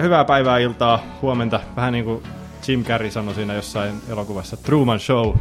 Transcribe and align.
ja 0.00 0.04
hyvää 0.04 0.24
päivää, 0.24 0.58
iltaa, 0.58 1.02
huomenta. 1.22 1.60
Vähän 1.76 1.92
niin 1.92 2.04
kuin 2.04 2.22
Jim 2.68 2.84
Carrey 2.84 3.10
sanoi 3.10 3.34
siinä 3.34 3.54
jossain 3.54 3.94
elokuvassa 4.08 4.56
Truman 4.56 5.00
Show. 5.00 5.36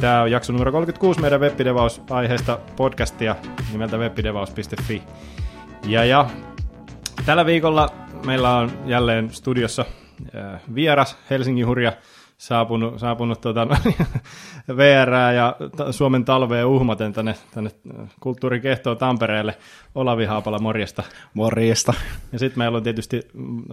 Tämä 0.00 0.22
on 0.22 0.30
jakso 0.30 0.52
numero 0.52 0.72
36 0.72 1.20
meidän 1.20 1.40
webbidevaus-aiheesta 1.40 2.58
podcastia 2.76 3.36
nimeltä 3.72 3.96
webbidevaus.fi. 3.96 5.02
Ja, 5.86 6.04
ja 6.04 6.30
tällä 7.26 7.46
viikolla 7.46 7.88
meillä 8.26 8.56
on 8.56 8.70
jälleen 8.86 9.30
studiossa 9.30 9.84
vieras 10.74 11.16
Helsingin 11.30 11.66
hurja 11.66 11.92
saapunut, 12.38 12.98
saapunut 12.98 13.40
tuota, 13.40 13.66
VR 14.78 15.10
ja 15.34 15.56
Suomen 15.90 16.24
talveen 16.24 16.66
uhmaten 16.66 17.12
tänne, 17.12 17.34
tänne 17.54 17.70
kulttuurikehtoon 18.20 18.96
Tampereelle. 18.96 19.56
Olavi 19.94 20.24
Haapala, 20.24 20.58
morjesta. 20.58 21.02
Morjesta. 21.34 21.94
Ja 22.32 22.38
sitten 22.38 22.58
meillä 22.58 22.76
on 22.76 22.82
tietysti 22.82 23.28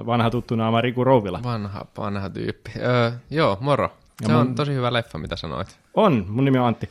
vanha 0.06 0.30
tuttu 0.30 0.56
naama 0.56 0.82
Riku 0.82 1.04
Rouvila. 1.04 1.40
Vanha, 1.44 1.86
vanha 1.98 2.30
tyyppi. 2.30 2.72
Öö, 2.78 3.12
joo, 3.30 3.58
moro. 3.62 3.90
Se 4.22 4.32
mun... 4.32 4.42
on 4.42 4.56
tosi 4.56 4.74
hyvä 4.74 4.94
leffa, 4.94 5.18
mitä 5.18 5.36
sanoit. 5.36 5.80
On, 5.94 6.26
mun 6.30 6.46
nimi 6.46 6.58
on 6.58 6.66
Antti. 6.66 6.90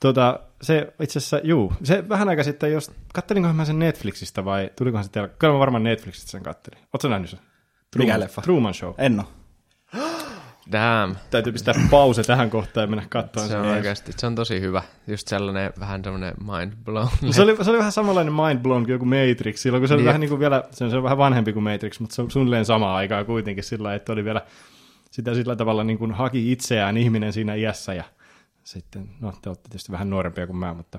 Tuota, 0.00 0.40
se 0.62 0.92
itse 1.02 1.18
asiassa, 1.18 1.40
juu, 1.44 1.72
se 1.82 2.08
vähän 2.08 2.28
aika 2.28 2.42
sitten, 2.42 2.72
jos 2.72 2.92
kattelinkohan 3.14 3.56
mä 3.56 3.64
sen 3.64 3.78
Netflixistä 3.78 4.44
vai 4.44 4.70
tulikohan 4.76 5.04
se 5.04 5.10
teillä, 5.10 5.28
kyllä 5.28 5.52
mä 5.52 5.60
varmaan 5.60 5.82
Netflixistä 5.82 6.30
sen 6.30 6.42
kattelin. 6.42 6.78
Ootko 6.92 7.08
nähnyt 7.08 7.30
sen? 7.30 7.40
Truman, 7.90 8.06
Mikä 8.06 8.20
leffa? 8.20 8.42
Truman 8.42 8.74
Show. 8.74 8.94
En 8.98 9.20
ole. 9.20 9.39
Damn. 10.72 11.16
Täytyy 11.30 11.52
pistää 11.52 11.74
pause 11.90 12.22
tähän 12.22 12.50
kohtaan 12.50 12.84
ja 12.84 12.86
mennä 12.86 13.06
katsomaan 13.08 13.50
se. 13.50 13.58
on 13.58 13.66
oikeasti, 13.66 14.12
se 14.16 14.26
on 14.26 14.34
tosi 14.34 14.60
hyvä. 14.60 14.82
Just 15.06 15.28
sellainen 15.28 15.72
vähän 15.80 16.04
sellainen 16.04 16.34
mind 16.38 16.72
blown. 16.84 17.08
No, 17.22 17.32
se, 17.32 17.42
oli, 17.42 17.64
se 17.64 17.70
oli 17.70 17.78
vähän 17.78 17.92
samanlainen 17.92 18.34
mind 18.34 18.58
blown 18.58 18.82
kuin 18.82 18.92
joku 18.92 19.04
Matrix, 19.04 19.58
silloin 19.58 19.80
kun 19.80 19.88
se 19.88 19.94
oli 19.94 20.02
niin. 20.02 20.06
vähän 20.06 20.20
niin 20.20 20.28
kuin 20.28 20.40
vielä, 20.40 20.64
se 20.70 20.84
on, 20.84 20.90
se 20.90 20.96
on 20.96 21.02
vähän 21.02 21.18
vanhempi 21.18 21.52
kuin 21.52 21.62
Matrix, 21.62 22.00
mutta 22.00 22.14
se 22.14 22.22
on 22.22 22.30
suunnilleen 22.30 22.64
samaa 22.64 22.96
aikaa 22.96 23.24
kuitenkin 23.24 23.64
sillä 23.64 23.94
että 23.94 24.12
oli 24.12 24.24
vielä 24.24 24.42
sitä 25.10 25.34
sillä 25.34 25.56
tavalla 25.56 25.84
niin 25.84 25.98
kuin 25.98 26.12
haki 26.12 26.52
itseään 26.52 26.96
ihminen 26.96 27.32
siinä 27.32 27.54
iässä 27.54 27.94
ja 27.94 28.04
sitten, 28.64 29.10
no 29.20 29.32
te 29.42 29.48
olette 29.48 29.68
tietysti 29.68 29.92
vähän 29.92 30.10
nuorempia 30.10 30.46
kuin 30.46 30.56
mä, 30.56 30.74
mutta... 30.74 30.98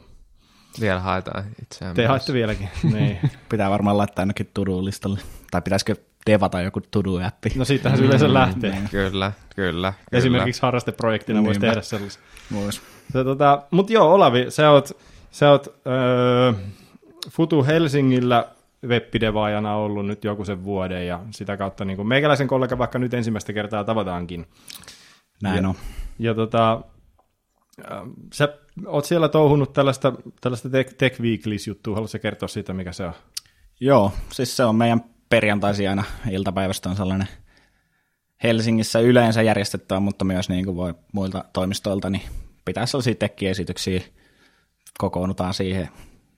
Vielä 0.80 1.00
haetaan 1.00 1.44
itseään 1.62 1.96
Te 1.96 2.06
haette 2.06 2.34
vieläkin, 2.34 2.70
niin. 2.94 3.20
Pitää 3.50 3.70
varmaan 3.70 3.98
laittaa 3.98 4.24
ainakin 4.24 4.50
to-do-listalle. 4.54 5.20
Tai 5.52 5.62
pitäisikö 5.62 5.96
devata 6.26 6.62
joku 6.62 6.82
to-do-appi? 6.82 7.50
No 7.56 7.66
siitähän 7.66 7.98
se 7.98 8.06
yleensä 8.06 8.28
mm, 8.28 8.34
lähtee. 8.34 8.72
Niin. 8.72 8.90
Kyllä, 8.90 9.32
kyllä. 9.56 9.94
Esimerkiksi 10.12 10.62
harrasteprojektina 10.62 11.40
niin, 11.40 11.46
voisi 11.46 11.60
tehdä 11.60 11.82
sellaisen. 11.82 12.24
Vois. 12.54 12.82
Tota, 13.14 13.64
Mutta 13.72 13.94
joo, 13.94 14.14
Olavi, 14.14 14.46
sä 14.50 14.72
oot, 14.72 14.98
sä 15.32 15.52
oot 15.52 15.68
öö, 15.88 16.54
Futu 17.30 17.64
Helsingillä 17.64 18.48
webbidevaajana 18.88 19.76
ollut 19.76 20.06
nyt 20.06 20.24
joku 20.24 20.46
sen 20.46 20.64
vuoden 20.64 21.08
ja 21.08 21.20
sitä 21.32 21.58
kautta 21.58 21.86
niin 21.86 22.08
meikäläisen 22.08 22.48
kollega 22.48 22.78
vaikka 22.78 23.00
nyt 23.00 23.14
ensimmäistä 23.14 23.54
kertaa 23.54 23.84
tavataankin. 23.84 24.48
Näin 25.44 25.64
ja, 25.64 25.70
on. 25.70 25.76
Ja 26.20 26.34
tota, 26.34 26.82
sä 28.34 28.58
oot 28.86 29.06
siellä 29.06 29.30
touhunut 29.30 29.74
tällaista, 29.74 30.14
tällaista 30.42 30.70
Tech, 30.70 30.96
Tech 30.96 31.22
Weeklies-juttua, 31.22 31.96
haluatko 31.96 32.18
kertoa 32.22 32.48
siitä, 32.48 32.74
mikä 32.74 32.92
se 32.92 33.06
on? 33.06 33.14
Joo, 33.80 34.12
siis 34.32 34.58
se 34.58 34.66
on 34.66 34.76
meidän 34.76 35.04
perjantaisin 35.32 35.90
aina 35.90 36.04
iltapäivästä 36.32 36.90
on 36.90 36.96
sellainen 36.96 37.28
Helsingissä 38.44 39.00
yleensä 39.00 39.42
järjestettävä, 39.42 40.00
mutta 40.00 40.26
myös 40.26 40.50
niin 40.50 40.66
kuin 40.66 40.78
voi 40.78 40.94
muilta 41.14 41.46
toimistoilta, 41.54 42.10
niin 42.10 42.22
pitää 42.66 42.86
sellaisia 42.86 43.16
tekkiesityksiä, 43.16 44.02
kokoonnutaan 44.98 45.54
siihen 45.54 45.90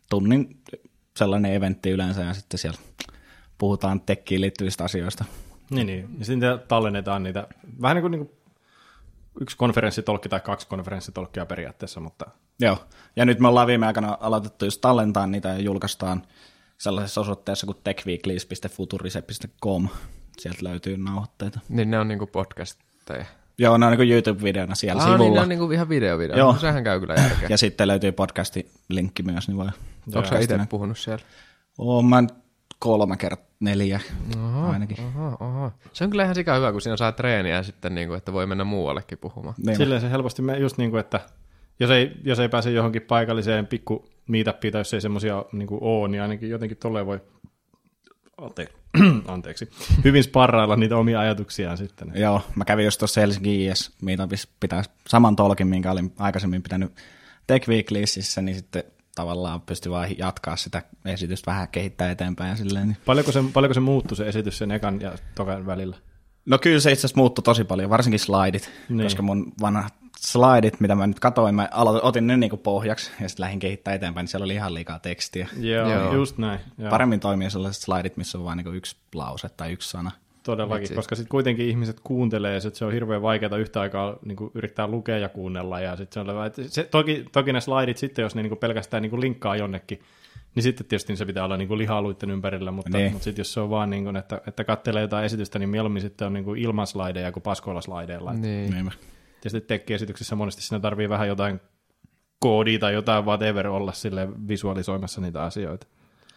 tunnin 0.09 0.61
sellainen 1.17 1.53
eventti 1.53 1.89
yleensä 1.89 2.21
ja 2.21 2.33
sitten 2.33 2.57
siellä 2.57 2.79
puhutaan 3.57 4.01
tekkiin 4.01 4.41
liittyvistä 4.41 4.83
asioista. 4.83 5.25
Niin, 5.69 5.87
niin. 5.87 6.09
ja 6.19 6.25
sitten 6.25 6.59
tallennetaan 6.67 7.23
niitä, 7.23 7.47
vähän 7.81 7.95
niin 7.95 8.01
kuin, 8.01 8.11
niin 8.11 8.25
kuin 8.25 8.37
yksi 9.41 9.57
konferenssitolkki 9.57 10.29
tai 10.29 10.39
kaksi 10.39 10.67
konferenssitolkkia 10.67 11.45
periaatteessa, 11.45 11.99
mutta... 11.99 12.25
Joo, 12.59 12.77
ja 13.15 13.25
nyt 13.25 13.39
me 13.39 13.47
ollaan 13.47 13.67
viime 13.67 13.87
aikana 13.87 14.17
aloitettu 14.19 14.65
just 14.65 14.81
tallentaa 14.81 15.27
niitä 15.27 15.49
ja 15.49 15.59
julkaistaan 15.59 16.23
sellaisessa 16.83 17.21
osoitteessa 17.21 17.65
kuin 17.65 17.77
techweeklies.futurise.com. 17.83 19.87
Sieltä 20.37 20.59
löytyy 20.63 20.97
nauhoitteita. 20.97 21.59
Niin 21.69 21.91
ne 21.91 21.99
on 21.99 22.07
niinku 22.07 22.27
podcasteja. 22.27 23.25
Joo, 23.57 23.77
ne 23.77 23.85
on 23.85 23.91
niinku 23.91 24.13
YouTube-videona 24.13 24.75
siellä 24.75 25.01
ah, 25.01 25.07
sivulla. 25.07 25.23
niin 25.23 25.33
ne 25.33 25.41
on 25.41 25.49
niinku 25.49 25.71
ihan 25.71 25.89
video-video. 25.89 26.37
Joo. 26.37 26.51
No, 26.51 26.59
sehän 26.59 26.83
käy 26.83 26.99
kyllä 26.99 27.13
järkeä. 27.13 27.47
ja 27.49 27.57
sitten 27.57 27.87
löytyy 27.87 28.11
podcasti 28.11 28.71
linkki 28.89 29.23
myös, 29.23 29.47
niin 29.47 29.57
voi... 29.57 29.67
Onko 30.15 30.29
sä 30.29 30.39
itse 30.39 30.59
puhunut 30.69 30.97
siellä? 30.97 31.23
Oon 31.77 32.05
mä 32.05 32.23
kolme 32.79 33.17
kertaa 33.17 33.45
neljä 33.59 33.99
oho, 34.43 34.67
ainakin. 34.67 34.97
Oho, 35.05 35.37
oho. 35.39 35.71
Se 35.93 36.03
on 36.03 36.09
kyllä 36.09 36.23
ihan 36.23 36.35
sika 36.35 36.55
hyvä, 36.55 36.71
kun 36.71 36.81
siinä 36.81 36.97
saa 36.97 37.11
treeniä 37.11 37.63
sitten, 37.63 37.95
niin 37.95 38.07
kuin, 38.07 38.17
että 38.17 38.33
voi 38.33 38.45
mennä 38.45 38.63
muuallekin 38.63 39.17
puhumaan. 39.17 39.55
Niin. 39.65 39.77
Silleen 39.77 40.01
se 40.01 40.11
helposti, 40.11 40.41
me, 40.41 40.57
just 40.57 40.77
niin 40.77 40.91
kuin, 40.91 40.99
että 40.99 41.19
jos 41.79 41.91
ei, 41.91 42.11
jos 42.23 42.39
ei 42.39 42.49
pääse 42.49 42.71
johonkin 42.71 43.01
paikalliseen 43.01 43.67
pikku 43.67 44.12
meetupiin 44.27 44.71
tai 44.71 44.79
jos 44.79 44.93
ei 44.93 45.01
semmoisia 45.01 45.45
niin 45.51 45.67
ole, 45.71 46.07
niin 46.07 46.21
ainakin 46.21 46.49
jotenkin 46.49 46.77
tolleen 46.77 47.05
voi 47.05 47.19
Ante- 48.41 48.73
anteeksi, 49.27 49.69
hyvin 50.03 50.23
sparrailla 50.23 50.75
niitä 50.75 50.97
omia 50.97 51.19
ajatuksiaan 51.19 51.77
sitten. 51.77 52.11
Joo, 52.15 52.41
mä 52.55 52.65
kävin 52.65 52.85
just 52.85 52.99
tuossa 52.99 53.21
Helsingin 53.21 53.71
IS 53.71 53.91
Meetupissa 54.01 54.49
pitää 54.59 54.83
saman 55.07 55.35
tolkin, 55.35 55.67
minkä 55.67 55.91
olin 55.91 56.13
aikaisemmin 56.19 56.63
pitänyt 56.63 56.91
Tech 57.47 57.69
Weeklysissä, 57.69 58.41
niin 58.41 58.55
sitten 58.55 58.83
tavallaan 59.15 59.61
pystyi 59.61 59.91
vaan 59.91 60.17
jatkaa 60.17 60.55
sitä 60.55 60.81
esitystä 61.05 61.51
vähän 61.51 61.67
kehittää 61.67 62.11
eteenpäin. 62.11 62.49
Ja 62.49 62.55
silleen, 62.55 62.87
niin. 62.87 62.97
paljonko, 63.05 63.31
se, 63.31 63.43
paljonko 63.53 63.73
se 63.73 63.79
muuttui 63.79 64.17
se 64.17 64.27
esitys 64.27 64.57
sen 64.57 64.71
ekan 64.71 65.01
ja 65.01 65.11
tokan 65.35 65.65
välillä? 65.65 65.95
No 66.45 66.57
kyllä 66.57 66.79
se 66.79 66.91
itse 66.91 66.99
asiassa 66.99 67.17
muuttui 67.17 67.43
tosi 67.43 67.63
paljon, 67.63 67.89
varsinkin 67.89 68.19
slaidit, 68.19 68.69
niin. 68.89 69.03
koska 69.03 69.21
mun 69.21 69.51
vanhat 69.61 69.93
slaidit, 70.19 70.79
mitä 70.79 70.95
mä 70.95 71.07
nyt 71.07 71.19
katoin, 71.19 71.55
mä 71.55 71.69
aloitin, 71.71 72.03
otin 72.03 72.27
ne 72.27 72.37
niinku 72.37 72.57
pohjaksi 72.57 73.11
ja 73.21 73.29
sitten 73.29 73.43
lähdin 73.43 73.59
kehittämään 73.59 73.95
eteenpäin, 73.95 74.23
niin 74.23 74.29
siellä 74.29 74.45
oli 74.45 74.53
ihan 74.53 74.73
liikaa 74.73 74.99
tekstiä. 74.99 75.47
Joo, 75.59 75.89
Joo. 75.89 76.13
just 76.13 76.37
näin. 76.37 76.59
Joo. 76.77 76.89
Paremmin 76.89 77.19
toimii 77.19 77.49
sellaiset 77.49 77.83
slaidit, 77.83 78.17
missä 78.17 78.37
on 78.37 78.43
vain 78.43 78.57
niinku 78.57 78.71
yksi 78.71 78.97
lause 79.15 79.49
tai 79.49 79.71
yksi 79.71 79.89
sana. 79.89 80.11
Todellakin, 80.43 80.83
Etsi. 80.83 80.95
koska 80.95 81.15
sitten 81.15 81.29
kuitenkin 81.29 81.69
ihmiset 81.69 81.99
kuuntelee, 81.99 82.57
että 82.57 82.69
se 82.73 82.85
on 82.85 82.93
hirveän 82.93 83.21
vaikeaa 83.21 83.57
yhtä 83.57 83.81
aikaa 83.81 84.17
niin 84.25 84.35
kuin 84.35 84.51
yrittää 84.53 84.87
lukea 84.87 85.17
ja 85.17 85.29
kuunnella. 85.29 85.79
Ja 85.79 85.95
sit 85.95 86.13
se 86.13 86.19
on, 86.19 86.45
että 86.45 86.61
se, 86.67 86.83
toki, 86.83 87.25
toki 87.31 87.53
ne 87.53 87.61
slaidit 87.61 87.97
sitten, 87.97 88.23
jos 88.23 88.35
ne 88.35 88.41
niin 88.41 88.49
kuin 88.49 88.59
pelkästään 88.59 89.03
niin 89.03 89.09
kuin 89.09 89.21
linkkaa 89.21 89.55
jonnekin, 89.55 89.99
niin 90.55 90.63
sitten 90.63 90.85
tietysti 90.85 91.15
se 91.15 91.25
pitää 91.25 91.45
olla 91.45 91.57
niin 91.57 91.67
kuin 91.67 91.77
lihaluitten 91.77 92.31
ympärillä, 92.31 92.71
mutta, 92.71 92.97
niin. 92.97 93.11
mutta 93.11 93.23
sitten 93.23 93.39
jos 93.39 93.53
se 93.53 93.59
on 93.59 93.69
vaan, 93.69 93.89
niin 93.89 94.03
kuin, 94.03 94.15
että, 94.15 94.41
että 94.47 94.63
kattelee 94.63 95.01
jotain 95.01 95.25
esitystä, 95.25 95.59
niin 95.59 95.69
mieluummin 95.69 96.01
sitten 96.01 96.25
on 96.25 96.33
niin 96.33 96.45
kuin 96.45 96.59
ilman 96.59 96.87
slaideja 96.87 97.31
kuin 97.31 97.43
paskoilla 97.43 97.81
slaideilla. 97.81 98.33
Niin. 98.33 98.71
niin. 98.71 98.91
Tietysti 99.43 99.67
tekkiesityksessä 99.67 100.35
monesti 100.35 100.61
siinä 100.61 100.79
tarvii 100.79 101.09
vähän 101.09 101.27
jotain 101.27 101.61
koodia 102.39 102.79
tai 102.79 102.93
jotain 102.93 103.25
whatever 103.25 103.67
olla 103.67 103.91
sille 103.91 104.27
visualisoimassa 104.47 105.21
niitä 105.21 105.43
asioita. 105.43 105.87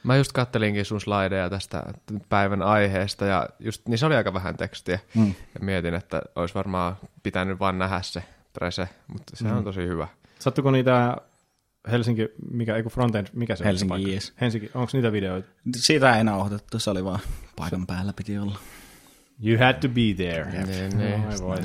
Mä 0.03 0.17
just 0.17 0.33
kattelinkin 0.33 0.85
sun 0.85 1.01
slideja 1.01 1.51
tästä 1.51 1.83
päivän 2.29 2.63
aiheesta 2.63 3.25
ja 3.25 3.49
just, 3.59 3.89
niin 3.89 3.99
se 3.99 4.07
oli 4.07 4.15
aika 4.15 4.35
vähän 4.35 4.57
tekstiä. 4.57 4.99
Mm. 5.15 5.35
Ja 5.55 5.61
mietin, 5.61 5.95
että 5.95 6.23
olisi 6.37 6.55
varmaan 6.55 6.97
pitänyt 7.23 7.61
vaan 7.61 7.79
nähdä 7.79 8.03
se 8.03 8.23
prese, 8.53 8.89
mutta 9.07 9.37
se 9.37 9.45
mm. 9.45 9.57
on 9.57 9.65
tosi 9.65 9.81
hyvä. 9.81 10.09
Sattuko 10.39 10.71
niitä 10.71 11.17
Helsinki, 11.91 12.29
mikä, 12.51 12.77
ei 12.77 12.83
frontend, 12.83 13.27
mikä 13.33 13.57
se 13.57 13.65
Helsinki, 13.65 13.95
on? 13.95 14.11
Yes. 14.11 14.33
Helsinki, 14.41 14.71
onko 14.75 14.91
niitä 14.93 15.13
videoita? 15.13 15.49
Siitä 15.77 16.17
ei 16.17 16.25
nauhoitettu, 16.25 16.79
se 16.79 16.91
oli 16.91 17.05
vaan 17.05 17.21
paikan 17.57 17.87
päällä 17.87 18.13
piti 18.13 18.39
olla. 18.39 18.59
You 19.45 19.59
had 19.59 19.75
to 19.75 19.89
be 19.89 20.15
there. 20.17 20.59
Yep. 20.59 20.67
Ne, 20.67 20.89
ne, 20.89 21.25
voi 21.41 21.57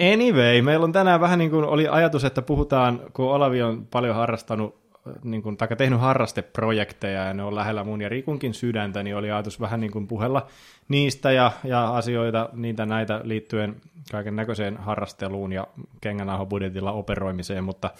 Anyway, 0.00 0.62
meillä 0.62 0.84
on 0.84 0.92
tänään 0.92 1.20
vähän 1.20 1.38
niin 1.38 1.50
kuin 1.50 1.64
oli 1.64 1.88
ajatus, 1.88 2.24
että 2.24 2.42
puhutaan, 2.42 3.00
kun 3.12 3.26
Olavi 3.26 3.62
on 3.62 3.86
paljon 3.86 4.16
harrastanut 4.16 4.84
niin 5.24 5.42
kuin, 5.42 5.56
tai 5.56 5.68
tehnyt 5.76 6.00
harrasteprojekteja 6.00 7.24
ja 7.24 7.34
ne 7.34 7.42
on 7.42 7.54
lähellä 7.54 7.84
mun 7.84 8.00
ja 8.00 8.08
Rikunkin 8.08 8.54
sydäntä, 8.54 9.02
niin 9.02 9.16
oli 9.16 9.30
ajatus 9.30 9.60
vähän 9.60 9.80
niin 9.80 9.90
kuin 9.90 10.06
puhella 10.06 10.46
niistä 10.88 11.32
ja, 11.32 11.52
ja 11.64 11.96
asioita, 11.96 12.48
niitä 12.52 12.86
näitä 12.86 13.20
liittyen 13.24 13.76
kaiken 14.12 14.36
näköiseen 14.36 14.76
harrasteluun 14.76 15.52
ja 15.52 15.66
kengänahobudjetilla 16.00 16.92
operoimiseen, 16.92 17.64
mutta 17.64 17.90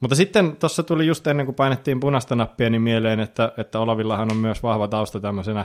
mutta 0.00 0.16
sitten 0.16 0.56
tuossa 0.56 0.82
tuli 0.82 1.06
just 1.06 1.26
ennen 1.26 1.46
kuin 1.46 1.56
painettiin 1.56 2.00
punaista 2.00 2.34
nappia, 2.34 2.70
niin 2.70 2.82
mieleen, 2.82 3.20
että, 3.20 3.52
että 3.56 3.80
Olavillahan 3.80 4.32
on 4.32 4.36
myös 4.36 4.62
vahva 4.62 4.88
tausta 4.88 5.20
tämmöisenä 5.20 5.64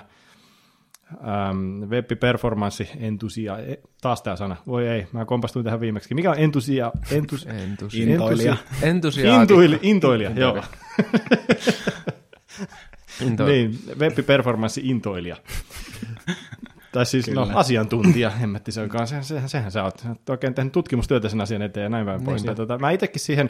ähm, 1.13 1.83
web-performanssi 1.89 2.89
entusia, 3.00 3.57
e, 3.57 3.80
taas 4.01 4.21
tämä 4.21 4.36
sana, 4.36 4.56
voi 4.68 4.88
ei, 4.88 5.07
mä 5.12 5.25
kompastuin 5.25 5.65
tähän 5.65 5.80
viimeksi. 5.80 6.15
Mikä 6.15 6.31
on 6.31 6.39
entusia? 6.39 6.92
Entus, 7.12 7.45
entus, 7.45 7.94
intoilija. 7.94 8.57
Entusia. 8.81 9.42
Intuili, 9.42 9.80
intoilija, 9.92 10.31
joo. 10.36 10.63
niin, 13.48 13.80
web-performanssi 14.00 14.81
intoilija. 14.83 15.38
tai 16.92 17.06
siis 17.06 17.31
no, 17.31 17.50
asiantuntija, 17.54 18.30
hemmetti 18.30 18.71
se 18.71 18.81
onkaan, 18.81 19.07
sehän, 19.07 19.24
sehän, 19.24 19.50
sehän 19.50 19.71
sä 19.71 19.83
oot, 19.83 20.04
oot 20.07 20.30
oikein 20.30 20.54
tehnyt 20.54 20.74
tutkimustyötä 20.74 21.30
sen 21.30 21.42
asian 21.42 21.62
eteen 21.62 21.83
ja 21.83 21.89
näin 21.89 22.06
päin 22.06 22.24
pois. 22.24 22.44
Niin, 22.44 22.56
tota, 22.56 22.77
mä 22.77 22.92
itsekin 22.92 23.19
siihen, 23.19 23.50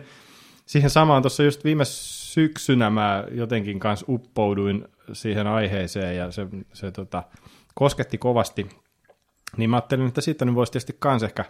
siihen 0.65 0.89
samaan 0.89 1.21
tuossa 1.21 1.43
just 1.43 1.63
viime 1.63 1.85
syksynä 1.85 2.89
mä 2.89 3.23
jotenkin 3.31 3.79
kanssa 3.79 4.05
uppouduin 4.09 4.87
siihen 5.13 5.47
aiheeseen 5.47 6.17
ja 6.17 6.31
se, 6.31 6.47
se 6.73 6.91
tota, 6.91 7.23
kosketti 7.73 8.17
kovasti. 8.17 8.69
Niin 9.57 9.69
mä 9.69 9.75
ajattelin, 9.75 10.07
että 10.07 10.21
siitä 10.21 10.45
nyt 10.45 10.55
voisi 10.55 10.71
tietysti 10.71 10.95
kans 10.99 11.23
ehkä 11.23 11.45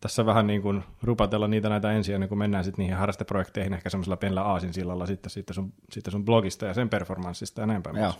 tässä 0.00 0.26
vähän 0.26 0.46
niin 0.46 0.62
kuin 0.62 0.84
rupatella 1.02 1.48
niitä 1.48 1.68
näitä 1.68 1.92
ensin, 1.92 2.14
ennen 2.14 2.28
kuin 2.28 2.38
mennään 2.38 2.64
sitten 2.64 2.82
niihin 2.82 2.96
harrasteprojekteihin 2.96 3.74
ehkä 3.74 3.90
semmoisella 3.90 4.16
pienellä 4.16 4.42
aasinsillalla 4.42 5.06
sitten 5.06 5.30
siitä 5.30 5.52
sun, 5.52 5.72
siitä 5.90 6.10
sun 6.10 6.24
blogista 6.24 6.66
ja 6.66 6.74
sen 6.74 6.88
performanssista 6.88 7.60
ja 7.60 7.66
näin 7.66 7.82
päin. 7.82 7.96
Joo. 7.96 8.14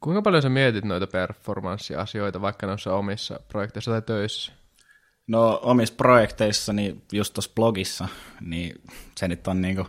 Kuinka 0.00 0.22
paljon 0.22 0.42
sä 0.42 0.48
mietit 0.48 0.84
noita 0.84 1.06
performanssiasioita 1.06 2.40
vaikka 2.40 2.66
noissa 2.66 2.94
omissa 2.94 3.40
projekteissa 3.48 3.90
tai 3.90 4.02
töissä? 4.02 4.52
No 5.26 5.60
omissa 5.62 5.94
projekteissa, 5.94 6.72
niin 6.72 7.02
just 7.12 7.34
tuossa 7.34 7.50
blogissa, 7.54 8.08
niin 8.40 8.80
se 9.16 9.28
nyt 9.28 9.46
on 9.46 9.62
niinku, 9.62 9.86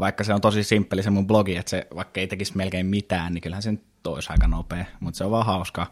vaikka 0.00 0.24
se 0.24 0.34
on 0.34 0.40
tosi 0.40 0.64
simppeli 0.64 1.02
se 1.02 1.10
mun 1.10 1.26
blogi, 1.26 1.56
että 1.56 1.70
se 1.70 1.86
vaikka 1.94 2.20
ei 2.20 2.26
tekisi 2.26 2.56
melkein 2.56 2.86
mitään, 2.86 3.34
niin 3.34 3.42
kyllähän 3.42 3.62
se 3.62 3.72
nyt 3.72 4.06
olisi 4.06 4.32
aika 4.32 4.46
nopea, 4.46 4.84
mutta 5.00 5.18
se 5.18 5.24
on 5.24 5.30
vaan 5.30 5.46
hauska 5.46 5.86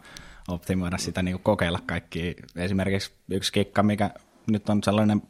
optimoida 0.47 0.97
sitä, 0.97 1.23
niinku 1.23 1.41
kokeilla 1.43 1.79
kaikki. 1.85 2.35
Esimerkiksi 2.55 3.11
yksi 3.31 3.53
kikka, 3.53 3.83
mikä 3.83 4.11
nyt 4.47 4.69
on 4.69 4.83
sellainen 4.83 5.21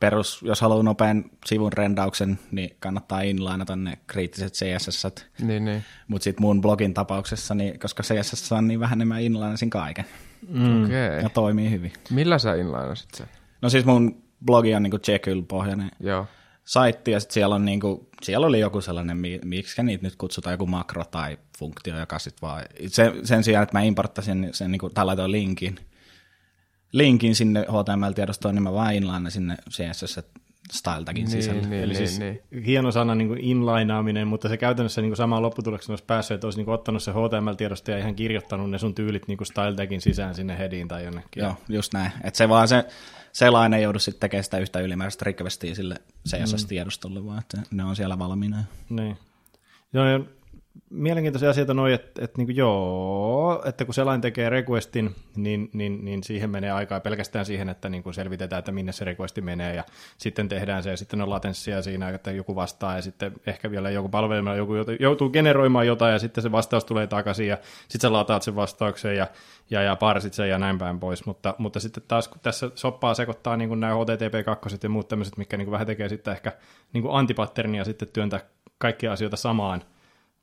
perus, 0.00 0.42
jos 0.42 0.60
haluaa 0.60 0.82
nopean 0.82 1.24
sivun 1.46 1.72
rendauksen, 1.72 2.38
niin 2.50 2.76
kannattaa 2.80 3.20
inlainata 3.20 3.76
ne 3.76 3.98
kriittiset 4.06 4.52
CSS. 4.52 5.06
Niin, 5.40 5.64
niin. 5.64 5.84
Mutta 6.08 6.24
sitten 6.24 6.42
mun 6.42 6.60
blogin 6.60 6.94
tapauksessa, 6.94 7.54
niin, 7.54 7.78
koska 7.78 8.02
CSS 8.02 8.52
on 8.52 8.68
niin 8.68 8.80
vähän, 8.80 8.98
niin 8.98 9.08
mä 9.08 9.18
inlainasin 9.18 9.70
kaiken. 9.70 10.04
Mm. 10.48 10.84
Okei. 10.84 11.22
Ja 11.22 11.28
toimii 11.28 11.70
hyvin. 11.70 11.92
Millä 12.10 12.38
sä 12.38 12.54
inlainasit 12.54 13.14
sen? 13.14 13.26
No 13.62 13.70
siis 13.70 13.84
mun 13.84 14.22
blogi 14.44 14.74
on 14.74 14.82
niinku 14.82 14.98
Jekyll-pohjainen 15.08 15.90
Joo. 16.00 16.26
Saitti, 16.68 17.10
ja 17.10 17.20
sitten 17.20 17.34
siellä, 17.34 17.54
on 17.54 17.64
niinku, 17.64 18.08
siellä 18.22 18.46
oli 18.46 18.60
joku 18.60 18.80
sellainen, 18.80 19.16
mi- 19.16 19.40
miksi 19.44 19.82
niitä 19.82 20.02
nyt 20.02 20.16
kutsutaan, 20.16 20.54
joku 20.54 20.66
makro 20.66 21.04
tai 21.04 21.38
funktio, 21.58 21.98
joka 21.98 22.18
sitten 22.18 22.48
vaan, 22.48 22.64
sen, 22.86 23.26
sen 23.26 23.44
sijaan, 23.44 23.62
että 23.62 23.78
mä 23.78 23.82
importtasin 23.82 24.48
sen, 24.52 24.70
niinku, 24.70 24.90
tai 24.90 25.06
linkin, 25.26 25.78
linkin 26.92 27.34
sinne 27.34 27.60
HTML-tiedostoon, 27.60 28.54
niin 28.54 28.62
mä 28.62 28.72
vaan 28.72 28.94
inlainasin 28.94 29.32
sinne 29.32 29.56
CSS 29.70 30.12
style 30.12 30.47
tagin 31.04 31.24
Niin, 31.24 31.30
sisälle. 31.30 31.60
niin, 31.68 31.82
Eli 31.82 31.92
niin, 31.92 32.08
siis 32.08 32.18
niin. 32.18 32.42
hieno 32.66 32.90
sana 32.90 33.14
niin 33.14 33.28
kuin 33.28 33.40
inlainaaminen, 33.40 34.28
mutta 34.28 34.48
se 34.48 34.56
käytännössä 34.56 35.00
niin 35.00 35.10
kuin 35.10 35.16
samaan 35.16 35.42
lopputulokseen 35.42 35.92
olisi 35.92 36.04
päässyt, 36.04 36.34
että 36.34 36.46
olisi 36.46 36.58
niin 36.58 36.64
kuin 36.64 36.74
ottanut 36.74 37.02
se 37.02 37.10
HTML-tiedosto 37.12 37.90
ja 37.90 37.98
ihan 37.98 38.14
kirjoittanut 38.14 38.70
ne 38.70 38.78
sun 38.78 38.94
tyylit 38.94 39.28
niin 39.28 39.38
kuin 39.38 39.46
style 39.46 39.74
tagin 39.76 40.00
sisään 40.00 40.34
sinne 40.34 40.58
headiin 40.58 40.88
tai 40.88 41.04
jonnekin. 41.04 41.42
Joo, 41.42 41.54
just 41.68 41.92
näin. 41.92 42.12
Että 42.24 42.38
se 42.38 42.48
vaan 42.48 42.68
se 42.68 42.84
selain 43.32 43.74
ei 43.74 43.82
joudu 43.82 43.98
sitten 43.98 44.20
tekemään 44.20 44.44
sitä 44.44 44.58
yhtä 44.58 44.80
ylimääräistä 44.80 45.24
requestia 45.24 45.74
sille 45.74 45.96
CSS-tiedostolle, 46.28 47.24
vaan 47.26 47.38
että 47.38 47.58
ne 47.70 47.84
on 47.84 47.96
siellä 47.96 48.18
valmiina. 48.18 48.64
Niin. 48.88 49.18
Joo, 49.92 50.04
mielenkiintoisia 50.90 51.50
asioita 51.50 51.74
noin, 51.74 51.94
että, 51.94 52.24
että 52.24 52.42
niin 52.42 52.56
joo, 52.56 53.62
että 53.64 53.84
kun 53.84 53.94
selain 53.94 54.20
tekee 54.20 54.50
requestin, 54.50 55.14
niin, 55.36 55.70
niin, 55.72 56.04
niin 56.04 56.24
siihen 56.24 56.50
menee 56.50 56.70
aikaa 56.70 57.00
pelkästään 57.00 57.46
siihen, 57.46 57.68
että 57.68 57.88
niin 57.88 58.02
kuin 58.02 58.14
selvitetään, 58.14 58.58
että 58.58 58.72
minne 58.72 58.92
se 58.92 59.04
requesti 59.04 59.40
menee, 59.40 59.74
ja 59.74 59.84
sitten 60.18 60.48
tehdään 60.48 60.82
se, 60.82 60.90
ja 60.90 60.96
sitten 60.96 61.20
on 61.20 61.30
latenssia 61.30 61.82
siinä, 61.82 62.08
että 62.08 62.30
joku 62.30 62.56
vastaa, 62.56 62.96
ja 62.96 63.02
sitten 63.02 63.32
ehkä 63.46 63.70
vielä 63.70 63.90
joku 63.90 64.08
palvelma, 64.08 64.54
joku 64.54 64.72
joutuu 65.00 65.30
generoimaan 65.30 65.86
jotain, 65.86 66.12
ja 66.12 66.18
sitten 66.18 66.42
se 66.42 66.52
vastaus 66.52 66.84
tulee 66.84 67.06
takaisin, 67.06 67.48
ja 67.48 67.58
sitten 67.88 68.00
sä 68.08 68.12
lataat 68.12 68.42
sen 68.42 68.56
vastauksen, 68.56 69.16
ja, 69.16 69.26
ja, 69.70 69.82
ja 69.82 69.96
parsit 69.96 70.34
sen, 70.34 70.48
ja 70.48 70.58
näin 70.58 70.78
päin 70.78 71.00
pois, 71.00 71.26
mutta, 71.26 71.54
mutta 71.58 71.80
sitten 71.80 72.02
taas, 72.08 72.28
kun 72.28 72.40
tässä 72.42 72.70
soppaa 72.74 73.14
sekoittaa 73.14 73.56
niin 73.56 73.68
kuin 73.68 73.80
nämä 73.80 73.92
HTTP2 73.92 74.78
ja 74.82 74.88
muut 74.88 75.08
tämmöiset, 75.08 75.36
mikä 75.36 75.56
niin 75.56 75.66
kuin 75.66 75.72
vähän 75.72 75.86
tekee 75.86 76.08
sitten 76.08 76.32
ehkä 76.32 76.52
niin 76.92 77.02
kuin 77.02 77.14
antipatternia 77.14 77.84
sitten 77.84 78.08
työntää 78.08 78.40
kaikkia 78.78 79.12
asioita 79.12 79.36
samaan, 79.36 79.82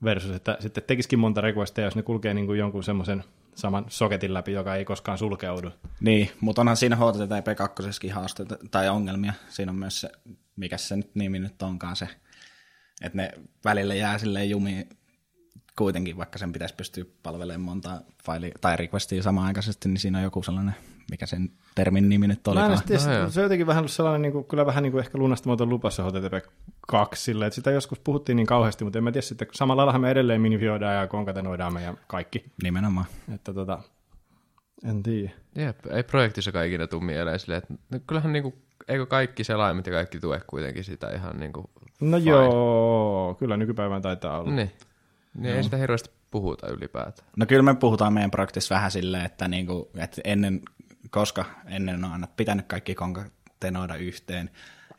versus, 0.04 0.32
että 0.32 0.58
sitten 0.60 0.84
tekisikin 0.84 1.20
monta 1.20 1.42
requestia, 1.42 1.84
jos 1.84 1.96
ne 1.96 2.02
kulkee 2.02 2.34
niin 2.34 2.46
kuin 2.46 2.60
jonkun 2.60 2.84
semmoisen 2.84 3.24
saman 3.56 3.86
soketin 3.88 4.34
läpi, 4.34 4.52
joka 4.52 4.76
ei 4.76 4.86
koskaan 4.86 5.18
sulkeudu. 5.18 5.72
Niin, 6.00 6.32
mutta 6.42 6.62
onhan 6.62 6.78
siinä 6.78 6.96
HTTP 6.96 7.58
2 7.58 8.10
haasteita 8.10 8.58
tai 8.72 8.90
ongelmia. 8.90 9.34
Siinä 9.50 9.72
on 9.72 9.76
myös 9.76 10.02
se, 10.02 10.10
mikä 10.56 10.78
se 10.78 10.96
nyt 10.96 11.16
nimi 11.16 11.40
nyt 11.40 11.62
onkaan 11.62 11.96
se, 11.96 12.08
että 13.02 13.18
ne 13.18 13.32
välillä 13.66 13.96
jää 13.96 14.18
silleen 14.18 14.50
jumiin 14.50 14.90
kuitenkin, 15.78 16.18
vaikka 16.18 16.40
sen 16.40 16.52
pitäisi 16.52 16.76
pystyä 16.76 17.06
palvelemaan 17.24 17.62
monta 17.62 18.02
faili 18.26 18.52
tai 18.62 18.78
requestia 18.78 19.24
samaan 19.24 19.48
aikaisesti, 19.48 19.90
niin 19.90 20.00
siinä 20.00 20.18
on 20.18 20.24
joku 20.24 20.44
sellainen, 20.44 20.76
mikä 21.12 21.26
sen 21.26 21.50
termin 21.76 22.10
nimi 22.10 22.28
nyt 22.28 22.40
Mä 22.54 22.66
en 22.66 22.72
edes 22.72 22.82
tiedä, 22.82 23.24
No 23.24 23.30
se 23.30 23.40
on 23.40 23.44
jotenkin 23.44 23.68
vähän 23.68 23.82
ollut 23.82 23.92
sellainen, 23.92 24.22
niin 24.22 24.32
kuin, 24.32 24.46
kyllä 24.46 24.66
vähän 24.66 24.84
niin 24.84 24.92
kuin 24.92 25.00
ehkä 25.00 25.18
lunastamaton 25.18 25.70
lupa 25.70 25.90
se 25.90 26.04
HTTP 26.04 26.50
2 26.88 27.24
silleen, 27.24 27.48
että 27.48 27.56
sitä 27.56 27.72
joskus 27.72 28.00
puhuttiin 28.00 28.36
niin 28.36 28.48
kauheasti, 28.48 28.84
mutta 28.84 29.00
en 29.00 29.04
mä 29.04 29.12
tiedä 29.12 29.26
sitten, 29.26 29.48
samalla 29.52 29.80
laillahan 29.80 30.02
me 30.02 30.12
edelleen 30.12 30.42
minifioidaan 30.42 30.96
ja 30.96 31.08
konkatenoidaan 31.08 31.74
meidän 31.74 31.98
kaikki, 32.08 32.46
Nimenomaan. 32.64 33.06
että 33.34 33.54
tota, 33.54 33.80
en 34.86 35.04
tiedä. 35.04 35.30
Jep, 35.56 35.86
ei 35.86 36.04
projektissa 36.04 36.64
ikinä 36.64 36.88
tule 36.88 37.04
mieleen 37.04 37.40
silleen, 37.40 37.58
että 37.58 37.74
no 37.92 38.00
kyllähän 38.08 38.34
niinku, 38.34 38.54
eikö 38.88 39.06
kaikki 39.06 39.44
selaimet 39.44 39.88
ja 39.88 39.94
kaikki 39.94 40.20
tue 40.20 40.42
kuitenkin 40.48 40.84
sitä 40.84 41.10
ihan 41.16 41.40
niinku 41.40 41.70
No 42.02 42.18
fine. 42.20 42.30
joo, 42.32 43.36
kyllä 43.40 43.58
nykypäivänä 43.58 44.02
taitaa 44.02 44.40
olla. 44.40 44.52
Niin. 44.52 44.72
Niin 45.38 45.56
ei 45.56 45.64
sitä 45.64 45.78
hirveästi 45.78 46.10
puhuta 46.32 46.68
ylipäätään. 46.68 47.28
No 47.38 47.46
kyllä 47.46 47.64
me 47.64 47.76
puhutaan 47.76 48.14
meidän 48.14 48.32
projektissa 48.32 48.76
vähän 48.76 48.92
silleen, 48.92 49.26
että, 49.26 49.48
niinku, 49.48 49.90
että 49.98 50.22
ennen, 50.24 50.62
koska 51.10 51.46
ennen 51.68 52.04
on 52.04 52.12
aina 52.12 52.28
pitänyt 52.28 52.66
kaikki 52.68 52.96
konkatenoida 52.96 53.96
yhteen 53.96 54.50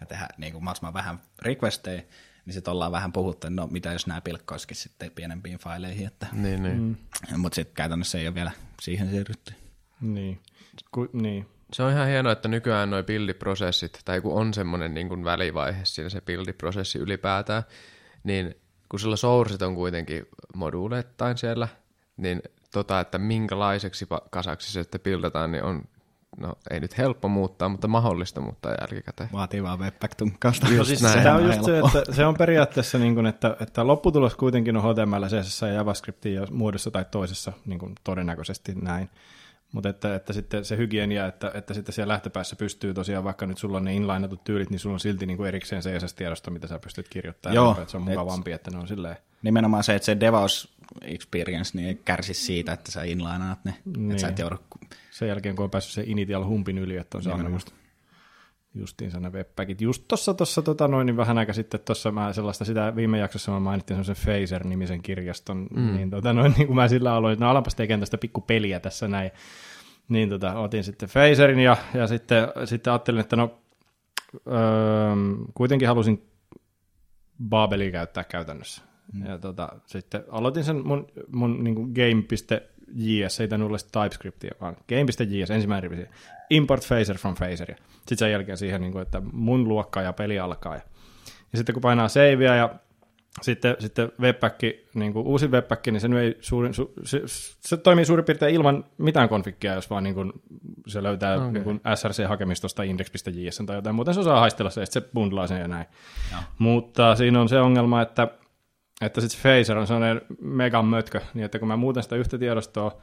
ja 0.00 0.06
tehdä 0.06 0.29
niinku 0.38 0.61
mahdollisimman 0.61 0.94
vähän 0.94 1.20
requesteja, 1.43 2.03
niin 2.47 2.55
sitten 2.55 2.73
ollaan 2.73 2.93
vähän 2.93 3.12
puhuttu, 3.12 3.47
että 3.47 3.61
no 3.61 3.67
mitä 3.67 3.93
jos 3.93 4.06
nämä 4.06 4.20
pilkkoisikin 4.20 4.76
sitten 4.76 5.11
pienempiin 5.11 5.58
faileihin, 5.58 6.06
että, 6.06 6.26
Niin, 6.32 6.62
niin. 6.62 6.79
Mm. 7.32 7.41
mutta 7.41 7.55
sitten 7.55 7.75
käytännössä 7.75 8.19
ei 8.19 8.26
ole 8.26 8.35
vielä 8.35 8.50
siihen 8.82 9.11
siirrytty. 9.11 9.55
Niin. 10.00 10.41
Ku, 10.91 11.08
niin. 11.12 11.47
Se 11.73 11.82
on 11.82 11.93
ihan 11.93 12.08
hienoa, 12.08 12.32
että 12.32 12.49
nykyään 12.49 12.91
nuo 12.91 13.03
buildiprosessit, 13.03 14.00
tai 14.05 14.20
kun 14.20 14.35
on 14.35 14.55
semmoinen 14.55 14.94
niin 14.94 15.08
kuin 15.08 15.25
välivaihe 15.25 15.81
siinä 15.85 16.08
se 16.08 16.20
buildiprosessi 16.20 16.99
ylipäätään, 16.99 17.62
niin 18.25 18.55
kun 18.88 19.00
sulla 19.00 19.17
sourcet 19.17 19.62
on 19.62 19.75
kuitenkin 19.75 20.26
moduuleittain 20.55 21.38
siellä, 21.38 21.69
niin 22.17 22.43
tota, 22.73 23.00
että 23.00 23.19
minkälaiseksi 23.19 24.06
kasaksi 24.31 24.73
se 24.73 24.82
sitten 24.82 25.00
buildataan, 25.00 25.53
niin 25.53 25.64
on, 25.64 25.85
no 26.40 26.52
ei 26.70 26.80
nyt 26.80 26.98
helppo 26.98 27.28
muuttaa, 27.28 27.68
mutta 27.68 27.88
mahdollista 27.88 28.40
muuttaa 28.40 28.74
jälkikäteen. 28.80 29.30
Vaatii 29.32 29.62
vaan 29.62 29.78
webpack-tunkkausta. 29.78 30.68
Just 30.68 31.02
näin. 31.02 31.12
Sehän 31.12 31.22
Tämä 31.22 31.36
on 31.36 31.42
on 31.42 31.46
just 31.46 31.64
se, 31.64 31.78
että 31.78 32.12
se 32.12 32.26
on 32.26 32.34
periaatteessa, 32.34 32.98
niin 32.98 33.14
kuin, 33.14 33.26
että, 33.26 33.56
että 33.60 33.86
lopputulos 33.86 34.34
kuitenkin 34.34 34.76
on 34.76 34.82
HTML, 34.82 35.26
CSS 35.26 35.62
ja 35.62 35.69
JavaScriptin 35.69 36.34
ja 36.34 36.46
muodossa 36.50 36.90
tai 36.90 37.05
toisessa 37.10 37.52
niin 37.66 37.78
kuin 37.78 37.93
todennäköisesti 38.05 38.74
näin. 38.74 39.10
Mutta 39.72 39.88
että, 39.88 40.14
että 40.14 40.32
sitten 40.32 40.64
se 40.64 40.76
hygienia, 40.76 41.26
että, 41.26 41.50
että 41.55 41.74
sitten 41.74 41.93
siellä 41.93 42.12
lähtöpäässä 42.12 42.56
pystyy 42.56 42.94
tosiaan, 42.94 43.24
vaikka 43.24 43.46
nyt 43.46 43.58
sulla 43.58 43.76
on 43.76 43.84
ne 43.84 43.94
inlainatut 43.94 44.44
tyylit, 44.44 44.70
niin 44.70 44.78
sulla 44.78 44.94
on 44.94 45.00
silti 45.00 45.26
niin 45.26 45.36
kuin 45.36 45.48
erikseen 45.48 45.82
CSS-tiedosto, 45.82 46.50
mitä 46.50 46.66
sä 46.66 46.78
pystyt 46.78 47.08
kirjoittamaan. 47.08 47.55
Joo, 47.55 47.70
että 47.78 47.90
se 47.90 47.96
on 47.96 48.02
mukavampi, 48.02 48.52
että 48.52 48.70
ne 48.70 48.78
on 48.78 48.88
silleen. 48.88 49.16
Nimenomaan 49.43 49.84
se, 49.84 49.94
että 49.94 50.06
se 50.06 50.20
DevOps 50.20 50.76
experience 51.02 51.78
niin 51.78 51.88
ei 51.88 51.94
kärsi 52.05 52.34
siitä, 52.34 52.72
että 52.72 52.93
sä 52.93 53.02
inlainaat 53.02 53.64
ne. 53.64 53.74
Niin. 53.84 54.10
Että 54.10 54.20
sä 54.20 54.28
et 54.28 54.36
Niin. 54.36 54.43
joudu 54.43 54.56
Sen 55.17 55.29
jälkeen, 55.29 55.56
kun 55.56 55.65
on 55.65 55.70
päässyt 55.70 55.93
se 55.93 56.11
initial 56.11 56.44
humpin 56.44 56.79
yli, 56.79 56.96
että 56.96 57.19
on 57.19 57.25
saanut 57.25 57.53
just, 57.53 57.70
justiinsa 58.75 59.20
ne 59.20 59.32
webpackit. 59.32 59.81
Just 59.81 60.05
tuossa, 60.08 60.35
tossa, 60.35 60.63
tota 60.63 60.89
noin, 60.89 61.06
niin 61.06 61.17
vähän 61.17 61.39
aika 61.39 61.53
sitten 61.53 61.81
tuossa 61.81 62.13
mä 62.13 62.32
sellaista, 62.32 62.65
sitä 62.65 62.96
viime 62.96 63.19
jaksossa 63.19 63.53
mä 63.53 63.61
mainittiin 63.61 64.05
semmoisen 64.05 64.25
Phaser-nimisen 64.25 65.03
kirjaston, 65.03 65.67
mm. 65.77 65.96
niin, 65.96 66.11
tota 66.11 66.32
noin, 66.32 66.55
niin 66.58 66.67
kun 66.67 66.77
mä 66.77 66.89
sillä 66.89 67.15
aloin, 67.15 67.32
että 67.32 67.44
no 67.44 67.51
alanpas 67.51 67.75
tekemään 67.75 68.01
tästä 68.01 68.19
pikku 68.19 68.41
peliä 68.41 68.81
tässä 68.81 69.08
näin, 69.08 69.31
niin 70.08 70.29
tota, 70.29 70.58
otin 70.58 70.85
sitten 70.85 71.08
Phaserin 71.13 71.58
ja, 71.58 71.77
ja 71.94 72.06
sitten, 72.06 72.49
sitten 72.65 72.93
ajattelin, 72.93 73.20
että 73.20 73.37
no 73.37 73.58
öö, 74.46 74.56
kuitenkin 75.55 75.89
halusin 75.89 76.31
Babelia 77.49 77.91
käyttää 77.91 78.25
käytännössä. 78.25 78.82
Mm. 79.13 79.27
Ja 79.27 79.39
tota, 79.39 79.69
sitten 79.87 80.25
aloitin 80.31 80.65
sen 80.65 80.87
mun, 80.87 81.06
mun 81.32 81.65
niin 81.65 81.75
kuin 81.75 81.94
game.js, 82.86 83.40
ei 83.40 83.48
tainnut 83.48 83.66
olla 83.66 83.78
TypeScriptia, 83.93 84.55
vaan 84.60 84.76
game.js, 84.88 85.50
ensimmäinen 85.50 85.90
rivi, 85.90 86.06
import 86.50 86.84
phaser 86.88 87.19
from 87.19 87.34
phaser. 87.34 87.70
ja 87.70 87.76
Sitten 87.96 88.19
sen 88.19 88.32
jälkeen 88.32 88.58
siihen, 88.58 88.81
niin 88.81 88.93
kuin, 88.93 89.02
että 89.02 89.22
mun 89.32 89.69
luokka 89.69 90.02
ja 90.02 90.12
peli 90.12 90.38
alkaa. 90.38 90.74
Ja, 90.74 90.81
ja 91.52 91.56
sitten 91.56 91.72
kun 91.72 91.82
painaa 91.82 92.08
savea 92.08 92.55
ja 92.55 92.74
sitten, 93.43 93.76
sitten 93.78 94.12
webpack, 94.20 94.60
niin 94.94 95.12
kuin 95.12 95.26
uusi 95.26 95.48
webpack, 95.48 95.86
niin 95.86 96.00
se, 96.00 96.08
ei 96.20 96.36
suurin, 96.40 96.74
su, 96.74 96.93
se, 97.05 97.22
se, 97.60 97.76
toimii 97.76 98.05
suurin 98.05 98.24
piirtein 98.24 98.55
ilman 98.55 98.84
mitään 98.98 99.28
konfikkia, 99.28 99.74
jos 99.74 99.90
vaan 99.90 100.05
niin 100.05 100.14
kuin 100.14 100.32
se 100.86 101.02
löytää 101.02 101.36
okay. 101.36 101.52
niin 101.52 101.64
kuin 101.64 101.81
SRC-hakemistosta 101.94 102.82
index.js 102.82 103.62
tai 103.66 103.76
jotain, 103.76 103.94
muuten 103.94 104.14
se 104.14 104.20
osaa 104.20 104.40
haistella 104.40 104.70
se, 104.70 104.82
että 104.82 104.93
se 104.93 105.08
bundlaa 105.14 105.46
sen 105.46 105.60
ja 105.60 105.69
näin. 105.69 105.86
Joo. 106.32 106.40
Mutta 106.58 107.16
siinä 107.16 107.40
on 107.40 107.48
se 107.48 107.60
ongelma, 107.60 108.02
että, 108.02 108.28
että 109.00 109.20
sitten 109.20 109.41
Phaser 109.41 109.79
on 109.79 109.86
sellainen 109.86 110.20
megan 110.41 110.84
mötkö, 110.84 111.20
niin 111.34 111.44
että 111.44 111.58
kun 111.58 111.69
mä 111.69 111.76
muutan 111.76 112.03
sitä 112.03 112.17
yhtä 112.17 112.38
tiedostoa, 112.38 112.96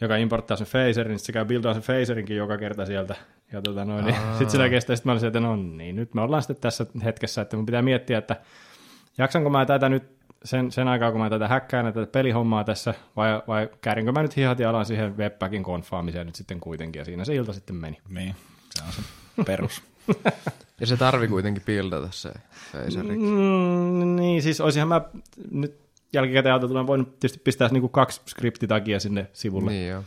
joka 0.00 0.16
importtaa 0.16 0.56
sen 0.56 0.66
Phaserin, 0.66 1.10
niin 1.10 1.18
se 1.18 1.32
käy 1.32 1.44
buildaa 1.44 1.74
sen 1.74 1.82
Phaserinkin 1.82 2.36
joka 2.36 2.58
kerta 2.58 2.86
sieltä. 2.86 3.16
Ja 3.52 3.62
tota 3.62 3.84
noin, 3.84 4.04
niin 4.04 4.16
sitten 4.30 4.50
sitä 4.50 4.68
kestää, 4.68 4.96
sitten 4.96 5.08
mä 5.08 5.12
olisin, 5.12 5.26
että 5.26 5.40
no 5.40 5.56
niin, 5.56 5.96
nyt 5.96 6.14
me 6.14 6.20
ollaan 6.20 6.42
sitten 6.42 6.60
tässä 6.60 6.86
hetkessä, 7.04 7.42
että 7.42 7.56
mun 7.56 7.66
pitää 7.66 7.82
miettiä, 7.82 8.18
että 8.18 8.36
jaksanko 9.18 9.50
mä 9.50 9.66
tätä 9.66 9.88
nyt 9.88 10.04
sen, 10.44 10.72
sen 10.72 10.88
aikaa, 10.88 11.12
kun 11.12 11.20
mä 11.20 11.30
tätä 11.30 11.48
häkkään 11.48 11.92
tätä 11.92 12.06
pelihommaa 12.06 12.64
tässä, 12.64 12.94
vai, 13.16 13.42
vai 13.48 13.70
käärinkö 13.80 14.12
mä 14.12 14.22
nyt 14.22 14.36
hihat 14.36 14.58
ja 14.58 14.70
alan 14.70 14.86
siihen 14.86 15.16
webpackin 15.16 15.62
konfaamiseen 15.62 16.26
nyt 16.26 16.34
sitten 16.34 16.60
kuitenkin, 16.60 17.00
ja 17.00 17.04
siinä 17.04 17.24
se 17.24 17.34
ilta 17.34 17.52
sitten 17.52 17.76
meni. 17.76 17.98
Niin, 18.08 18.34
se 18.70 18.84
on 18.84 18.92
se 18.92 19.02
perus. 19.46 19.82
Ja 20.80 20.86
se 20.86 20.96
tarvi 20.96 21.28
kuitenkin 21.28 21.62
buildata 21.66 22.08
se 22.10 22.32
Phaserix. 22.70 23.20
Mm, 23.20 24.16
niin, 24.16 24.42
siis 24.42 24.60
olisinhan 24.60 24.88
mä 24.88 25.00
nyt 25.50 25.80
jälkikäteen 26.12 26.52
ajateltuna 26.52 26.86
voinut 26.86 27.18
tietysti 27.18 27.40
pistää 27.44 27.68
niinku 27.68 27.88
kaksi 27.88 28.20
skriptitakia 28.28 29.00
sinne 29.00 29.30
sivulle, 29.32 29.70
Niin 29.70 29.88
joo. 29.88 30.02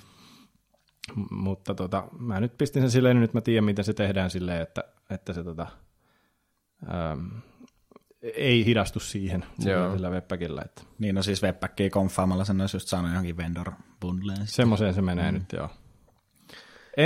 M- 1.16 1.36
mutta 1.36 1.76
tota, 1.76 2.08
mä 2.20 2.40
nyt 2.40 2.58
pistin 2.58 2.82
sen 2.82 2.92
silleen, 2.92 3.16
niin 3.16 3.22
nyt 3.22 3.34
mä 3.34 3.42
tiedän, 3.42 3.64
miten 3.64 3.86
se 3.86 3.94
tehdään 3.94 4.30
silleen, 4.30 4.62
että, 4.62 4.84
että 5.10 5.34
se 5.34 5.44
tota, 5.44 5.68
ähm, 6.94 7.28
ei 8.22 8.66
hidastu 8.66 9.00
siihen 9.00 9.46
Joo. 9.66 9.94
sillä 9.96 10.10
webpackilla. 10.10 10.62
Että 10.66 10.82
niin, 11.00 11.16
no 11.16 11.24
siis 11.24 11.44
webpackia 11.44 11.90
konfaamalla 11.90 12.46
sen 12.46 12.62
olisi 12.62 12.76
just 12.76 12.88
saanut 12.88 13.12
johonkin 13.12 13.38
vendor 13.38 13.72
bundleen. 14.02 14.48
semmoiseen 14.48 14.94
se 14.94 15.02
menee 15.02 15.32
mm. 15.32 15.38
nyt, 15.38 15.52
joo. 15.54 15.70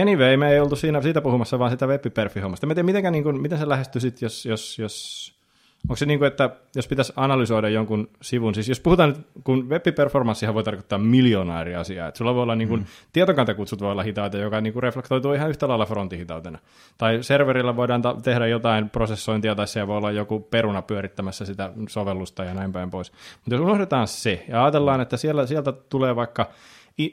Anyway, 0.01 0.37
me 0.37 0.51
ei 0.51 0.59
oltu 0.59 0.75
siinä, 0.75 1.01
siitä 1.01 1.21
puhumassa, 1.21 1.59
vaan 1.59 1.71
sitä 1.71 1.85
webperfi-hommasta. 1.85 2.67
Mä 2.67 2.71
en 2.71 2.75
tiedä, 2.75 2.85
mitenkä, 2.85 3.11
niin 3.11 3.23
kuin, 3.23 3.41
miten 3.41 3.57
se 3.57 3.69
lähestyy 3.69 4.01
sit, 4.01 4.21
jos, 4.21 4.45
jos, 4.45 4.79
jos 4.79 5.39
onko 5.83 5.95
se 5.95 6.05
niin 6.05 6.19
kuin, 6.19 6.27
että 6.27 6.49
jos 6.75 6.87
pitäisi 6.87 7.13
analysoida 7.15 7.69
jonkun 7.69 8.09
sivun, 8.21 8.55
siis 8.55 8.69
jos 8.69 8.79
puhutaan 8.79 9.09
nyt, 9.09 9.27
kun 9.43 9.69
web-performanssihan 9.69 10.53
voi 10.53 10.63
tarkoittaa 10.63 10.99
miljoonaa 10.99 11.61
eri 11.61 11.75
asiaa, 11.75 12.07
että 12.07 12.17
sulla 12.17 12.35
voi 12.35 12.43
olla 12.43 12.55
niin 12.55 12.67
kuin, 12.67 12.81
mm. 12.81 12.85
tietokantakutsut 13.13 13.81
voi 13.81 13.91
olla 13.91 14.03
hitaita, 14.03 14.37
joka 14.37 14.61
niin 14.61 14.73
kuin 14.73 14.83
reflektoituu 14.83 15.33
ihan 15.33 15.49
yhtä 15.49 15.67
lailla 15.67 15.85
frontihitautena. 15.85 16.59
Tai 16.97 17.23
serverillä 17.23 17.75
voidaan 17.75 18.01
ta- 18.01 18.15
tehdä 18.23 18.47
jotain 18.47 18.89
prosessointia, 18.89 19.55
tai 19.55 19.67
siellä 19.67 19.87
voi 19.87 19.97
olla 19.97 20.11
joku 20.11 20.39
peruna 20.39 20.81
pyörittämässä 20.81 21.45
sitä 21.45 21.71
sovellusta 21.89 22.43
ja 22.43 22.53
näin 22.53 22.73
päin 22.73 22.89
pois. 22.89 23.11
Mutta 23.11 23.55
jos 23.55 23.61
unohdetaan 23.61 24.07
se, 24.07 24.45
ja 24.47 24.63
ajatellaan, 24.63 25.01
että 25.01 25.17
siellä, 25.17 25.45
sieltä 25.45 25.71
tulee 25.71 26.15
vaikka 26.15 26.49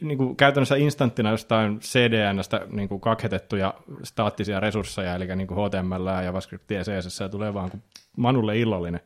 niin 0.00 0.18
kuin 0.18 0.36
käytännössä 0.36 0.76
instanttina 0.76 1.30
jostain 1.30 1.80
CDNstä 1.80 2.66
niin 2.70 2.88
kuin 2.88 3.00
kakhetettuja 3.00 3.74
staattisia 4.02 4.60
resursseja, 4.60 5.14
eli 5.14 5.36
niin 5.36 5.46
kuin 5.46 5.58
HTML 5.58 6.06
ja 6.06 6.22
JavaScript 6.22 6.70
ja 6.70 6.82
CSS, 6.82 7.20
ja 7.20 7.28
tulee 7.28 7.54
vaan 7.54 7.70
kuin 7.70 7.82
manulle 8.16 8.58
illallinen. 8.58 9.00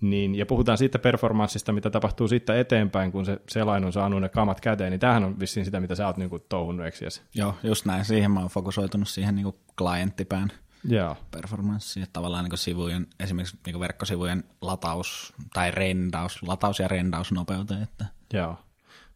Niin, 0.00 0.34
ja 0.34 0.46
puhutaan 0.46 0.78
siitä 0.78 0.98
performanssista, 0.98 1.72
mitä 1.72 1.90
tapahtuu 1.90 2.28
siitä 2.28 2.60
eteenpäin, 2.60 3.12
kun 3.12 3.24
se 3.24 3.38
selain 3.48 3.84
on 3.84 3.92
saanut 3.92 4.20
ne 4.20 4.28
kamat 4.28 4.60
käteen, 4.60 4.90
niin 4.90 5.00
tämähän 5.00 5.24
on 5.24 5.40
vissiin 5.40 5.64
sitä, 5.64 5.80
mitä 5.80 5.94
sä 5.94 6.06
oot 6.06 6.16
niin 6.16 6.30
kuin 6.30 6.42
touhunnut, 6.48 6.86
eikö 6.86 7.04
jes? 7.04 7.22
Joo, 7.34 7.54
just 7.62 7.84
näin. 7.84 8.04
Siihen 8.04 8.30
mä 8.30 8.40
oon 8.40 8.48
fokusoitunut 8.48 9.08
siihen 9.08 9.34
niin 9.34 9.54
klienttipään 9.78 10.48
Joo. 10.84 11.16
performanssiin, 11.30 12.02
että 12.02 12.12
tavallaan 12.12 12.44
niin 12.44 12.58
sivujen, 12.58 13.06
esimerkiksi 13.20 13.56
niin 13.66 13.80
verkkosivujen 13.80 14.44
lataus 14.60 15.34
tai 15.54 15.70
rendaus, 15.70 16.42
lataus- 16.42 16.78
ja 16.78 16.88
rendausnopeuteen. 16.88 17.82
Että 17.82 18.04
Joo. 18.32 18.56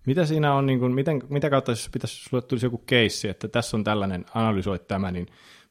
Mitä 0.06 0.26
siinä 0.26 0.54
on, 0.54 0.66
niin 0.66 0.78
kuin, 0.78 0.92
miten, 0.92 1.22
mitä 1.28 1.50
kautta, 1.50 1.72
jos 1.72 1.88
pitäisi, 1.92 2.24
sulle 2.28 2.42
tulisi 2.42 2.66
joku 2.66 2.78
keissi, 2.78 3.28
että 3.28 3.48
tässä 3.48 3.76
on 3.76 3.84
tällainen, 3.84 4.24
analysoit 4.34 4.88
tämä, 4.88 5.10
niin 5.10 5.26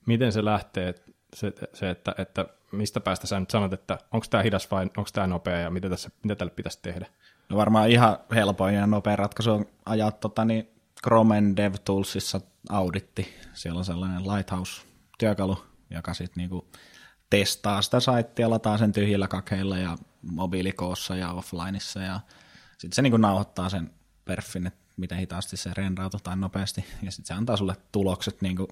miten 0.05 0.31
se 0.31 0.45
lähtee, 0.45 0.93
se, 1.33 1.53
se 1.73 1.89
että, 1.89 2.15
että 2.17 2.45
mistä 2.71 3.00
päästä 3.00 3.27
sä 3.27 3.39
nyt 3.39 3.50
sanot, 3.50 3.73
että 3.73 3.97
onko 4.11 4.25
tämä 4.29 4.43
hidas 4.43 4.71
vai 4.71 4.83
onko 4.83 5.09
tämä 5.13 5.27
nopea 5.27 5.59
ja 5.59 5.69
mitä, 5.69 5.89
tässä, 5.89 6.09
mitä 6.23 6.35
tälle 6.35 6.53
pitäisi 6.55 6.79
tehdä? 6.81 7.05
no 7.51 7.57
varmaan 7.57 7.89
ihan 7.89 8.17
helpoin 8.35 8.75
ja 8.75 8.88
nopea 8.88 9.15
ratkaisu 9.15 9.51
on 9.51 9.65
ajaa 9.85 10.11
tota, 10.11 10.45
niin 10.45 10.69
Chromen 11.03 11.57
DevToolsissa 11.57 12.41
auditti. 12.69 13.33
Siellä 13.53 13.77
on 13.77 13.85
sellainen 13.85 14.23
Lighthouse-työkalu, 14.23 15.57
joka 15.89 16.13
sitten 16.13 16.41
niinku 16.41 16.67
testaa 17.29 17.81
sitä 17.81 18.00
saittia, 18.00 18.50
lataa 18.50 18.77
sen 18.77 18.91
tyhjillä 18.91 19.27
kakeilla 19.27 19.77
ja 19.77 19.97
mobiilikoossa 20.21 21.15
ja 21.15 21.31
offlineissa 21.31 22.01
ja 22.01 22.19
sitten 22.77 22.95
se 22.95 23.01
niinku 23.01 23.17
nauhoittaa 23.17 23.69
sen 23.69 23.91
perfin, 24.35 24.67
että 24.67 24.79
miten 24.97 25.17
hitaasti 25.17 25.57
se 25.57 25.71
rendautui 25.77 26.19
tai 26.23 26.38
nopeasti 26.38 26.85
ja 27.03 27.11
sitten 27.11 27.27
se 27.27 27.33
antaa 27.33 27.57
sulle 27.57 27.75
tulokset 27.91 28.41
niinku 28.41 28.67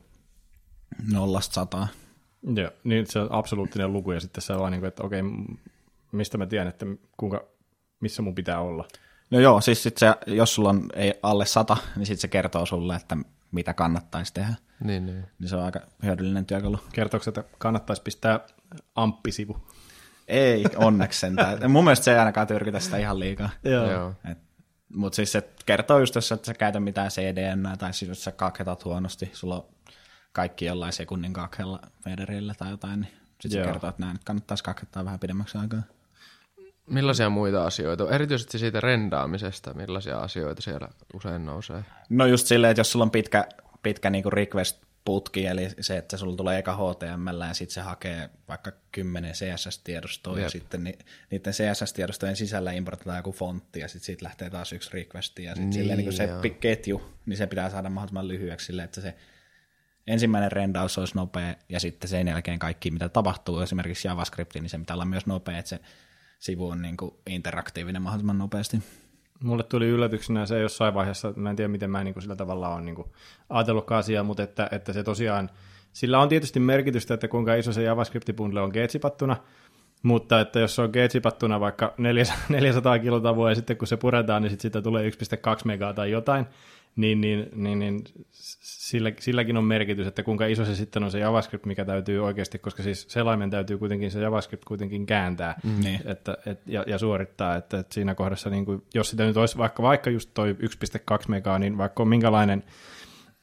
nollasta 1.12 1.54
sataan. 1.54 1.88
Joo, 2.56 2.72
niin 2.84 3.08
se 3.08 3.20
on 3.20 3.32
absoluuttinen 3.32 3.94
luku 3.94 4.12
ja 4.12 4.20
sitten 4.20 4.42
se 4.42 4.54
on 4.54 4.72
niin 4.72 4.82
kuin, 4.82 4.88
että 4.88 5.04
okei, 5.04 5.22
mistä 6.12 6.38
mä 6.38 6.46
tiedän, 6.46 6.68
että 6.68 6.86
kuinka, 7.18 7.44
missä 8.00 8.22
mun 8.22 8.36
pitää 8.36 8.60
olla. 8.62 8.88
No 9.32 9.40
joo, 9.40 9.62
siis 9.62 9.84
sit 9.84 9.98
se, 9.98 10.16
jos 10.28 10.56
sulla 10.56 10.70
on 10.70 10.90
ei 10.96 11.14
alle 11.24 11.46
sata, 11.46 11.78
niin 11.96 12.06
sitten 12.06 12.22
se 12.22 12.28
kertoo 12.28 12.66
sulle, 12.66 12.96
että 12.96 13.18
mitä 13.52 13.74
kannattaisi 13.74 14.34
tehdä. 14.34 14.54
Niin, 14.84 15.06
niin. 15.06 15.26
Niin 15.40 15.50
se 15.50 15.56
on 15.56 15.64
aika 15.64 15.80
hyödyllinen 16.04 16.46
työkalu. 16.46 16.80
Kertooko, 16.94 17.26
että 17.28 17.44
kannattaisi 17.58 18.02
pistää 18.02 18.40
amppisivu? 18.96 19.68
Ei, 20.28 20.66
onneksi 20.76 21.20
sentään. 21.20 21.72
Mun 21.72 21.84
mielestä 21.84 22.04
se 22.04 22.12
ei 22.12 22.20
ainakaan 22.20 22.48
tyrkytä 22.48 22.80
sitä 22.80 22.98
ihan 22.98 23.20
liikaa. 23.20 23.50
Joo. 23.64 23.92
Joo. 23.92 24.14
Mutta 24.96 25.16
siis 25.16 25.32
se 25.32 25.50
kertoo 25.66 26.00
just, 26.00 26.16
jos 26.16 26.32
et 26.32 26.46
sä 26.46 26.54
käytä 26.54 26.80
mitään 26.80 27.10
CDN, 27.10 27.78
tai 27.80 27.94
siis 27.94 28.10
jos 28.10 28.24
sä 28.24 28.32
kaketat 28.32 28.86
huonosti, 28.86 29.30
sulla 29.34 29.56
on 29.56 29.66
kaikki 30.32 30.66
jollain 30.66 30.94
sekunnin 30.94 31.34
kakella 31.34 31.80
Federillä 32.04 32.54
tai 32.58 32.70
jotain, 32.70 33.00
niin 33.02 33.14
sitten 33.42 33.64
se 33.64 33.72
kertoo, 33.72 33.90
että 33.90 34.02
näin 34.02 34.14
nyt 34.14 34.24
kannattaisi 34.24 34.64
kakettaa 34.64 35.06
vähän 35.06 35.20
pidemmäksi 35.20 35.58
aikaa. 35.58 35.82
Millaisia 36.86 37.30
muita 37.30 37.66
asioita? 37.66 38.10
Erityisesti 38.10 38.60
siitä 38.60 38.82
rendaamisesta, 38.82 39.74
millaisia 39.74 40.18
asioita 40.18 40.62
siellä 40.62 40.88
usein 41.14 41.46
nousee? 41.46 41.86
No 42.10 42.26
just 42.26 42.48
silleen, 42.48 42.72
että 42.72 42.80
jos 42.80 42.92
sulla 42.92 43.06
on 43.06 43.12
pitkä, 43.12 43.46
pitkä 43.84 44.10
niinku 44.10 44.30
request-putki, 45.10 45.46
eli 45.46 45.70
se, 45.82 45.98
että 45.98 46.18
sulla 46.18 46.36
tulee 46.36 46.60
eka 46.60 46.76
HTML 46.76 47.42
ja 47.48 47.54
sitten 47.54 47.74
se 47.74 47.82
hakee 47.82 48.30
vaikka 48.48 48.72
10 48.92 49.34
CSS-tiedostoa 49.34 50.38
ja 50.38 50.42
Jep. 50.42 50.52
sitten 50.52 50.84
ni, 50.84 50.98
niiden 51.32 51.54
CSS-tiedostojen 51.54 52.36
sisällä 52.36 52.72
importataan 52.72 53.18
joku 53.18 53.32
fontti 53.32 53.80
ja 53.80 53.88
sitten 53.88 54.06
siitä 54.06 54.26
lähtee 54.26 54.50
taas 54.50 54.74
yksi 54.74 54.90
requesti 54.94 55.44
ja 55.44 55.56
sitten 55.56 55.70
niin, 55.70 55.74
silleen 55.74 56.00
niin 56.00 56.14
se 56.14 56.24
joo. 56.24 56.42
ketju, 56.60 57.02
niin 57.26 57.38
se 57.38 57.48
pitää 57.48 57.70
saada 57.70 57.90
mahdollisimman 57.90 58.28
lyhyeksi 58.28 58.66
silleen, 58.66 58.86
että 58.86 59.02
se 59.02 59.16
ensimmäinen 60.08 60.52
rendaus 60.52 60.98
olisi 60.98 61.16
nopea 61.16 61.56
ja 61.70 61.80
sitten 61.80 62.10
sen 62.10 62.28
jälkeen 62.28 62.60
kaikki, 62.60 62.92
mitä 62.92 63.10
tapahtuu 63.10 63.60
esimerkiksi 63.60 64.08
JavaScriptiin, 64.08 64.64
niin 64.64 64.70
se 64.70 64.78
pitää 64.78 64.94
olla 64.94 65.06
myös 65.06 65.26
nopea, 65.26 65.58
että 65.58 65.70
se 65.70 65.80
sivu 66.40 66.70
on 66.70 66.82
niin 66.82 66.98
kuin 66.98 67.12
interaktiivinen 67.28 68.02
mahdollisimman 68.02 68.38
nopeasti. 68.38 68.84
Mulle 69.44 69.64
tuli 69.64 69.88
yllätyksenä 69.88 70.46
se 70.46 70.60
jossain 70.60 70.94
vaiheessa, 70.94 71.34
mä 71.36 71.50
en 71.50 71.56
tiedä 71.56 71.68
miten 71.68 71.92
mä 71.92 72.04
niin 72.04 72.14
kuin 72.14 72.22
sillä 72.22 72.36
tavalla 72.36 72.70
on 72.70 72.86
niin 72.86 72.96
kuin 72.96 73.08
ajatellutkaan 73.50 74.00
asiaa, 74.00 74.24
mutta 74.24 74.44
että, 74.44 74.70
että 74.72 74.94
se 74.94 75.04
tosiaan, 75.04 75.50
sillä 75.94 76.20
on 76.20 76.30
tietysti 76.30 76.60
merkitystä, 76.60 77.14
että 77.14 77.28
kuinka 77.28 77.56
iso 77.56 77.74
se 77.74 77.84
JavaScript-bundle 77.84 78.60
on 78.60 78.72
geetsipattuna, 78.74 79.38
mutta 80.04 80.40
että 80.40 80.60
jos 80.60 80.76
se 80.76 80.82
on 80.82 80.90
geetsipattuna 80.94 81.60
vaikka 81.60 81.94
400, 81.98 82.38
400 82.50 83.00
kilotavoa 83.00 83.50
ja 83.50 83.56
sitten 83.56 83.78
kun 83.78 83.88
se 83.88 83.98
puretaan, 83.98 84.42
niin 84.42 84.50
sitten 84.50 84.62
siitä 84.62 84.82
tulee 84.82 85.10
1,2 85.10 85.16
megaa 85.66 85.94
tai 85.94 86.12
jotain, 86.12 86.46
niin, 86.96 87.22
niin, 87.22 87.50
niin, 87.56 87.80
niin 87.80 88.04
sillä, 88.30 89.12
silläkin 89.20 89.58
on 89.58 89.64
merkitys, 89.64 90.08
että 90.08 90.24
kuinka 90.24 90.46
iso 90.46 90.66
se 90.66 90.76
sitten 90.76 91.04
on 91.04 91.12
se 91.12 91.20
JavaScript, 91.20 91.66
mikä 91.66 91.86
täytyy 91.86 92.26
oikeasti, 92.26 92.60
koska 92.60 92.84
siis 92.84 93.06
selaimen 93.10 93.50
täytyy 93.50 93.78
kuitenkin 93.78 94.12
se 94.12 94.22
JavaScript 94.22 94.66
kuitenkin 94.66 95.06
kääntää 95.06 95.60
Mm. 95.64 95.84
Niin. 95.84 96.00
että, 96.06 96.38
et, 96.46 96.62
ja, 96.66 96.84
ja 96.88 96.98
suorittaa, 96.98 97.56
että, 97.56 97.80
että 97.80 97.94
siinä 97.94 98.16
kohdassa, 98.16 98.50
niin 98.50 98.66
kuin, 98.66 98.84
jos 98.94 99.10
sitä 99.10 99.26
nyt 99.26 99.38
olisi 99.38 99.58
vaikka, 99.58 99.84
vaikka 99.84 100.10
just 100.10 100.30
toi 100.34 100.56
1,2 101.12 101.18
megaa, 101.28 101.60
niin 101.60 101.78
vaikka 101.78 102.04
on 102.04 102.10
minkälainen 102.10 102.64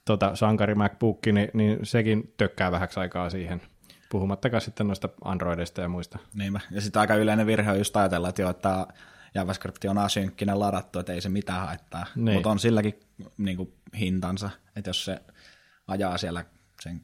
tota, 0.05 0.37
sankari 0.37 0.75
MacBook, 0.75 1.27
niin, 1.27 1.51
niin 1.55 1.79
sekin 1.83 2.35
tökkää 2.37 2.73
vähäksi 2.73 3.01
aikaa 3.01 3.31
siihen, 3.31 3.61
puhumattakaan 4.09 4.61
sitten 4.61 4.87
noista 4.87 5.09
Androidista 5.25 5.81
ja 5.81 5.89
muista. 5.89 6.19
Niinpä. 6.35 6.61
Ja 6.71 6.81
sitten 6.81 7.01
aika 7.01 7.15
yleinen 7.15 7.47
virhe 7.47 7.71
on 7.71 7.79
just 7.79 7.97
ajatella, 7.97 8.29
että 8.29 8.43
joo, 8.43 8.51
että 8.51 8.87
JavaScript 9.35 9.85
on 9.85 9.99
asynkkinen 9.99 10.61
ladattu, 10.61 10.99
että 10.99 11.13
ei 11.13 11.21
se 11.21 11.29
mitään 11.29 11.67
haittaa. 11.67 12.07
Niin. 12.17 12.35
Mutta 12.35 12.51
on 12.51 12.59
silläkin 12.59 13.01
niin 13.39 13.57
kuin, 13.57 13.73
hintansa, 13.99 14.51
että 14.77 14.89
jos 14.91 15.05
se 15.05 15.21
ajaa 15.89 16.19
siellä 16.19 16.45
sen 16.81 17.01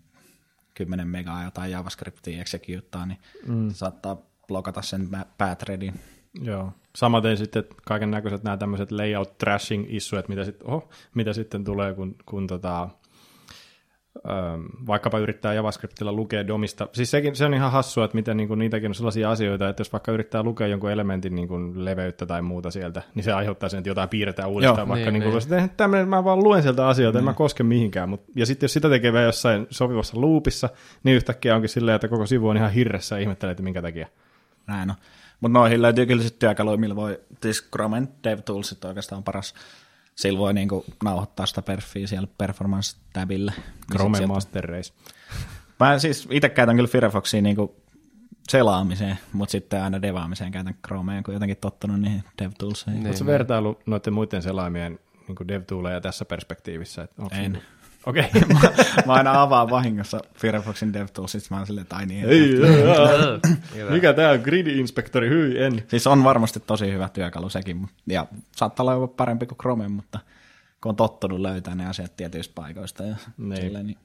10 0.75 1.09
megaa 1.09 1.45
jotain 1.45 1.71
JavaScriptia 1.71 2.41
executeaa, 2.41 3.07
niin 3.07 3.19
mm. 3.47 3.71
se 3.71 3.77
saattaa 3.77 4.17
blokata 4.49 4.83
sen 4.83 5.09
pääthreadin. 5.39 6.01
Joo. 6.41 6.73
Samaten 6.97 7.37
sitten 7.37 7.65
kaiken 7.87 8.11
näköiset 8.11 8.43
nämä 8.43 8.57
tämmöiset 8.57 8.93
layout 8.93 9.39
trashing 9.39 9.87
issuet, 9.89 10.29
mitä, 10.29 10.45
sit, 10.45 10.63
oho, 10.63 10.89
mitä 11.15 11.33
sitten 11.33 11.65
tulee, 11.65 11.95
kun, 11.95 12.17
kun 12.27 12.47
tota, 12.47 12.89
vaikkapa 14.87 15.19
yrittää 15.19 15.55
JavaScriptilla 15.55 16.13
lukea 16.13 16.47
domista. 16.47 16.89
Siis 16.93 17.11
sekin, 17.11 17.37
se 17.37 17.45
on 17.45 17.55
ihan 17.55 17.73
hassua, 17.73 18.05
että 18.05 18.15
miten 18.15 18.37
niin 18.37 18.49
kuin, 18.49 18.59
niitäkin 18.59 18.91
on 18.91 18.95
sellaisia 18.95 19.31
asioita, 19.31 19.69
että 19.69 19.81
jos 19.81 19.93
vaikka 19.93 20.13
yrittää 20.13 20.43
lukea 20.43 20.67
jonkun 20.67 20.91
elementin 20.91 21.35
niin 21.35 21.49
kuin, 21.49 21.85
leveyttä 21.85 22.27
tai 22.27 22.43
muuta 22.43 22.71
sieltä, 22.71 23.03
niin 23.15 23.25
se 23.25 23.33
aiheuttaa 23.33 23.69
sen, 23.69 23.79
että 23.79 23.91
jotain 23.91 24.09
piirretään 24.09 24.49
uudestaan, 24.49 24.79
Joo, 24.79 24.89
vaikka 24.89 25.11
niin, 25.11 25.21
niin, 25.21 25.35
niin, 25.35 25.49
niin. 25.51 25.59
niin. 25.59 25.71
tämmöinen, 25.77 26.09
mä 26.09 26.25
vaan 26.25 26.43
luen 26.43 26.63
sieltä 26.63 26.89
asioita, 26.89 27.19
en 27.19 27.25
mä 27.25 27.35
koske 27.35 27.63
mihinkään. 27.63 28.09
Mut, 28.09 28.23
ja 28.37 28.47
sitten 28.47 28.65
jos 28.65 28.73
sitä 28.73 28.89
tekee 28.89 29.13
vielä 29.13 29.27
jossain 29.27 29.67
sopivassa 29.71 30.21
loopissa, 30.21 30.69
niin 31.05 31.17
yhtäkkiä 31.17 31.55
onkin 31.55 31.69
silleen, 31.69 31.95
että 31.95 32.09
koko 32.09 32.27
sivu 32.27 32.49
on 32.49 32.57
ihan 32.57 32.73
hirressä 32.73 33.17
ja 33.17 33.23
ihmettelee, 33.23 33.51
että 33.51 33.63
minkä 33.63 33.83
takia. 33.83 34.07
Näin 34.67 34.91
on. 34.91 34.97
Mutta 35.41 35.59
noihin 35.59 35.83
löytyy 35.83 36.07
kyllä 36.07 36.23
sitten 36.23 36.39
työkaluja, 36.39 36.77
millä 36.77 36.97
voi, 36.97 37.21
siis 37.43 37.69
Chromen 37.71 38.09
DevTools 38.25 38.79
oikeastaan 38.85 39.23
paras. 39.23 39.55
Sillä 40.17 40.39
voi 40.39 40.55
niinku 40.55 40.85
nauhoittaa 41.05 41.47
sitä 41.47 41.63
perfiä 41.63 42.07
siellä 42.07 42.29
performance-tabille. 42.39 43.53
Niin 43.57 43.65
Chrome 43.93 44.17
sieltä- 44.17 44.35
Master 44.35 44.65
Race. 44.65 44.93
Mä 45.81 45.99
siis 45.99 46.29
itse 46.31 46.49
käytän 46.49 46.77
kyllä 46.77 46.89
Firefoxia 46.89 47.43
niinku 47.43 47.77
selaamiseen, 48.49 49.19
mutta 49.33 49.53
sitten 49.53 49.83
aina 49.83 50.03
devaamiseen 50.03 50.53
käytän 50.53 50.75
Chromeen, 50.87 51.23
kun 51.25 51.35
jotenkin 51.35 51.57
tottunut 51.57 52.01
niihin 52.01 52.25
DevToolseihin. 52.43 53.01
Niin. 53.03 53.07
Oletko 53.11 53.27
vertailu 53.27 53.79
noiden 53.87 54.13
muiden 54.13 54.43
selaimien 54.43 54.99
niin 55.29 55.49
DevTooleja 55.49 56.01
tässä 56.01 56.25
perspektiivissä? 56.25 57.03
Että 57.03 57.23
onko 57.23 57.35
En. 57.37 57.63
Niin... 58.07 58.25
Okei. 58.25 58.41
mä, 58.55 58.61
mä 59.07 59.13
aina 59.13 59.43
avaan 59.43 59.71
vahingossa 59.71 60.21
Firefoxin 60.35 60.93
DevTools, 60.93 61.51
mä 61.51 61.57
oon 61.57 61.67
silleen, 61.67 61.87
tai 61.87 62.07
niin. 62.07 62.25
Ei, 62.29 62.49
Mikä 63.75 63.91
Mikä 63.95 64.13
tää 64.13 64.31
on? 64.31 64.41
Grid 64.41 64.67
Inspectori, 64.67 65.29
hyi, 65.29 65.63
en. 65.63 65.83
Siis 65.89 66.07
on 66.07 66.25
varmasti 66.25 66.61
tosi 66.61 66.93
hyvä 66.93 67.09
työkalu 67.09 67.49
sekin, 67.49 67.89
ja 68.07 68.27
saattaa 68.57 68.85
olla 68.85 68.93
jopa 68.93 69.15
parempi 69.17 69.47
kuin 69.47 69.59
Chrome, 69.59 69.89
mutta 69.89 70.19
kun 70.83 70.91
on 70.91 70.97
tottunut 70.97 71.41
löytää 71.41 71.75
ne 71.75 71.87
asiat 71.89 72.17
tietyistä 72.17 72.55
paikoista 72.55 73.03
ja 73.03 73.17
Niin. 73.37 73.57
silleen, 73.63 73.87
niin 73.87 73.99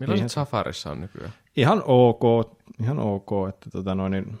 Millaiset 0.00 0.30
Safarissa 0.30 0.90
on 0.90 1.00
nykyään? 1.00 1.32
Ihan 1.56 1.82
ok, 1.84 2.22
ihan 2.82 2.98
ok, 2.98 3.30
että 3.48 3.70
tota 3.70 3.94
noin, 3.94 4.12
niin, 4.12 4.38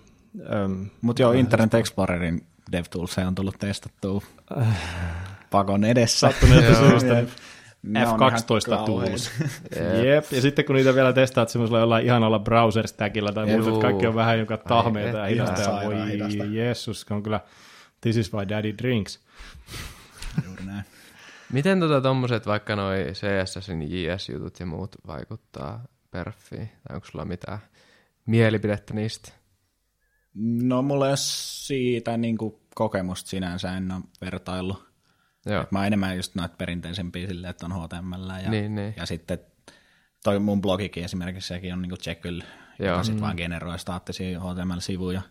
äm, 0.64 0.86
Mutta 1.00 1.22
joo, 1.22 1.32
Internet 1.32 1.74
Explorerin 1.74 2.46
DevTools 2.72 3.18
on 3.18 3.34
tullut 3.34 3.58
testattua 3.58 4.22
pakon 5.50 5.84
edessä. 5.84 6.18
sattuneesta 6.18 6.88
syystä. 6.88 7.22
Ne 7.86 8.08
on 8.08 8.20
F12 8.20 8.72
ihan 8.72 8.84
tools. 8.84 9.30
Jep. 10.04 10.24
Ja 10.32 10.40
sitten 10.40 10.64
kun 10.64 10.76
niitä 10.76 10.94
vielä 10.94 11.12
testaat 11.12 11.48
semmoisella 11.48 11.80
jollain 11.80 12.06
ihanalla 12.06 12.38
browser 12.38 12.88
stackilla 12.88 13.32
tai 13.32 13.46
muuta, 13.46 13.68
että 13.68 13.80
kaikki 13.80 14.06
on 14.06 14.14
vähän 14.14 14.38
joka 14.38 14.56
tahmeita 14.56 15.18
ja 15.18 15.26
hidasta, 15.26 15.60
ja 15.60 15.80
voi 15.84 16.12
hidasta. 16.12 16.44
Jeesus, 16.44 17.06
on 17.10 17.22
kyllä, 17.22 17.40
this 18.00 18.16
is 18.16 18.32
why 18.32 18.48
daddy 18.48 18.74
drinks. 18.82 19.20
Juuri 20.46 20.64
näin. 20.64 20.84
Miten 21.52 21.80
tota 21.80 22.00
tommoset 22.00 22.46
vaikka 22.46 22.76
noi 22.76 23.06
CSSin 23.12 23.82
JS-jutut 23.82 24.60
ja 24.60 24.66
muut 24.66 24.96
vaikuttaa 25.06 25.84
perfiin? 26.10 26.68
Tai 26.88 26.96
onko 26.96 27.06
sulla 27.06 27.24
mitään 27.24 27.58
mielipidettä 28.26 28.94
niistä? 28.94 29.32
No 30.62 30.82
mulla 30.82 31.06
ei 31.06 31.10
ole 31.10 31.16
siitä 31.16 32.16
niin 32.16 32.36
kokemusta 32.74 33.30
sinänsä, 33.30 33.76
en 33.76 33.92
ole 33.92 34.02
vertaillut. 34.20 34.93
Joo. 35.46 35.62
Et 35.62 35.72
mä 35.72 35.78
oon 35.78 35.86
enemmän 35.86 36.16
just 36.16 36.34
noita 36.34 36.54
perinteisempiä 36.58 37.26
silleen, 37.26 37.50
että 37.50 37.66
on 37.66 37.72
HTML 37.72 38.30
ja, 38.44 38.50
Niin, 38.50 38.74
niin. 38.74 38.94
ja 38.96 39.06
sitten 39.06 39.38
toi 40.24 40.38
mun 40.38 40.60
blogikin 40.62 41.04
esimerkiksi, 41.04 41.48
sekin 41.48 41.72
on 41.72 41.82
niinku 41.82 41.96
Jekyll, 42.06 42.40
joka 42.78 43.02
sitten 43.02 43.20
vaan 43.22 43.36
generoi 43.36 43.78
staattisia 43.78 44.40
HTML-sivuja. 44.40 45.22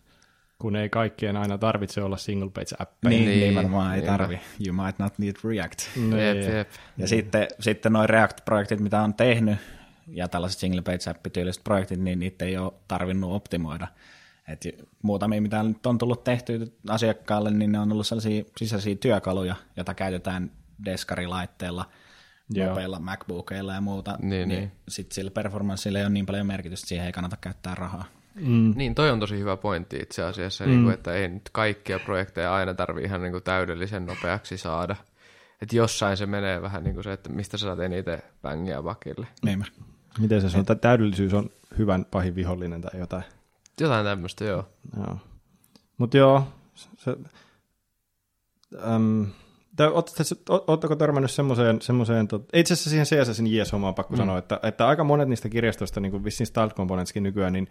Kun 0.60 0.76
ei 0.76 0.90
kaikkien 0.90 1.38
aina 1.38 1.58
tarvitse 1.58 2.04
olla 2.04 2.18
single 2.18 2.50
page 2.50 2.76
appeja. 2.80 3.10
Niin, 3.10 3.26
Niin, 3.26 3.40
niin, 3.40 3.56
varmaan 3.56 3.96
ei 3.96 4.02
niinpä. 4.02 4.18
tarvi. 4.18 4.40
You 4.68 4.76
might 4.86 5.00
not 5.00 5.20
need 5.20 5.36
React. 5.44 5.80
Niin. 5.96 6.18
Jep, 6.20 6.54
jep. 6.56 6.70
Ja 6.98 7.08
sitten, 7.08 7.48
sitten 7.60 7.94
noin 7.94 8.10
React-projektit, 8.10 8.80
mitä 8.80 9.02
on 9.02 9.14
tehnyt, 9.14 9.58
ja 10.08 10.28
tällaiset 10.28 10.60
single 10.60 10.82
page 10.82 11.10
app-tyyliset 11.10 11.64
projektit, 11.64 12.00
niin 12.00 12.20
niitä 12.20 12.46
ei 12.46 12.58
ole 12.58 12.74
tarvinnut 12.88 13.32
optimoida. 13.32 13.88
Et 14.48 14.62
muutamia, 15.02 15.42
mitä 15.42 15.64
nyt 15.64 15.86
on 15.86 15.98
tullut 15.98 16.24
tehtyä 16.24 16.58
asiakkaalle, 16.90 17.52
niin 17.52 17.72
ne 17.72 17.80
on 17.80 17.92
ollut 17.92 18.08
sellaisia 18.08 18.44
sisäisiä 18.58 18.96
työkaluja, 18.96 19.56
joita 19.78 19.94
käytetään 19.94 20.52
deskarilaitteella, 20.86 21.86
Joo. 22.50 22.70
nopeilla 22.70 23.00
MacBookeilla 23.00 23.74
ja 23.74 23.82
muuta, 23.82 24.18
Niin, 24.22 24.30
niin, 24.30 24.50
niin. 24.50 24.72
sitten 24.88 25.16
sillä 25.16 25.32
performanssilla 25.32 26.00
ei 26.00 26.06
ole 26.06 26.14
niin 26.14 26.26
paljon 26.26 26.48
merkitystä, 26.48 26.88
siihen 26.88 27.06
ei 27.06 27.12
kannata 27.12 27.38
käyttää 27.42 27.76
rahaa. 27.76 28.06
Mm. 28.36 28.74
Niin, 28.76 28.96
toi 28.96 29.12
on 29.12 29.20
tosi 29.20 29.40
hyvä 29.40 29.58
pointti 29.58 29.98
itse 29.98 30.24
asiassa, 30.24 30.64
mm. 30.64 30.70
niin 30.70 30.84
kuin, 30.84 30.94
että 30.94 31.14
ei 31.14 31.28
nyt 31.28 31.50
kaikkia 31.52 32.00
projekteja 32.00 32.56
aina 32.56 32.74
tarvii 32.74 33.04
ihan 33.04 33.22
niin 33.22 33.32
kuin 33.32 33.44
täydellisen 33.44 34.06
nopeaksi 34.06 34.58
saada. 34.58 34.96
Että 35.62 35.76
jossain 35.76 36.18
se 36.18 36.26
menee 36.26 36.62
vähän 36.62 36.84
niin 36.84 36.94
kuin 36.94 37.04
se, 37.04 37.14
että 37.14 37.30
mistä 37.30 37.58
sä 37.58 37.66
saat 37.66 37.80
eniten 37.80 38.22
bängiä 38.42 38.82
bakille. 38.82 39.28
Niin, 39.46 39.66
Miten 40.20 40.42
se 40.42 40.50
sanotaan, 40.50 40.80
täydellisyys 40.80 41.34
on 41.34 41.50
hyvän 41.78 42.06
pahin 42.12 42.36
vihollinen 42.36 42.82
tai 42.82 43.00
jotain. 43.00 43.24
Jotain 43.82 44.06
tämmöistä, 44.06 44.46
joo. 44.46 44.66
Joo. 44.98 45.18
Mutta 45.98 46.18
joo, 46.18 46.48
se, 46.98 47.16
äm, 48.96 49.26
Oletteko 50.68 50.96
törmännyt 50.96 51.32
semmoiseen, 51.32 51.82
semmoiseen 51.82 52.28
tot, 52.28 52.50
itse 52.54 52.74
asiassa 52.74 52.90
siihen 52.90 53.06
CSSin 53.06 53.48
JS-hommaan 53.48 53.96
pakko 53.96 54.14
mm. 54.14 54.18
sanoa, 54.18 54.38
että, 54.38 54.60
että 54.64 54.88
aika 54.88 55.04
monet 55.04 55.30
niistä 55.30 55.50
kirjastoista, 55.50 56.00
niin 56.00 56.12
kuin 56.12 56.24
vissiin 56.24 56.48
Style 56.48 56.70
Componentskin 56.70 57.24
nykyään, 57.24 57.54
niin 57.54 57.68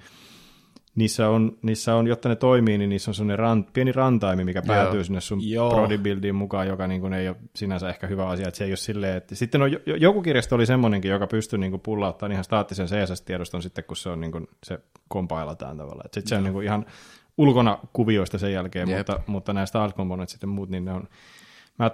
niissä 0.95 1.29
on, 1.29 1.59
niissä 1.63 1.95
on, 1.95 2.07
jotta 2.07 2.29
ne 2.29 2.37
toimii, 2.37 2.79
niin 2.79 2.91
niissä 2.91 3.11
on 3.11 3.15
semmoinen 3.15 3.39
ran, 3.39 3.65
pieni 3.65 3.93
runtime, 3.93 4.45
mikä 4.45 4.63
päätyy 4.67 4.99
Joo. 4.99 5.05
sinne 5.05 5.21
sun 5.21 5.51
Joo. 5.51 5.71
prodibuildiin 5.71 6.35
mukaan, 6.35 6.67
joka 6.67 6.87
niin 6.87 7.01
kuin 7.01 7.13
ei 7.13 7.29
ole 7.29 7.37
sinänsä 7.57 7.89
ehkä 7.89 8.07
hyvä 8.07 8.29
asia, 8.29 8.49
että 8.49 8.59
se 8.59 8.65
ei 8.65 8.71
ole 8.71 8.77
silleen, 8.77 9.17
että 9.17 9.35
sitten 9.35 9.63
on, 9.63 9.73
jo- 9.73 9.97
joku 9.97 10.23
kirjasto 10.23 10.55
oli 10.55 10.67
semmoinenkin, 10.67 11.11
joka 11.11 11.27
pystyy 11.27 11.59
niin 11.59 11.71
kuin 11.71 11.81
pullauttamaan 11.81 12.33
ihan 12.33 12.45
staattisen 12.45 12.87
CSS-tiedoston 12.87 13.63
sitten, 13.63 13.85
kun 13.85 13.97
se 13.97 14.09
on 14.09 14.21
niin 14.21 14.33
kuin, 14.33 14.49
se 14.65 14.79
kompailataan 15.09 15.77
tavallaan, 15.77 16.07
että 16.07 16.21
sitten 16.21 16.29
se 16.29 16.37
on 16.37 16.45
niin 16.45 16.53
kuin 16.53 16.65
ihan 16.65 16.87
ulkona 17.39 17.79
kuvioista 17.93 18.39
sen 18.39 18.53
jälkeen, 18.53 18.89
Jep. 18.89 18.99
mutta, 18.99 19.21
mutta 19.27 19.53
nämä 19.53 19.67
alt 19.75 20.29
sitten 20.29 20.49
muut, 20.49 20.71
niin 20.71 20.85
ne 20.85 20.93
on, 20.93 21.09
mä 21.79 21.91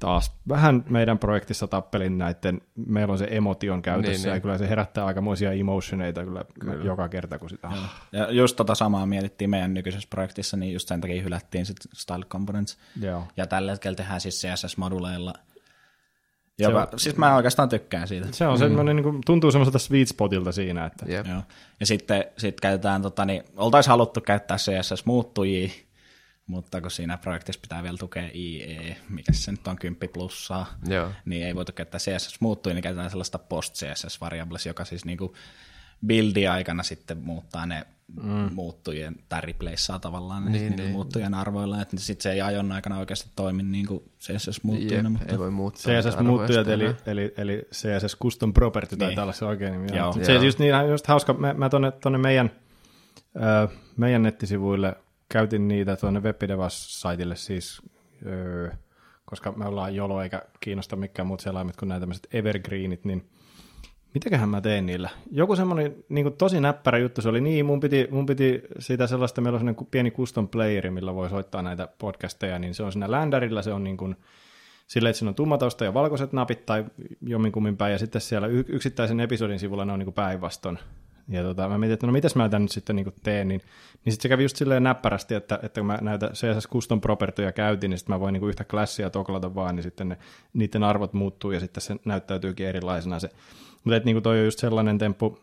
taas 0.00 0.32
vähän 0.48 0.84
meidän 0.88 1.18
projektissa 1.18 1.66
tappelin 1.66 2.18
näiden, 2.18 2.60
meillä 2.86 3.12
on 3.12 3.18
se 3.18 3.28
emotion 3.30 3.82
käytössä, 3.82 4.10
Niin, 4.12 4.18
niin, 4.22 4.28
ja 4.28 4.34
niin. 4.34 4.42
kyllä 4.42 4.58
se 4.58 4.68
herättää 4.68 5.04
aikamoisia 5.06 5.52
emotioneita 5.52 6.24
kyllä, 6.24 6.44
kyllä. 6.60 6.84
joka 6.84 7.08
kerta, 7.08 7.38
kun 7.38 7.50
sitä, 7.50 7.68
Ja 8.12 8.30
just 8.30 8.56
tota 8.56 8.74
samaa 8.74 9.06
mietittiin 9.06 9.50
meidän 9.50 9.74
nykyisessä 9.74 10.06
projektissa, 10.10 10.56
niin 10.56 10.72
just 10.72 10.88
sen 10.88 11.00
takia 11.00 11.22
hylättiin 11.22 11.66
sit 11.66 11.76
Style 11.94 12.24
Components. 12.24 12.78
joo. 13.00 13.24
Ja 13.36 13.46
tällä 13.46 13.70
hetkellä 13.72 13.96
tehdään 13.96 14.20
siis 14.20 14.42
CSS-moduleilla. 14.42 15.32
Se 16.58 16.64
Joka, 16.64 16.88
on- 16.92 16.98
siis 16.98 17.16
mä 17.16 17.36
oikeastaan 17.36 17.68
tykkään 17.68 18.08
siitä. 18.08 18.28
Se 18.30 18.46
on 18.46 18.58
semmoinen, 18.58 18.96
niin 18.96 19.04
kuin, 19.04 19.20
tuntuu 19.26 19.50
semmoiselta 19.50 19.78
sweet 19.78 20.08
spotilta 20.08 20.52
siinä, 20.52 20.86
että 20.86 21.06
Jep. 21.08 21.26
Joo. 21.26 21.42
Ja 21.80 21.86
sitten 21.86 22.24
sit 22.38 22.60
käytetään, 22.60 23.02
tota, 23.02 23.24
niin, 23.24 23.42
oltaisiin 23.56 23.90
haluttu 23.90 24.20
käyttää 24.20 24.56
CSS-muuttujia, 24.56 25.70
mutta 26.50 26.80
kun 26.80 26.90
siinä 26.90 27.18
projektissa 27.18 27.60
pitää 27.60 27.82
vielä 27.82 27.98
tukea 27.98 28.28
IE, 28.34 28.96
mikä 29.08 29.32
se 29.32 29.50
nyt 29.50 29.66
on 29.68 29.76
10 29.76 30.08
plussaa, 30.12 30.66
Joo. 30.88 31.10
niin 31.24 31.46
ei 31.46 31.54
voitu 31.54 31.72
käyttää 31.72 31.98
CSS-muuttujia, 32.00 32.74
niin 32.74 32.82
käytetään 32.82 33.10
sellaista 33.10 33.38
post-CSS-variables, 33.38 34.66
joka 34.66 34.84
siis 34.84 35.04
niinku 35.04 35.34
buildi 36.06 36.46
aikana 36.46 36.82
sitten 36.82 37.18
muuttaa 37.18 37.66
ne 37.66 37.86
mm. 38.22 38.48
muuttujien, 38.54 39.16
tai 39.28 39.40
replaceaa 39.40 39.98
tavallaan 39.98 40.44
Niin, 40.44 40.52
niin, 40.52 40.76
niin. 40.76 40.90
muuttujien 40.90 41.34
arvoilla, 41.34 41.82
että 41.82 41.96
sitten 41.96 42.22
se 42.22 42.32
ei 42.32 42.40
ajon 42.40 42.72
aikana 42.72 42.98
oikeasti 42.98 43.28
toimi 43.36 43.62
niin 43.62 43.86
kuin 43.86 44.02
CSS-muuttujina, 44.20 45.08
Jep, 45.08 45.12
mutta 45.18 45.32
ei 45.32 45.38
voi 45.38 45.50
muuttaa. 45.50 45.92
niitä 45.92 46.08
CSS-muuttujat, 46.10 46.68
arvoja 46.68 46.74
eli, 46.74 46.96
eli, 47.06 47.34
eli 47.36 47.62
CSS 47.72 48.16
Custom 48.22 48.52
Property, 48.52 48.96
taitaa 48.96 49.10
Niin. 49.10 49.22
olla 49.22 49.32
se 49.32 49.44
oikein 49.44 49.72
nimi. 49.72 49.86
Joo. 49.88 49.96
Joo. 49.98 50.24
Se 50.24 50.32
Joo. 50.32 50.42
just, 50.42 50.58
niin, 50.58 50.74
just 50.90 51.06
hauska, 51.06 51.32
mä, 51.34 51.54
mä 51.54 51.68
tonne, 51.68 51.90
tonne 51.90 52.18
meidän, 52.18 52.50
ö, 53.36 53.68
meidän 53.96 54.22
nettisivuille 54.22 54.96
käytin 55.32 55.68
niitä 55.68 55.96
tuonne 55.96 56.20
WebDevas-saitille 56.20 57.36
siis, 57.36 57.82
ö, 58.26 58.70
koska 59.24 59.52
me 59.52 59.64
ollaan 59.64 59.94
jolo 59.94 60.22
eikä 60.22 60.42
kiinnosta 60.60 60.96
mikään 60.96 61.26
muut 61.26 61.40
selaimet 61.40 61.76
kuin 61.76 61.88
nämä 61.88 62.00
tämmöiset 62.00 62.28
evergreenit, 62.32 63.04
niin 63.04 63.30
mitäköhän 64.14 64.48
mä 64.48 64.60
tein 64.60 64.86
niillä? 64.86 65.10
Joku 65.30 65.56
semmoinen 65.56 66.04
niin 66.08 66.32
tosi 66.32 66.60
näppärä 66.60 66.98
juttu 66.98 67.22
se 67.22 67.28
oli, 67.28 67.40
niin 67.40 67.66
mun 67.66 67.80
piti, 67.80 68.08
mun 68.10 68.26
piti 68.26 68.62
siitä 68.78 69.06
sellaista, 69.06 69.40
meillä 69.40 69.56
on 69.56 69.60
semmoinen 69.60 69.86
pieni 69.90 70.10
custom 70.10 70.48
playeri, 70.48 70.90
millä 70.90 71.14
voi 71.14 71.30
soittaa 71.30 71.62
näitä 71.62 71.88
podcasteja, 71.98 72.58
niin 72.58 72.74
se 72.74 72.82
on 72.82 72.92
siinä 72.92 73.10
länderillä, 73.10 73.62
se 73.62 73.72
on 73.72 73.84
niin 73.84 73.96
kuin, 73.96 74.16
silleen, 74.86 75.10
että 75.10 75.18
siinä 75.18 75.28
on 75.28 75.34
tummatausta 75.34 75.84
ja 75.84 75.94
valkoiset 75.94 76.32
napit 76.32 76.66
tai 76.66 76.84
jomminkummin 77.26 77.76
päin, 77.76 77.92
ja 77.92 77.98
sitten 77.98 78.20
siellä 78.20 78.46
yksittäisen 78.46 79.20
episodin 79.20 79.58
sivulla 79.58 79.84
ne 79.84 79.92
on 79.92 79.98
niin 79.98 80.12
päinvastoin. 80.12 80.78
Ja 81.30 81.42
tota, 81.42 81.68
mä 81.68 81.78
mietin, 81.78 81.94
että 81.94 82.06
no 82.06 82.12
mitäs 82.12 82.36
mä 82.36 82.48
tämän 82.48 82.62
nyt 82.62 82.70
sitten 82.70 82.96
niin 82.96 83.14
teen, 83.22 83.48
niin, 83.48 83.60
niin 84.04 84.12
sitten 84.12 84.22
se 84.22 84.28
kävi 84.28 84.42
just 84.42 84.56
silleen 84.56 84.82
näppärästi, 84.82 85.34
että, 85.34 85.58
että 85.62 85.80
kun 85.80 85.86
mä 85.86 85.98
näitä 86.00 86.30
CSS 86.34 86.68
Custom 86.68 87.00
Propertyja 87.00 87.52
käytin, 87.52 87.90
niin 87.90 87.98
sitten 87.98 88.14
mä 88.14 88.20
voin 88.20 88.32
niin 88.32 88.48
yhtä 88.48 88.64
klassia 88.64 89.10
toklata 89.10 89.54
vaan, 89.54 89.76
niin 89.76 89.82
sitten 89.82 90.08
ne, 90.08 90.18
niiden 90.52 90.84
arvot 90.84 91.12
muuttuu 91.12 91.50
ja 91.50 91.60
sitten 91.60 91.80
se 91.80 91.96
näyttäytyykin 92.04 92.66
erilaisena 92.66 93.20
se. 93.20 93.30
Mutta 93.84 93.96
että 93.96 94.04
niin 94.04 94.22
toi 94.22 94.38
on 94.38 94.44
just 94.44 94.58
sellainen 94.58 94.98
temppu, 94.98 95.38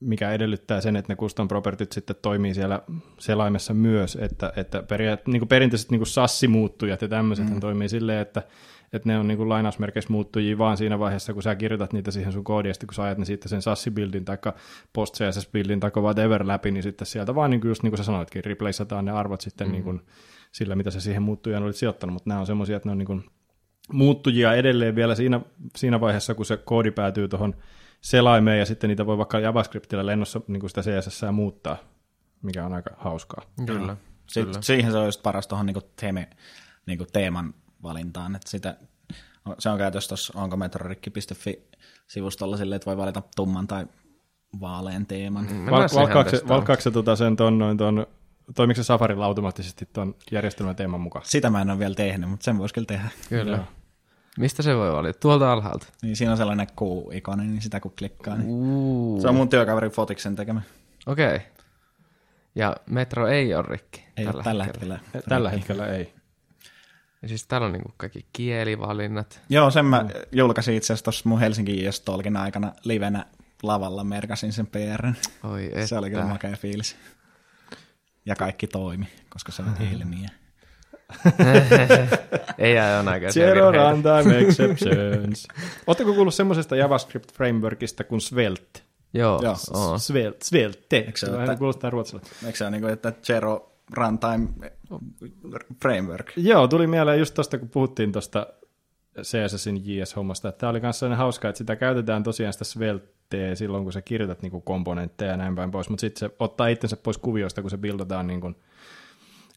mikä 0.00 0.32
edellyttää 0.32 0.80
sen, 0.80 0.96
että 0.96 1.12
ne 1.12 1.16
custom 1.16 1.48
propertyt 1.48 1.92
sitten 1.92 2.16
toimii 2.22 2.54
siellä 2.54 2.82
selaimessa 3.18 3.74
myös, 3.74 4.18
että, 4.20 4.52
että 4.56 4.82
peria- 4.82 5.18
niin 5.26 5.40
kuin 5.40 5.48
perinteiset 5.48 5.90
niin 5.90 5.98
kuin 5.98 6.06
sassimuuttujat 6.06 7.02
ja 7.02 7.08
tämmöiset 7.08 7.50
mm. 7.50 7.60
toimii 7.60 7.88
silleen, 7.88 8.18
että, 8.20 8.42
että 8.92 9.08
ne 9.08 9.18
on 9.18 9.28
niin 9.28 9.38
kuin 9.38 9.48
lainausmerkeissä 9.48 10.12
muuttujia 10.12 10.58
vaan 10.58 10.76
siinä 10.76 10.98
vaiheessa, 10.98 11.32
kun 11.32 11.42
sä 11.42 11.54
kirjoitat 11.54 11.92
niitä 11.92 12.10
siihen 12.10 12.32
sun 12.32 12.44
koodiin, 12.44 12.70
ja 12.70 12.74
sitten 12.74 12.86
kun 12.86 12.94
sä 12.94 13.02
ajat 13.02 13.18
ne 13.18 13.24
sitten 13.24 13.48
sen 13.48 13.62
sassi-buildin 13.62 14.24
tai 14.24 14.38
post-CSS-buildin 14.92 15.80
tai 15.80 15.90
whatever 15.96 16.46
läpi, 16.46 16.70
niin 16.70 16.82
sitten 16.82 17.06
sieltä 17.06 17.34
vaan 17.34 17.50
niin 17.50 17.60
kuin 17.60 17.68
just 17.68 17.82
niin 17.82 17.90
kuin 17.90 17.98
sä 17.98 18.04
sanoitkin, 18.04 18.44
replaceataan 18.44 19.04
ne 19.04 19.10
arvot 19.10 19.40
sitten 19.40 19.66
mm. 19.66 19.72
niin 19.72 19.84
kuin 19.84 20.00
sillä, 20.52 20.74
mitä 20.74 20.90
sä 20.90 21.00
siihen 21.00 21.22
muuttujaan 21.22 21.64
olit 21.64 21.76
sijoittanut, 21.76 22.12
mutta 22.12 22.28
nämä 22.28 22.40
on 22.40 22.46
semmoisia, 22.46 22.76
että 22.76 22.88
ne 22.88 22.92
on 22.92 22.98
niin 22.98 23.06
kuin 23.06 23.24
muuttujia 23.92 24.54
edelleen 24.54 24.94
vielä 24.94 25.14
siinä, 25.14 25.40
siinä 25.76 26.00
vaiheessa, 26.00 26.34
kun 26.34 26.46
se 26.46 26.56
koodi 26.56 26.90
päätyy 26.90 27.28
tuohon 27.28 27.54
selaimeen, 28.00 28.58
ja 28.58 28.66
sitten 28.66 28.88
niitä 28.88 29.06
voi 29.06 29.18
vaikka 29.18 29.38
JavaScriptilla 29.38 30.06
lennossa 30.06 30.40
niin 30.48 30.60
kuin 30.60 30.70
sitä 30.70 30.82
CSS 30.82 31.22
muuttaa, 31.32 31.76
mikä 32.42 32.66
on 32.66 32.72
aika 32.72 32.90
hauskaa. 32.96 33.42
Kyllä. 33.66 33.96
Sitten 34.26 34.52
Kyllä. 34.52 34.62
siihen 34.62 34.92
se 34.92 34.98
on 34.98 35.06
just 35.06 35.22
paras 35.22 35.46
tuohon 35.46 35.66
niinku 35.66 35.82
teeme, 36.00 36.28
niinku 36.86 37.06
teeman 37.12 37.54
valintaan, 37.86 38.36
että 38.36 38.50
sitä, 38.50 38.76
se 39.58 39.68
on 39.68 39.78
käytössä 39.78 40.08
tuossa 40.08 40.32
onkometrorikki.fi 40.36 41.68
sivustolla 42.06 42.56
silleen, 42.56 42.76
että 42.76 42.86
voi 42.86 42.96
valita 42.96 43.22
tumman 43.36 43.66
tai 43.66 43.86
vaalean 44.60 45.06
teeman. 45.06 45.46
Mm. 45.50 45.70
Val- 45.70 46.76
se, 46.78 46.90
tota 46.90 47.16
sen 47.16 47.36
ton, 47.36 47.58
noin 47.58 47.76
ton, 47.76 48.06
toimiko 48.54 48.76
se 48.76 48.84
Safarilla 48.84 49.24
automaattisesti 49.24 49.88
ton 49.92 50.14
järjestelmän 50.30 50.76
teeman 50.76 51.00
mukaan? 51.00 51.24
Sitä 51.24 51.50
mä 51.50 51.62
en 51.62 51.70
ole 51.70 51.78
vielä 51.78 51.94
tehnyt, 51.94 52.30
mutta 52.30 52.44
sen 52.44 52.58
voisi 52.58 52.74
kyllä 52.74 52.86
tehdä. 52.86 53.08
Kyllä. 53.28 53.56
Joo. 53.56 53.64
Mistä 54.38 54.62
se 54.62 54.76
voi 54.76 54.92
valita? 54.92 55.18
Tuolta 55.20 55.52
alhaalta. 55.52 55.86
Niin 56.02 56.16
siinä 56.16 56.30
on 56.30 56.36
sellainen 56.36 56.66
Q-ikoni, 56.66 57.44
niin 57.44 57.62
sitä 57.62 57.80
kun 57.80 57.92
klikkaa. 57.98 58.36
Niin. 58.36 58.48
Uh. 58.48 59.22
Se 59.22 59.28
on 59.28 59.34
mun 59.34 59.48
työkaveri 59.48 59.90
Fotiksen 59.90 60.36
tekemä. 60.36 60.62
Okei. 61.06 61.36
Okay. 61.36 61.40
Ja 62.54 62.76
Metro 62.86 63.28
ei 63.28 63.54
ole 63.54 63.64
rikki 63.68 64.04
Ei 64.16 64.24
tällä, 64.24 64.42
tällä 64.42 64.64
hetkellä. 64.64 64.98
Tällä 65.28 65.50
hetkellä 65.50 65.86
ei. 65.86 66.15
Ja 67.22 67.28
siis 67.28 67.46
täällä 67.46 67.66
on 67.66 67.72
niinku 67.72 67.94
kaikki 67.96 68.26
kielivalinnat. 68.32 69.40
Joo, 69.48 69.70
sen 69.70 69.84
mä 69.84 70.06
julkaisin 70.32 70.74
itse 70.74 70.86
asiassa 70.86 71.04
tuossa 71.04 71.28
mun 71.28 71.40
Helsinki 71.40 71.84
IS 71.84 72.00
Talkin 72.00 72.36
aikana 72.36 72.72
livenä 72.84 73.24
lavalla 73.62 74.04
merkasin 74.04 74.52
sen 74.52 74.66
PR. 74.66 75.06
Oi 75.44 75.66
että. 75.66 75.86
Se 75.86 75.98
oli 75.98 76.10
kyllä 76.10 76.24
makea 76.24 76.56
fiilis. 76.56 76.96
Ja 78.26 78.36
kaikki 78.36 78.66
toimi, 78.66 79.08
koska 79.28 79.52
se 79.52 79.62
on 79.62 79.76
ilmiö. 79.92 80.28
ei 82.58 82.74
jää 82.74 83.00
on 83.00 83.08
aikaisia 83.08 83.46
Zero 83.46 83.72
runtime 83.72 84.38
exceptions. 84.48 85.48
Oletteko 85.86 86.14
kuullut 86.14 86.34
semmoisesta 86.34 86.76
JavaScript-frameworkista 86.76 88.04
kuin 88.04 88.20
Svelte? 88.20 88.80
Joo. 89.14 89.40
Joo. 89.42 89.56
Svelte. 89.98 90.44
Svelte. 90.44 90.96
Eikö 90.96 91.18
se 91.18 91.32
vähän 91.32 91.58
kuulostaa 91.58 91.90
ruotsilla. 91.90 92.22
Eikö 92.46 92.58
se 92.58 92.64
ole 92.64 92.70
niin 92.70 92.80
kuin, 92.80 92.92
että 92.92 93.12
Zero 93.22 93.75
Runtime 93.94 94.48
Framework? 95.82 96.32
Joo, 96.36 96.68
tuli 96.68 96.86
mieleen 96.86 97.18
just 97.18 97.34
tosta, 97.34 97.58
kun 97.58 97.68
puhuttiin 97.68 98.12
tuosta 98.12 98.46
CSSin 99.22 99.76
JS-hommasta, 99.76 100.48
että 100.48 100.58
tämä 100.58 100.70
oli 100.70 100.80
myös 100.80 100.98
sellainen 100.98 101.18
hauska, 101.18 101.48
että 101.48 101.58
sitä 101.58 101.76
käytetään 101.76 102.22
tosiaan 102.22 102.52
sitä 102.52 102.64
Svelteä 102.64 103.54
silloin, 103.54 103.84
kun 103.84 103.92
sä 103.92 104.02
kirjoitat 104.02 104.42
niinku 104.42 104.60
komponentteja 104.60 105.30
ja 105.30 105.36
näin 105.36 105.54
päin 105.54 105.70
pois, 105.70 105.88
mutta 105.88 106.00
sitten 106.00 106.20
se 106.20 106.36
ottaa 106.38 106.68
itsensä 106.68 106.96
pois 106.96 107.18
kuvioista, 107.18 107.62
kun 107.62 107.70
se 107.70 107.78
buildataan 107.78 108.26
niin 108.26 108.40
kuin, 108.40 108.56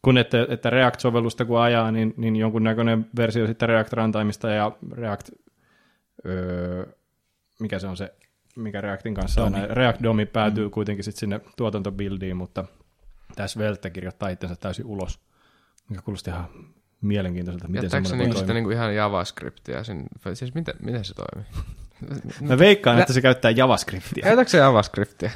kun 0.02 0.18
että, 0.18 0.48
että 0.50 0.70
React-sovellusta 0.70 1.46
kun 1.46 1.60
ajaa, 1.60 1.92
niin, 1.92 2.14
niin 2.18 2.36
jonkunnäköinen 2.36 3.06
versio 3.18 3.48
sitten 3.48 3.70
React 3.70 3.94
Runtimeista 3.94 4.50
ja 4.50 4.72
React, 4.92 5.30
öö, 6.26 6.86
mikä 7.60 7.80
se 7.80 7.88
on 7.88 7.98
se, 7.98 8.14
mikä 8.56 8.82
Reactin 8.82 9.14
kanssa 9.14 9.44
on, 9.44 9.54
React 9.70 10.04
Domi 10.04 10.26
päätyy 10.26 10.66
mm. 10.66 10.72
kuitenkin 10.72 11.04
sitten 11.04 11.20
sinne 11.20 11.42
tuotantobildiin, 11.58 12.38
mutta 12.38 12.66
tässä 13.44 13.54
Svelte 13.54 13.90
kirjoittaa 13.90 14.30
itsensä 14.30 14.56
täysin 14.56 14.86
ulos, 14.86 15.20
mikä 15.90 16.02
kuulosti 16.02 16.30
ihan 16.30 16.48
mielenkiintoiselta, 17.02 17.68
miten 17.68 17.84
Jättääkö 17.84 18.08
se 18.08 18.16
niinku 18.16 18.38
sitten 18.38 18.56
niinku 18.56 18.70
ihan 18.70 18.96
JavaScriptia? 18.96 19.84
Sin... 19.84 20.06
Siis 20.34 20.54
miten, 20.54 20.74
miten 20.82 21.06
se 21.06 21.14
toimii? 21.14 21.50
Mä 22.50 22.58
veikkaan, 22.60 23.00
että 23.00 23.14
se 23.14 23.22
käyttää 23.22 23.52
JavaScriptia. 23.52 24.24
Käytätkö 24.24 24.52
se 24.52 24.58
JavaScriptia? 24.58 25.32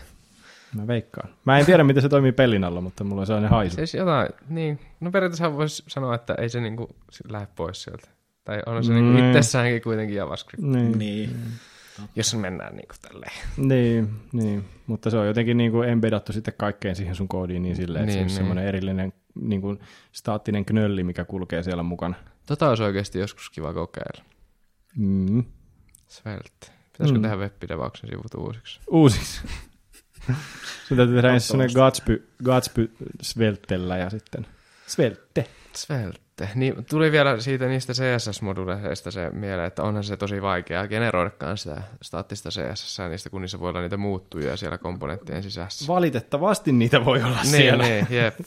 Mä 0.75 0.87
veikkaan. 0.87 1.29
Mä 1.45 1.59
en 1.59 1.65
tiedä, 1.65 1.83
miten 1.83 2.03
se 2.03 2.09
toimii 2.09 2.31
pelin 2.31 2.63
alla, 2.63 2.81
mutta 2.81 3.03
mulla 3.03 3.21
on 3.21 3.27
sellainen 3.27 3.51
haisu. 3.51 3.75
Siis 3.75 3.93
jotain, 3.93 4.29
niin. 4.49 4.79
No 4.99 5.11
periaatteessa 5.11 5.53
voisi 5.53 5.83
sanoa, 5.87 6.15
että 6.15 6.35
ei 6.35 6.49
se 6.49 6.61
niinku 6.61 6.95
lähde 7.29 7.47
pois 7.55 7.83
sieltä. 7.83 8.07
Tai 8.43 8.61
on 8.65 8.83
se 8.83 8.93
niinku 8.93 9.19
Mm. 9.21 9.27
itsessäänkin 9.27 9.81
kuitenkin 9.81 10.15
JavaScript, 10.15 10.63
Niin, 10.63 10.97
Niin. 10.99 11.35
Jos 12.15 12.35
mennään 12.35 12.75
niinku 12.75 12.93
tälleen. 13.01 13.31
niin, 13.57 14.09
niin, 14.31 14.65
mutta 14.87 15.09
se 15.09 15.17
on 15.17 15.27
jotenkin 15.27 15.57
niin 15.57 15.71
kuin 15.71 15.89
embedattu 15.89 16.33
sitten 16.33 16.53
kaikkeen 16.57 16.95
siihen 16.95 17.15
sun 17.15 17.27
koodiin 17.27 17.61
niin 17.63 17.75
silleen, 17.75 18.03
että 18.03 18.15
Niin, 18.15 18.19
se 18.19 18.21
on 18.23 18.27
niin. 18.27 18.35
semmoinen 18.37 18.65
erillinen 18.65 19.13
niin 19.35 19.61
kuin 19.61 19.79
staattinen 20.11 20.65
knölli, 20.65 21.03
mikä 21.03 21.25
kulkee 21.25 21.63
siellä 21.63 21.83
mukana. 21.83 22.15
Tota 22.45 22.69
olisi 22.69 22.83
oikeasti 22.83 23.19
joskus 23.19 23.49
kiva 23.49 23.73
kokeilla. 23.73 24.23
Mm. 24.97 25.43
Svelte. 26.07 26.67
Pitäisikö 26.91 27.19
Mm. 27.19 27.21
tehdä 27.21 27.37
web-devauksen 27.37 28.09
sivut 28.09 28.33
uusiksi? 28.37 28.79
Uusiksi. 28.91 29.41
Sun 30.87 30.97
täytyy 30.97 31.15
tehdä 31.15 31.33
ensin 31.33 31.59
Gatsby, 31.75 32.27
Gatsby 32.43 32.91
Sveltellä 33.21 33.97
ja 33.97 34.09
sitten 34.09 34.47
Svelte. 34.87 35.47
Svelte. 35.75 36.19
Niin, 36.55 36.85
tuli 36.89 37.11
vielä 37.11 37.39
siitä 37.39 37.67
niistä 37.67 37.93
CSS-moduleista 37.93 39.11
se 39.11 39.29
mieleen, 39.29 39.67
että 39.67 39.83
onhan 39.83 40.03
se 40.03 40.17
tosi 40.17 40.41
vaikeaa 40.41 40.87
generoidakaan 40.87 41.57
sitä 41.57 41.81
staattista 42.01 42.49
CSS, 42.49 42.99
niistä 43.09 43.29
kun 43.29 43.41
niissä 43.41 43.59
voi 43.59 43.69
olla 43.69 43.81
niitä 43.81 43.97
muuttujia 43.97 44.57
siellä 44.57 44.77
komponenttien 44.77 45.43
sisässä. 45.43 45.87
Valitettavasti 45.87 46.71
niitä 46.71 47.05
voi 47.05 47.23
olla 47.23 47.37
Niin, 47.41 47.47
siellä. 47.47 47.83
niin, 47.83 48.07
jep. 48.23 48.39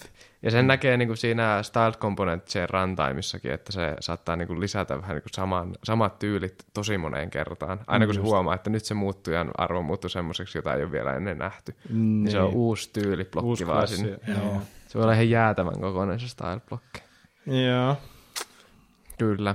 Ja 0.43 0.51
sen 0.51 0.67
näkee 0.67 0.97
niin 0.97 1.09
kuin 1.09 1.17
siinä 1.17 1.63
styled 1.63 1.95
componentsien 1.95 2.69
runtimeissakin, 2.71 3.51
että 3.53 3.73
se 3.73 3.97
saattaa 4.01 4.37
niin 4.37 4.49
kuin 4.49 4.61
lisätä 4.61 5.01
vähän 5.03 5.15
niin 5.17 5.23
kuin 5.23 5.33
saman, 5.35 5.75
samat 5.85 6.19
tyylit 6.19 6.55
tosi 6.75 6.99
moneen 6.99 7.31
kertaan. 7.31 7.81
Aina 7.87 8.07
kun 8.07 8.15
se 8.15 8.21
huomaa, 8.21 8.55
että 8.55 8.71
nyt 8.71 8.85
se 8.85 8.95
muuttujan 8.95 9.51
arvo 9.59 9.83
muuttuu 9.83 10.11
semmoiseksi, 10.11 10.59
jota 10.59 10.75
ei 10.75 10.83
ole 10.83 10.93
vielä 10.93 11.15
ennen 11.15 11.39
nähty. 11.39 11.75
Niin, 11.89 12.25
niin 12.25 12.31
se 12.33 12.41
on 12.41 12.51
uusi 12.55 12.91
tyyliblokki 12.93 13.47
Uusi 13.49 13.67
vaan 13.67 13.89
sinne. 13.89 14.19
joo. 14.29 14.63
Se 14.89 14.95
voi 14.99 15.03
olla 15.03 15.13
ihan 15.13 15.31
jäätävän 15.31 15.81
kokoinen 15.81 16.21
se 16.21 16.27
style-blokki. 16.29 17.06
Joo. 17.47 17.97
Kyllä. 19.19 19.55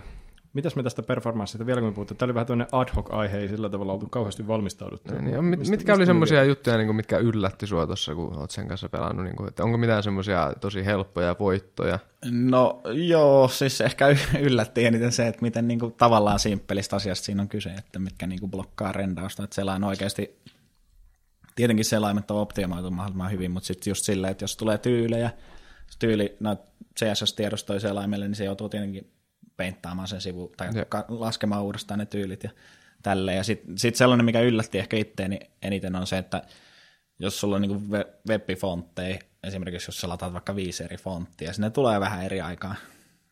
Mitäs 0.53 0.75
me 0.75 0.83
tästä 0.83 1.03
performanssista 1.03 1.65
vielä 1.65 1.81
kun 1.81 1.89
me 1.89 1.93
puhuttiin? 1.93 2.17
Tämä 2.17 2.27
oli 2.27 2.33
vähän 2.33 2.47
tämmöinen 2.47 2.67
ad 2.71 2.87
hoc 2.95 3.13
aihe, 3.13 3.37
ei 3.37 3.47
sillä 3.47 3.69
tavalla 3.69 3.93
oltu 3.93 4.07
kauheasti 4.09 4.47
valmistauduttu. 4.47 5.13
Niin, 5.13 5.33
ja 5.33 5.41
mit, 5.41 5.59
Mistä- 5.59 5.71
mitkä 5.71 5.91
mistä 5.91 5.99
oli 6.01 6.05
semmoisia 6.05 6.43
juttuja, 6.43 6.77
niin 6.77 6.87
kuin, 6.87 6.95
mitkä 6.95 7.17
yllätti 7.17 7.67
sua 7.67 7.85
tuossa, 7.85 8.15
kun 8.15 8.37
olet 8.37 8.51
sen 8.51 8.67
kanssa 8.67 8.89
pelannut? 8.89 9.25
Niin 9.25 9.35
kuin, 9.35 9.47
että 9.47 9.63
onko 9.63 9.77
mitään 9.77 10.03
semmoisia 10.03 10.53
tosi 10.61 10.85
helppoja 10.85 11.35
voittoja? 11.39 11.99
No 12.31 12.81
joo, 12.93 13.47
siis 13.47 13.81
ehkä 13.81 14.07
yllätti 14.39 14.85
eniten 14.85 15.11
se, 15.11 15.27
että 15.27 15.41
miten 15.41 15.67
niinku 15.67 15.91
tavallaan 15.97 16.39
simppelistä 16.39 16.95
asiasta 16.95 17.25
siinä 17.25 17.41
on 17.41 17.49
kyse, 17.49 17.69
että 17.69 17.99
mitkä 17.99 18.27
niinku 18.27 18.47
blokkaa 18.47 18.91
rendausta, 18.91 19.43
että 19.43 19.55
selain 19.55 19.83
oikeasti, 19.83 20.39
tietenkin 21.55 21.85
selaimet 21.85 22.31
on 22.31 22.37
optimoitu 22.37 22.91
mahdollisimman 22.91 23.31
hyvin, 23.31 23.51
mutta 23.51 23.67
sitten 23.67 23.91
just 23.91 24.03
silleen, 24.05 24.31
että 24.31 24.43
jos 24.43 24.57
tulee 24.57 24.77
tyylejä, 24.77 25.31
tyyli, 25.99 26.35
no 26.39 26.57
CSS-tiedostoja 26.99 27.79
selaimelle, 27.79 28.27
niin 28.27 28.35
se 28.35 28.45
joutuu 28.45 28.69
tietenkin 28.69 29.11
peinttaamaan 29.57 30.07
sen 30.07 30.21
sivu, 30.21 30.53
tai 30.57 30.69
ka- 30.89 31.05
laskemaan 31.07 31.63
uudestaan 31.63 31.99
ne 31.99 32.05
tyylit 32.05 32.43
ja 32.43 32.49
tälleen. 33.03 33.37
Ja 33.37 33.43
sitten 33.43 33.77
sit 33.77 33.95
sellainen, 33.95 34.25
mikä 34.25 34.41
yllätti 34.41 34.79
ehkä 34.79 34.97
itteeni 34.97 35.39
eniten 35.61 35.95
on 35.95 36.07
se, 36.07 36.17
että 36.17 36.41
jos 37.19 37.39
sulla 37.39 37.55
on 37.55 37.61
niin 37.61 37.89
web-fontteja, 38.27 39.19
esimerkiksi 39.43 39.87
jos 39.89 40.01
sä 40.01 40.09
lataat 40.09 40.33
vaikka 40.33 40.55
viisi 40.55 40.83
eri 40.83 40.97
fonttia, 40.97 41.49
ja 41.49 41.53
sinne 41.53 41.69
tulee 41.69 41.99
vähän 41.99 42.23
eri 42.25 42.41
aikaa, 42.41 42.75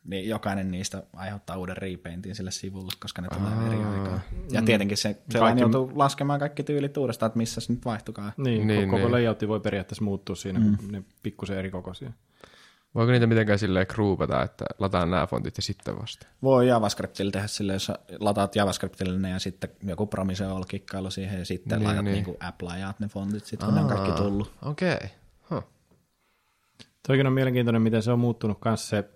niin 0.04 0.30
jokainen 0.30 0.72
niistä 0.72 1.04
aiheuttaa 1.14 1.58
uuden 1.58 1.78
repaintin 1.78 2.36
sille 2.36 2.52
sivulle, 2.52 2.92
koska 3.00 3.22
ne 3.22 3.28
tulee 3.38 3.68
eri 3.68 3.84
aikaa. 3.84 4.20
Ja 4.52 4.62
tietenkin 4.62 4.98
se 4.98 5.18
sellainen 5.32 5.64
Kaikki- 5.64 5.78
joutuu 5.78 5.98
laskemaan 6.00 6.40
kaikki 6.40 6.64
tyylit 6.64 6.98
uudestaan, 6.98 7.28
että 7.28 7.38
missä 7.38 7.62
se 7.62 7.74
nyt 7.74 7.86
vaihtukaa. 7.86 8.32
Niin, 8.38 8.44
Niin, 8.56 8.68
niin 8.68 8.90
koko 8.90 8.98
niin. 9.02 9.12
layoutti 9.12 9.48
voi 9.48 9.60
periaatteessa 9.60 10.04
muuttua 10.04 10.36
siinä, 10.36 10.60
mm. 10.60 10.78
kun 10.78 10.92
ne 10.92 11.04
pikkusen 11.24 11.58
eri 11.58 11.72
kokoisia. 11.72 12.12
Voiko 12.96 13.12
niitä 13.12 13.28
mitenkään 13.28 13.60
silleen 13.60 13.86
groupata, 13.90 14.44
että 14.44 14.66
lataan 14.80 15.12
nämä 15.12 15.28
fontit 15.28 15.58
ja 15.58 15.64
sitten 15.64 16.00
vasta? 16.00 16.28
Voi 16.44 16.68
JavaScriptilla 16.68 17.32
tehdä 17.32 17.48
sille, 17.48 17.74
jos 17.74 17.92
lataat 18.20 18.56
JavaScriptille 18.56 19.20
ne 19.20 19.30
ja 19.30 19.40
sitten 19.40 19.70
joku 19.84 20.08
promise 20.08 20.46
all 20.46 20.64
kikkailu 20.64 21.12
siihen 21.12 21.40
ja 21.40 21.46
sitten 21.46 21.80
Niin, 21.80 21.88
laitat 21.88 22.06
niin. 22.06 22.24
niin. 22.24 22.38
applyaat 22.40 23.00
ne 23.00 23.08
fontit, 23.08 23.46
sitten 23.46 23.66
kun 23.66 23.76
ne 23.76 23.82
on 23.82 23.88
kaikki 23.88 24.12
tullut. 24.12 24.52
Okei. 24.66 24.94
Okay. 24.94 25.08
Huh. 25.50 25.64
Toikin 27.08 27.28
on 27.28 27.34
mielenkiintoinen, 27.34 27.82
miten 27.82 28.04
se 28.04 28.12
on 28.12 28.20
muuttunut 28.20 28.58
myös 28.66 28.90
se 28.90 29.10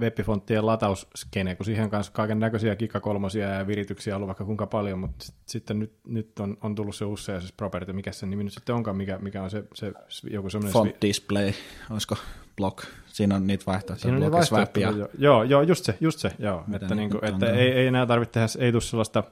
webbifonttien 0.00 0.66
latauskene, 0.66 1.54
kun 1.54 1.66
siihen 1.66 1.90
kanssa 1.90 2.12
kaiken 2.12 2.38
näköisiä 2.38 2.76
kikkakolmosia 2.76 3.48
ja 3.48 3.66
virityksiä 3.66 4.14
on 4.14 4.16
ollut 4.16 4.26
vaikka 4.26 4.44
kuinka 4.44 4.66
paljon, 4.66 4.98
mutta 4.98 5.24
sit, 5.24 5.34
sitten 5.46 5.78
nyt, 5.78 5.92
nyt 6.06 6.38
on, 6.40 6.56
on 6.60 6.74
tullut 6.74 6.96
se 6.96 7.04
uusi 7.04 7.32
CSS 7.32 7.52
Property, 7.52 7.92
mikä 7.92 8.12
se 8.12 8.26
nimi 8.26 8.44
nyt 8.44 8.52
sitten 8.52 8.74
onkaan, 8.74 8.96
mikä, 8.96 9.18
mikä 9.18 9.42
on 9.42 9.50
se, 9.50 9.64
se 9.74 9.92
joku 10.30 10.50
semmoinen... 10.50 10.72
Font 10.72 11.02
display, 11.02 11.52
olisiko 11.90 12.16
block, 12.56 12.84
siinä 13.06 13.34
on 13.34 13.46
niitä 13.46 13.64
vaihtoehtoja, 13.66 14.14
Siinä 14.14 14.26
on 14.26 14.30
block, 14.30 14.46
swap 14.46 14.76
ja 14.76 14.86
vaihtoehtoja. 14.86 15.08
Joo, 15.18 15.42
joo, 15.42 15.62
just 15.62 15.84
se, 15.84 15.98
just 16.00 16.18
se, 16.18 16.30
joo. 16.38 16.64
Mitä 16.66 16.76
Että, 16.84 16.94
nyt 16.94 17.12
nyt 17.12 17.22
on 17.22 17.28
että 17.28 17.50
ei, 17.50 17.72
ei 17.72 17.86
enää 17.86 18.06
tarvitse 18.06 18.32
tehdä, 18.32 18.46
ei 18.58 18.72
tule 18.72 18.82
sellaista, 18.82 19.24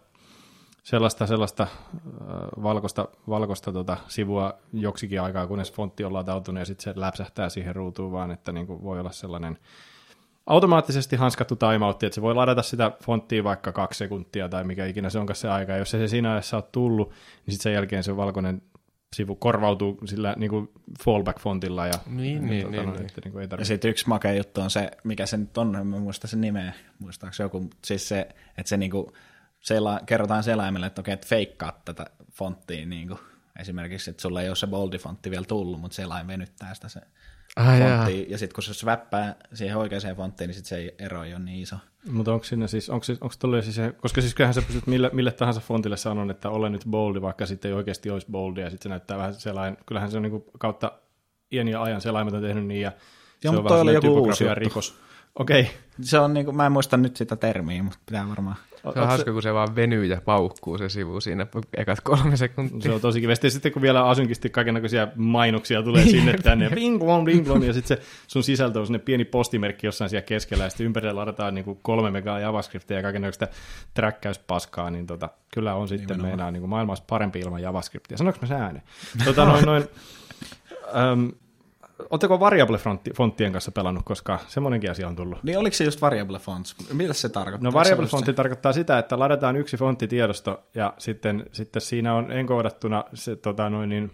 sellaista, 0.83 1.27
sellaista 1.27 1.63
äh, 1.63 1.71
valkoista, 2.63 3.09
valkoista 3.29 3.73
tota, 3.73 3.97
sivua 4.09 4.59
joksikin 4.73 5.21
aikaa, 5.21 5.47
kunnes 5.47 5.73
fontti 5.73 6.05
on 6.05 6.13
latautunut 6.13 6.59
ja 6.59 6.65
sitten 6.65 6.95
se 6.95 7.01
läpsähtää 7.01 7.49
siihen 7.49 7.77
ruutuun, 7.77 8.13
vaan 8.13 8.31
että 8.31 8.53
niinku 8.53 8.83
voi 8.83 9.01
olla 9.01 9.13
sellainen 9.13 9.59
automaattisesti 10.51 11.17
hanskattu 11.17 11.57
timeoutti, 11.57 12.07
että 12.07 12.15
se 12.15 12.23
voi 12.23 12.35
ladata 12.35 12.63
sitä 12.63 12.93
fonttia 13.05 13.45
vaikka 13.45 13.73
kaksi 13.73 13.99
sekuntia 13.99 14.49
tai 14.49 14.65
mikä 14.65 14.87
ikinä 14.87 15.11
se 15.11 15.19
onkaan 15.19 15.37
se 15.37 15.49
aika. 15.49 15.73
Ja 15.73 15.79
jos 15.79 15.95
ei 15.95 16.01
se 16.01 16.09
siinä 16.09 16.33
ajassa 16.33 16.57
ole 16.57 16.65
tullut, 16.73 17.11
niin 17.11 17.53
sitten 17.53 17.63
sen 17.63 17.73
jälkeen 17.73 18.05
se 18.05 18.17
valkoinen 18.17 18.63
sivu 19.17 19.37
korvautuu 19.37 19.99
sillä 20.05 20.35
niin 20.39 20.51
kuin 20.51 20.71
fallback-fontilla. 21.05 21.87
Ja, 21.87 21.99
Niin, 22.07 22.35
ja, 22.35 22.43
niin, 22.43 22.71
niin, 22.71 22.87
no, 22.87 22.93
niin. 22.93 23.07
Että, 23.07 23.21
niin 23.25 23.33
kuin 23.33 23.43
ei 23.43 23.59
Ja 23.59 23.65
sitten 23.65 23.91
yksi 23.91 24.09
makea 24.09 24.33
juttu 24.33 24.61
on 24.61 24.71
se, 24.71 24.91
mikä 25.05 25.27
se 25.27 25.37
nyt 25.37 25.59
on, 25.59 25.77
en 25.77 25.87
muista 25.87 26.27
sen 26.27 26.41
nimeä, 26.41 26.73
muistaako 26.99 27.37
joku, 27.39 27.61
mutta 27.61 27.77
siis 27.85 28.09
se, 28.09 28.29
että 28.59 28.69
se 28.69 28.77
niinku, 28.77 29.13
sela, 29.61 30.01
kerrotaan 30.07 30.43
selaimelle, 30.43 30.87
että 30.87 31.01
okei, 31.01 31.15
että 31.15 31.27
feikkaat 31.27 31.85
tätä 31.85 32.07
fonttia 32.33 32.87
niinku, 32.87 33.19
esimerkiksi, 33.61 34.11
että 34.11 34.23
sulla 34.23 34.43
ei 34.43 34.49
ole 34.49 34.57
se 34.57 34.67
boldi-fontti 34.67 35.31
vielä 35.31 35.45
tullut, 35.45 35.81
mutta 35.81 35.95
selain 35.95 36.27
venyttää 36.27 36.75
sitä 36.75 36.89
se 36.89 37.01
Jaa. 37.57 37.97
fonttiin, 37.97 38.31
ja 38.31 38.39
sitten 38.39 38.55
kun 38.55 38.63
se 38.63 38.75
swappaa 38.75 39.35
siihen 39.55 39.77
oikeaan 39.77 40.17
fonttiin, 40.17 40.49
niin 40.49 40.55
sit 40.55 40.67
se 40.67 40.77
ei 40.77 40.95
ero 40.99 41.25
ei 41.25 41.35
ole 41.35 41.43
niin 41.43 41.63
iso. 41.63 41.77
Mutta 42.11 42.33
onko 42.33 42.45
siinä 42.45 42.67
siis, 42.67 42.91
onko, 42.91 43.07
onko 43.21 43.35
tolleen 43.39 43.63
siis 43.63 43.77
se, 43.77 43.93
koska 43.93 44.21
siis 44.21 44.35
kyllähän 44.35 44.55
sä 44.55 44.63
pystyt 44.63 44.87
mille, 44.87 45.11
mille 45.13 45.33
tahansa 45.33 45.61
fontille 45.61 45.97
sanon, 45.97 46.31
että 46.31 46.51
ole 46.51 46.71
nyt 46.71 46.85
boldi, 46.91 47.23
vaikka 47.23 47.47
sitten 47.47 47.69
ei 47.69 47.75
oikeasti 47.75 48.11
olisi 48.11 48.27
boldia, 48.31 48.65
ja 48.65 48.71
sitten 48.71 48.83
se 48.83 48.89
näyttää 48.89 49.19
vähän 49.19 49.35
sellainen, 49.35 49.79
kyllähän 49.87 50.11
se 50.11 50.17
on 50.17 50.23
niinku 50.23 50.51
kautta 50.59 50.93
iän 51.53 51.69
ja 51.69 51.83
ajan 51.83 52.01
selaimet 52.01 52.35
on 52.35 52.43
tehnyt 52.43 52.67
niin, 52.67 52.81
ja 52.81 52.93
Joo, 52.93 52.99
se 53.41 53.49
on 53.49 53.55
mutta 53.55 53.69
toi 53.69 53.81
oli 53.81 53.91
sellainen 53.91 54.09
joku 54.09 54.29
uusi 54.29 54.55
rikos. 54.55 54.99
Okei, 55.35 55.61
okay. 55.61 55.73
Se 56.03 56.19
on 56.19 56.35
niinku, 56.35 56.53
mä 56.53 56.67
en 56.67 56.73
muista 56.73 56.97
nyt 56.97 57.17
sitä 57.17 57.37
termiä, 57.37 57.83
mutta 57.83 57.99
pitää 58.07 58.29
varmaan. 58.29 58.57
Se 58.83 59.01
on 59.01 59.07
hauska, 59.07 59.33
kun 59.33 59.43
se 59.43 59.55
vaan 59.55 59.77
venyy 59.77 60.05
ja 60.05 60.21
paukkuu 60.25 60.79
se 60.79 60.89
sivu 60.89 61.21
siinä 61.21 61.47
ekat 61.77 62.01
kolme 62.01 62.37
sekuntia. 62.37 62.81
Se 62.81 62.93
on 62.93 63.01
tosi. 63.01 63.23
Ja 63.23 63.51
sitten 63.51 63.73
kun 63.73 63.83
vielä 63.83 64.09
asunkisti 64.09 64.51
kaikenlaisia 64.51 65.09
mainoksia 65.17 65.83
tulee 65.83 66.05
sinne 66.05 66.35
tänne, 66.43 66.65
ja 66.65 66.71
bing 66.71 66.99
blom, 66.99 67.25
bing 67.25 67.45
blom, 67.45 67.63
ja 67.63 67.73
sitten 67.73 67.97
se 67.97 68.03
sun 68.27 68.43
sisältö 68.43 68.81
on 68.81 68.87
sinne 68.87 68.99
pieni 68.99 69.25
postimerkki 69.25 69.87
jossain 69.87 70.11
siellä 70.11 70.27
keskellä, 70.27 70.65
ja 70.65 70.71
sitten 70.71 70.87
ympärillä 70.87 71.17
ladataan 71.17 71.55
niin 71.55 71.65
kuin 71.65 71.79
kolme 71.83 72.11
megaa 72.11 72.41
JavaScriptia 72.41 72.97
ja 72.97 73.03
kaikenlaista 73.03 73.49
träkkäyspaskaa, 73.95 74.91
niin 74.91 75.07
tota, 75.07 75.29
kyllä 75.55 75.75
on 75.75 75.89
sitten 75.89 76.23
meinaa 76.23 76.51
niin 76.51 76.61
kuin 76.61 76.71
maailmassa 76.71 77.05
parempi 77.07 77.41
ilman 77.41 77.63
JavaScriptia. 77.63 78.19
Sanoinko 78.19 78.39
mä 78.43 78.49
se 78.49 78.55
ääneen? 78.55 78.85
Tota, 79.25 79.45
noin, 79.45 79.65
noin, 79.65 79.85
äm, 81.13 81.33
Oletteko 82.11 82.41
variable-fonttien 82.41 83.53
kanssa 83.53 83.73
pelannut, 83.73 84.05
koska 84.05 84.39
semmoinenkin 84.49 84.91
asia 84.91 85.09
on 85.09 85.17
tullut? 85.17 85.43
Niin 85.43 85.59
oliko 85.59 85.75
se 85.75 85.85
just 85.85 86.01
variable 86.01 86.39
fonts? 86.39 86.77
Mitä 86.93 87.13
se 87.13 87.29
tarkoittaa? 87.29 87.71
No 87.71 87.73
variable 87.73 88.07
fontti 88.07 88.33
tarkoittaa 88.33 88.73
sitä, 88.73 88.99
että 88.99 89.19
ladataan 89.19 89.57
yksi 89.57 89.77
fonttitiedosto 89.77 90.63
ja 90.75 90.95
sitten, 90.99 91.47
sitten 91.53 91.83
siinä 91.83 92.15
on 92.15 92.33
enkoodattuna 92.33 93.05
se, 93.15 93.37
tota, 93.37 93.71
noin 93.71 93.89
niin, 93.89 94.11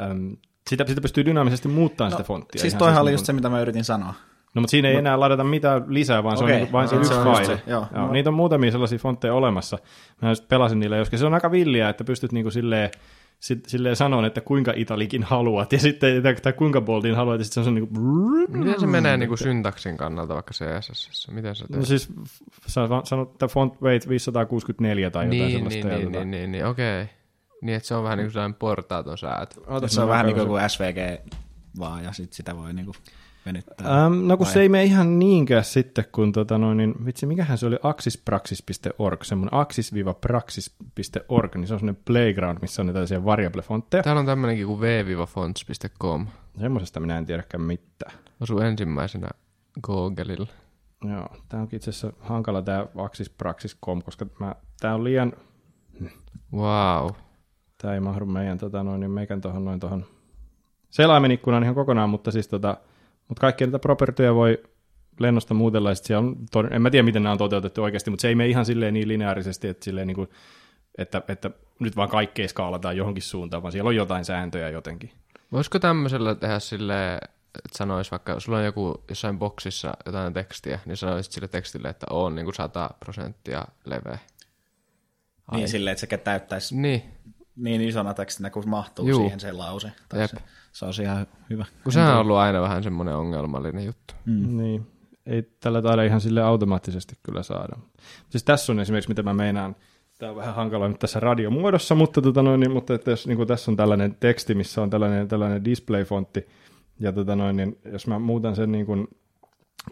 äm, 0.00 0.36
sitä, 0.70 0.84
sitä 0.86 1.00
pystyy 1.00 1.24
dynaamisesti 1.24 1.68
muuttamaan 1.68 2.10
no, 2.10 2.16
sitä 2.16 2.26
fonttia. 2.26 2.60
Siis 2.60 2.72
ihan 2.72 2.78
toihan 2.78 3.02
oli 3.02 3.10
niin 3.10 3.14
just 3.14 3.26
se, 3.26 3.32
mitä 3.32 3.48
mä 3.48 3.60
yritin 3.60 3.84
sanoa. 3.84 4.14
No 4.54 4.60
mutta 4.60 4.70
siinä 4.70 4.88
ei 4.88 4.96
enää 4.96 5.20
ladata 5.20 5.44
mitään 5.44 5.84
lisää, 5.88 6.22
vaan 6.22 6.36
se 6.36 6.44
Okei, 6.44 6.54
on 6.54 6.58
niinku 6.60 6.72
vain 6.72 6.88
se 6.88 6.94
no, 6.94 7.00
yksi 7.00 7.14
se 7.14 7.20
faili. 7.20 7.46
se, 7.46 7.62
joo. 7.66 7.86
Joo, 7.94 8.06
No. 8.06 8.12
Niitä 8.12 8.30
on 8.30 8.34
muutamia 8.34 8.70
sellaisia 8.70 8.98
fontteja 8.98 9.34
olemassa. 9.34 9.78
Mä 10.22 10.28
just 10.28 10.48
pelasin 10.48 10.80
niillä 10.80 10.96
joskin. 10.96 11.18
Se 11.18 11.26
on 11.26 11.34
aika 11.34 11.50
villiä, 11.50 11.88
että 11.88 12.04
pystyt 12.04 12.32
niinku 12.32 12.50
silleen, 12.50 12.90
sit, 13.42 13.64
silleen 13.66 13.96
sanoa, 13.96 14.26
että 14.26 14.40
kuinka 14.40 14.72
italikin 14.76 15.22
haluat, 15.22 15.72
ja 15.72 15.78
sitten 15.78 16.22
tai, 16.42 16.52
kuinka 16.52 16.80
boldin 16.80 17.16
haluat, 17.16 17.40
ja 17.40 17.44
sitten 17.44 17.64
se 17.64 17.68
on 17.70 17.74
niinku... 17.74 18.00
Miten 18.48 18.80
se 18.80 18.86
menee 18.86 19.16
niin 19.16 19.28
kuin 19.28 19.38
syntaksin 19.38 19.96
kannalta 19.96 20.34
vaikka 20.34 20.52
CSS? 20.54 21.28
Miten 21.30 21.56
se 21.56 21.64
No 21.68 21.76
teet? 21.76 21.86
siis 21.86 22.08
sä 22.66 22.88
sanot, 23.04 23.30
että 23.32 23.48
font 23.48 23.82
weight 23.82 24.08
564 24.08 25.10
tai 25.10 25.24
jotain 25.24 25.30
niin, 25.30 25.52
sellaista. 25.52 25.88
niin, 25.88 25.98
niin, 25.98 26.12
niin, 26.12 26.30
niin, 26.30 26.52
niin, 26.52 26.66
okei. 26.66 27.06
Niin, 27.62 27.76
että 27.76 27.86
se 27.86 27.94
on 27.94 28.04
vähän 28.04 28.18
niin 28.18 28.26
kuin 28.26 28.32
sellainen 28.32 28.58
portaaton 28.58 29.18
säätö. 29.18 29.60
Se 29.86 30.00
on 30.00 30.08
vähän 30.08 30.26
niin 30.26 30.46
kuin 30.46 30.70
SVG 30.70 31.30
vaan, 31.78 32.04
ja 32.04 32.12
sit 32.12 32.32
sitä 32.32 32.56
voi 32.56 32.72
niinku 32.72 32.92
venyttää. 33.46 34.04
Ähm, 34.04 34.26
no 34.26 34.36
kun 34.36 34.46
Vai? 34.46 34.52
se 34.52 34.60
ei 34.60 34.68
mene 34.68 34.84
ihan 34.84 35.18
niinkään 35.18 35.64
sitten, 35.64 36.04
kun 36.12 36.32
tota 36.32 36.58
noin, 36.58 36.76
niin, 36.76 36.94
vitsi, 37.06 37.26
mikähän 37.26 37.58
se 37.58 37.66
oli 37.66 37.76
axispraxis.org, 37.82 39.22
semmoinen 39.22 39.54
axis-praxis.org, 39.60 41.54
niin 41.54 41.66
se 41.66 41.74
on 41.74 41.80
semmoinen 41.80 42.02
playground, 42.04 42.58
missä 42.60 42.82
on 42.82 42.86
niitä 42.86 42.94
tällaisia 42.94 43.24
variable-fontteja. 43.24 44.02
Täällä 44.02 44.20
on 44.20 44.26
tämmönenkin 44.26 44.66
kuin 44.66 44.80
v-fonts.com. 44.80 46.26
Semmoisesta 46.60 47.00
minä 47.00 47.18
en 47.18 47.26
tiedäkään 47.26 47.62
mitään. 47.62 48.18
Osuu 48.40 48.58
ensimmäisenä 48.58 49.28
Googlella. 49.82 50.46
Joo, 51.04 51.28
tämä 51.48 51.62
onkin 51.62 51.76
itse 51.76 51.90
asiassa 51.90 52.12
hankala 52.20 52.62
tämä 52.62 52.86
axispraxis.com, 52.96 54.02
koska 54.02 54.26
mä, 54.40 54.54
tämä 54.80 54.94
on 54.94 55.04
liian, 55.04 55.32
Wow. 56.56 57.10
tämä 57.78 57.94
ei 57.94 58.00
mahdu 58.00 58.26
meidän, 58.26 58.58
tota 58.58 58.82
noin, 58.82 59.00
niin 59.00 59.10
meikän 59.10 59.40
tuohon 59.40 59.64
noin 59.64 59.80
tuohon 59.80 60.04
selaimen 60.90 61.30
ikkunaan 61.30 61.62
ihan 61.62 61.74
kokonaan, 61.74 62.10
mutta 62.10 62.30
siis 62.30 62.48
tota, 62.48 62.76
mutta 63.32 63.40
kaikkia 63.40 63.66
niitä 63.66 63.78
propertyjä 63.78 64.34
voi 64.34 64.62
lennosta 65.20 65.54
muutella, 65.54 65.90
ja 65.90 65.94
siellä 65.94 66.32
on, 66.54 66.72
en 66.72 66.82
mä 66.82 66.90
tiedä 66.90 67.02
miten 67.02 67.22
nämä 67.22 67.32
on 67.32 67.38
toteutettu 67.38 67.82
oikeasti, 67.82 68.10
mutta 68.10 68.22
se 68.22 68.28
ei 68.28 68.34
mene 68.34 68.48
ihan 68.48 68.66
silleen 68.66 68.94
niin 68.94 69.08
lineaarisesti, 69.08 69.68
että, 69.68 69.84
silleen 69.84 70.06
niin 70.06 70.14
kuin, 70.14 70.28
että, 70.98 71.22
että 71.28 71.50
nyt 71.78 71.96
vaan 71.96 72.08
kaikkea 72.08 72.48
skaalataan 72.48 72.96
johonkin 72.96 73.22
suuntaan, 73.22 73.62
vaan 73.62 73.72
siellä 73.72 73.88
on 73.88 73.96
jotain 73.96 74.24
sääntöjä 74.24 74.68
jotenkin. 74.68 75.10
Voisiko 75.52 75.78
tämmöisellä 75.78 76.34
tehdä 76.34 76.58
silleen, 76.58 77.18
että 77.58 77.78
sanois 77.78 78.10
vaikka, 78.10 78.40
sulla 78.40 78.58
on 78.58 78.64
joku 78.64 79.04
jossain 79.08 79.38
boksissa 79.38 79.94
jotain 80.06 80.32
tekstiä, 80.32 80.78
niin 80.86 80.96
sanoisit 80.96 81.32
sille 81.32 81.48
tekstille, 81.48 81.88
että 81.88 82.06
on 82.10 82.34
niin 82.34 82.44
kuin 82.44 82.54
100 82.54 82.90
prosenttia 83.00 83.64
leveä. 83.84 84.18
Niin 85.52 85.68
silleen, 85.68 85.92
että 85.92 86.06
se 86.06 86.16
täyttäisi 86.16 86.76
Niin, 86.76 87.02
niin 87.56 87.80
isona 87.80 88.14
tekstinä, 88.14 88.50
kun 88.50 88.68
mahtuu 88.68 89.08
Juu. 89.08 89.20
siihen 89.20 89.40
se 89.40 89.52
lause. 89.52 89.92
Tai 90.08 90.20
Jep. 90.20 90.30
se, 90.30 90.36
se 90.72 90.84
olisi 90.84 91.02
ihan 91.02 91.26
hyvä. 91.50 91.64
kun 91.84 91.92
sehän 91.92 92.14
on 92.14 92.20
ollut 92.20 92.36
aina 92.36 92.62
vähän 92.62 92.82
semmoinen 92.82 93.16
ongelmallinen 93.16 93.84
juttu. 93.84 94.14
Mm. 94.24 94.56
Niin, 94.56 94.86
ei 95.26 95.42
tällä 95.60 95.82
taida 95.82 96.02
ihan 96.02 96.20
sille 96.20 96.42
automaattisesti 96.42 97.14
kyllä 97.22 97.42
saada. 97.42 97.76
Siis 98.30 98.44
tässä 98.44 98.72
on 98.72 98.80
esimerkiksi, 98.80 99.10
mitä 99.10 99.22
mä 99.22 99.34
meinaan, 99.34 99.76
tämä 100.18 100.30
on 100.30 100.36
vähän 100.36 100.54
hankala 100.54 100.88
nyt 100.88 100.98
tässä 100.98 101.20
radiomuodossa, 101.20 101.94
mutta, 101.94 102.22
tota 102.22 102.42
noin, 102.42 102.60
niin, 102.60 102.72
mutta 102.72 102.94
että 102.94 103.10
jos 103.10 103.26
niin 103.26 103.36
kuin 103.36 103.48
tässä 103.48 103.70
on 103.70 103.76
tällainen 103.76 104.16
teksti, 104.20 104.54
missä 104.54 104.82
on 104.82 104.90
tällainen, 104.90 105.28
tällainen 105.28 105.64
display-fontti, 105.64 106.48
ja 107.00 107.12
tota 107.12 107.36
noin, 107.36 107.56
niin 107.56 107.78
jos 107.92 108.06
mä 108.06 108.18
muutan 108.18 108.56
sen 108.56 108.72
niin 108.72 108.86
kuin 108.86 109.08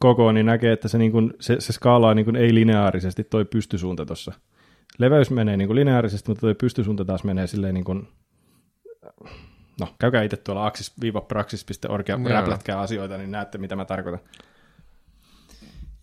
koko, 0.00 0.32
niin 0.32 0.46
näkee, 0.46 0.72
että 0.72 0.88
se, 0.88 0.98
niin 0.98 1.12
kuin, 1.12 1.34
se, 1.40 1.60
se 1.60 1.72
skaalaa 1.72 2.14
niin 2.14 2.24
kuin 2.24 2.36
ei-lineaarisesti 2.36 3.24
toi 3.24 3.44
pystysuunta 3.44 4.06
tuossa. 4.06 4.32
Leveys 4.98 5.30
menee 5.30 5.56
niin 5.56 5.68
kuin 5.68 5.76
lineaarisesti, 5.76 6.30
mutta 6.30 6.40
toi 6.40 6.54
pystysuunta 6.54 7.04
taas 7.04 7.24
menee 7.24 7.46
silleen 7.46 7.74
niin 7.74 7.84
kuin, 7.84 8.08
no 9.80 9.94
käykää 9.98 10.22
itse 10.22 10.36
tuolla 10.36 10.66
axis-praxis.org 10.66 12.08
ja 12.08 12.18
räplätkää 12.24 12.80
asioita, 12.80 13.18
niin 13.18 13.30
näette, 13.30 13.58
mitä 13.58 13.76
mä 13.76 13.84
tarkoitan. 13.84 14.20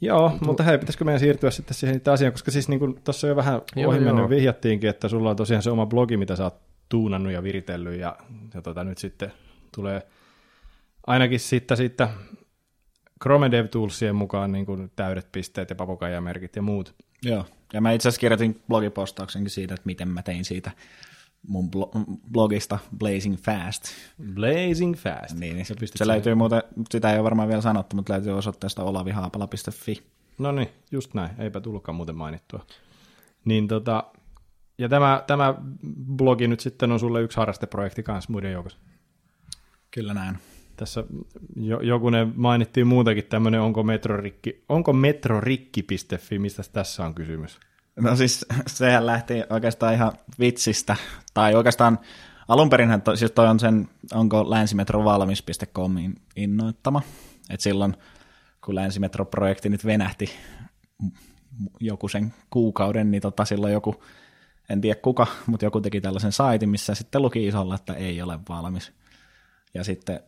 Joo, 0.01 0.37
mutta 0.41 0.63
hei, 0.63 0.77
pitäisikö 0.77 1.05
meidän 1.05 1.19
siirtyä 1.19 1.51
sitten 1.51 1.73
siihen 1.73 1.97
itse 1.97 2.11
asiaan, 2.11 2.33
koska 2.33 2.51
siis 2.51 2.69
niin 2.69 3.01
tuossa 3.03 3.27
jo 3.27 3.35
vähän 3.35 3.61
ohimennen 3.85 4.17
joo. 4.17 4.29
vihjattiinkin, 4.29 4.89
että 4.89 5.07
sulla 5.07 5.29
on 5.29 5.35
tosiaan 5.35 5.63
se 5.63 5.69
oma 5.69 5.85
blogi, 5.85 6.17
mitä 6.17 6.35
sä 6.35 6.43
oot 6.43 6.61
tuunannut 6.89 7.33
ja 7.33 7.43
viritellyt, 7.43 7.99
ja, 7.99 8.17
ja 8.53 8.61
tota, 8.61 8.83
nyt 8.83 8.97
sitten 8.97 9.33
tulee 9.75 10.07
ainakin 11.07 11.39
sitten, 11.39 11.77
sitten 11.77 12.07
Chrome 13.23 13.51
DevToolsien 13.51 14.15
mukaan 14.15 14.51
niin 14.51 14.65
kuin 14.65 14.91
täydet 14.95 15.27
pisteet 15.31 15.69
ja 15.69 15.75
papukaijamerkit 15.75 16.55
ja 16.55 16.61
muut. 16.61 16.95
Joo, 17.23 17.45
ja 17.73 17.81
mä 17.81 17.91
itse 17.91 18.09
asiassa 18.09 18.19
kirjoitin 18.19 18.61
blogipostauksenkin 18.67 19.49
siitä, 19.49 19.73
että 19.73 19.85
miten 19.85 20.09
mä 20.09 20.21
tein 20.21 20.45
siitä 20.45 20.71
mun 21.47 21.69
blo- 21.75 22.17
blogista 22.31 22.79
Blazing 22.97 23.37
Fast. 23.37 23.83
Blazing 24.33 24.95
fast. 24.95 25.39
Niin, 25.39 25.55
niin 25.55 25.65
se, 25.65 25.75
pistit 25.79 25.97
se 25.97 26.07
löytyy 26.07 26.35
muuten, 26.35 26.63
sitä 26.89 27.11
ei 27.11 27.17
ole 27.17 27.23
varmaan 27.23 27.47
vielä 27.47 27.61
sanottu, 27.61 27.95
mutta 27.95 28.13
löytyy 28.13 28.37
osoitteesta 28.37 28.83
olavihaapala.fi. 28.83 30.03
No 30.37 30.51
niin, 30.51 30.69
just 30.91 31.13
näin, 31.13 31.29
eipä 31.39 31.61
tullutkaan 31.61 31.95
muuten 31.95 32.15
mainittua. 32.15 32.65
Niin 33.45 33.67
tota, 33.67 34.03
ja 34.77 34.89
tämä, 34.89 35.23
tämä 35.27 35.55
blogi 36.15 36.47
nyt 36.47 36.59
sitten 36.59 36.91
on 36.91 36.99
sulle 36.99 37.21
yksi 37.21 37.37
harrasteprojekti 37.37 38.03
kanssa 38.03 38.31
muiden 38.31 38.51
joukossa. 38.51 38.79
Kyllä 39.91 40.13
näin. 40.13 40.37
Tässä 40.75 41.03
jo, 41.55 41.79
jokunen 41.79 42.33
mainittiin 42.35 42.87
muutakin 42.87 43.23
tämmöinen, 43.23 43.61
onko 43.61 43.83
metrorikki, 43.83 44.63
onko 44.69 44.93
metrorikki.fi, 44.93 46.39
mistä 46.39 46.63
tässä 46.73 47.05
on 47.05 47.15
kysymys? 47.15 47.59
No 47.99 48.15
siis 48.15 48.45
sehän 48.67 49.05
lähti 49.05 49.43
oikeastaan 49.49 49.93
ihan 49.93 50.11
vitsistä, 50.39 50.95
tai 51.33 51.55
oikeastaan 51.55 51.99
alun 52.47 52.69
perinhän 52.69 53.01
to, 53.01 53.15
siis 53.15 53.31
toi 53.31 53.47
on 53.47 53.59
sen, 53.59 53.89
onko 54.13 54.49
länsimetrovalmis.comin 54.49 56.15
innoittama, 56.35 57.01
että 57.49 57.63
silloin 57.63 57.95
kun 58.65 58.75
länsimetroprojekti 58.75 59.69
nyt 59.69 59.85
venähti 59.85 60.29
joku 61.79 62.07
sen 62.07 62.33
kuukauden, 62.49 63.11
niin 63.11 63.21
tota 63.21 63.45
silloin 63.45 63.73
joku, 63.73 64.03
en 64.69 64.81
tiedä 64.81 64.99
kuka, 65.01 65.27
mutta 65.47 65.65
joku 65.65 65.81
teki 65.81 66.01
tällaisen 66.01 66.31
saitin, 66.31 66.69
missä 66.69 66.95
sitten 66.95 67.21
luki 67.21 67.47
isolla, 67.47 67.75
että 67.75 67.93
ei 67.93 68.21
ole 68.21 68.39
valmis. 68.49 68.91
Ja 69.73 69.83
sitten, 69.83 70.19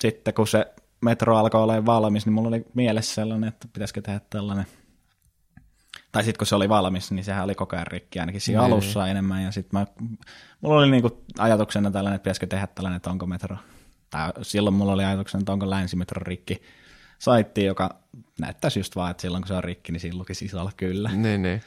sitten 0.00 0.34
kun 0.34 0.46
se 0.46 0.74
metro 1.00 1.36
alkoi 1.36 1.62
olla 1.62 1.86
valmis, 1.86 2.26
niin 2.26 2.32
mulla 2.32 2.48
oli 2.48 2.66
mielessä 2.74 3.14
sellainen, 3.14 3.48
että 3.48 3.68
pitäisikö 3.72 4.02
tehdä 4.02 4.20
tällainen 4.30 4.66
tai 6.16 6.24
sitten 6.24 6.38
kun 6.38 6.46
se 6.46 6.54
oli 6.54 6.68
valmis, 6.68 7.10
niin 7.12 7.24
sehän 7.24 7.44
oli 7.44 7.54
koko 7.54 7.76
ajan 7.76 7.86
rikki, 7.86 8.20
ainakin 8.20 8.40
siinä 8.40 8.60
Niin. 8.62 8.72
alussa 8.72 9.06
enemmän. 9.06 9.42
Ja 9.44 9.50
sitten 9.52 9.80
mä, 9.80 9.86
mulla 10.60 10.78
oli 10.78 10.90
niinku 10.90 11.24
ajatuksena 11.38 11.90
tällainen, 11.90 12.16
että 12.16 12.22
pitäisikö 12.24 12.46
tehdä 12.46 12.66
tällainen, 12.66 12.96
että 12.96 13.10
onko 13.10 13.26
metro, 13.26 13.56
tai 14.10 14.32
silloin 14.42 14.74
mulla 14.76 14.92
oli 14.92 15.04
ajatuksena, 15.04 15.40
että 15.40 15.52
onko 15.52 15.70
länsimetro 15.70 16.22
rikki 16.24 16.62
saitti, 17.18 17.64
joka 17.64 17.98
näyttäisi 18.40 18.78
just 18.80 18.96
vaan, 18.96 19.10
että 19.10 19.20
silloin 19.20 19.42
kun 19.42 19.48
se 19.48 19.54
on 19.54 19.64
rikki, 19.64 19.92
niin 19.92 20.00
siinä 20.00 20.18
lukisi 20.18 20.44
isolla 20.44 20.72
kyllä. 20.76 21.10
Niin, 21.12 21.42
niin. 21.42 21.62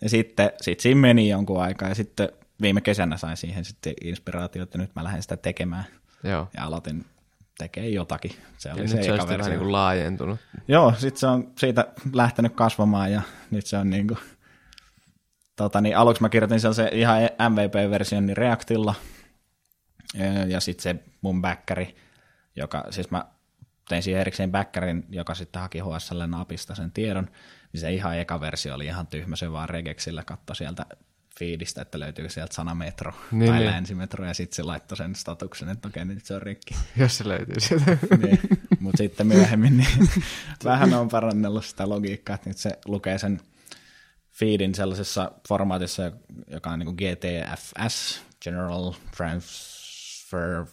Ja 0.00 0.08
sitten 0.08 0.50
sit 0.60 0.80
siinä 0.80 1.00
meni 1.00 1.28
jonkun 1.28 1.62
aikaa, 1.62 1.88
ja 1.88 1.94
sitten 1.94 2.28
viime 2.60 2.80
kesänä 2.80 3.16
sain 3.16 3.36
siihen 3.36 3.64
sitten 3.64 3.94
inspiraatio, 4.04 4.62
että 4.62 4.78
nyt 4.78 4.90
mä 4.96 5.04
lähden 5.04 5.22
sitä 5.22 5.36
tekemään. 5.36 5.84
Joo. 6.24 6.48
Ja 6.56 6.64
aloitin 6.64 7.04
tekemään 7.62 7.92
jotakin. 7.92 8.32
Se 8.58 8.68
Ja 8.68 8.74
oli 8.74 8.80
nyt 8.80 8.90
se 8.90 9.02
se 9.02 9.12
on 9.12 9.14
eka 9.14 9.22
sitten 9.22 9.38
vähän 9.38 9.50
niin 9.50 9.58
kuin 9.58 9.72
laajentunut. 9.72 10.40
Joo, 10.68 10.94
sitten 10.98 11.20
se 11.20 11.26
on 11.26 11.52
siitä 11.58 11.86
lähtenyt 12.12 12.54
kasvamaan 12.54 13.12
ja 13.12 13.22
nyt 13.50 13.66
se 13.66 13.76
on 13.76 13.90
niinku, 13.90 14.18
tota 15.56 15.80
niin, 15.80 15.96
aluksi 15.96 16.22
mä 16.22 16.28
kirjoitin 16.28 16.60
sellaisen 16.60 16.88
ihan 16.92 17.22
MVP-version 17.22 18.26
niin 18.26 18.36
Reactilla 18.36 18.94
ja, 20.14 20.46
ja 20.46 20.60
sitten 20.60 20.82
se 20.82 21.04
mun 21.20 21.42
backkari 21.42 21.96
joka, 22.56 22.84
siis 22.90 23.10
mä 23.10 23.24
tein 23.88 24.02
siihen 24.02 24.20
erikseen 24.20 24.52
backerin, 24.52 25.04
joka 25.08 25.34
sitten 25.34 25.62
haki 25.62 25.78
HSL 25.78 26.22
napista 26.26 26.74
sen 26.74 26.92
tiedon, 26.92 27.28
niin 27.72 27.80
se 27.80 27.92
ihan 27.92 28.18
eka 28.18 28.40
versio 28.40 28.74
oli 28.74 28.86
ihan 28.86 29.06
tyhmä, 29.06 29.36
se 29.36 29.52
vaan 29.52 29.68
regexillä 29.68 30.24
katsoi 30.24 30.56
sieltä 30.56 30.86
fiidistä, 31.38 31.82
että 31.82 32.00
löytyykö 32.00 32.30
sieltä 32.30 32.54
sana 32.54 32.74
metro 32.74 33.12
Niin, 33.32 33.50
tai 33.50 33.58
niin. 33.58 33.70
länsimetro, 33.70 34.26
ja 34.26 34.34
sitten 34.34 34.56
se 34.56 34.62
laittoi 34.62 34.96
sen 34.96 35.14
statuksen, 35.14 35.68
että 35.68 35.88
okei, 35.88 36.04
nyt 36.04 36.24
se 36.24 36.34
on 36.34 36.42
rikki. 36.42 36.74
Jos 36.96 37.18
se 37.18 37.28
löytyy 37.28 37.60
sieltä. 37.60 37.98
niin. 38.26 38.38
Mutta 38.80 38.96
sitten 38.98 39.26
myöhemmin 39.26 39.76
niin 39.76 40.08
vähän 40.64 40.94
on 40.94 41.08
parannellut 41.08 41.64
sitä 41.64 41.88
logiikkaa, 41.88 42.34
että 42.34 42.50
nyt 42.50 42.58
se 42.58 42.78
lukee 42.84 43.18
sen 43.18 43.40
feedin 44.32 44.74
sellaisessa 44.74 45.32
formaatissa, 45.48 46.12
joka 46.46 46.70
on 46.70 46.78
niin 46.78 46.94
GTFS, 46.94 48.22
General 48.42 48.92
Transfer 49.16 50.66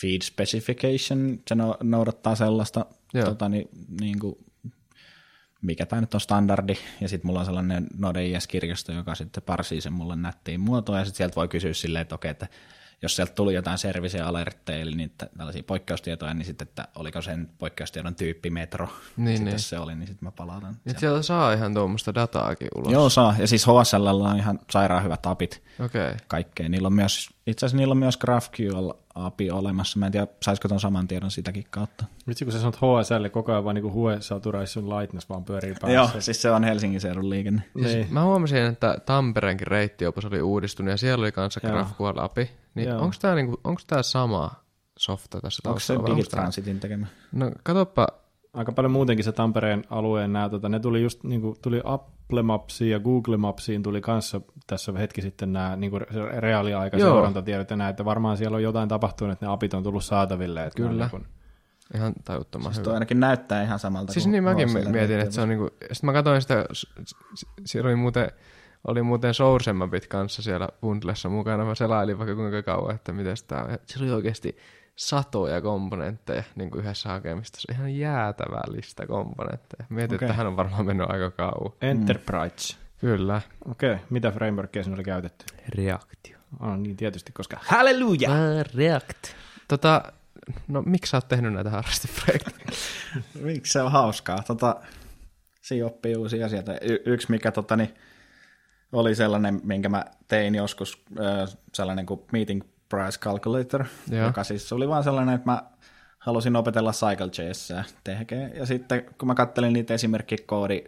Feed 0.00 0.22
Specification, 0.22 1.38
se 1.48 1.54
no- 1.54 1.76
noudattaa 1.82 2.34
sellaista, 2.36 2.86
Joo. 3.14 3.24
tota, 3.24 3.48
niin, 3.48 3.68
niin 4.00 4.18
kuin, 4.18 4.34
mikä 5.62 5.86
tämä 5.86 6.00
nyt 6.00 6.14
on 6.14 6.20
standardi, 6.20 6.74
ja 7.00 7.08
sitten 7.08 7.26
mulla 7.26 7.40
on 7.40 7.46
sellainen 7.46 7.86
Node.js-kirjasto, 7.98 8.92
joka 8.92 9.14
sitten 9.14 9.42
parsii 9.42 9.80
sen 9.80 9.92
mulle 9.92 10.16
nättiin 10.16 10.60
muotoa, 10.60 10.98
ja 10.98 11.04
sitten 11.04 11.16
sieltä 11.16 11.36
voi 11.36 11.48
kysyä 11.48 11.74
silleen, 11.74 12.02
että 12.02 12.14
okei, 12.14 12.30
että 12.30 12.46
jos 13.02 13.16
sieltä 13.16 13.32
tuli 13.34 13.54
jotain 13.54 13.78
service 13.78 14.20
alertteja, 14.20 14.80
eli 14.82 14.94
niitä 14.96 15.28
tällaisia 15.38 15.62
poikkeustietoja, 15.62 16.34
niin 16.34 16.46
sitten, 16.46 16.68
että 16.68 16.88
oliko 16.96 17.22
sen 17.22 17.50
poikkeustiedon 17.58 18.14
tyyppi 18.14 18.50
metro, 18.50 18.88
Niin, 19.16 19.28
sitten 19.28 19.44
niin. 19.44 19.52
jos 19.52 19.68
se 19.68 19.78
oli, 19.78 19.94
niin 19.94 20.06
sitten 20.06 20.26
mä 20.26 20.30
palautan. 20.30 20.76
Nyt 20.84 20.98
sieltä 20.98 21.22
saa 21.22 21.52
ihan 21.52 21.74
tuommoista 21.74 22.14
dataakin 22.14 22.68
ulos. 22.76 22.92
Joo, 22.92 23.08
saa. 23.08 23.34
Ja 23.38 23.46
siis 23.46 23.66
HSL 23.66 24.06
on 24.06 24.36
ihan 24.36 24.58
sairaan 24.70 25.04
hyvät 25.04 25.26
apit. 25.26 25.62
Okay. 25.84 26.14
kaikkeen. 26.28 26.70
Niillä 26.70 26.86
on 26.86 26.92
myös, 26.92 27.30
itse 27.46 27.66
asiassa 27.66 27.76
niillä 27.76 27.92
on 27.92 27.98
myös 27.98 28.16
GraphQL-API 29.18 29.50
olemassa. 29.52 29.98
Mä 29.98 30.06
en 30.06 30.12
tiedä, 30.12 30.26
saisiko 30.42 30.68
ton 30.68 30.80
saman 30.80 31.08
tiedon 31.08 31.30
sitäkin 31.30 31.64
kautta. 31.70 32.04
Vitsi, 32.28 32.44
kun 32.44 32.52
sä 32.52 32.58
sanot 32.58 32.76
HSL, 32.76 33.28
koko 33.30 33.52
ajan 33.52 33.64
vaan 33.64 33.74
niin 33.74 33.92
Hue 33.92 34.16
Saturation 34.20 34.90
Lightness 34.90 35.28
vaan 35.28 35.44
pyörii 35.44 35.74
päässä. 35.80 35.94
Joo, 35.94 36.08
siis 36.20 36.42
se 36.42 36.50
on 36.50 36.64
Helsingin 36.64 37.00
seudun 37.00 37.30
liikenne. 37.30 37.62
Niin. 37.74 38.06
Mä 38.10 38.24
huomasin, 38.24 38.58
että 38.58 38.98
Tampereenkin 39.06 39.66
reittiopas 39.66 40.24
oli 40.24 40.42
uudistunut 40.42 40.90
ja 40.90 40.96
siellä 40.96 41.22
oli 41.22 41.32
kanssa. 41.32 41.60
GraphQL 41.60 42.18
API. 42.18 42.50
Niin 42.74 42.92
onko 42.92 43.16
tämä 43.20 43.34
niinku, 43.34 43.60
onks 43.64 43.86
tää 43.86 44.02
sama 44.02 44.50
softa 44.98 45.40
tässä 45.40 45.68
Onko 45.68 45.80
se 45.80 45.96
tää- 45.96 46.06
Digitransitin 46.06 46.80
tekemä? 46.80 47.06
No 47.32 47.50
katoppa, 47.62 48.06
Aika 48.54 48.72
paljon 48.72 48.92
muutenkin 48.92 49.24
se 49.24 49.32
Tampereen 49.32 49.84
alueen 49.90 50.32
nämä, 50.32 50.48
tota, 50.48 50.68
ne 50.68 50.80
tuli 50.80 51.02
just 51.02 51.24
niin 51.24 51.40
kuin, 51.40 51.56
tuli 51.62 51.80
Apple 51.84 52.42
Mapsiin 52.42 52.90
ja 52.90 53.00
Google 53.00 53.36
Mapsiin 53.36 53.82
tuli 53.82 54.00
kanssa 54.00 54.40
tässä 54.66 54.92
hetki 54.92 55.22
sitten 55.22 55.52
nämä 55.52 55.76
niin 55.76 55.90
kuin 55.90 56.02
reaaliaika 56.38 56.96
Joo. 56.96 57.08
seurantatiedot 57.08 57.70
ja 57.70 57.76
näin, 57.76 57.90
että 57.90 58.04
varmaan 58.04 58.36
siellä 58.36 58.54
on 58.56 58.62
jotain 58.62 58.88
tapahtunut, 58.88 59.32
että 59.32 59.46
ne 59.46 59.52
apit 59.52 59.74
on 59.74 59.82
tullut 59.82 60.04
saataville. 60.04 60.64
Että 60.64 60.82
Kyllä. 60.82 61.08
Niin 61.12 61.26
ihan 61.94 62.12
tajuttoman 62.24 62.64
Siis 62.64 62.76
hyvä. 62.76 62.84
toi 62.84 62.94
ainakin 62.94 63.20
näyttää 63.20 63.62
ihan 63.62 63.78
samalta. 63.78 64.12
Siis 64.12 64.24
kuin 64.24 64.32
niin 64.32 64.44
mäkin 64.44 64.68
HSL 64.68 64.90
mietin, 64.90 65.20
että 65.20 65.34
se 65.34 65.40
on 65.40 65.48
niinku, 65.48 65.70
sitten 65.80 66.06
mä 66.06 66.12
katsoin 66.12 66.42
sitä, 66.42 66.66
siellä 67.64 67.88
oli 67.88 67.96
muuten, 67.96 68.30
oli 68.84 69.02
muuten 69.02 69.34
Source 69.34 69.72
Mapit 69.72 70.06
kanssa 70.06 70.42
siellä 70.42 70.68
bundlessa 70.80 71.28
mukana, 71.28 71.64
mä 71.64 71.74
selailin 71.74 72.18
vaikka 72.18 72.34
kuinka 72.34 72.62
kauan, 72.62 72.94
että 72.94 73.12
miten 73.12 73.36
sitä 73.36 73.62
on. 73.62 73.78
Siellä 73.86 74.04
oli 74.04 74.12
oikeasti 74.12 74.56
satoja 74.96 75.60
komponentteja 75.60 76.42
niin 76.54 76.70
kuin 76.70 76.84
yhdessä 76.84 77.08
hakemistossa, 77.08 77.72
ihan 77.72 77.96
jäätävää 77.96 78.62
lista 78.68 79.06
komponentteja. 79.06 79.86
Mietin, 79.88 80.16
Okei. 80.16 80.26
että 80.26 80.36
hän 80.36 80.46
on 80.46 80.56
varmaan 80.56 80.86
mennyt 80.86 81.10
aika 81.10 81.30
kauan. 81.30 81.72
Enterprise. 81.80 82.76
Kyllä. 82.98 83.40
Okei, 83.70 83.92
okay. 83.92 84.04
mitä 84.10 84.30
frameworkia 84.30 84.82
siinä 84.82 84.94
oli 84.94 85.04
käytetty? 85.04 85.44
Reaktio. 85.68 86.38
Oh, 86.60 86.76
niin 86.76 86.96
tietysti, 86.96 87.32
koska 87.32 87.56
halleluja! 87.62 88.30
React. 88.74 89.34
Tota, 89.68 90.02
no 90.68 90.82
miksi 90.82 91.10
sä 91.10 91.16
oot 91.16 91.28
tehnyt 91.28 91.52
näitä 91.52 91.70
harrasteprojekteja? 91.70 92.78
Miksi 93.40 93.72
se 93.72 93.82
on 93.82 93.92
hauskaa? 93.92 94.38
Tota, 94.46 94.76
siinä 95.62 95.86
oppii 95.86 96.16
uusia 96.16 96.46
asioita. 96.46 96.72
Y- 96.72 97.02
yksi, 97.06 97.30
mikä 97.30 97.52
tota, 97.52 97.76
niin, 97.76 97.94
oli 98.92 99.14
sellainen, 99.14 99.60
minkä 99.64 99.88
mä 99.88 100.04
tein 100.28 100.54
joskus, 100.54 101.04
sellainen 101.74 102.06
kuin 102.06 102.20
Meeting 102.32 102.62
Price 102.92 103.20
Calculator, 103.20 103.84
Joo. 104.10 104.26
joka 104.26 104.44
siis 104.44 104.72
oli 104.72 104.88
vaan 104.88 105.04
sellainen, 105.04 105.34
että 105.34 105.50
mä 105.50 105.62
halusin 106.18 106.56
opetella 106.56 106.92
Cycle.js 106.92 107.72
tekee. 108.04 108.52
Ja 108.54 108.66
sitten 108.66 109.04
kun 109.18 109.28
mä 109.28 109.34
kattelin 109.34 109.72
niitä 109.72 109.94
esimerkkikoodi 109.94 110.84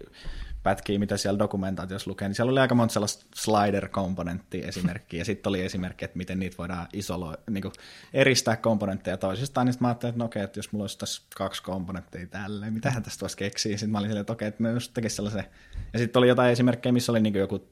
pätkiä, 0.63 0.99
mitä 0.99 1.17
siellä 1.17 1.39
dokumentaatiossa 1.39 2.11
lukee, 2.11 2.29
niin 2.29 2.35
siellä 2.35 2.51
oli 2.51 2.61
aika 2.61 2.75
monta 2.75 2.93
sellaista 2.93 3.27
slider-komponenttia 3.37 4.69
esimerkkiä, 4.69 5.21
ja 5.21 5.25
sitten 5.25 5.51
oli 5.51 5.63
esimerkki, 5.63 6.05
että 6.05 6.17
miten 6.19 6.39
niitä 6.39 6.57
voidaan 6.59 6.87
isolo, 6.93 7.37
niin 7.51 7.63
kuin 7.63 7.73
eristää 8.13 8.57
komponentteja 8.57 9.17
toisistaan, 9.17 9.67
niin 9.67 9.73
sitten 9.73 9.85
mä 9.85 9.89
ajattelin, 9.89 10.11
että 10.11 10.19
no 10.19 10.25
okei, 10.25 10.43
että 10.43 10.59
jos 10.59 10.73
mulla 10.73 10.83
olisi 10.83 10.99
tässä 10.99 11.23
kaksi 11.37 11.63
komponenttia 11.63 12.27
tälleen, 12.27 12.73
mitähän 12.73 13.03
tästä 13.03 13.21
voisi 13.21 13.37
keksiä, 13.37 13.77
sitten 13.77 13.91
mä 13.91 13.99
olin 13.99 14.09
silleen, 14.09 14.21
että 14.21 14.33
okei, 14.33 14.49
että 14.49 14.63
mä 14.63 14.71
just 14.71 14.95
tekisin 14.95 15.17
sellaisen, 15.17 15.45
ja 15.93 15.99
sitten 15.99 16.21
oli 16.21 16.29
jotain 16.29 16.53
esimerkkejä, 16.53 16.93
missä 16.93 17.13
oli 17.13 17.21
niin 17.21 17.35
joku 17.35 17.69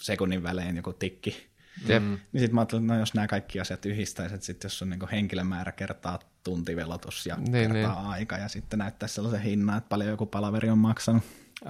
sekunnin 0.00 0.42
välein 0.42 0.76
joku 0.76 0.92
tikki, 0.92 1.51
Jep. 1.88 2.02
niin 2.02 2.18
sitten 2.34 2.54
mä 2.54 2.60
ajattelin, 2.60 2.84
että 2.84 2.94
no 2.94 3.00
jos 3.00 3.14
nämä 3.14 3.26
kaikki 3.26 3.60
asiat 3.60 3.86
yhdistäisi, 3.86 4.34
että 4.34 4.46
sitten 4.46 4.68
jos 4.68 4.82
on 4.82 4.90
niin 4.90 5.08
henkilömäärä 5.12 5.72
kertaa 5.72 6.18
tuntivelotus 6.44 7.26
ja 7.26 7.36
Niin, 7.36 7.52
niin, 7.52 7.72
kertaa 7.72 8.02
niin. 8.02 8.10
aika 8.10 8.38
ja 8.38 8.48
sitten 8.48 8.78
näyttää 8.78 9.08
sellaisen 9.08 9.42
hinnan, 9.42 9.78
että 9.78 9.88
paljon 9.88 10.10
joku 10.10 10.26
palaveri 10.26 10.70
on 10.70 10.78
maksanut. 10.78 11.22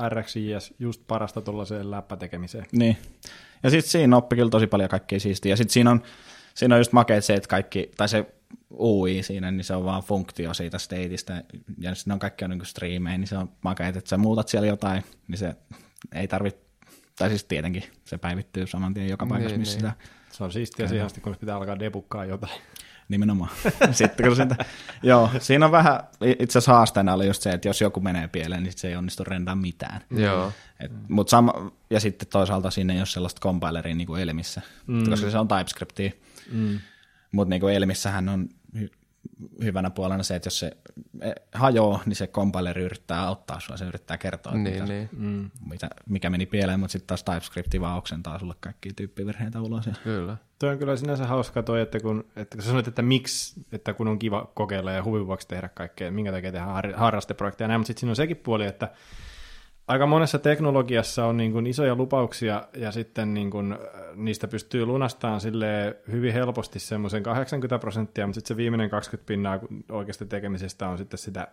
RxJS, 0.08 0.74
just 0.78 1.02
parasta 1.06 1.40
tuollaiseen 1.40 1.90
läppätekemiseen. 1.90 2.66
Niin. 2.72 2.96
Ja 3.62 3.70
sitten 3.70 3.90
siinä 3.90 4.16
oppi 4.16 4.36
kyllä 4.36 4.50
tosi 4.50 4.66
paljon 4.66 4.90
kaikkea 4.90 5.20
siistiä. 5.20 5.52
Ja 5.52 5.56
sitten 5.56 5.72
siinä 5.72 5.90
on, 5.90 6.02
siinä 6.54 6.74
on 6.74 6.80
just 6.80 6.92
makea 6.92 7.20
se, 7.20 7.34
että 7.34 7.48
kaikki, 7.48 7.90
tai 7.96 8.08
se 8.08 8.26
UI 8.78 9.22
siinä, 9.22 9.50
niin 9.50 9.64
se 9.64 9.74
on 9.74 9.84
vaan 9.84 10.02
funktio 10.02 10.54
siitä 10.54 10.78
stateista, 10.78 11.32
ja 11.78 11.94
sitten 11.94 12.12
on 12.12 12.18
kaikki 12.18 12.44
on 12.44 12.50
niin 12.50 12.66
striimejä, 12.66 13.18
niin 13.18 13.28
se 13.28 13.36
on 13.36 13.50
makea, 13.62 13.88
että 13.88 14.00
sä 14.04 14.16
muutat 14.16 14.48
siellä 14.48 14.68
jotain, 14.68 15.04
niin 15.28 15.38
se 15.38 15.54
ei 16.14 16.28
tarvitse, 16.28 16.60
tai 17.22 17.28
siis 17.28 17.44
tietenkin 17.44 17.84
se 18.04 18.18
päivittyy 18.18 18.66
saman 18.66 18.94
tien 18.94 19.08
joka 19.08 19.26
paikassa, 19.26 19.48
Niin, 19.50 19.60
missä 19.60 19.78
niin. 19.78 19.92
sitä 19.92 20.06
Se 20.30 20.44
on 20.44 20.52
siistiä 20.52 20.88
siihen 20.88 21.06
asti, 21.06 21.20
kun 21.20 21.36
pitää 21.40 21.56
alkaa 21.56 21.78
debukkaa 21.78 22.24
jotain. 22.24 22.52
Nimenomaan. 23.08 23.50
Sitten 23.92 24.26
kun 24.26 24.36
sitä, 24.36 24.56
joo, 25.02 25.30
siinä 25.38 25.66
on 25.66 25.72
vähän, 25.72 26.00
itse 26.20 26.58
asiassa 26.58 26.72
haasteena 26.72 27.14
oli 27.14 27.26
just 27.26 27.42
se, 27.42 27.50
että 27.50 27.68
jos 27.68 27.80
joku 27.80 28.00
menee 28.00 28.28
pieleen, 28.28 28.62
niin 28.62 28.72
se 28.76 28.88
ei 28.88 28.96
onnistu 28.96 29.24
rendaa 29.24 29.54
mitään. 29.54 30.00
Joo. 30.10 30.52
Et, 30.80 30.92
mut 31.08 31.28
sama, 31.28 31.72
ja 31.90 32.00
sitten 32.00 32.28
toisaalta 32.28 32.70
sinne 32.70 32.92
ei 32.92 33.00
ole 33.00 33.06
sellaista 33.06 33.40
compileria 33.40 33.94
niin 33.94 34.06
kuin 34.06 34.22
Elmissä, 34.22 34.62
mm. 34.86 35.10
koska 35.10 35.30
se 35.30 35.38
on 35.38 35.48
TypeScriptia. 35.48 36.10
Mm. 36.52 36.78
Mutta 37.32 37.50
niin 37.50 37.60
kuin 37.60 37.74
Elmissähän 37.74 38.28
on 38.28 38.48
hyvänä 39.64 39.90
puolena 39.90 40.22
se, 40.22 40.36
että 40.36 40.46
jos 40.46 40.58
se 40.58 40.76
eh, 41.20 41.32
hajoaa, 41.54 42.00
niin 42.06 42.16
se 42.16 42.26
compileri 42.26 42.82
yrittää 42.82 43.22
auttaa 43.22 43.60
sua, 43.60 43.76
se 43.76 43.84
yrittää 43.84 44.18
kertoa, 44.18 44.54
Niin, 44.54 44.74
mitä, 44.74 44.84
niin. 44.86 45.08
Mm. 45.12 45.50
mitä, 45.70 45.88
mikä 46.08 46.30
meni 46.30 46.46
pieleen, 46.46 46.80
mutta 46.80 46.92
sitten 46.92 47.06
taas 47.06 47.24
TypeScript 47.24 47.80
vaan 47.80 47.98
oksentaa 47.98 48.38
sulle 48.38 48.54
kaikkia 48.60 48.92
tyyppivirheitä 48.96 49.60
ulos. 49.60 49.86
Ja... 49.86 49.92
Kyllä. 50.04 50.36
Toi 50.58 50.70
on 50.70 50.78
kyllä 50.78 50.96
sinänsä 50.96 51.26
hauska 51.26 51.62
toi, 51.62 51.80
että 51.80 52.00
kun, 52.00 52.24
että 52.36 52.56
kun 52.56 52.62
sä 52.62 52.68
sanoit, 52.68 52.88
että 52.88 53.02
miksi, 53.02 53.60
että 53.72 53.94
kun 53.94 54.08
on 54.08 54.18
kiva 54.18 54.50
kokeilla 54.54 54.92
ja 54.92 55.04
huvin 55.04 55.26
vuoksi 55.26 55.48
tehdä 55.48 55.68
kaikkea, 55.68 56.10
minkä 56.10 56.32
takia 56.32 56.52
tehdään 56.52 56.72
har- 56.72 56.96
harrasteprojekteja 56.96 57.64
ja 57.64 57.68
näin, 57.68 57.80
mutta 57.80 57.86
sitten 57.86 58.00
siinä 58.00 58.10
on 58.12 58.16
sekin 58.16 58.36
puoli, 58.36 58.66
että 58.66 58.88
aika 59.88 60.06
monessa 60.06 60.38
teknologiassa 60.38 61.26
on 61.26 61.36
niin 61.36 61.52
kuin 61.52 61.66
isoja 61.66 61.94
lupauksia 61.94 62.62
ja 62.76 62.92
sitten 62.92 63.34
niin 63.34 63.50
kuin, 63.50 63.72
äh, 63.72 63.78
niistä 64.14 64.48
pystyy 64.48 64.86
lunastamaan 64.86 65.40
sille 65.40 65.96
hyvin 66.10 66.32
helposti 66.32 66.78
semmoisen 66.78 67.22
80 67.22 67.78
prosenttia, 67.78 68.26
mutta 68.26 68.34
sitten 68.34 68.48
se 68.48 68.56
viimeinen 68.56 68.90
20 68.90 69.26
pinnaa 69.26 69.58
oikeasta 69.90 70.26
tekemisestä 70.26 70.88
on 70.88 70.98
sitten 70.98 71.18
sitä, 71.18 71.48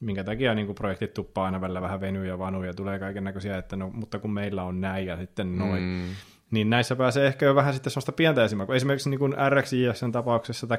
minkä 0.00 0.24
takia 0.24 0.54
niin 0.54 0.66
kuin 0.66 0.76
projektit 0.76 1.14
tuppaa 1.14 1.44
aina 1.44 1.60
välillä 1.60 1.82
vähän 1.82 2.00
venyy 2.00 2.26
ja 2.26 2.38
vanuu 2.38 2.62
ja 2.62 2.74
tulee 2.74 2.98
kaiken 2.98 3.24
näköisiä, 3.24 3.58
että 3.58 3.76
no, 3.76 3.90
mutta 3.90 4.18
kun 4.18 4.32
meillä 4.32 4.62
on 4.62 4.80
näin 4.80 5.06
ja 5.06 5.16
sitten 5.16 5.58
noin. 5.58 5.82
Mm. 5.82 6.04
Niin 6.50 6.70
näissä 6.70 6.96
pääsee 6.96 7.26
ehkä 7.26 7.46
jo 7.46 7.54
vähän 7.54 7.74
sitten 7.74 7.90
sellaista 7.90 8.12
pientä 8.12 8.44
esimerkkiä. 8.44 8.76
Esimerkiksi 8.76 9.10
niin 9.10 9.18
kuin 9.18 9.34
RxJSn 9.50 10.12
tapauksessa, 10.12 10.66
tai 10.66 10.78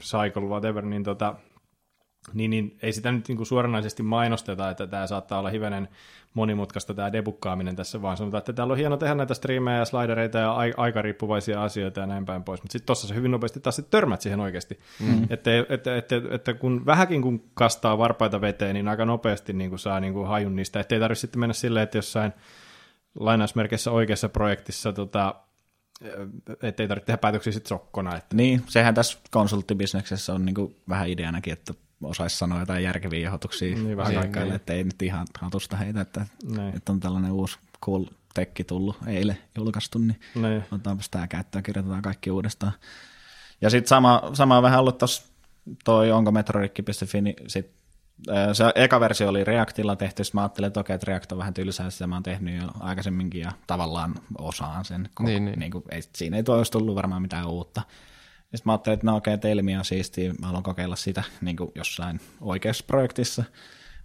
Cycle, 0.00 0.42
whatever, 0.42 0.84
niin, 0.84 1.04
tota, 1.04 1.34
niin, 2.34 2.50
niin 2.50 2.78
ei 2.82 2.92
sitä 2.92 3.12
nyt 3.12 3.28
niin 3.28 3.36
kuin 3.36 3.46
suoranaisesti 3.46 4.02
mainosteta, 4.02 4.70
että 4.70 4.86
tämä 4.86 5.06
saattaa 5.06 5.38
olla 5.38 5.50
hivenen 5.50 5.88
monimutkaista 6.34 6.94
tämä 6.94 7.12
debukkaaminen 7.12 7.76
tässä, 7.76 8.02
vaan 8.02 8.16
sanotaan, 8.16 8.38
että 8.38 8.52
täällä 8.52 8.72
on 8.72 8.78
hieno 8.78 8.96
tehdä 8.96 9.14
näitä 9.14 9.34
striimejä 9.34 9.78
ja 9.78 9.84
slidereita 9.84 10.38
ja 10.38 10.52
ai- 10.52 10.74
aikariippuvaisia 10.76 11.62
asioita 11.62 12.00
ja 12.00 12.06
näin 12.06 12.26
päin 12.26 12.44
pois. 12.44 12.62
Mutta 12.62 12.72
sitten 12.72 12.86
tuossa 12.86 13.08
se 13.08 13.14
hyvin 13.14 13.30
nopeasti 13.30 13.60
taas 13.60 13.76
sit 13.76 13.90
törmät 13.90 14.20
siihen 14.20 14.40
oikeasti. 14.40 14.78
Mm. 15.00 15.26
Että, 15.30 15.50
että, 15.68 15.96
että, 15.96 16.16
että, 16.30 16.54
kun 16.54 16.86
vähänkin 16.86 17.22
kun 17.22 17.50
kastaa 17.54 17.98
varpaita 17.98 18.40
veteen, 18.40 18.74
niin 18.74 18.88
aika 18.88 19.04
nopeasti 19.04 19.52
niin 19.52 19.70
kuin 19.70 19.78
saa 19.78 20.00
niin 20.00 20.12
kuin 20.12 20.28
hajun 20.28 20.56
niistä. 20.56 20.80
Että 20.80 20.94
ei 20.94 21.00
tarvitse 21.00 21.20
sitten 21.20 21.40
mennä 21.40 21.54
silleen, 21.54 21.84
että 21.84 21.98
jossain 21.98 22.32
lainausmerkeissä 23.14 23.90
oikeassa 23.90 24.28
projektissa, 24.28 24.92
tota, 24.92 25.34
että 26.62 26.82
ei 26.82 26.88
tarvitse 26.88 27.06
tehdä 27.06 27.18
päätöksiä 27.18 27.52
sitten 27.52 27.68
sokkona. 27.68 28.16
Että, 28.16 28.36
Niin, 28.36 28.62
sehän 28.66 28.94
tässä 28.94 29.18
konsulttibisneksessä 29.30 30.34
on 30.34 30.44
niinku 30.44 30.76
vähän 30.88 31.08
ideanakin, 31.08 31.52
että 31.52 31.74
osaisi 32.02 32.36
sanoa 32.36 32.60
jotain 32.60 32.84
järkeviä 32.84 33.20
johdotuksia 33.20 33.74
Niin, 33.74 33.84
niin, 33.84 33.96
vähän 33.96 34.10
asiakkaille, 34.16 34.48
niin. 34.50 34.56
että 34.56 34.72
ei 34.72 34.84
nyt 34.84 35.02
ihan 35.02 35.26
hatusta 35.40 35.76
heitä, 35.76 36.00
että, 36.00 36.26
Näin. 36.44 36.76
että 36.76 36.92
on 36.92 37.00
tällainen 37.00 37.32
uusi 37.32 37.58
cool 37.84 38.04
tekki 38.34 38.64
tullut 38.64 38.96
eilen 39.06 39.38
julkaistu, 39.56 39.98
niin 39.98 40.20
Näin. 40.34 40.64
otetaanpas 40.72 41.08
tämä 41.08 41.28
käyttöön, 41.28 41.62
kirjoitetaan 41.62 42.02
kaikki 42.02 42.30
uudestaan. 42.30 42.72
Ja 43.60 43.70
sitten 43.70 43.88
sama, 43.88 44.22
sama 44.32 44.56
on 44.56 44.62
vähän 44.62 44.80
ollut 44.80 44.98
tuossa 44.98 45.22
toi 45.84 46.12
onko 46.12 46.32
metrorikki.fi, 46.32 47.20
niin 47.20 47.36
sit, 47.46 47.70
se 48.52 48.64
eka 48.74 49.00
versio 49.00 49.28
oli 49.28 49.44
Reactilla 49.44 49.96
tehty, 49.96 50.24
sitten 50.24 50.38
mä 50.38 50.42
ajattelin, 50.42 50.66
että 50.66 50.80
okei, 50.80 50.94
että 50.94 51.06
React 51.08 51.32
on 51.32 51.38
vähän 51.38 51.54
tylsää, 51.54 51.90
sitä 51.90 52.06
mä 52.06 52.16
oon 52.16 52.22
tehnyt 52.22 52.62
jo 52.62 52.68
aikaisemminkin 52.80 53.40
ja 53.40 53.52
tavallaan 53.66 54.14
osaan 54.38 54.84
sen. 54.84 55.08
Koko, 55.14 55.28
Niin, 55.30 55.44
niin. 55.44 55.58
Niin 55.58 55.72
kuin, 55.72 55.84
ei, 55.90 56.02
siinä 56.16 56.36
ei 56.36 56.42
toi 56.42 56.58
olisi 56.58 56.72
tullut 56.72 56.94
varmaan 56.94 57.22
mitään 57.22 57.46
uutta. 57.46 57.82
Sitten 58.48 58.62
mä 58.64 58.72
ajattelin, 58.72 58.94
että 58.94 59.06
no 59.06 59.16
okei, 59.16 59.34
että 59.34 59.48
Elmi 59.48 59.76
on 59.76 59.84
siistiä, 59.84 60.34
mä 60.40 60.46
haluan 60.46 60.62
kokeilla 60.62 60.96
sitä 60.96 61.22
niin 61.40 61.56
kuin 61.56 61.72
jossain 61.74 62.20
oikeassa 62.40 62.84
projektissa. 62.86 63.44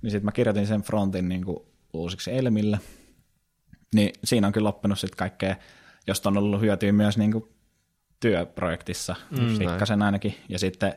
Niin 0.01 0.11
sitten 0.11 0.25
mä 0.25 0.31
kirjoitin 0.31 0.67
sen 0.67 0.81
frontin 0.81 1.29
niin 1.29 1.45
kuin 1.45 1.57
uusiksi 1.93 2.37
Elmille. 2.37 2.79
Niin 3.95 4.13
siinä 4.23 4.47
on 4.47 4.53
kyllä 4.53 4.69
oppinut 4.69 4.99
sitten 4.99 5.17
kaikkea, 5.17 5.55
josta 6.07 6.29
on 6.29 6.37
ollut 6.37 6.61
hyötyä 6.61 6.91
myös 6.91 7.17
niin 7.17 7.31
kuin 7.31 7.43
työprojektissa, 8.19 9.15
mm, 9.31 9.57
pikkasen 9.57 10.01
ainakin. 10.01 10.35
Ja 10.49 10.59
sitten, 10.59 10.93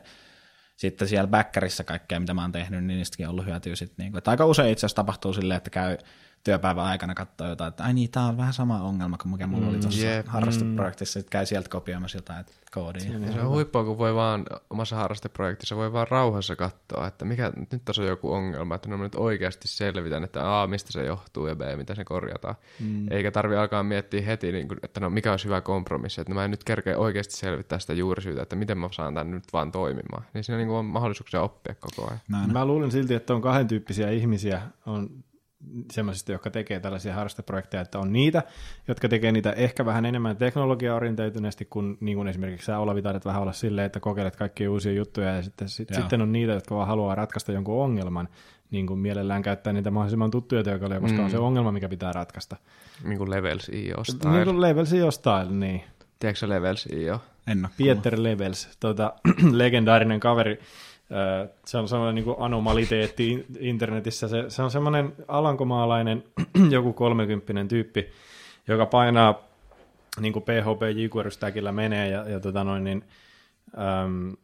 sitten 0.77 1.07
siellä 1.07 1.27
backerissa 1.27 1.83
kaikkea, 1.83 2.19
mitä 2.19 2.33
mä 2.33 2.41
oon 2.41 2.51
tehnyt, 2.51 2.83
niin 2.83 2.97
niistäkin 2.97 3.27
on 3.27 3.31
ollut 3.31 3.45
hyötyä 3.45 3.75
sitten. 3.75 4.03
Niin 4.03 4.11
kuin, 4.11 4.21
aika 4.25 4.45
usein 4.45 4.71
itse 4.71 4.79
asiassa 4.85 4.95
tapahtuu 4.95 5.33
silleen, 5.33 5.57
että 5.57 5.69
käy 5.69 5.97
työpäivän 6.43 6.85
aikana 6.85 7.15
katsoa 7.15 7.47
jotain, 7.47 7.69
että 7.69 7.83
ai 7.83 7.93
niin, 7.93 8.11
tää 8.11 8.23
on 8.23 8.37
vähän 8.37 8.53
sama 8.53 8.81
ongelma 8.81 9.17
kuin 9.17 9.31
mikä 9.31 9.47
mulla 9.47 9.67
oli 9.67 9.77
tuossa 9.77 10.05
jep. 10.05 10.27
harrasteprojektissa, 10.27 11.13
sitten 11.13 11.31
käy 11.31 11.45
sieltä 11.45 11.69
kopioimassa 11.69 12.17
jotain 12.17 12.45
koodia. 12.71 13.01
Ja 13.19 13.31
se 13.31 13.41
on 13.41 13.49
huippua, 13.49 13.83
kun 13.83 13.97
voi 13.97 14.15
vaan 14.15 14.45
omassa 14.69 14.95
harrasteprojektissa 14.95 15.75
voi 15.75 15.93
vaan 15.93 16.07
rauhassa 16.07 16.55
katsoa, 16.55 17.07
että 17.07 17.25
mikä, 17.25 17.51
nyt 17.71 17.81
tässä 17.85 18.01
on 18.01 18.07
joku 18.07 18.33
ongelma, 18.33 18.75
että 18.75 18.89
no 18.89 18.97
mä 18.97 19.03
nyt 19.03 19.15
oikeasti 19.15 19.67
selvitän, 19.67 20.23
että 20.23 20.61
A, 20.61 20.67
mistä 20.67 20.91
se 20.91 21.05
johtuu 21.05 21.47
ja 21.47 21.55
B, 21.55 21.61
mitä 21.77 21.95
se 21.95 22.05
korjataan. 22.05 22.55
Mm. 22.79 23.11
Eikä 23.11 23.31
tarvi 23.31 23.55
alkaa 23.55 23.83
miettiä 23.83 24.21
heti, 24.21 24.51
niin 24.51 24.67
kuin, 24.67 24.79
että 24.83 24.99
no 24.99 25.09
mikä 25.09 25.31
olisi 25.31 25.45
hyvä 25.45 25.61
kompromissi, 25.61 26.21
että 26.21 26.33
no 26.33 26.35
mä 26.35 26.45
en 26.45 26.51
nyt 26.51 26.63
kerkeä 26.63 26.97
oikeasti 26.97 27.37
selvittää 27.37 27.79
sitä 27.79 27.93
juurisyytä, 27.93 28.41
että 28.41 28.55
miten 28.55 28.77
mä 28.77 28.89
saan 28.91 29.13
tämän 29.13 29.31
nyt 29.31 29.43
vaan 29.53 29.71
toimimaan. 29.71 30.23
Niin 30.33 30.43
siinä 30.43 30.57
niin 30.57 30.67
kuin 30.67 30.77
on 30.77 30.85
mahdollisuuksia 30.85 31.41
oppia 31.41 31.75
koko 31.75 32.07
ajan. 32.07 32.19
Näin. 32.29 32.53
Mä 32.53 32.65
luulen 32.65 32.91
silti, 32.91 33.13
että 33.13 33.35
on 33.35 33.41
kahden 33.41 33.67
tyyppisiä 33.67 34.09
ihmisiä. 34.09 34.61
On 34.85 35.09
semmoisista, 35.91 36.31
jotka 36.31 36.49
tekee 36.49 36.79
tällaisia 36.79 37.13
harrasteprojekteja, 37.13 37.81
että 37.81 37.99
on 37.99 38.13
niitä, 38.13 38.43
jotka 38.87 39.09
tekee 39.09 39.31
niitä 39.31 39.51
ehkä 39.51 39.85
vähän 39.85 40.05
enemmän 40.05 40.37
teknologia-orientoituneesti, 40.37 41.65
kuin, 41.65 41.97
niin 41.99 42.15
kuin 42.15 42.27
esimerkiksi 42.27 42.65
sä 42.65 42.79
Olavi 42.79 43.01
taidat 43.01 43.25
vähän 43.25 43.41
olla 43.41 43.53
silleen, 43.53 43.85
että 43.85 43.99
kokeilet 43.99 44.35
kaikkia 44.35 44.71
uusia 44.71 44.91
juttuja, 44.91 45.35
ja 45.35 45.41
sitten, 45.41 45.69
sit, 45.69 45.89
Joo. 45.91 45.99
sitten 45.99 46.21
on 46.21 46.31
niitä, 46.31 46.53
jotka 46.53 46.75
vaan 46.75 46.87
haluaa 46.87 47.15
ratkaista 47.15 47.51
jonkun 47.51 47.83
ongelman, 47.83 48.29
niin 48.71 48.87
kuin 48.87 48.99
mielellään 48.99 49.41
käyttää 49.41 49.73
niitä 49.73 49.91
mahdollisimman 49.91 50.31
tuttuja 50.31 50.63
työkaluja, 50.63 50.99
koska 50.99 51.17
mm. 51.17 51.23
on 51.23 51.31
se 51.31 51.37
ongelma, 51.37 51.71
mikä 51.71 51.89
pitää 51.89 52.11
ratkaista. 52.11 52.55
Niin 53.03 53.17
kuin 53.17 53.29
Levels 53.29 53.69
IO 53.69 54.03
style. 54.03 54.33
Niin 54.33 54.45
kuin 54.45 54.61
Levels 54.61 54.93
IO 54.93 55.11
style, 55.11 55.51
niin. 55.51 55.83
Tiedätkö 56.19 56.49
Levels 56.49 56.85
IO? 56.85 57.21
En 57.47 57.65
ole 57.65 57.73
Pieter 57.77 58.23
Levels, 58.23 58.69
tuota, 58.79 59.13
legendaarinen 59.51 60.19
kaveri. 60.19 60.59
Se 61.65 61.77
on 61.77 61.87
semmoinen 61.87 62.15
niin 62.25 62.35
anomaliteetti 62.39 63.31
in- 63.31 63.45
internetissä. 63.59 64.27
Se, 64.27 64.45
se 64.47 64.61
on 64.63 64.71
semmoinen 64.71 65.13
alankomaalainen, 65.27 66.23
joku 66.69 66.93
kolmekymppinen 66.93 67.67
tyyppi, 67.67 68.07
joka 68.67 68.85
painaa 68.85 69.39
niin 70.19 70.33
kuin 70.33 70.43
PHP 70.43 70.81
jQuery 70.97 71.29
menee 71.71 72.09
ja, 72.09 72.29
ja 72.29 72.39
tota 72.39 72.63
noin, 72.63 72.83
niin, 72.83 73.03
äm, 74.03 74.35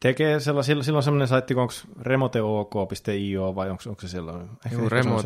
tekee 0.00 0.40
sellaisilla, 0.40 0.82
silloin 0.82 1.02
semmoinen 1.02 1.28
saitti, 1.28 1.54
onko 1.54 1.72
remoteok.io 2.00 3.54
vai 3.54 3.70
onko, 3.70 3.82
onko 3.88 4.00
se 4.00 4.08
silloin? 4.08 4.40
Ehkä, 4.66 4.76
Juu, 4.76 4.84
ehkä 4.84 5.02
se 5.02 5.08
remote- 5.08 5.12
mun 5.12 5.24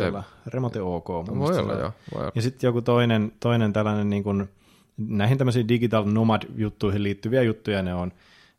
No, 1.34 1.38
voi 1.38 1.58
olla 1.58 1.72
joo. 1.72 1.92
Voi 2.14 2.20
olla. 2.22 2.32
Ja 2.34 2.42
sitten 2.42 2.68
joku 2.68 2.82
toinen, 2.82 3.32
toinen 3.40 3.72
tällainen 3.72 4.10
niin 4.10 4.22
kuin, 4.22 4.48
näihin 4.96 5.38
tämmöisiin 5.38 5.68
digital 5.68 6.04
nomad-juttuihin 6.04 7.02
liittyviä 7.02 7.42
juttuja 7.42 7.82
ne 7.82 7.94
on. 7.94 8.12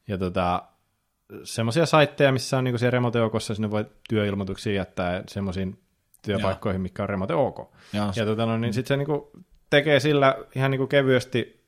Ja 0.07 0.17
tota, 0.17 0.63
semmoisia 1.43 1.85
saitteja, 1.85 2.31
missä 2.31 2.57
on 2.57 2.63
niin 2.63 2.79
siellä 2.79 2.91
remote-okossa, 2.91 3.55
sinne 3.55 3.71
voi 3.71 3.85
työilmoituksia 4.09 4.73
jättää 4.73 5.23
semmoisiin 5.27 5.79
työpaikkoihin, 6.25 6.81
mikä 6.81 7.03
on 7.03 7.09
remote-ok. 7.09 7.57
Joo, 7.93 8.11
Ja 8.15 8.25
tota, 8.25 8.45
no, 8.45 8.57
niin 8.57 8.73
sitten 8.73 8.87
se 8.87 8.97
niin 8.97 9.05
kuin, 9.05 9.21
tekee 9.69 9.99
sillä 9.99 10.37
ihan 10.55 10.71
niin 10.71 10.79
kuin 10.79 10.87
kevyesti 10.87 11.63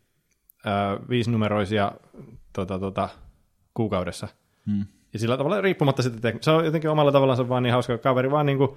ää, 0.66 0.98
viisinumeroisia 1.10 1.92
tota, 2.54 2.80
tota, 2.80 3.10
kuukaudessa. 3.74 4.28
Hmm. 4.66 4.86
Ja 5.14 5.20
sillä 5.20 5.38
tavalla 5.38 5.62
riippumatta 5.62 6.04
tek- 6.04 6.38
se 6.42 6.52
on 6.52 6.66
jotenkin 6.66 6.90
omalla 6.90 7.12
tavallaan 7.12 7.50
vaan 7.50 7.64
niin 7.64 7.74
hauska 7.74 7.98
kaveri, 7.98 8.32
vaan 8.32 8.46
niin 8.46 8.58
kuin 8.58 8.72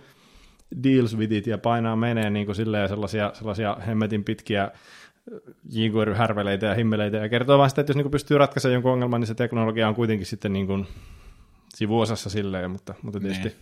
deals 0.84 1.16
with 1.16 1.32
it 1.32 1.46
ja 1.46 1.58
painaa 1.58 1.96
menee 1.96 2.30
niin 2.30 2.46
kuin 2.46 2.56
silleen 2.56 2.88
sellaisia, 2.88 3.30
sellaisia 3.34 3.76
hemmetin 3.86 4.24
pitkiä 4.24 4.70
jQuery-härveleitä 5.70 6.66
ja 6.66 6.74
himmeleitä 6.74 7.16
ja 7.16 7.28
kertoo 7.28 7.58
vaan 7.58 7.70
sitä, 7.70 7.80
että 7.80 7.90
jos 7.90 7.96
niin 7.96 8.10
pystyy 8.10 8.38
ratkaisemaan 8.38 8.74
jonkun 8.74 8.92
ongelman, 8.92 9.20
niin 9.20 9.28
se 9.28 9.34
teknologia 9.34 9.88
on 9.88 9.94
kuitenkin 9.94 10.26
sitten 10.26 10.52
niin 10.52 10.66
kuin 10.66 10.86
sivuosassa 11.74 12.30
silleen, 12.30 12.70
mutta, 12.70 12.94
mutta 13.02 13.20
tietysti 13.20 13.56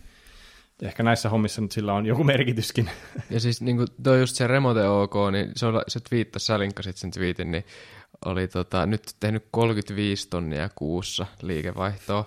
ehkä 0.81 1.03
näissä 1.03 1.29
hommissa 1.29 1.61
nyt 1.61 1.71
sillä 1.71 1.93
on 1.93 2.05
joku 2.05 2.23
merkityskin. 2.23 2.89
Ja 3.29 3.39
siis 3.39 3.61
niin 3.61 3.77
kuin 3.77 3.87
toi 4.03 4.19
just 4.19 4.35
se 4.35 4.47
Remote 4.47 4.87
OK, 4.87 5.13
niin 5.31 5.51
se, 5.55 5.65
oli, 5.65 5.81
se 5.87 5.99
twiittasi, 5.99 6.45
sä 6.45 6.59
linkkasit 6.59 6.97
sen 6.97 7.11
twiitin, 7.11 7.51
niin 7.51 7.65
oli 8.25 8.47
tota, 8.47 8.85
nyt 8.85 9.01
tehnyt 9.19 9.45
35 9.51 10.29
tonnia 10.29 10.69
kuussa 10.75 11.25
liikevaihtoa. 11.41 12.25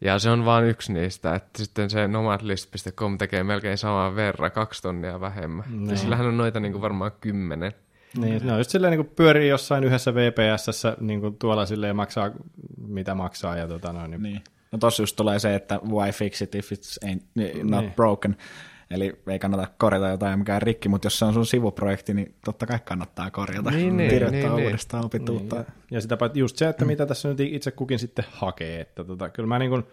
Ja 0.00 0.18
se 0.18 0.30
on 0.30 0.44
vain 0.44 0.64
yksi 0.64 0.92
niistä, 0.92 1.34
että 1.34 1.62
sitten 1.62 1.90
se 1.90 2.08
nomadlist.com 2.08 3.18
tekee 3.18 3.44
melkein 3.44 3.78
saman 3.78 4.16
verran, 4.16 4.52
kaksi 4.52 4.82
tonnia 4.82 5.20
vähemmän. 5.20 5.64
Niin. 5.68 5.90
Ja 5.90 5.96
sillähän 5.96 6.26
on 6.26 6.36
noita 6.36 6.60
niin 6.60 6.72
kuin 6.72 6.82
varmaan 6.82 7.12
kymmenen. 7.20 7.72
Niin, 8.18 8.46
ne 8.46 8.52
on 8.52 8.58
just 8.58 8.70
silleen 8.70 8.90
niin 8.90 9.06
kuin 9.06 9.14
pyörii 9.16 9.48
jossain 9.48 9.84
yhdessä 9.84 10.14
VPSssä 10.14 10.96
niin 11.00 11.20
kuin 11.20 11.36
tuolla 11.36 11.66
silleen 11.66 11.96
maksaa 11.96 12.30
mitä 12.86 13.14
maksaa 13.14 13.56
ja 13.56 13.68
tota 13.68 13.92
noin. 13.92 14.10
Niin. 14.10 14.22
Niin. 14.22 14.40
No 14.72 14.78
tossa 14.78 15.02
just 15.02 15.16
tulee 15.16 15.38
se, 15.38 15.54
että 15.54 15.80
why 15.88 16.12
fix 16.12 16.42
it 16.42 16.54
if 16.54 16.72
it's 16.72 17.08
ain't, 17.08 17.22
not 17.62 17.80
Niin. 17.80 17.92
broken. 17.92 18.36
Eli 18.90 19.22
ei 19.26 19.38
kannata 19.38 19.68
korjata 19.78 20.08
jotain 20.08 20.38
mikä 20.38 20.54
on 20.54 20.62
rikki, 20.62 20.88
mutta 20.88 21.06
jos 21.06 21.18
se 21.18 21.24
on 21.24 21.34
sun 21.34 21.46
sivuprojekti, 21.46 22.14
niin 22.14 22.34
totta 22.44 22.66
kai 22.66 22.78
kannattaa 22.84 23.30
korjata. 23.30 23.70
Niin, 23.70 23.96
niin, 23.96 24.10
Kirjoittaa 24.10 24.40
niin, 24.40 24.56
niin. 24.56 24.66
uudestaan 24.66 25.10
Niin, 25.12 25.30
uutta. 25.30 25.56
ja, 25.56 25.64
ja 25.90 26.00
sitä 26.00 26.18
just 26.34 26.56
se, 26.56 26.68
että 26.68 26.84
mitä 26.84 27.06
tässä 27.06 27.28
nyt 27.28 27.40
itse 27.40 27.70
kukin 27.70 27.98
sitten 27.98 28.24
hakee. 28.30 28.80
Että 28.80 29.04
tota, 29.04 29.28
kyllä 29.28 29.46
mä 29.46 29.58
niin 29.58 29.70
kuin, 29.70 29.84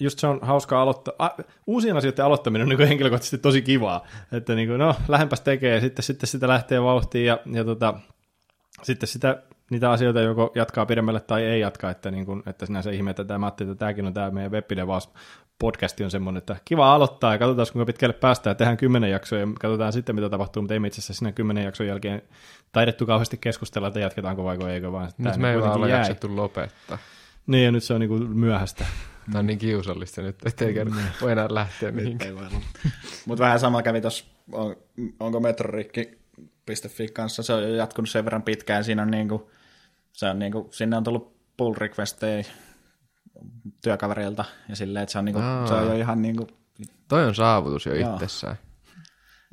just 0.00 0.18
se 0.18 0.26
on 0.26 0.38
hauska 0.42 0.82
aloittaa. 0.82 1.14
A, 1.18 1.30
uusien 1.66 1.96
asioiden 1.96 2.24
aloittaminen 2.24 2.62
on 2.64 2.68
niin 2.68 2.76
kuin 2.76 2.88
henkilökohtaisesti 2.88 3.38
tosi 3.38 3.62
kivaa. 3.62 4.06
Että 4.32 4.54
niin 4.54 4.68
kuin, 4.68 4.78
no, 4.78 4.94
lähempäs 5.08 5.40
tekee 5.40 5.74
ja 5.74 5.80
sitten, 5.80 6.02
sitten 6.02 6.26
sitä 6.26 6.48
lähtee 6.48 6.82
vauhtiin 6.82 7.26
ja, 7.26 7.38
ja 7.52 7.64
tota, 7.64 7.94
sitten 8.82 9.06
sitä, 9.06 9.42
niitä 9.70 9.90
asioita 9.90 10.20
joko 10.20 10.52
jatkaa 10.54 10.86
pidemmälle 10.86 11.20
tai 11.20 11.44
ei 11.44 11.60
jatka, 11.60 11.90
että, 11.90 12.10
niin 12.10 12.26
kuin, 12.26 12.42
että 12.46 12.66
sinänsä 12.66 12.90
ihme, 12.90 13.10
että 13.10 13.24
tämä 13.24 13.38
Matti, 13.38 13.64
että 13.64 13.74
tämäkin 13.74 14.06
on 14.06 14.14
tämä 14.14 14.30
meidän 14.30 14.52
webbidevaus 14.52 15.10
podcasti 15.58 16.04
on 16.04 16.10
semmoinen, 16.10 16.38
että 16.38 16.56
kiva 16.64 16.94
aloittaa 16.94 17.32
ja 17.32 17.38
katsotaan 17.38 17.66
kuinka 17.72 17.86
pitkälle 17.86 18.12
päästään 18.12 18.50
ja 18.50 18.54
tehdään 18.54 18.76
kymmenen 18.76 19.10
jaksoa 19.10 19.38
ja 19.38 19.46
katsotaan 19.60 19.92
sitten 19.92 20.14
mitä 20.14 20.28
tapahtuu, 20.28 20.62
mutta 20.62 20.74
ei 20.74 20.80
me 20.80 20.86
itse 20.86 21.00
asiassa 21.00 21.14
siinä 21.14 21.32
kymmenen 21.32 21.64
jakson 21.64 21.86
jälkeen 21.86 22.22
taidettu 22.72 23.06
kauheasti 23.06 23.38
keskustella, 23.38 23.88
että 23.88 24.00
jatketaanko 24.00 24.44
vai 24.44 24.58
eikö 24.70 24.92
vaan. 24.92 25.10
Nyt 25.18 25.36
me 25.36 25.50
ei 25.50 25.60
vaan 25.60 25.78
ole 25.78 25.90
jaksettu 25.90 26.36
lopettaa. 26.36 26.98
Niin 27.46 27.64
ja 27.64 27.72
nyt 27.72 27.84
se 27.84 27.94
on 27.94 28.00
niin 28.00 28.08
kuin 28.08 28.30
myöhäistä. 28.30 28.84
Tämä 29.32 29.38
on 29.38 29.46
niin 29.46 29.58
kiusallista 29.58 30.22
nyt, 30.22 30.46
ettei 30.46 30.74
kerran 30.74 31.00
voi 31.20 31.32
enää 31.32 31.46
lähteä 31.50 31.92
mihinkään. 31.92 32.34
Mutta 33.26 33.44
vähän 33.44 33.60
sama 33.60 33.82
kävi 33.82 34.00
tuossa, 34.00 34.24
on, 34.52 34.76
onko 35.20 35.40
metrorikki.fi 35.40 37.08
kanssa, 37.08 37.42
se 37.42 37.52
on 37.52 37.62
jo 37.62 37.74
jatkunut 37.74 38.08
sen 38.08 38.24
verran 38.24 38.42
pitkään, 38.42 38.84
siinä 38.84 39.02
on 39.02 39.10
niinku, 39.10 39.50
se 40.12 40.26
on 40.26 40.38
niinku, 40.38 40.68
sinne 40.72 40.96
on 40.96 41.04
tullut 41.04 41.36
pull 41.56 41.74
requesteja 41.78 42.44
työkavereilta, 43.82 44.44
ja 44.68 44.76
silleen, 44.76 45.02
että 45.02 45.12
se 45.12 45.18
on, 45.18 45.24
niinku, 45.24 45.40
Aa. 45.40 45.66
se 45.66 45.74
on 45.74 45.86
jo 45.86 45.94
ihan 45.94 46.22
niinku, 46.22 46.46
Toi 47.08 47.26
on 47.26 47.34
saavutus 47.34 47.86
jo 47.86 47.94
Joo. 47.94 48.12
itsessään. 48.12 48.56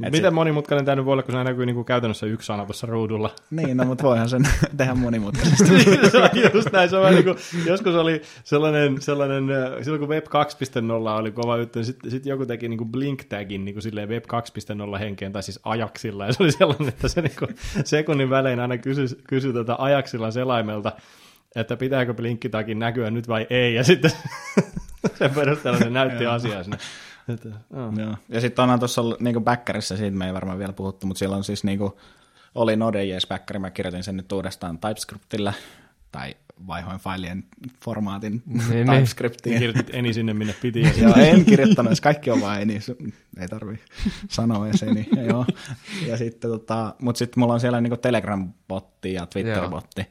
Et 0.03 0.11
Miten 0.11 0.31
se- 0.31 0.35
monimutkainen 0.35 0.85
tämä 0.85 0.95
nyt 0.95 1.05
voi 1.05 1.11
olla, 1.13 1.23
kun 1.23 1.33
se 1.33 1.43
näkyy 1.43 1.65
niin 1.65 1.75
kuin 1.75 1.85
käytännössä 1.85 2.25
yksi 2.25 2.45
sana 2.45 2.65
tuossa 2.65 2.87
ruudulla? 2.87 3.29
niin, 3.51 3.77
no 3.77 3.85
mutta 3.85 4.03
voihan 4.03 4.29
sen 4.29 4.47
tehdä 4.77 4.93
monimutkaisesti. 4.95 5.69
Niin, 5.73 6.11
se 6.11 6.17
on 6.17 6.29
just 6.53 6.71
näin. 6.71 6.89
Se 6.89 6.97
on 6.97 7.13
niin 7.13 7.23
kuin, 7.23 7.35
joskus 7.65 7.95
oli 7.95 8.21
sellainen, 8.43 9.01
sellainen, 9.01 9.51
äh, 9.51 9.71
silloin 9.81 9.99
kun 9.99 10.09
Web 10.09 10.25
2.0 10.25 11.19
oli 11.19 11.31
kova 11.31 11.57
juttu, 11.57 11.79
niin 11.79 11.85
sitten 11.85 12.11
sit 12.11 12.25
joku 12.25 12.45
teki 12.45 12.69
niin 12.69 12.77
kuin 12.77 12.91
Blink-tagin 12.91 13.65
niin 13.65 13.75
kuin 13.75 13.83
silleen 13.83 14.09
Web 14.09 14.23
2.0 14.93 14.99
henkeen, 14.99 15.31
tai 15.31 15.43
siis 15.43 15.59
ajaksilla, 15.63 16.25
ja 16.25 16.33
se 16.33 16.43
oli 16.43 16.51
sellainen, 16.51 16.87
että 16.87 17.07
se 17.07 17.21
niin 17.21 17.35
kuin 17.39 17.55
sekunnin 17.85 18.29
välein 18.29 18.59
aina 18.59 18.77
kysyi, 18.77 19.07
kysyi 19.27 19.53
tuota 19.53 19.75
ajaksilla 19.79 20.31
selaimelta, 20.31 20.91
että 21.55 21.77
pitääkö 21.77 22.13
Blink-tagin 22.13 22.79
näkyä 22.79 23.11
nyt 23.11 23.27
vai 23.27 23.47
ei, 23.49 23.75
ja 23.75 23.83
sitten 23.83 24.11
sen 25.19 25.31
perusteella 25.31 25.79
se 25.79 25.89
näytti 25.89 26.25
asiaa 26.25 26.63
sinne. 26.63 26.77
Että, 27.29 27.49
oh. 27.49 27.99
Joo. 27.99 28.17
Ja 28.29 28.41
sitten 28.41 28.63
onhan 28.63 28.79
tuossa 28.79 29.01
niinku 29.19 29.41
backerissa, 29.41 29.97
siitä 29.97 30.17
me 30.17 30.27
ei 30.27 30.33
varmaan 30.33 30.59
vielä 30.59 30.73
puhuttu, 30.73 31.07
mutta 31.07 31.19
siellä 31.19 31.37
on 31.37 31.43
siis 31.43 31.63
niinku, 31.63 31.99
oli 32.55 32.75
Node.js 32.75 33.27
backeri, 33.27 33.59
mä 33.59 33.69
kirjoitin 33.71 34.03
sen 34.03 34.17
nyt 34.17 34.31
uudestaan 34.31 34.79
TypeScriptillä, 34.79 35.53
tai 36.11 36.35
vaihoin 36.67 36.99
failien 36.99 37.43
formaatin 37.83 38.43
Niin, 38.45 38.69
niin. 38.69 38.87
TypeScriptiin. 38.87 39.59
Kirjoitit 39.59 39.95
eni 39.95 40.13
sinne, 40.13 40.33
minne 40.33 40.55
piti. 40.61 40.81
Ja 40.81 40.89
Joo, 41.01 41.15
en 41.15 41.45
kirjoittanut, 41.45 41.99
kaikki 41.99 42.31
on 42.31 42.41
vaan 42.41 42.61
eni, 42.61 42.79
ei 43.39 43.47
tarvi 43.47 43.79
sanoa 44.29 44.67
edes 44.67 44.83
eni. 44.83 45.09
Ja, 45.15 45.23
joo. 45.31 45.45
ja 46.07 46.17
sitten 46.17 46.51
tota, 46.51 46.95
mutta 47.01 47.19
sitten 47.19 47.39
mulla 47.39 47.53
on 47.53 47.59
siellä 47.59 47.81
niinku 47.81 47.97
Telegram-botti 47.97 49.13
ja 49.13 49.25
Twitter-botti, 49.25 50.05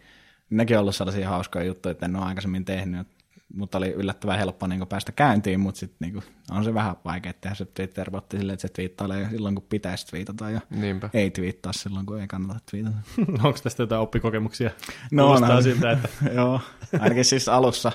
nekin 0.51 0.77
on 0.77 0.81
ollut 0.81 0.97
sellaisia 0.97 1.29
hauskoja 1.29 1.65
juttuja, 1.65 1.91
että 1.91 2.07
en 2.07 2.17
ole 2.17 2.25
aikaisemmin 2.25 2.65
tehnyt, 2.65 3.07
mutta 3.55 3.79
oli 3.79 3.91
yllättävän 3.91 4.39
helppo 4.39 4.67
niin 4.67 4.87
päästä 4.89 5.13
käyntiin, 5.13 5.61
mutta 5.61 5.79
sitten 5.79 6.09
niin 6.09 6.23
on 6.51 6.65
se 6.65 6.75
vähän 6.75 6.97
vaikea 7.05 7.33
tehdä 7.33 7.55
se 7.55 7.65
Twitter-botti 7.65 8.37
silleen, 8.37 8.55
että 8.55 8.69
se 8.69 8.69
twiittailee 8.69 9.29
silloin, 9.31 9.55
kun 9.55 9.65
pitäisi 9.69 10.07
twiitata 10.07 10.51
ja 10.51 10.61
Niinpä. 10.71 11.11
ei 11.15 11.31
twiittaa 11.31 11.73
silloin, 11.73 12.07
kun 12.07 12.21
ei 12.21 12.27
kannata 12.29 12.61
twiitata. 12.71 12.97
Onko 13.47 13.59
tästä 13.63 13.83
jotain 13.83 14.01
oppikokemuksia? 14.01 14.71
No, 15.13 15.25
Kuulostaa 15.25 15.55
no, 15.55 15.63
siltä, 15.63 15.91
että 15.91 16.09
joo, 16.35 16.61
ainakin 17.01 17.25
siis 17.25 17.49
alussa, 17.49 17.93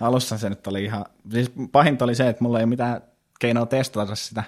alussa 0.00 0.38
se 0.38 0.48
nyt 0.48 0.66
oli 0.66 0.84
ihan, 0.84 1.04
siis 1.30 1.52
pahinta 1.72 2.04
oli 2.04 2.14
se, 2.14 2.28
että 2.28 2.44
mulla 2.44 2.58
ei 2.58 2.64
ole 2.64 2.68
mitään 2.70 3.00
keinoa 3.40 3.66
testata 3.66 4.14
sitä. 4.14 4.44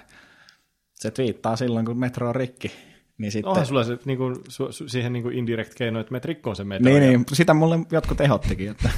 Se 0.95 1.11
twiittaa 1.11 1.55
silloin, 1.55 1.85
kun 1.85 1.99
metro 1.99 2.29
on 2.29 2.35
rikki. 2.35 2.71
Niin 3.19 3.31
sitten, 3.31 3.49
onhan 3.49 3.65
sulla 3.65 3.83
se 3.83 3.97
niin 4.05 4.17
kuin, 4.17 4.35
su, 4.47 4.71
su, 4.71 4.89
siihen 4.89 5.13
niin 5.13 5.23
kuin 5.23 5.35
indirect 5.35 5.73
keino, 5.73 5.99
että 5.99 6.11
me 6.11 6.21
rikkoon 6.23 6.55
sen 6.55 6.67
metro. 6.67 6.91
Niin, 6.91 7.01
niin, 7.01 7.25
sitä 7.33 7.53
mulle 7.53 7.79
jotkut 7.91 8.21
ehottikin. 8.21 8.71
Että. 8.71 8.89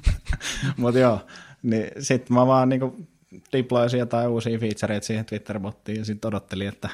Mutta 0.76 1.00
joo, 1.00 1.20
niin 1.62 1.86
sitten 1.98 2.34
mä 2.34 2.46
vaan 2.46 2.68
niinku 2.68 3.06
deployasin 3.52 4.00
jotain 4.00 4.28
uusia 4.28 4.58
featureita 4.58 5.06
siihen 5.06 5.24
Twitter-bottiin 5.24 5.98
ja 5.98 6.04
sitten 6.04 6.28
odottelin, 6.28 6.68
että 6.68 6.88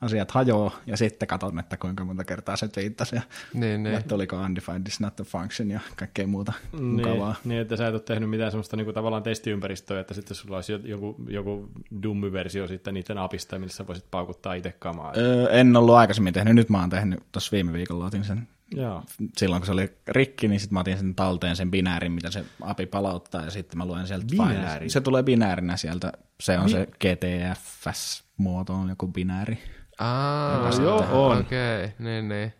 asiat 0.00 0.30
hajoaa 0.30 0.78
ja 0.86 0.96
sitten 0.96 1.28
katson, 1.28 1.58
että 1.58 1.76
kuinka 1.76 2.04
monta 2.04 2.24
kertaa 2.24 2.56
se 2.56 2.68
twiittasi 2.68 3.16
ja, 3.16 3.22
Niin, 3.54 3.82
niin. 3.82 3.94
ja 3.94 4.02
tuliko 4.02 4.36
undefined 4.36 4.86
is 4.86 5.00
not 5.00 5.20
a 5.20 5.24
function 5.24 5.70
ja 5.70 5.80
kaikkea 5.96 6.26
muuta 6.26 6.52
mukavaa. 6.80 7.32
Niin, 7.44 7.48
niin, 7.48 7.60
että 7.60 7.76
sä 7.76 7.86
et 7.88 7.94
ole 7.94 8.00
tehnyt 8.02 8.30
mitään 8.30 8.50
semmoista 8.50 8.76
niin 8.76 8.84
kuin, 8.84 8.94
tavallaan 8.94 9.22
testiympäristöä, 9.22 10.00
että 10.00 10.14
sitten 10.14 10.34
sulla 10.36 10.56
olisi 10.56 10.72
joku, 10.84 11.16
joku 11.28 11.70
dummy-versio 12.02 12.66
sitten 12.68 12.94
niiden 12.94 13.18
apista, 13.18 13.58
missä 13.58 13.86
voisit 13.86 14.10
paukuttaa 14.10 14.54
itse 14.54 14.72
kamaa. 14.78 15.12
Öö, 15.16 15.48
en 15.50 15.76
ollut 15.76 15.94
aikaisemmin 15.94 16.34
tehnyt, 16.34 16.54
nyt 16.54 16.68
mä 16.68 16.80
oon 16.80 16.90
tehnyt, 16.90 17.20
tuossa 17.32 17.52
viime 17.52 17.72
viikolla 17.72 18.06
otin 18.06 18.24
sen 18.24 18.48
Joo. 18.74 19.02
silloin 19.36 19.60
kun 19.60 19.66
se 19.66 19.72
oli 19.72 19.92
rikki, 20.08 20.48
niin 20.48 20.60
sitten 20.60 20.74
mä 20.74 20.80
otin 20.80 20.96
sen 20.98 21.14
talteen 21.14 21.56
sen 21.56 21.70
binäärin, 21.70 22.12
mitä 22.12 22.30
se 22.30 22.44
API 22.60 22.86
palauttaa, 22.86 23.44
ja 23.44 23.50
sitten 23.50 23.78
mä 23.78 23.86
luen 23.86 24.06
sieltä 24.06 24.26
Binääri? 24.30 24.54
fileista. 24.56 24.88
Se 24.92 25.00
tulee 25.00 25.22
binäärinä 25.22 25.76
sieltä, 25.76 26.12
se 26.40 26.58
on 26.58 26.70
se 26.70 26.86
GTFS-muoto, 27.04 28.72
on 28.74 28.88
joku 28.88 29.08
binääri. 29.08 29.58
Aa, 30.00 30.70
Joo, 30.82 31.26
on. 31.26 31.38
Okei, 31.38 31.84
okay. 31.84 31.90
niin, 31.98 32.28
niin. 32.28 32.52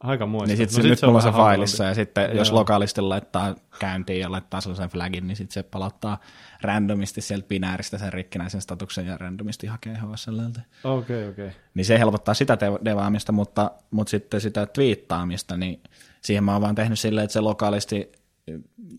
Aika 0.00 0.26
muista. 0.26 0.46
Niin 0.46 0.56
sitten 0.56 0.76
No 0.76 0.82
se, 0.82 0.88
nyt 0.88 1.02
on 1.02 1.08
mulla 1.08 1.18
on 1.18 1.22
se 1.32 1.36
failissa, 1.36 1.84
ja 1.84 1.94
sitten 1.94 2.24
Joo. 2.24 2.32
jos 2.34 2.52
lokaalisti 2.52 3.00
laittaa 3.00 3.54
käyntiin 3.78 4.20
ja 4.20 4.30
laittaa 4.32 4.60
sellaisen 4.60 4.88
flagin, 4.88 5.26
niin 5.26 5.36
sitten 5.36 5.54
se 5.54 5.62
palauttaa 5.62 6.20
randomisti 6.62 7.20
sieltä 7.20 7.48
binääristä 7.48 7.98
sen 7.98 8.12
rikkinäisen 8.12 8.60
statuksen 8.60 9.06
ja 9.06 9.16
randomisti 9.16 9.66
hakee 9.66 9.94
HSLltä. 9.94 10.60
Okei, 10.84 11.28
okei. 11.28 11.50
Niin 11.74 11.84
se 11.84 11.98
helpottaa 11.98 12.34
sitä 12.34 12.58
devaamista, 12.84 13.32
mutta, 13.32 13.70
mutta 13.90 14.10
sitten 14.10 14.40
sitä 14.40 14.66
twiittaamista, 14.66 15.56
niin 15.56 15.82
siihen 16.22 16.44
mä 16.44 16.52
oon 16.52 16.62
vaan 16.62 16.74
tehnyt 16.74 16.98
silleen, 16.98 17.24
että 17.24 17.32
se 17.32 17.40
lokaalisti 17.40 18.12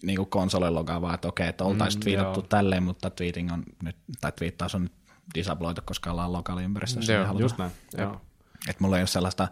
niin 0.04 0.18
kuin 0.18 0.30
konsoli 0.30 0.70
logaa 0.72 1.02
vaan, 1.02 1.16
että 1.16 1.28
okei, 1.28 1.48
että 1.48 1.64
oltaisiin 1.64 2.00
Mm, 2.00 2.04
twiitattu 2.04 2.40
joo. 2.40 2.48
tälleen, 2.48 2.84
mutta 2.84 3.10
tweeting 3.10 3.52
on 3.54 3.64
nyt, 3.84 3.96
tai 4.22 4.32
twiittaus 4.32 4.76
on 4.76 4.82
nyt 4.84 4.92
disabloitu, 5.36 5.82
koska 5.86 6.12
ollaan 6.12 6.34
lokaaliympäristössä. 6.34 7.14
Joo, 7.14 7.20
niin 7.20 7.28
halutaan. 7.28 7.44
Just 7.44 7.58
näin. 7.58 7.72
Joo. 7.98 8.22
Että 8.70 8.84
mulla 8.84 8.98
ei 8.98 9.02
ole 9.02 9.08
sellaista 9.08 9.48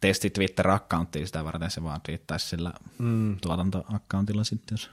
testi 0.00 0.30
Twitter-accounttia 0.30 1.26
sitä 1.26 1.44
varten, 1.44 1.70
se 1.70 1.82
vaan 1.82 2.00
twiittaisi 2.00 2.48
sillä 2.48 2.72
mm. 2.98 3.36
tuotantoaccountilla 3.40 4.44
sitten, 4.44 4.74
jos... 4.74 4.90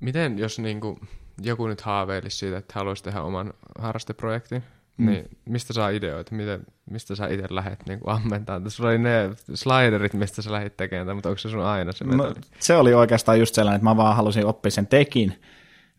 Miten 0.00 0.38
jos 0.38 0.58
niinku 0.58 0.98
joku 1.42 1.66
nyt 1.66 1.80
haaveilisi 1.80 2.36
siitä, 2.36 2.58
että 2.58 2.74
haluaisi 2.76 3.02
tehdä 3.02 3.22
oman 3.22 3.52
harrasteprojektin, 3.78 4.64
mm. 4.96 5.06
niin 5.06 5.38
mistä 5.44 5.72
saa 5.72 5.88
ideoita? 5.88 6.34
Miten, 6.34 6.66
mistä 6.90 7.14
sä 7.14 7.26
itse 7.26 7.46
lähdet 7.50 7.86
niinku 7.86 8.10
ammentamaan? 8.10 8.70
Sulla 8.70 8.90
oli 8.90 8.98
ne 8.98 9.30
sliderit, 9.54 10.14
mistä 10.14 10.42
sä 10.42 10.52
lähdit 10.52 10.76
tekemään, 10.76 11.16
mutta 11.16 11.28
onko 11.28 11.38
se 11.38 11.50
sun 11.50 11.64
aina 11.64 11.92
se 11.92 12.04
No, 12.04 12.34
se 12.58 12.76
oli 12.76 12.94
oikeastaan 12.94 13.38
just 13.38 13.54
sellainen, 13.54 13.76
että 13.76 13.88
mä 13.90 13.96
vaan 13.96 14.16
halusin 14.16 14.46
oppia 14.46 14.70
sen 14.70 14.86
tekin, 14.86 15.42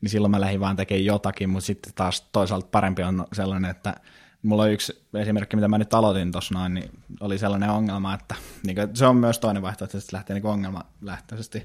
niin 0.03 0.09
silloin 0.09 0.31
mä 0.31 0.41
lähdin 0.41 0.59
vaan 0.59 0.75
tekemään 0.75 1.05
jotakin, 1.05 1.49
mutta 1.49 1.65
sitten 1.67 1.93
taas 1.95 2.21
toisaalta 2.31 2.67
parempi 2.71 3.03
on 3.03 3.25
sellainen, 3.33 3.71
että 3.71 3.95
mulla 4.41 4.63
on 4.63 4.71
yksi 4.71 5.03
esimerkki, 5.13 5.55
mitä 5.55 5.67
mä 5.67 5.77
nyt 5.77 5.93
aloitin 5.93 6.31
tuossa 6.31 6.53
noin, 6.53 6.73
niin 6.73 6.89
oli 7.19 7.37
sellainen 7.37 7.69
ongelma, 7.69 8.13
että 8.13 8.35
niin 8.65 8.75
kuin, 8.75 8.89
se 8.93 9.05
on 9.05 9.15
myös 9.15 9.39
toinen 9.39 9.63
vaihtoehto, 9.63 9.97
että 9.97 10.09
se 10.09 10.15
lähtee 10.15 10.33
niin 10.33 10.45
ongelmalähtöisesti. 10.45 11.63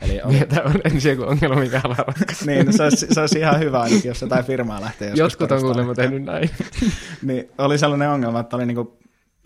Eli 0.00 0.20
oli, 0.22 0.40
Tämä 0.48 0.62
on 0.62 0.80
ensin 0.84 1.10
joku 1.10 1.22
ongelma, 1.22 1.60
mikä 1.60 1.80
haluaa 1.80 2.04
ratkaista. 2.06 2.46
niin, 2.46 2.72
se 2.72 2.82
olisi, 2.82 3.06
se 3.10 3.20
olisi 3.20 3.38
ihan 3.38 3.60
hyvä 3.60 3.80
ainakin, 3.80 4.08
jos 4.08 4.22
jotain 4.22 4.44
firmaa 4.44 4.80
lähtee 4.80 5.08
joskus 5.08 5.18
Jotkut 5.18 5.52
on 5.52 5.60
kuulemma 5.60 5.94
tehnyt 5.94 6.22
näin. 6.22 6.50
niin, 7.22 7.50
oli 7.58 7.78
sellainen 7.78 8.08
ongelma, 8.08 8.40
että 8.40 8.56
oli 8.56 8.66
niin 8.66 8.74
kuin 8.74 8.88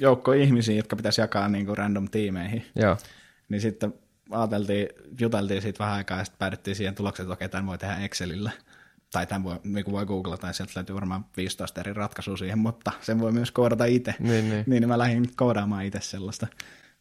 joukko 0.01 0.33
ihmisiä, 0.33 0.77
jotka 0.77 0.97
pitäisi 0.97 1.21
jakaa 1.21 1.49
niin 1.49 1.67
kuin 1.67 1.79
random 1.79 2.09
tiimeihin. 2.09 2.65
Joo. 2.75 2.97
Niin 3.49 3.61
sitten 3.61 3.95
ajateltiin, 4.31 4.89
juteltiin 5.21 5.63
siitä 5.63 5.79
vähän 5.79 5.95
aikaa 5.95 6.19
ja 6.19 6.25
sitten 6.25 6.39
päädyttiin 6.39 6.77
siihen 6.77 6.95
tulokseen, 6.95 7.25
että 7.25 7.33
okei, 7.33 7.49
tämän 7.49 7.67
voi 7.67 7.79
tehdä 7.79 7.97
Excelillä. 7.97 8.51
Tai 9.13 9.27
tämän 9.27 9.45
voi, 9.45 9.57
niin 9.65 9.85
voi 9.91 10.07
googlata 10.07 10.47
ja 10.47 10.53
sieltä 10.53 10.73
löytyy 10.77 10.95
varmaan 10.95 11.25
15 11.37 11.81
eri 11.81 11.93
ratkaisua 11.93 12.37
siihen, 12.37 12.59
mutta 12.59 12.93
sen 13.01 13.21
voi 13.21 13.33
myös 13.33 13.51
koodata 13.51 13.85
itse. 13.85 14.15
Niin, 14.19 14.51
niin. 14.51 14.65
niin 14.67 14.89
mä 14.89 14.99
lähdin 14.99 15.31
koodaamaan 15.37 15.85
itse 15.85 16.01
sellaista 16.01 16.47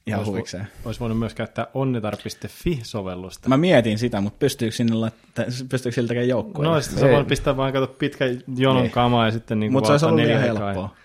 ihan 0.07 0.19
Ois 0.19 0.27
vo- 0.27 0.31
huikseen. 0.31 0.67
Olisi 0.85 0.99
voinut 0.99 1.19
myös 1.19 1.33
käyttää 1.33 1.67
onnetar.fi-sovellusta. 1.73 3.49
Mä 3.49 3.57
mietin 3.57 3.97
sitä, 3.99 4.21
mutta 4.21 4.37
pystyykö, 4.39 4.75
sinne 4.75 4.95
laitta- 4.95 5.43
pystyykö 5.69 5.95
sillä 5.95 6.07
tekemään 6.07 6.27
joukkueen? 6.29 6.71
No, 6.71 6.81
sitten 6.81 6.99
sä 6.99 7.07
Ei. 7.09 7.15
voit 7.15 7.27
pistää 7.27 7.57
vaan 7.57 7.73
kato 7.73 7.87
pitkä 7.87 8.25
jonon 8.57 8.81
Niin. 8.81 8.91
kamaa 8.91 9.25
ja 9.25 9.31
sitten 9.31 9.59
niin 9.59 9.71
mutta 9.71 9.87
se 9.87 9.91
olisi 9.91 10.05
ollut 10.05 10.19
liian 10.19 10.41
helppoa. 10.41 10.95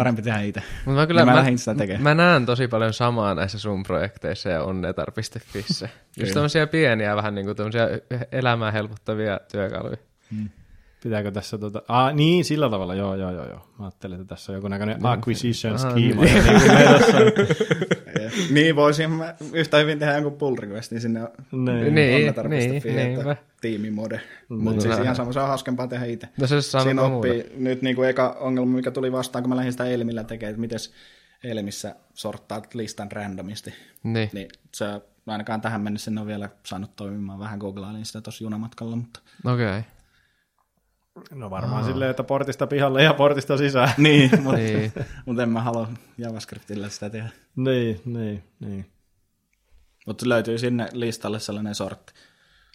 Parempi 0.00 0.22
tehdä 0.22 0.40
itse. 0.40 0.62
Mut 0.84 0.94
mä, 0.94 1.06
kyllä, 1.06 1.24
mä 1.24 1.32
mä, 1.42 1.56
sitä 1.56 1.74
tekemään. 1.74 2.02
mä 2.02 2.14
näen 2.14 2.46
tosi 2.46 2.68
paljon 2.68 2.92
samaa 2.92 3.34
näissä 3.34 3.58
sun 3.58 3.82
projekteissa 3.82 4.48
ja 4.48 4.62
onnetar.fissä. 4.62 5.88
Just 6.20 6.32
tämmöisiä 6.34 6.66
pieniä, 6.66 7.16
vähän 7.16 7.34
niin 7.34 7.44
kuin 7.44 7.56
tämmöisiä 7.56 7.88
elämää 8.32 8.70
helpottavia 8.70 9.40
työkaluja. 9.52 9.96
Pitääkö 11.02 11.30
tässä 11.30 11.58
tota... 11.58 11.82
Ah, 11.88 12.14
niin, 12.14 12.44
sillä 12.44 12.70
tavalla, 12.70 12.94
joo, 12.94 13.14
joo, 13.14 13.30
joo, 13.32 13.48
joo. 13.48 13.66
Mä 13.78 13.84
ajattelin, 13.84 14.20
että 14.20 14.34
tässä 14.34 14.52
on 14.52 14.54
jonkunnäköinen 14.54 15.06
acquisition 15.06 15.74
Ah, 15.74 15.80
schema. 15.80 15.94
niin. 15.94 16.16
ja 18.20 18.30
niin 18.30 18.54
niin 18.54 18.76
voisin 18.76 19.10
mä 19.10 19.34
yhtä 19.52 19.76
hyvin 19.76 19.98
tehdä 19.98 20.14
jonkun 20.14 20.32
pull 20.32 20.56
requestin 20.56 21.00
sinne 21.00 21.20
niin. 21.52 21.64
Niin, 21.64 21.94
niin, 21.94 22.28
että 22.28 22.42
niinpä. 22.42 23.36
tiimimode. 23.60 24.20
Niin. 24.48 24.62
Mutta 24.62 24.80
siis 24.80 24.98
ihan 24.98 25.16
sama, 25.16 25.32
se 25.32 25.40
on 25.40 25.48
hauskempaa 25.48 25.86
tehdä 25.86 26.04
itse. 26.04 26.28
No 26.40 26.46
se 26.46 26.62
Siinä 26.62 26.94
muuta. 26.94 27.16
oppii 27.16 27.52
nyt 27.56 27.82
niin 27.82 27.96
kuin 27.96 28.08
eka 28.08 28.36
ongelma, 28.40 28.76
mikä 28.76 28.90
tuli 28.90 29.12
vastaan, 29.12 29.42
kun 29.42 29.48
mä 29.48 29.56
lähdin 29.56 29.72
sitä 29.72 29.84
Elmillä 29.84 30.24
tekemään, 30.24 30.50
että 30.50 30.60
miten 30.60 30.78
Elmissä 31.44 31.94
sorttaat 32.14 32.74
listan 32.74 33.12
randomisti. 33.12 33.74
Niin. 34.02 34.30
Niin 34.32 34.48
se 34.74 34.84
ainakaan 35.26 35.60
tähän 35.60 35.80
mennessä 35.80 36.10
en 36.10 36.18
ole 36.18 36.26
vielä 36.26 36.48
saanut 36.66 36.96
toimimaan. 36.96 37.38
Vähän 37.38 37.58
googlailin 37.58 38.04
sitä 38.04 38.20
tuossa 38.20 38.44
junamatkalla, 38.44 38.96
mutta... 38.96 39.20
Okei. 39.44 39.66
Okay. 39.66 39.82
No 41.30 41.50
varmaan 41.50 41.84
silleen, 41.84 42.10
että 42.10 42.22
portista 42.24 42.66
pihalle 42.66 43.02
ja 43.02 43.14
portista 43.14 43.56
sisään. 43.56 43.92
Niin, 43.98 44.30
mutta, 44.42 44.56
Niin. 44.56 44.92
mutta 45.26 45.42
en 45.42 45.48
mä 45.48 45.62
halua 45.62 45.88
JavaScriptillä 46.18 46.88
sitä 46.88 47.10
tehdä. 47.10 47.28
niin, 47.56 48.00
niin, 48.04 48.44
niin. 48.60 48.86
Mutta 50.06 50.28
löytyy 50.28 50.58
sinne 50.58 50.88
listalle 50.92 51.40
sellainen 51.40 51.74
sort, 51.74 52.14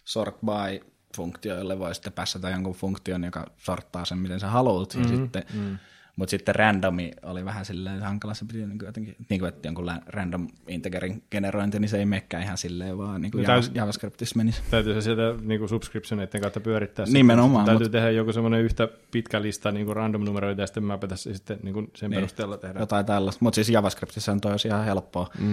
sort 0.04 0.36
by 0.40 0.86
funktio, 1.16 1.56
jolle 1.58 1.78
voi 1.78 1.94
sitten 1.94 2.12
päässä 2.12 2.50
jonkun 2.50 2.74
funktion, 2.74 3.24
joka 3.24 3.46
sorttaa 3.56 4.04
sen, 4.04 4.18
miten 4.18 4.40
sä 4.40 4.50
haluat. 4.50 4.94
Mm, 4.94 5.02
ja 5.02 5.08
sitten, 5.08 5.44
mm. 5.54 5.78
Mutta 6.16 6.30
sitten 6.30 6.54
randomi 6.54 7.10
oli 7.22 7.44
vähän 7.44 7.64
silleen 7.64 8.02
hankala, 8.02 8.34
se 8.34 8.44
piti 8.44 8.58
niin 8.66 8.78
kuin 8.78 8.86
jotenkin, 8.86 9.16
niin 9.30 9.40
kuin, 9.40 9.48
että 9.48 9.68
jonkun 9.68 9.90
random 10.06 10.48
integerin 10.68 11.22
generointi, 11.30 11.80
niin 11.80 11.88
se 11.88 11.98
ei 11.98 12.06
menekään 12.06 12.42
ihan 12.42 12.58
silleen, 12.58 12.98
vaan 12.98 13.20
niin 13.20 13.32
kuin 13.32 13.42
No 13.42 13.46
täytyy- 13.46 13.70
JavaScriptissa 13.74 14.36
menisi. 14.36 14.62
Täytyy 14.70 14.94
se 14.94 15.00
sieltä 15.00 15.22
niin 15.42 15.58
kuin 15.58 15.68
subscriptioneiden 15.68 16.40
kautta 16.40 16.60
pyörittää. 16.60 17.06
Nimenomaan, 17.12 17.64
Täytyy 17.66 17.84
mut- 17.86 17.92
tehdä 17.92 18.10
joku 18.10 18.32
semmoinen 18.32 18.60
yhtä 18.60 18.88
pitkä 19.10 19.42
lista 19.42 19.72
niin 19.72 19.86
kuin 19.86 19.96
random 19.96 20.24
numeroita 20.24 20.60
ja 20.60 20.66
sitten 20.66 20.84
mä 20.84 20.98
pitäisi 20.98 21.34
sitten 21.34 21.58
niin 21.62 21.74
kuin 21.74 21.90
sen 21.96 22.10
Niin. 22.10 22.16
perusteella 22.16 22.56
tehdä. 22.56 22.80
Jotain 22.80 23.06
tällaista, 23.06 23.38
mutta 23.44 23.54
siis 23.54 23.68
JavaScriptissa 23.70 24.32
on 24.32 24.40
toi 24.40 24.56
ihan 24.66 24.84
helppoa, 24.84 25.30
mm. 25.40 25.46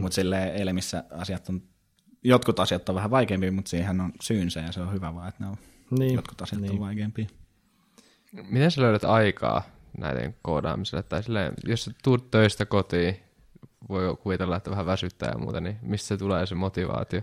mutta 0.00 0.14
silleen 0.14 0.54
Elmissä 0.54 1.04
asiat 1.10 1.48
on, 1.48 1.62
jotkut 2.24 2.60
asiat 2.60 2.88
on 2.88 2.94
vähän 2.94 3.10
vaikeampia, 3.10 3.52
mutta 3.52 3.68
siihen 3.68 4.00
on 4.00 4.12
syynsä 4.22 4.60
ja 4.60 4.72
se 4.72 4.80
on 4.80 4.92
hyvä 4.92 5.14
vaan, 5.14 5.28
että 5.28 5.44
ne 5.44 5.50
on, 5.50 5.56
Niin. 5.98 6.14
jotkut 6.14 6.42
asiat 6.42 6.60
niin. 6.62 6.72
on 6.72 6.80
vaikeampia. 6.80 7.26
Miten 8.50 8.70
sä 8.70 8.82
löydät 8.82 9.04
aikaa 9.04 9.62
näiden 9.98 10.34
koodaamiselle? 10.42 11.02
Tai 11.02 11.22
silleen, 11.22 11.52
jos 11.64 11.84
sä 11.84 11.90
tuut 12.04 12.30
töistä 12.30 12.66
kotiin, 12.66 13.20
voi 13.88 14.16
kuvitella, 14.22 14.56
että 14.56 14.70
vähän 14.70 14.86
väsyttää 14.86 15.30
ja 15.32 15.38
muuta, 15.38 15.60
niin 15.60 15.78
mistä 15.82 16.08
se 16.08 16.16
tulee 16.16 16.46
se 16.46 16.54
motivaatio? 16.54 17.20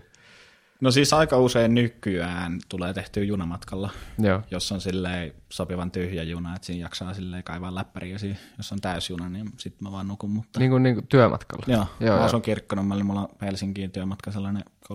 No 0.80 0.90
siis 0.90 1.12
aika 1.12 1.38
usein 1.38 1.74
nykyään 1.74 2.58
tulee 2.68 2.94
tehtyä 2.94 3.22
junamatkalla, 3.22 3.90
Joo. 4.18 4.42
jos 4.50 4.72
on 4.72 4.80
silleen 4.80 5.32
sopivan 5.52 5.90
tyhjä 5.90 6.22
juna, 6.22 6.56
että 6.56 6.66
siinä 6.66 6.84
jaksaa 6.84 7.14
silleen 7.14 7.42
kaivaa 7.42 7.74
läppäriä. 7.74 8.16
Jos 8.58 8.72
on 8.72 8.80
täysjuna, 8.80 9.28
niin 9.28 9.50
sitten 9.56 9.88
mä 9.88 9.92
vaan 9.92 10.08
nukun. 10.08 10.30
Mutta... 10.30 10.58
Niin 10.58 10.70
kuin, 10.70 10.82
niin 10.82 10.94
kuin 10.94 11.06
työmatkalla? 11.06 11.64
Joo, 11.68 11.86
joo, 12.00 12.18
mä 12.18 12.24
asun 12.24 12.42
Kirkkonummella, 12.42 13.04
mulla 13.04 13.20
on 13.20 13.28
Helsinkiin 13.42 13.90
työmatka 13.90 14.32
sellainen 14.32 14.64
35-45 14.92 14.94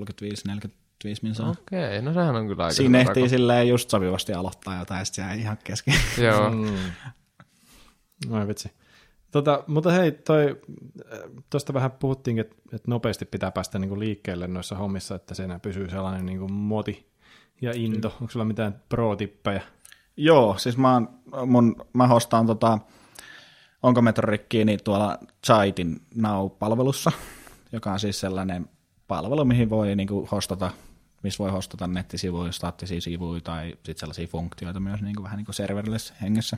minsaa. 1.22 1.50
Okei, 1.50 2.02
no 2.02 2.14
sehän 2.14 2.36
on 2.36 2.48
kyllä 2.48 2.64
aika 2.64 2.76
Siinä 2.76 3.00
ehtii 3.00 3.24
rako. 3.24 3.30
silleen 3.30 3.68
just 3.68 3.90
sopivasti 3.90 4.34
aloittaa 4.34 4.80
jotain, 4.80 5.00
ja 5.00 5.06
sitten 5.06 5.40
ihan 5.40 5.58
kesken. 5.64 5.96
Joo. 6.18 6.52
No 8.30 8.48
vitsi. 8.48 8.72
Tota, 9.32 9.64
mutta 9.68 9.92
hei, 9.92 10.12
toi, 10.12 10.62
tuosta 11.50 11.74
vähän 11.74 11.92
puhuttiin, 11.92 12.40
että, 12.40 12.56
että 12.74 12.92
nopeasti 12.92 13.26
pitää 13.26 13.52
päästä 13.52 13.80
niin 13.80 13.90
kuin 13.90 14.00
liikkeelle 14.00 14.48
noissa 14.48 14.76
hommissa, 14.76 15.16
että 15.16 15.34
siinä 15.34 15.60
pysyy 15.60 15.90
sellainen 15.90 16.26
niin 16.26 16.40
kuin 16.40 16.54
moti 16.54 17.14
ja 17.62 17.72
into. 17.76 18.08
Onko 18.22 18.32
sulla 18.32 18.46
mitään 18.46 18.82
pro-tippejä? 18.90 19.62
Joo, 20.18 20.58
siis 20.58 20.78
mä, 20.78 20.94
oon, 20.94 21.10
mun, 21.46 21.76
mä 21.94 22.08
hostaan 22.08 22.48
tota, 22.48 22.80
onko 23.84 24.02
metrorikkiä, 24.02 24.66
niin 24.66 24.80
tuolla 24.84 25.18
Chaitin 25.46 26.02
Now-palvelussa, 26.16 27.12
joka 27.72 27.92
on 27.92 28.00
siis 28.00 28.20
sellainen 28.20 28.70
palvelu, 29.08 29.46
mihin 29.46 29.70
voi 29.70 29.96
niin 29.96 30.08
kuin 30.08 30.28
hostata, 30.32 30.72
missä 31.24 31.44
voi 31.44 31.52
hostata 31.52 31.88
nettisivuja, 31.88 32.52
staattisia 32.52 33.02
sivuja 33.02 33.42
tai 33.42 33.70
sitten 33.70 33.98
sellaisia 33.98 34.28
funktioita 34.28 34.80
myös 34.80 35.02
niin 35.02 35.16
kuin 35.16 35.24
vähän 35.24 35.38
niin 35.38 35.46
kuin 35.46 35.56
serverless 35.56 36.14
hengessä. 36.22 36.58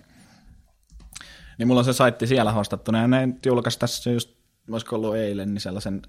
Niin 1.58 1.68
mulla 1.68 1.80
on 1.80 1.86
se 1.86 1.93
saitti 1.93 2.28
siellä 2.28 2.51
hostattuna, 2.51 3.01
ja 3.01 3.08
ne 3.08 3.28
julkaisi 3.45 3.80
tässä 3.80 4.12
just, 4.12 4.36
olisiko 4.72 4.95
ollut 4.95 5.16
eilen, 5.16 5.53
niin 5.53 5.62
sellaisen 5.62 6.01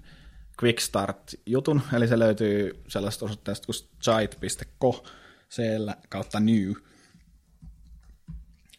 quick 0.63 0.79
start-jutun, 0.79 1.81
eli 1.93 2.07
se 2.07 2.19
löytyy 2.19 2.83
sellaista 2.87 3.25
osoitteesta 3.25 3.65
kuin 3.65 3.75
chait.co, 4.03 5.03
siellä 5.49 5.95
kautta 6.09 6.39
new. 6.39 6.71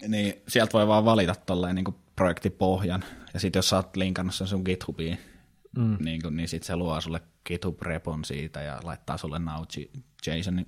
Niin 0.08 0.34
sieltä 0.48 0.72
voi 0.72 0.86
vaan 0.86 1.04
valita 1.04 1.34
tolleen 1.34 1.74
niin 1.74 1.94
projektipohjan, 2.16 3.04
ja 3.34 3.40
sitten 3.40 3.58
jos 3.58 3.68
sä 3.68 3.76
oot 3.76 3.96
linkannut 3.96 4.34
sen 4.34 4.46
sun 4.46 4.62
GitHubiin, 4.64 5.18
mm. 5.76 5.96
niin, 6.00 6.20
niin 6.30 6.48
sitten 6.48 6.66
se 6.66 6.76
luo 6.76 7.00
sulle 7.00 7.20
GitHub-repon 7.48 8.24
siitä 8.24 8.62
ja 8.62 8.80
laittaa 8.82 9.16
sulle 9.16 9.38
now 9.38 9.64
JSONin 10.26 10.66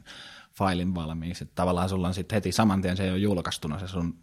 failin 0.53 0.95
valmiiksi. 0.95 1.51
Tavallaan 1.55 1.89
sulla 1.89 2.09
on 2.09 2.15
sitten 2.15 2.37
heti 2.37 2.53
saman 2.53 2.83
tien 2.83 2.97
se 2.97 3.05
ei 3.05 3.11
ole 3.11 3.19
julkaistuna 3.19 3.79
se 3.79 3.89
sun 3.89 4.19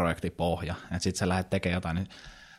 projektipohja, 0.00 0.74
että 0.84 0.98
sitten 0.98 1.18
sä 1.18 1.28
lähdet 1.28 1.50
tekemään 1.50 1.76
jotain, 1.76 1.94
niin 1.94 2.08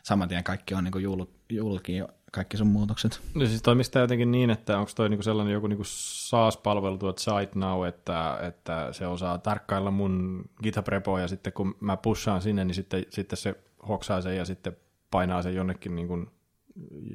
saman 0.02 0.28
tien 0.28 0.44
kaikki 0.44 0.74
on 0.74 0.84
niin 0.84 1.02
jul, 1.02 1.24
julki 1.50 2.02
kaikki 2.32 2.56
sun 2.56 2.66
muutokset. 2.66 3.20
No 3.34 3.46
siis 3.46 3.62
toimista 3.62 3.98
jotenkin 3.98 4.32
niin, 4.32 4.50
että 4.50 4.78
onko 4.78 4.90
toi 4.96 5.08
niinku 5.08 5.22
sellainen 5.22 5.52
joku 5.52 5.66
niinku 5.66 5.84
SaaS-palvelu 5.86 6.98
tuot 6.98 7.18
Site 7.18 7.58
Now, 7.58 7.86
että, 7.86 8.38
että 8.42 8.88
se 8.92 9.06
osaa 9.06 9.38
tarkkailla 9.38 9.90
mun 9.90 10.44
GitHub-repoa 10.62 11.20
ja 11.20 11.28
sitten 11.28 11.52
kun 11.52 11.74
mä 11.80 11.96
pushaan 11.96 12.42
sinne, 12.42 12.64
niin 12.64 12.74
sitten, 12.74 13.04
sitten 13.10 13.36
se 13.36 13.54
hoksaa 13.88 14.20
sen 14.20 14.36
ja 14.36 14.44
sitten 14.44 14.76
painaa 15.10 15.42
sen 15.42 15.54
jonnekin 15.54 15.94
niinku 15.94 16.26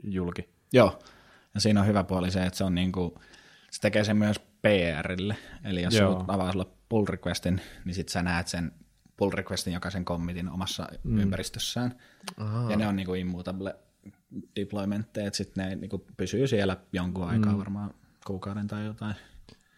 julki. 0.03 0.49
Joo, 0.73 0.99
ja 1.53 1.61
siinä 1.61 1.81
on 1.81 1.87
hyvä 1.87 2.03
puoli 2.03 2.31
se, 2.31 2.43
että 2.43 2.57
se 2.57 2.63
on 2.63 2.75
niinku, 2.75 3.21
se 3.71 3.81
tekee 3.81 4.03
sen 4.03 4.17
myös 4.17 4.39
PRille, 4.39 5.37
eli 5.63 5.81
jos 5.81 5.95
Joo. 5.95 6.25
avaa 6.27 6.51
sulle 6.51 6.65
pull 6.89 7.05
requestin, 7.09 7.61
niin 7.85 7.95
sitten 7.95 8.11
sä 8.11 8.23
näet 8.23 8.47
sen 8.47 8.71
pull 9.17 9.31
requestin 9.31 9.73
jokaisen 9.73 10.05
commitin 10.05 10.49
omassa 10.49 10.87
mm. 11.03 11.19
ympäristössään. 11.19 11.95
Aha. 12.37 12.71
Ja 12.71 12.77
ne 12.77 12.87
on 12.87 12.95
niinku 12.95 13.13
immutable 13.13 13.75
deploymentteja, 14.55 15.27
että 15.27 15.37
sitten 15.37 15.69
ne 15.69 15.75
niinku 15.75 16.05
pysyy 16.17 16.47
siellä 16.47 16.77
jonkun 16.93 17.27
aikaa, 17.27 17.51
mm. 17.51 17.57
varmaan 17.57 17.93
kuukauden 18.27 18.67
tai 18.67 18.85
jotain. 18.85 19.15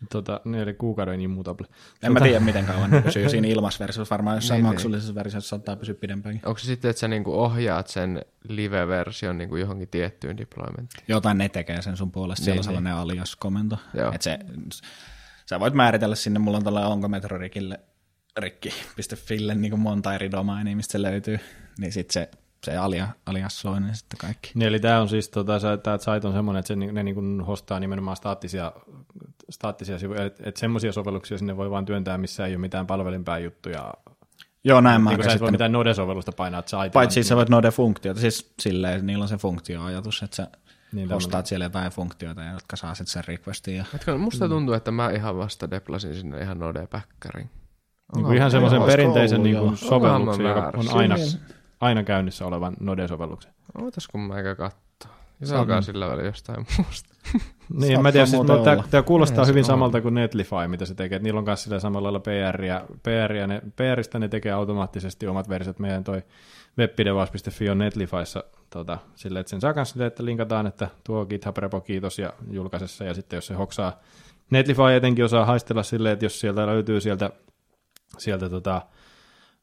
Tota, 0.10 0.42
ne 0.46 0.62
eli 0.62 0.74
kuukauden 0.74 1.22
immutable. 1.22 1.68
En 1.68 1.74
tota... 2.02 2.12
mä 2.12 2.20
tiedä, 2.20 2.40
miten 2.40 2.66
kauan 2.66 2.92
ne 2.92 3.02
pysyy 3.02 3.30
siinä 3.30 3.48
ilmasversiossa. 3.48 4.14
Varmaan 4.14 4.38
jossain 4.38 4.58
niin, 4.58 4.64
niin. 4.64 4.74
maksullisessa 4.74 5.12
niin. 5.12 5.16
versiossa 5.16 5.50
saattaa 5.50 5.76
pysyä 5.76 5.96
pidempäänkin. 5.96 6.48
Onko 6.48 6.60
se 6.60 6.66
sitten, 6.66 6.90
että 6.90 7.00
sä 7.00 7.08
niinku 7.08 7.34
ohjaat 7.34 7.88
sen 7.88 8.22
live-version 8.48 9.38
niinku 9.38 9.56
johonkin 9.56 9.88
tiettyyn 9.88 10.38
deploymenttiin? 10.38 11.04
Jotain 11.08 11.38
ne 11.38 11.50
tekee 11.50 11.82
sen 11.82 11.98
sun 11.98 12.12
puolesta. 12.12 12.42
Niin, 12.42 12.46
Siellä 12.46 12.60
on 12.60 12.84
niin. 12.84 12.94
sellainen 12.94 12.94
alias-komento. 12.94 13.78
Että 14.14 14.24
se, 14.24 14.40
sä 15.46 15.60
voit 15.60 15.74
määritellä 15.74 16.16
sinne, 16.16 16.40
mulla 16.40 16.58
on 16.58 16.64
tällä 16.64 16.88
onkometrorikille 16.88 17.80
rikki.fille 18.38 19.56
niin 19.56 19.72
kuin 19.72 19.80
monta 19.80 20.14
eri 20.14 20.32
domainia, 20.32 20.76
mistä 20.76 20.92
se 20.92 21.02
löytyy, 21.02 21.40
niin 21.80 21.92
sitten 21.92 22.14
se, 22.14 22.30
se 22.66 22.78
alia, 22.78 23.08
aliassoi 23.26 23.82
niin 23.82 23.96
sitten 23.96 24.18
kaikki. 24.18 24.52
Niin, 24.56 24.68
eli 24.68 24.80
tämä 24.80 25.02
on 25.02 25.10
siis, 25.10 25.30
tota, 25.30 25.78
tämä 25.84 25.98
site 25.98 26.28
on 26.28 26.34
semmoinen, 26.34 26.60
että 26.60 26.68
se, 26.68 26.76
ne 26.76 27.04
niin 27.04 27.16
kuin 27.16 27.42
hostaa 27.42 27.80
nimenomaan 27.80 28.18
staattisia, 28.18 28.72
staattisia 29.50 30.00
sivuja, 30.00 30.26
että, 30.26 30.44
että 30.46 30.60
semmoisia 30.60 30.92
sovelluksia 30.92 31.38
sinne 31.38 31.58
voi 31.58 31.72
vaan 31.72 31.86
työntää, 31.86 32.18
missä 32.18 32.46
ei 32.46 32.54
ole 32.54 32.62
mitään 32.62 32.88
palvelinpää 32.88 33.40
juttuja. 33.40 33.94
Joo, 34.64 34.82
näin 34.82 35.02
mä 35.02 35.10
niin 35.10 35.24
sä 35.24 35.32
et 35.32 35.42
voi 35.42 35.52
mitään 35.52 35.72
Node-sovellusta 35.72 36.32
painaa 36.32 36.64
site. 36.66 36.90
Paitsi 36.94 37.14
siis 37.14 37.28
sä 37.28 37.36
voit 37.36 37.50
Node-funktiota, 37.50 38.20
siis 38.20 38.54
silleen, 38.60 39.06
niillä 39.06 39.22
on 39.22 39.28
se 39.28 39.38
funktioajatus, 39.38 40.24
että 40.24 40.36
sä 40.36 40.48
niin, 40.92 41.10
hostaat 41.10 41.46
siellä 41.46 41.66
jotain 41.66 41.92
funktioita, 41.92 42.44
jotka 42.44 42.76
saa 42.76 42.96
sitten 42.96 43.12
sen 43.12 43.24
requestin. 43.28 43.76
Ja... 43.76 43.86
musta 44.18 44.50
tuntuu, 44.50 44.74
että 44.74 44.92
mä 44.92 45.10
ihan 45.10 45.38
vasta 45.38 45.72
deplasin 45.72 46.16
sinne 46.16 46.42
ihan 46.42 46.60
Node-päkkärin. 46.60 47.50
Niin 48.16 48.26
kuin 48.26 48.38
ihan 48.38 48.52
semmoisen 48.52 48.84
perinteisen 48.84 49.44
niin 49.44 49.58
kuin 49.58 49.78
sovelluksen, 49.78 50.46
joka 50.46 50.72
on 50.78 50.98
aina, 50.98 51.16
aina 51.82 52.04
käynnissä 52.04 52.46
olevan 52.46 52.76
Node-sovelluksen. 52.80 53.54
Ootas 53.82 54.08
kun 54.08 54.22
mä 54.22 54.38
eikä 54.38 54.56
katsoa. 54.56 55.12
Jos 55.42 55.52
alkaa 55.52 55.82
sillä 55.82 56.08
välillä 56.08 56.24
jostain 56.24 56.66
muusta. 56.78 57.10
niin, 57.74 58.02
mä 58.02 58.12
tiedän, 58.12 58.28
siis, 58.28 58.42
tämä, 58.64 58.84
tämä 58.90 59.04
kuulostaa 59.04 59.46
hyvin 59.46 59.66
samalta 59.66 60.02
kuin 60.02 60.14
Netlify, 60.14 60.68
mitä 60.68 60.86
se 60.86 60.96
tekee. 60.96 61.20
Niillä 61.20 61.38
on 61.38 61.46
myös 61.46 61.64
sillä 61.64 61.80
samalla 61.80 62.06
lailla 62.06 62.20
PR, 62.20 62.64
ja, 62.64 62.86
PR 63.04 63.34
ja 63.34 63.48
ne, 63.48 63.62
PRistä 63.76 64.20
ne 64.20 64.28
tekee 64.28 64.52
automaattisesti 64.52 65.28
omat 65.28 65.50
versiot. 65.50 65.80
Meidän 65.80 66.04
toi 66.04 66.24
webpidevas.fi 66.78 67.70
on 67.70 67.78
Netlifyssa 67.78 68.44
tota, 68.70 68.98
sille, 69.16 69.40
että 69.40 69.50
sen 69.50 69.62
saa 69.62 69.74
kanssa 69.74 70.06
että 70.06 70.26
linkataan, 70.26 70.68
että 70.68 70.88
tuo 71.04 71.26
GitHub-repo 71.26 71.82
kiitos 71.82 72.20
ja 72.20 72.34
julkaisessa, 72.52 73.04
ja 73.04 73.14
sitten 73.14 73.38
jos 73.38 73.48
se 73.48 73.54
hoksaa, 73.54 74.00
Netlify 74.50 74.94
etenkin 74.96 75.26
osaa 75.26 75.46
haistella 75.46 75.84
silleen, 75.84 76.14
että 76.14 76.26
jos 76.26 76.40
sieltä 76.40 76.66
löytyy 76.66 77.02
sieltä 77.02 77.30
sieltä 78.20 78.50
tota, 78.50 78.82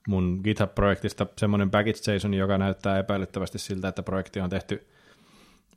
mun 0.09 0.41
GitHub-projektista 0.45 1.27
semmoinen 1.39 1.71
package.json, 1.71 2.35
joka 2.35 2.59
näyttää 2.59 2.99
epäilyttävästi 2.99 3.59
siltä, 3.59 3.89
että 3.89 4.03
projekti 4.03 4.41
on 4.41 4.51
tehty 4.51 4.87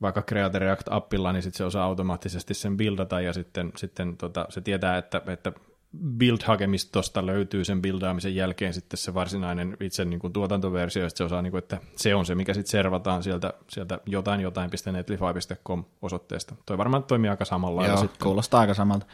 vaikka 0.01 0.21
Create 0.21 0.59
React-appilla, 0.59 1.33
niin 1.33 1.43
sitten 1.43 1.57
se 1.57 1.63
osaa 1.63 1.85
automaattisesti 1.85 2.53
sen 2.53 2.77
buildata 2.77 3.21
ja 3.21 3.33
sitten, 3.33 3.71
sitten 3.75 4.17
tota, 4.17 4.45
se 4.49 4.61
tietää, 4.61 4.97
että, 4.97 5.21
että 5.27 5.51
build-hakemistosta 5.97 7.25
löytyy 7.25 7.65
sen 7.65 7.81
buildaamisen 7.81 8.35
jälkeen 8.35 8.73
sitten 8.73 8.97
se 8.97 9.13
varsinainen 9.13 9.77
itse 9.79 10.05
niin 10.05 10.19
kuin 10.19 10.33
tuotantoversio, 10.33 11.03
ja 11.03 11.09
se 11.09 11.23
osaa, 11.23 11.41
niin 11.41 11.51
kuin, 11.51 11.59
että 11.59 11.77
se 11.95 12.15
on 12.15 12.25
se, 12.25 12.35
mikä 12.35 12.53
sitten 12.53 12.71
servataan 12.71 13.23
sieltä, 13.23 13.53
sieltä 13.69 13.99
jotain 14.05 14.41
jotain.netlify.com 14.41 15.83
osoitteesta. 16.01 16.55
Toi 16.65 16.77
varmaan 16.77 17.03
toimii 17.03 17.29
aika 17.29 17.45
samalla 17.45 17.87
Joo, 17.87 17.97
sitten. 17.97 18.23
kuulostaa 18.23 18.61
aika 18.61 18.73
samalta. 18.73 19.05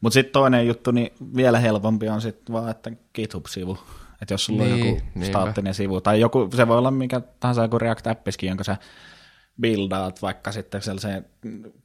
Mutta 0.00 0.14
sitten 0.14 0.32
toinen 0.32 0.66
juttu, 0.66 0.90
niin 0.90 1.12
vielä 1.36 1.58
helpompi 1.58 2.08
on 2.08 2.20
sitten 2.20 2.52
vaan, 2.52 2.70
että 2.70 2.90
GitHub-sivu. 3.14 3.78
Että 4.22 4.34
jos 4.34 4.44
sulla 4.44 4.62
niin, 4.62 4.72
on 4.74 4.78
joku 4.78 5.02
niinpä. 5.14 5.26
staattinen 5.26 5.74
sivu, 5.74 6.00
tai 6.00 6.20
joku, 6.20 6.48
se 6.56 6.68
voi 6.68 6.78
olla 6.78 6.90
mikä 6.90 7.20
tahansa 7.40 7.62
joku 7.62 7.78
React-appiskin, 7.78 8.48
jonka 8.48 8.64
sä 8.64 8.76
buildaat 9.60 10.22
vaikka 10.22 10.52
sitten 10.52 10.82
sellaiseen 10.82 11.26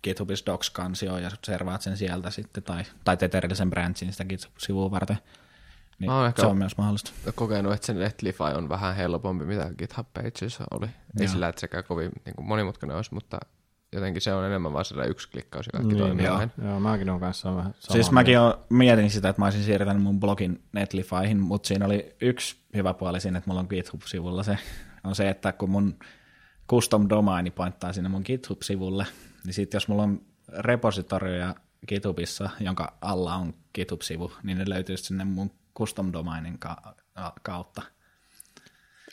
GitHubis 0.03 0.45
Docs-kansioon 0.45 1.24
ja 1.24 1.32
servaat 1.45 1.82
sen 1.82 1.97
sieltä 1.97 2.30
sitten, 2.30 2.64
tai, 2.64 2.84
tai 3.03 3.18
teet 3.18 3.36
erillisen 3.36 3.70
branchin 3.70 4.12
sitä 4.12 4.26
GitHub-sivua 4.26 4.91
varten. 4.91 5.18
Niin 5.99 6.12
se 6.36 6.45
on 6.45 6.57
myös 6.57 6.78
mahdollista. 6.78 7.12
kokenut, 7.36 7.74
että 7.74 7.86
se 7.88 7.93
Netlify 7.93 8.43
on 8.43 8.70
vähän 8.70 8.95
helpompi, 8.95 9.45
mitä 9.45 9.72
GitHub 9.78 10.07
Pages 10.14 10.59
oli. 10.72 10.86
Ei 10.86 10.91
Joo. 11.20 11.28
sillä, 11.28 11.47
että 11.47 11.62
sekä 11.62 11.84
kovin 11.84 12.12
niin 12.26 12.36
kuin 12.36 12.47
monimutkainen 12.47 12.95
olisi, 12.95 13.14
mutta 13.14 13.39
jotenkin 13.94 14.22
se 14.22 14.34
on 14.34 14.46
enemmän 14.46 14.74
vaan 14.74 14.86
sellainen 14.86 15.12
yksi 15.12 15.30
klikkaus 15.30 15.66
ja 15.66 15.72
kaikki 15.72 15.94
niin, 15.94 16.06
toimii 16.06 16.26
joo. 16.26 16.48
Joo, 16.66 16.80
mäkin 16.80 17.10
olen 17.10 17.22
kanssa 17.22 17.56
vähän 17.56 17.74
samaa 17.80 17.94
Siis 17.94 18.12
mäkin 18.12 18.39
olen, 18.39 18.54
mietin 18.70 19.10
sitä, 19.10 19.30
että 19.30 19.42
mä 19.42 19.46
olisin 19.46 19.64
siirtänyt 19.64 20.04
mun 20.04 20.20
blogin 20.20 20.64
Netlifyhin, 20.72 21.39
mutta 21.39 21.68
siinä 21.68 21.86
oli 21.86 22.16
yksi 22.22 22.56
hyvä 22.76 22.94
puoli 22.94 23.20
siinä, 23.22 23.38
että 23.38 23.50
mulla 23.50 23.62
on 23.62 23.68
GitHub-sivulla 23.70 24.44
se, 24.44 24.58
on 25.04 25.16
se, 25.16 25.30
että 25.30 25.52
kun 25.52 25.70
mun 25.70 26.00
custom 26.70 27.10
domaini 27.10 27.52
pointtaa 27.52 27.94
sinne 27.94 28.10
mun 28.10 28.24
GitHub-sivulle, 28.26 29.06
niin 29.46 29.54
sitten 29.54 29.76
jos 29.76 29.88
mulla 29.88 30.04
on 30.04 30.22
repositorio 30.58 31.54
GitHubissa, 31.88 32.50
jonka 32.60 32.98
alla 33.02 33.36
on 33.36 33.54
GitHub-sivu, 33.74 34.32
niin 34.44 34.58
ne 34.58 34.64
löytyy 34.68 34.98
sinne 34.98 35.24
mun 35.24 35.52
custom 35.78 36.14
domainin 36.14 36.60
kautta. 37.42 37.82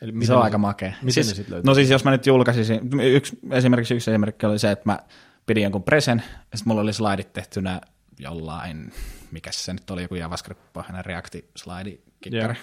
Eli 0.03 0.12
miten 0.12 0.26
se 0.26 0.32
on 0.32 0.38
ne, 0.38 0.44
aika 0.44 0.59
makea. 0.59 0.92
Miten 1.03 1.12
siis, 1.12 1.28
ne 1.28 1.34
sit 1.34 1.49
löytyy? 1.49 1.66
No 1.66 1.74
siis 1.74 1.90
jos 1.90 2.05
mä 2.05 2.11
nyt 2.11 2.26
julkaisisin, 2.26 3.01
yksi, 3.03 3.38
esimerkiksi 3.51 3.94
yksi 3.94 4.11
esimerkki 4.11 4.46
oli 4.46 4.59
se, 4.59 4.70
että 4.70 4.82
mä 4.84 4.99
pidin 5.46 5.62
jonkun 5.62 5.82
presen, 5.82 6.22
ja 6.53 6.59
sitten 6.59 6.70
mulla 6.70 6.82
oli 6.82 6.92
slaidit 6.92 7.32
tehtynä 7.32 7.80
jollain, 8.18 8.92
mikä 9.30 9.53
se 9.53 9.72
nyt 9.72 9.90
oli, 9.90 10.03
joku 10.03 10.14
JavaScript-pohjainen 10.14 11.05
React-slaidi 11.05 12.01
kikkari. 12.20 12.55
Yeah. 12.55 12.57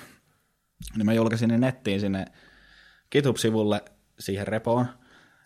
Niin 0.96 1.06
mä 1.06 1.14
julkaisin 1.14 1.50
ne 1.50 1.58
nettiin 1.58 2.00
sinne 2.00 2.26
GitHub-sivulle 3.12 3.82
siihen 4.20 4.48
repoon. 4.48 4.86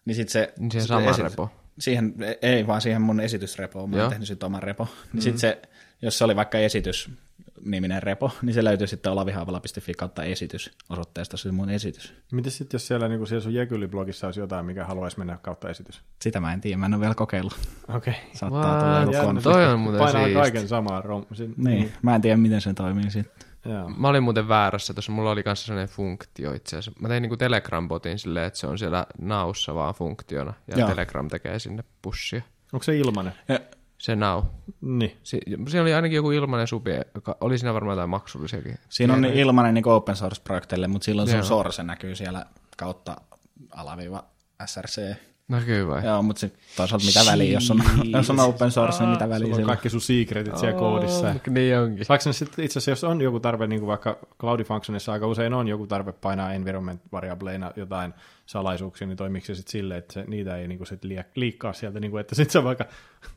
Niin 0.05 0.15
sit 0.15 0.29
se, 0.29 0.53
niin 0.59 0.71
siihen 0.71 0.87
sama 0.87 1.11
esit- 1.11 1.23
repo? 1.23 1.51
Siihen, 1.79 2.15
ei 2.41 2.67
vaan 2.67 2.81
siihen 2.81 3.01
mun 3.01 3.19
esitysrepoon, 3.19 3.89
mä 3.89 4.01
oon 4.01 4.09
tehnyt 4.09 4.27
sitten 4.27 4.47
oman 4.47 4.63
repo. 4.63 4.83
Niin 4.83 4.93
mm-hmm. 5.05 5.21
sit 5.21 5.37
se, 5.37 5.61
jos 6.01 6.17
se 6.17 6.23
oli 6.23 6.35
vaikka 6.35 6.57
esitys, 6.57 7.09
niminen 7.65 8.03
repo, 8.03 8.31
niin 8.41 8.53
se 8.53 8.63
löytyy 8.63 8.87
sitten 8.87 9.11
olavihaavalla.fi 9.11 9.93
kautta 9.93 10.23
esitys 10.23 10.71
osoitteesta 10.89 11.37
se 11.37 11.51
mun 11.51 11.69
esitys. 11.69 12.13
Miten 12.31 12.51
sitten, 12.51 12.75
jos 12.75 12.87
siellä, 12.87 13.07
niin 13.07 13.27
siellä 13.27 13.43
sun 13.43 13.53
Jekyli-blogissa 13.53 14.27
olisi 14.27 14.39
jotain, 14.39 14.65
mikä 14.65 14.85
haluaisi 14.85 15.17
mennä 15.17 15.37
kautta 15.41 15.69
esitys? 15.69 16.01
Sitä 16.21 16.39
mä 16.39 16.53
en 16.53 16.61
tiedä, 16.61 16.77
mä 16.77 16.85
en 16.85 16.93
ole 16.93 17.01
vielä 17.01 17.15
kokeillut. 17.15 17.55
Okei. 17.87 18.13
Okay. 18.13 18.25
Saattaa 18.39 18.79
tulla 18.79 18.99
joku 18.99 19.25
konflikti. 19.25 19.49
Toi 19.49 19.65
on 19.65 19.79
muuten 19.79 19.99
Painaa 19.99 20.23
siisti. 20.23 20.39
kaiken 20.39 20.67
samaan 20.67 21.03
rom. 21.03 21.25
Sin- 21.33 21.53
niin, 21.57 21.79
niin, 21.79 21.93
mä 22.01 22.15
en 22.15 22.21
tiedä, 22.21 22.37
miten 22.37 22.61
se 22.61 22.73
toimii 22.73 23.11
sitten. 23.11 23.49
Joo. 23.65 23.89
Mä 23.89 24.07
olin 24.07 24.23
muuten 24.23 24.47
väärässä, 24.47 24.93
tuossa 24.93 25.11
mulla 25.11 25.31
oli 25.31 25.43
kanssa 25.43 25.65
sellainen 25.65 25.95
funktio 25.95 26.53
itse 26.53 26.77
asiassa. 26.77 27.01
Mä 27.01 27.07
tein 27.07 27.21
niinku 27.21 27.35
Telegram-botin 27.35 28.17
silleen, 28.17 28.45
että 28.45 28.59
se 28.59 28.67
on 28.67 28.77
siellä 28.77 29.05
naussa 29.21 29.75
vaan 29.75 29.93
funktiona, 29.93 30.53
ja 30.67 30.77
Joo. 30.77 30.89
Telegram 30.89 31.27
tekee 31.27 31.59
sinne 31.59 31.83
pushia. 32.01 32.41
Onko 32.73 32.83
se 32.83 32.97
ilmanen? 32.97 33.33
Ja, 33.47 33.59
Se 33.99 34.15
nau. 34.15 34.43
Niin. 34.81 35.17
Si- 35.23 35.41
siinä 35.67 35.81
oli 35.81 35.93
ainakin 35.93 36.15
joku 36.15 36.31
ilmainen 36.31 36.67
subi, 36.67 36.91
joka 37.15 37.37
oli 37.41 37.57
siinä 37.57 37.73
varmaan 37.73 37.95
jotain 37.95 38.09
maksullisiakin. 38.09 38.77
siinä 38.89 39.13
on 39.13 39.21
niin 39.21 39.33
ilmainen 39.33 39.73
niin 39.73 39.87
open 39.87 40.15
source-projekteille, 40.15 40.87
mutta 40.87 41.05
silloin 41.05 41.27
sun 41.27 41.37
Joo. 41.37 41.45
source 41.45 41.83
näkyy 41.83 42.15
siellä 42.15 42.45
kautta 42.77 43.21
alaviiva 43.71 44.23
SRC. 44.65 45.01
Näkyy 45.49 45.87
vai? 45.87 46.05
Joo, 46.05 46.21
mutta 46.21 46.39
sitten 46.39 46.61
toisaalta 46.77 47.05
mitä 47.05 47.31
väliä, 47.31 47.53
jos 47.53 47.71
on, 47.71 47.81
jos 48.05 48.29
on 48.29 48.39
open 48.39 48.71
source, 48.71 48.99
niin 48.99 49.09
mitä 49.09 49.29
väliä 49.29 49.47
Sulla 49.47 49.57
on 49.57 49.65
kaikki 49.65 49.89
sun 49.89 50.01
secretit 50.01 50.57
siellä 50.57 50.79
koodissa. 50.79 51.35
Niin 51.49 51.77
onkin. 51.77 52.05
Saako 52.05 52.23
ne 52.25 52.33
sitten 52.33 52.65
itse 52.65 52.79
asiassa, 52.79 52.91
jos 52.91 53.03
on 53.11 53.21
joku 53.21 53.39
tarve, 53.39 53.67
niin 53.67 53.79
kuin 53.79 53.87
vaikka 53.87 54.17
Cloud 54.39 54.63
Functionissa 54.63 55.13
aika 55.13 55.27
usein 55.27 55.53
on 55.53 55.67
joku 55.67 55.87
tarve 55.87 56.11
painaa 56.11 56.53
environment 56.53 57.01
variableina 57.11 57.71
jotain 57.75 58.13
salaisuuksia, 58.45 59.07
niin 59.07 59.17
toimiko 59.17 59.45
se 59.45 59.55
sitten 59.55 59.71
silleen, 59.71 59.97
että 59.97 60.13
se, 60.13 60.23
niitä 60.27 60.57
ei 60.57 60.67
niin 60.67 60.77
kuin 60.77 60.87
sit 60.87 61.05
liik- 61.05 61.31
liikkaa 61.35 61.73
sieltä, 61.73 61.99
niin 61.99 62.11
kuin, 62.11 62.21
että 62.21 62.35
sitten 62.35 62.53
se 62.53 62.63
vaikka 62.63 62.85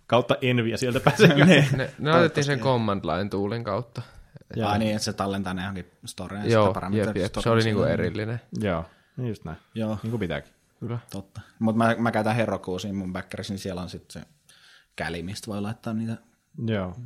kautta 0.06 0.36
enviä 0.42 0.76
sieltä 0.76 1.00
pääsee. 1.00 1.34
niin. 1.44 1.64
Ne, 1.76 1.90
ne 1.98 2.10
laitettiin 2.10 2.44
sen 2.44 2.60
command 2.60 3.04
line 3.04 3.28
tuulin 3.28 3.64
kautta. 3.64 4.02
Ai 4.66 4.78
niin, 4.78 4.90
että 4.90 5.04
se 5.04 5.12
tallentaa 5.12 5.54
ne 5.54 5.62
johonkin 5.62 5.86
storeen. 6.04 6.50
Joo, 6.50 6.74
jep, 6.90 7.16
jep. 7.16 7.32
Se 7.40 7.50
oli 7.50 7.62
niinku 7.62 7.82
erillinen. 7.82 8.40
Joo, 8.60 8.84
niin 9.16 9.28
just 9.28 9.44
näin. 9.44 9.56
Joo, 9.74 9.98
Niin 10.02 10.10
kuin 10.10 10.20
pitääkin. 10.20 10.52
Kyllä. 10.82 10.98
totta. 11.10 11.40
Mutta 11.58 11.78
mä, 11.78 11.94
mä 11.98 12.12
käytän 12.12 12.36
Herokuun 12.36 12.80
siinä 12.80 12.98
mun 12.98 13.12
backerissa, 13.12 13.52
niin 13.52 13.58
siellä 13.58 13.82
on 13.82 13.90
sitten 13.90 14.22
se 14.22 14.28
käli, 14.96 15.22
mistä 15.22 15.46
voi 15.46 15.60
laittaa 15.60 15.94
niitä 15.94 16.16
Joo. 16.66 16.96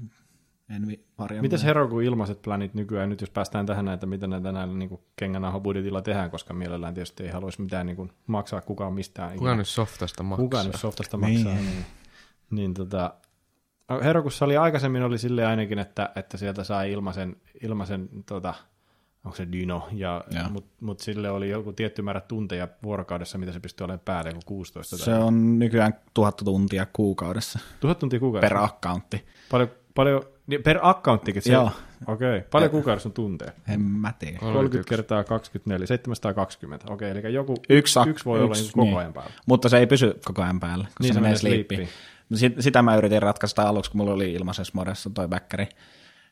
envi 0.70 1.04
variableja. 1.18 1.42
Mites 1.42 1.64
Heroku 1.64 2.00
ilmaiset 2.00 2.42
planit 2.42 2.74
nykyään, 2.74 3.08
nyt 3.08 3.20
jos 3.20 3.30
päästään 3.30 3.66
tähän, 3.66 3.88
että 3.88 4.06
mitä 4.06 4.26
näitä 4.26 4.52
näillä 4.52 4.74
niin 4.74 4.98
kengänauha-budjetilla 5.16 6.02
tehdään, 6.02 6.30
koska 6.30 6.54
mielellään 6.54 6.94
tietysti 6.94 7.22
ei 7.22 7.30
haluaisi 7.30 7.62
mitään 7.62 7.86
niin 7.86 7.96
kuin, 7.96 8.12
maksaa 8.26 8.60
kukaan 8.60 8.92
mistään. 8.92 9.38
Kuka 9.38 9.54
nyt 9.54 9.68
softasta 9.68 10.22
maksaa? 10.22 10.44
Kuka 10.44 10.62
nyt 10.64 10.74
softasta 10.74 11.16
maksaa. 11.16 11.54
Niin. 11.54 11.66
Niin, 11.66 11.84
niin 12.50 12.74
tota, 12.74 13.14
Herokussa 14.04 14.44
oli 14.44 14.56
aikaisemmin 14.56 15.02
oli 15.02 15.18
sille 15.18 15.46
ainakin, 15.46 15.78
että, 15.78 16.10
että 16.16 16.36
sieltä 16.36 16.64
sai 16.64 16.92
ilmaisen, 16.92 17.36
ilmaisen 17.62 18.08
tota, 18.26 18.54
onko 19.26 19.36
se 19.36 19.46
Dyno, 19.52 19.88
ja, 19.92 20.24
Joo. 20.30 20.48
mutta 20.50 20.70
mut 20.80 21.00
sille 21.00 21.30
oli 21.30 21.50
joku 21.50 21.72
tietty 21.72 22.02
määrä 22.02 22.20
tunteja 22.20 22.68
vuorokaudessa, 22.82 23.38
mitä 23.38 23.52
se 23.52 23.60
pystyy 23.60 23.84
olemaan 23.84 24.00
päälle, 24.04 24.30
joku 24.30 24.42
16 24.46 24.96
Se 24.96 25.04
tai 25.04 25.20
on 25.22 25.58
nykyään 25.58 25.94
tuhat 26.14 26.36
tuntia 26.44 26.86
kuukaudessa 26.92 27.58
tuhat 27.80 27.98
tuntia 27.98 28.20
kuukaudessa. 28.20 28.54
per 28.54 28.64
accountti. 28.64 29.24
Paljon, 29.50 29.70
paljon, 29.94 30.22
niin 30.46 30.62
per 30.62 30.78
accounttikin 30.82 31.42
se? 31.42 31.52
Joo. 31.52 31.70
Okei, 32.06 32.36
okay. 32.38 32.48
paljon 32.50 32.70
kuukaudessa 32.70 33.08
on 33.08 33.12
tunteja? 33.12 33.52
En 33.68 33.80
mä 33.80 34.12
tiedä. 34.18 34.38
30 34.38 34.88
kertaa 34.88 35.24
24, 35.24 35.86
720. 35.86 36.92
Okei, 36.92 37.10
eli 37.10 37.32
joku 37.34 37.54
Yksi, 37.68 37.98
ak- 37.98 38.08
yksi 38.08 38.24
voi 38.24 38.38
olla 38.40 38.50
yksi, 38.50 38.62
niin 38.62 38.72
koko 38.72 38.84
niin. 38.84 38.98
ajan 38.98 39.12
päällä. 39.12 39.32
Mutta 39.46 39.68
se 39.68 39.78
ei 39.78 39.86
pysy 39.86 40.20
koko 40.24 40.42
ajan 40.42 40.60
päällä, 40.60 40.84
kun 40.84 40.92
Niin, 41.00 41.12
se, 41.12 41.14
se 41.14 41.20
menee 41.20 41.36
sleepiin. 41.36 41.88
Sit, 42.34 42.54
sitä 42.58 42.82
mä 42.82 42.96
yritin 42.96 43.22
ratkaista 43.22 43.62
aluksi, 43.62 43.90
kun 43.90 43.98
mulla 43.98 44.12
oli 44.12 44.32
ilmaisessa 44.32 44.72
modessa 44.74 45.10
toi 45.10 45.28
backeri, 45.28 45.68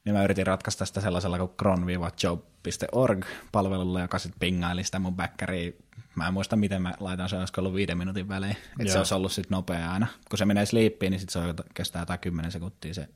niin 0.05 0.15
mä 0.15 0.25
yritin 0.25 0.47
ratkaista 0.47 0.87
sitä 0.87 1.01
sellaisella 1.01 1.39
kuin 1.39 1.51
cron-job.org 1.63 3.25
palvelulla, 3.53 4.01
joka 4.01 4.19
sitten 4.19 4.41
pingaili 4.41 4.85
sitä 4.85 4.99
mun 4.99 5.17
backeria. 5.17 5.73
Mä 6.15 6.27
en 6.27 6.33
muista, 6.33 6.57
miten 6.57 6.83
mä 6.83 6.95
laitan 7.01 7.29
se, 7.29 7.37
olisiko 7.37 7.61
ollut 7.61 7.75
viiden 7.75 7.99
minuutin 7.99 8.29
välein. 8.29 8.57
Että 8.81 8.93
se 8.93 8.99
olisi 8.99 9.15
ollut 9.15 9.33
sitten 9.33 9.57
nopea 9.57 9.93
aina. 9.93 10.07
Kun 10.31 10.39
se 10.39 10.45
menee 10.45 10.67
sleepiin, 10.67 11.11
niin 11.11 11.21
sitten 11.21 11.33
se 11.33 11.39
on, 11.49 11.55
kestää 11.75 12.03
jotain 12.03 12.21
10 12.21 12.53
sekuntia 12.53 12.95
se 12.95 13.09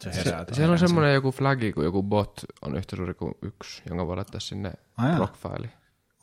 Se 0.00 0.14
herää. 0.14 0.44
Siellä 0.52 0.72
on 0.72 0.78
semmoinen 0.78 1.14
joku 1.14 1.32
flagi, 1.32 1.72
kun 1.72 1.84
joku 1.84 2.02
bot 2.02 2.40
on 2.62 2.76
yhtä 2.76 2.96
suuri 2.96 3.14
kuin 3.14 3.34
yksi, 3.42 3.82
jonka 3.88 4.06
voi 4.06 4.16
laittaa 4.16 4.40
sinne 4.40 4.72
Ai 4.96 5.08
jaa. 5.08 5.16
profiiliin. 5.16 5.72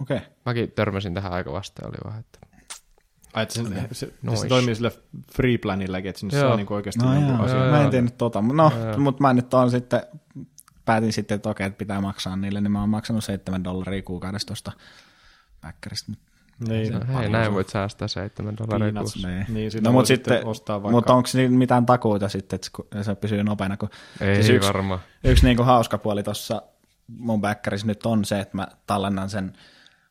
Okei. 0.01 0.17
Okay. 0.17 0.29
Mäkin 0.45 0.71
törmäsin 0.71 1.13
tähän 1.13 1.31
aika 1.33 1.51
vasta 1.53 1.87
oli 1.87 1.97
vaan, 2.05 2.19
että 2.19 2.39
Ai, 3.35 3.43
että 3.43 3.55
se, 3.55 3.63
se, 3.63 3.87
se, 3.91 4.35
se 4.35 4.47
toimii 4.47 4.75
sillä 4.75 4.91
free 5.35 5.57
planilläkin, 5.57 6.09
että 6.09 6.19
sinne 6.19 6.37
Joo. 6.37 6.47
saa 6.47 6.57
niinku 6.57 6.73
oikeasti 6.73 7.03
No 7.05 7.13
joo, 7.13 7.41
asian. 7.43 7.67
mä 7.69 7.81
en 7.83 7.89
tiennyt 7.89 8.17
tota. 8.17 8.41
No, 8.41 8.71
mutta 8.97 9.21
mä 9.21 9.33
nyt 9.33 9.53
on 9.53 9.71
sitten, 9.71 10.01
päätin 10.85 11.13
sitten, 11.13 11.35
että 11.35 11.49
okei, 11.49 11.67
että 11.67 11.77
pitää 11.77 12.01
maksaa 12.01 12.35
niille, 12.35 12.61
niin 12.61 12.71
mä 12.71 12.79
oon 12.79 12.89
maksanut 12.89 13.23
7 13.23 13.63
dollaria 13.63 14.01
kuukaudessa 14.03 14.47
tuosta 14.47 14.71
backerista. 15.61 16.11
Niin, 16.67 16.93
no, 16.93 17.19
hei, 17.19 17.29
näin 17.29 17.53
voit 17.53 17.69
säästää 17.69 18.07
7 18.07 18.57
dollaria 18.57 18.93
kuussa. 19.01 19.27
Niin. 19.27 19.45
Niin, 19.49 19.71
sitä 19.71 19.83
no, 19.89 19.91
mutta 19.91 20.07
sitten 20.07 20.33
sitten, 20.33 20.49
ostaa 20.49 20.83
vaikka- 20.83 20.91
mutta 20.91 21.13
onko 21.13 21.27
siinä 21.27 21.57
mitään 21.57 21.85
takuuta 21.85 22.29
sitten, 22.29 22.59
että 22.91 23.03
se- 23.03 23.15
pysyy 23.15 23.43
nopeana? 23.43 23.77
Kun 23.77 23.89
Ei 24.21 24.35
siis 24.35 24.49
yksi, 24.49 24.67
varmaan. 24.67 24.99
yksi 25.23 25.45
niinku 25.45 25.63
hauska 25.63 25.97
puoli 25.97 26.23
tuossa 26.23 26.61
mun 27.07 27.41
backerissa 27.41 27.87
nyt 27.87 28.05
on 28.05 28.25
se, 28.25 28.39
että 28.39 28.57
mä 28.57 28.67
tallennan 28.87 29.29
sen 29.29 29.53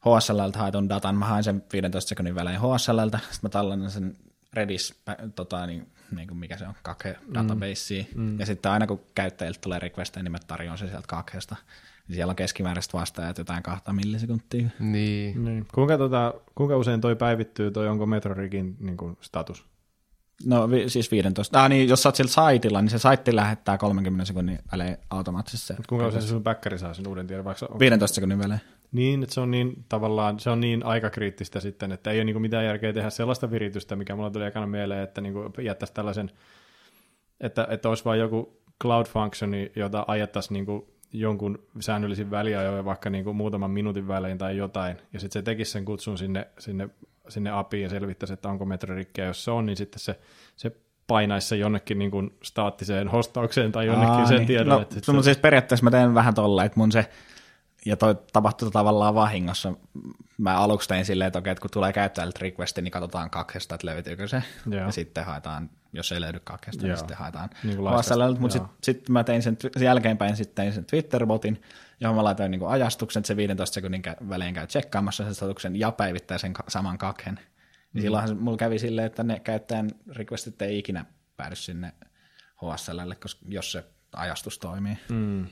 HSLltä 0.05 0.59
haetun 0.59 0.89
datan, 0.89 1.17
mä 1.17 1.25
haen 1.25 1.45
sen 1.45 1.65
15 1.73 2.09
sekunnin 2.09 2.35
välein 2.35 2.61
HSLltä, 2.61 3.19
sitten 3.19 3.41
mä 3.43 3.49
tallennan 3.49 3.91
sen 3.91 4.17
Redis, 4.53 4.95
pä- 5.11 5.31
tota, 5.35 5.67
niin, 5.67 5.87
niin 6.17 6.29
kuin 6.29 6.39
mikä 6.39 6.57
se 6.57 6.67
on, 6.67 6.75
kake 6.83 7.17
databaseen, 7.35 8.07
mm. 8.15 8.39
ja 8.41 8.47
sitten 8.47 8.73
aina 8.73 8.87
kun 8.87 9.01
käyttäjiltä 9.15 9.59
tulee 9.63 9.79
requesteja, 9.79 10.23
niin 10.23 10.33
mä 10.33 10.39
tarjoan 10.47 10.79
sen 10.79 10.89
sieltä 10.89 11.07
kakeesta. 11.07 11.57
Niin 12.09 12.15
siellä 12.15 12.31
on 12.31 12.37
keskimääräiset 12.37 12.95
vastaajat 12.95 13.39
jotain 13.39 13.63
kahta 13.63 13.93
millisekuntia. 13.93 14.69
Niin. 14.79 15.45
Niin. 15.45 15.67
Kuinka, 15.75 15.99
tota, 15.99 16.35
kuinka 16.55 16.77
usein 16.77 17.01
toi 17.01 17.17
päivittyy, 17.17 17.71
toi 17.71 17.89
onko 17.89 18.07
Metrorigin 18.07 18.77
niin 18.81 18.97
kuin, 18.97 19.19
status? 19.21 19.65
No 20.47 20.71
vi, 20.71 20.89
siis 20.89 21.11
15. 21.11 21.63
Ah, 21.63 21.69
niin, 21.69 21.89
jos 21.89 22.03
sä 22.03 22.09
oot 22.09 22.17
sillä 22.17 22.31
saitilla, 22.31 22.83
niin 22.83 22.91
se 22.91 22.99
saitti 22.99 23.37
lähettää 23.37 23.79
30 23.79 24.25
sekunnin 24.25 24.59
välein 24.73 24.97
automaattisesti. 25.11 25.73
Mut 25.73 25.87
kuinka 25.87 26.07
usein 26.07 26.23
se 26.23 26.29
sun 26.29 26.43
backeri 26.43 26.79
saa 26.79 26.95
sen 26.95 27.09
uuden 27.09 27.27
tiedon? 27.27 27.45
Vaikka, 27.45 27.67
on, 27.71 27.79
15 27.79 28.15
sekunnin 28.15 28.39
välein. 28.39 28.61
Niin, 28.95 29.23
että 29.23 29.35
se 29.35 29.41
on 29.41 29.51
niin 29.51 29.85
tavallaan, 29.89 30.41
se 30.41 30.51
on 30.51 30.61
niin 30.61 30.87
aikakriittistä 30.87 31.61
sitten, 31.61 31.93
että 31.93 32.11
ei 32.11 32.19
ole 32.19 32.25
niin 32.25 32.43
mitään 32.43 32.65
järkeä 32.65 32.93
tehdä 32.93 33.11
sellaista 33.11 33.51
viritystä, 33.51 33.97
mikä 33.97 34.17
mulla 34.17 34.31
tuli 34.31 34.45
ekana 34.45 34.67
mieleen, 34.67 35.03
että 35.03 35.21
niin 35.21 35.35
jättäisi 35.63 35.95
tällaisen, 35.95 36.31
että, 37.41 37.67
että 37.71 37.89
olisi 37.89 38.05
vain 38.05 38.21
joku 38.21 38.61
cloud 38.83 39.07
functioni, 39.07 39.73
jota 39.77 40.05
ajettaisiin 40.09 40.55
niin 40.55 40.67
kuin 40.67 40.85
jonkun 41.13 41.59
säännöllisin 41.81 42.31
väliajoin, 42.31 42.85
vaikka 42.85 43.11
niin 43.11 43.25
kuin 43.25 43.37
muutaman 43.37 43.71
minuutin 43.71 44.09
välein 44.09 44.39
tai 44.39 44.57
jotain, 44.57 44.97
ja 45.13 45.21
sitten 45.21 45.41
se 45.41 45.45
tekisi 45.45 45.71
sen 45.71 45.85
kutsun 45.85 46.19
sinne, 46.19 46.49
sinne, 46.59 46.89
sinne 47.29 47.51
APIin 47.51 47.83
ja 47.83 47.89
selvittäisi, 47.89 48.33
että 48.33 48.49
onko 48.49 48.65
metrorikkiä, 48.65 49.25
jos 49.25 49.45
se 49.45 49.51
on, 49.51 49.67
niin 49.67 49.77
sitten 49.77 50.01
se, 50.01 50.21
se 50.57 50.73
painaisi 51.07 51.49
se 51.49 51.57
jonnekin 51.57 51.99
niin 51.99 52.11
kuin 52.11 52.35
staattiseen 52.43 53.09
hostaukseen 53.09 53.73
tai 53.73 53.87
jonnekin 53.87 54.15
Aa, 54.15 54.27
sen 54.27 54.37
niin. 54.37 54.47
tiedon. 54.47 54.69
No, 54.69 54.81
että 54.81 55.13
no, 55.13 55.23
se, 55.23 55.25
siis 55.25 55.39
periaatteessa 55.39 55.85
mä 55.85 55.91
teen 55.91 56.15
vähän 56.15 56.35
tolleen, 56.35 56.67
että 56.67 56.81
mun 56.81 56.93
se, 56.93 57.11
ja 57.85 57.97
toi 57.97 58.17
tapahtui 58.33 58.71
tavallaan 58.71 59.15
vahingossa. 59.15 59.73
Mä 60.39 60.57
aluksi 60.57 60.89
tein 60.89 61.05
silleen, 61.05 61.27
että 61.29 61.39
okei, 61.39 61.51
että 61.51 61.63
kun 61.63 61.71
tulee 61.71 61.93
käyttäjältä 61.93 62.39
requesti, 62.43 62.83
niin 62.83 62.93
katsotaan 62.93 63.31
kaksesta, 63.31 63.75
että 63.75 63.87
löytyykö 63.87 64.29
se. 64.29 64.43
Joo. 64.71 64.81
Ja 64.81 64.93
sitten 64.93 65.25
haetaan, 65.25 65.71
jos 65.93 66.13
ei 66.13 66.21
löydy 66.21 66.41
kaksesta, 66.45 66.83
Joo. 66.83 66.89
niin 66.89 66.99
sitten 66.99 67.17
haetaan 67.17 67.51
Niin. 67.65 67.81
Mutta 68.41 68.53
sitten 68.53 68.71
sit 68.83 69.09
mä 69.09 69.25
tein 69.25 69.43
sen, 69.43 69.57
sen 69.77 69.85
jälkeenpäin 69.85 70.37
sitten 70.37 70.55
tein 70.55 70.73
sen 70.73 70.85
Twitter-botin, 70.85 71.63
johon 72.01 72.17
mä 72.17 72.25
laitoin 72.25 72.51
niin 72.51 72.67
ajastuksen, 72.67 73.21
että 73.21 73.27
se 73.27 73.37
15 73.37 73.75
sekunnin 73.75 74.03
välein 74.29 74.55
käy 74.55 74.67
tsekkaamassa 74.67 75.25
sen 75.25 75.35
statuksen 75.35 75.77
ja 75.77 75.93
päivittää 75.93 76.39
sen 76.39 76.53
saman 76.69 76.99
kakhen. 76.99 77.41
Niin 77.93 78.03
silloinhan 78.03 78.29
se, 78.29 78.35
mulla 78.35 78.57
kävi 78.57 78.79
silleen, 78.79 79.07
että 79.07 79.23
ne 79.23 79.41
käyttäjän 79.41 79.91
requestit 80.13 80.63
ei 80.63 80.79
ikinä 80.79 81.05
päädy 81.37 81.57
sinne 81.57 81.93
HSLlle, 82.57 83.15
koska 83.15 83.47
jos 83.49 83.73
se 83.73 83.85
ajastus 84.13 84.59
toimii. 84.59 84.99
Mm. 85.11 85.47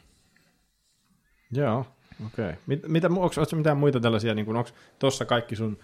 Joo, 1.52 1.86
okei. 2.26 2.52
Mit, 2.66 2.88
mitä, 2.88 3.06
onko, 3.06 3.22
onko 3.22 3.56
mitään 3.56 3.76
muita 3.76 4.00
tällaisia, 4.00 4.34
niin 4.34 4.56
onko 4.56 4.70
tuossa 4.98 5.24
kaikki 5.24 5.56
sun 5.56 5.78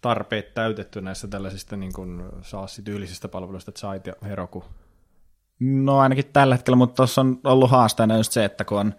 tarpeet 0.00 0.54
täytetty 0.54 1.00
näissä 1.00 1.28
tällaisista 1.28 1.76
niin 1.76 1.92
kuin 1.92 2.22
SaaS-tyylisistä 2.42 3.28
palveluista, 3.28 3.72
sait 3.74 4.06
ja 4.06 4.14
Heroku? 4.22 4.64
No 5.60 5.98
ainakin 5.98 6.24
tällä 6.32 6.54
hetkellä, 6.54 6.76
mutta 6.76 6.94
tuossa 6.94 7.20
on 7.20 7.40
ollut 7.44 7.70
haasteena 7.70 8.16
just 8.16 8.32
se, 8.32 8.44
että 8.44 8.64
kun 8.64 8.78
on, 8.78 8.94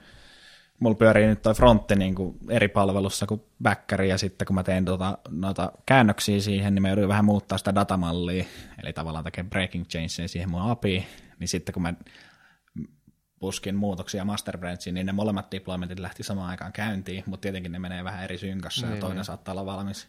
mulla 0.80 0.96
pyörii 0.96 1.28
nyt 1.28 1.42
toi 1.42 1.54
frontti 1.54 1.96
niin 1.96 2.16
kuin 2.16 2.38
eri 2.50 2.68
palvelussa 2.68 3.26
kuin 3.26 3.42
backeri, 3.64 4.10
ja 4.10 4.18
sitten 4.18 4.46
kun 4.46 4.56
mä 4.56 4.64
teen 4.64 4.86
tota, 4.86 5.18
noita 5.30 5.72
käännöksiä 5.86 6.42
siihen, 6.42 6.76
niin 6.76 6.82
mä 6.82 6.90
joudun 6.90 7.08
vähän 7.08 7.26
muuttaa 7.26 7.58
sitä 7.58 7.76
datamallia, 7.76 8.46
eli 8.84 8.94
tavallaan 8.94 9.24
tekee 9.24 9.44
breaking 9.44 9.86
changeja 9.86 10.28
siihen 10.28 10.50
mun 10.50 10.62
API, 10.62 11.08
niin 11.40 11.48
sitten 11.48 11.74
kun 11.74 11.82
mä 11.82 11.94
puskin 13.44 13.76
muutoksia 13.76 14.26
master 14.26 14.58
branchiin, 14.58 14.94
niin 14.94 15.06
ne 15.06 15.12
molemmat 15.12 15.52
deploymentit 15.52 16.00
lähti 16.00 16.24
samaan 16.24 16.50
aikaan 16.50 16.74
käyntiin, 16.74 17.24
mutta 17.26 17.42
tietenkin 17.42 17.72
ne 17.72 17.80
menee 17.80 18.04
vähän 18.04 18.24
eri 18.24 18.38
synkassa, 18.38 18.88
ja 18.88 18.96
toinen 18.98 19.26
saattaa 19.26 19.52
olla 19.52 19.66
valmis. 19.66 20.08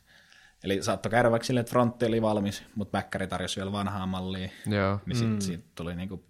Eli 0.65 0.83
saattoi 0.83 1.11
käydä 1.11 1.31
vaikka 1.31 1.47
silleen, 1.47 1.61
että 1.61 1.71
frontti 1.71 2.07
oli 2.07 2.23
valmis, 2.23 2.63
mutta 2.75 2.93
backeri 2.93 3.27
tarjosi 3.27 3.57
vielä 3.57 3.73
vanhaa 3.73 4.07
mallia, 4.07 4.49
Joo. 4.67 5.01
niin 5.07 5.17
sit, 5.17 5.29
mm. 5.29 5.41
siitä 5.41 5.65
tuli 5.75 5.95
niinku, 5.95 6.25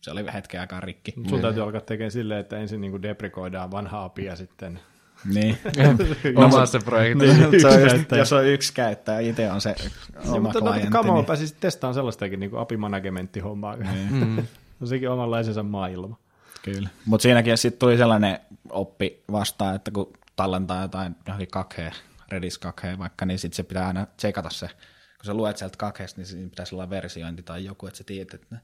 se 0.00 0.10
oli 0.10 0.24
hetken 0.34 0.60
aikaa 0.60 0.80
rikki. 0.80 1.14
Sun 1.28 1.40
täytyy 1.40 1.62
alkaa 1.62 1.80
tekemään 1.80 2.10
silleen, 2.10 2.40
että 2.40 2.58
ensin 2.58 2.80
niin 2.80 2.90
kuin 2.90 3.02
deprekoidaan 3.02 3.70
vanhaa 3.70 4.04
API 4.04 4.24
ja 4.24 4.36
sitten... 4.36 4.80
Niin. 5.34 5.58
Omassa 6.44 6.78
projektissa. 6.84 7.36
se 7.36 7.46
on 7.46 7.54
Yksi 7.54 7.96
just, 7.96 8.10
jos 8.12 8.32
on 8.32 8.46
yksi 8.46 8.74
käyttäjä, 8.74 9.20
itse 9.20 9.50
on 9.50 9.60
se 9.60 9.74
Ja, 9.80 10.20
oma 10.30 10.40
mutta 10.40 10.60
no, 10.60 10.66
klientti. 10.66 10.90
kamo, 10.90 11.14
niin, 11.14 11.24
pääsisit 11.24 11.60
testaamaan 11.60 11.94
sellaistakin 11.94 12.40
niin 12.40 12.50
API-managementti-hommaa. 12.56 13.76
niin. 13.92 14.48
No 14.80 14.86
sekin 14.86 15.10
omanlaisensa 15.10 15.62
maailma. 15.62 16.16
Kyllä. 16.64 16.88
Mutta 17.06 17.22
siinäkin 17.22 17.58
sitten 17.58 17.78
tuli 17.78 17.96
sellainen 17.96 18.38
oppi 18.70 19.24
vastaan, 19.32 19.76
että 19.76 19.90
kun 19.90 20.12
tallentaa 20.36 20.82
jotain 20.82 21.16
johonkin 21.26 21.48
2 21.50 21.82
Redis 22.28 22.58
2 22.58 22.86
vaikka, 22.98 23.26
niin 23.26 23.38
sitten 23.38 23.56
se 23.56 23.62
pitää 23.62 23.86
aina 23.86 24.06
tsekata 24.16 24.50
se. 24.50 24.66
Kun 25.16 25.24
sä 25.24 25.34
luet 25.34 25.56
sieltä 25.56 25.76
2 25.78 26.02
niin 26.16 26.26
siinä 26.26 26.50
pitäisi 26.50 26.74
olla 26.74 26.90
versiointi 26.90 27.42
tai 27.42 27.64
joku, 27.64 27.86
että 27.86 27.98
sä 27.98 28.04
tiedät, 28.04 28.34
että, 28.34 28.56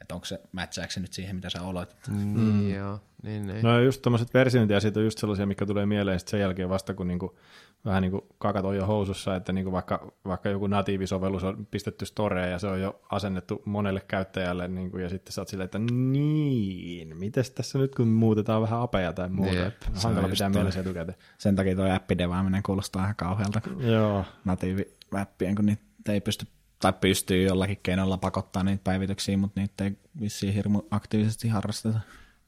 että 0.00 0.14
onko 0.14 0.24
se 0.24 0.40
matchaako 0.52 0.92
nyt 1.00 1.12
siihen, 1.12 1.36
mitä 1.36 1.50
sä 1.50 1.62
oloit. 1.62 1.96
Mm. 2.08 2.34
Niin, 2.34 2.74
joo. 2.74 3.00
Niin, 3.22 3.46
niin. 3.46 3.62
No 3.62 3.80
just 3.80 4.02
tämmöiset 4.02 4.34
versiointiasiat 4.34 4.96
on 4.96 5.04
just 5.04 5.18
sellaisia, 5.18 5.46
mikä 5.46 5.66
tulee 5.66 5.86
mieleen 5.86 6.18
sit 6.18 6.28
sen 6.28 6.40
jälkeen 6.40 6.68
vasta, 6.68 6.94
kun 6.94 7.08
niinku, 7.08 7.38
vähän 7.84 8.02
niin 8.02 8.10
kuin 8.10 8.22
kakat 8.38 8.64
on 8.64 8.76
jo 8.76 8.86
housussa, 8.86 9.36
että 9.36 9.52
niinku 9.52 9.72
vaikka, 9.72 10.12
vaikka 10.24 10.48
joku 10.48 10.66
natiivisovellus 10.66 11.44
on 11.44 11.66
pistetty 11.70 12.06
storeen 12.06 12.50
ja 12.50 12.58
se 12.58 12.66
on 12.66 12.80
jo 12.80 13.00
asennettu 13.10 13.62
monelle 13.64 14.00
käyttäjälle, 14.08 14.68
niinku, 14.68 14.98
ja 14.98 15.08
sitten 15.08 15.32
sä 15.32 15.40
oot 15.40 15.48
silleen, 15.48 15.64
että 15.64 15.78
niin, 15.78 17.16
miten 17.16 17.44
tässä 17.54 17.78
nyt 17.78 17.94
kun 17.94 18.08
muutetaan 18.08 18.62
vähän 18.62 18.80
apeja 18.80 19.12
tai 19.12 19.28
muuta, 19.28 19.54
Jep, 19.54 19.66
että 19.66 19.86
hankala 20.02 20.28
pitää 20.28 20.50
toi. 20.50 20.60
mielessä 20.60 20.80
etukäteen. 20.80 21.18
Sen 21.38 21.56
takia 21.56 21.76
tuo 21.76 21.94
appidevaaminen 21.94 22.62
kuulostaa 22.62 23.02
ihan 23.02 23.16
kauhealta 23.16 23.60
Joo, 23.78 24.24
natiivi-appien, 24.44 25.54
kun 25.56 25.66
niitä 25.66 26.12
ei 26.12 26.20
pysty 26.20 26.46
tai 26.80 26.92
pystyy 27.00 27.42
jollakin 27.42 27.80
keinolla 27.82 28.18
pakottaa 28.18 28.62
niitä 28.62 28.84
päivityksiä, 28.84 29.36
mutta 29.36 29.60
niitä 29.60 29.84
ei 29.84 29.92
vissiin 30.20 30.54
hirmu 30.54 30.82
aktiivisesti 30.90 31.48
harrasteta. 31.48 32.00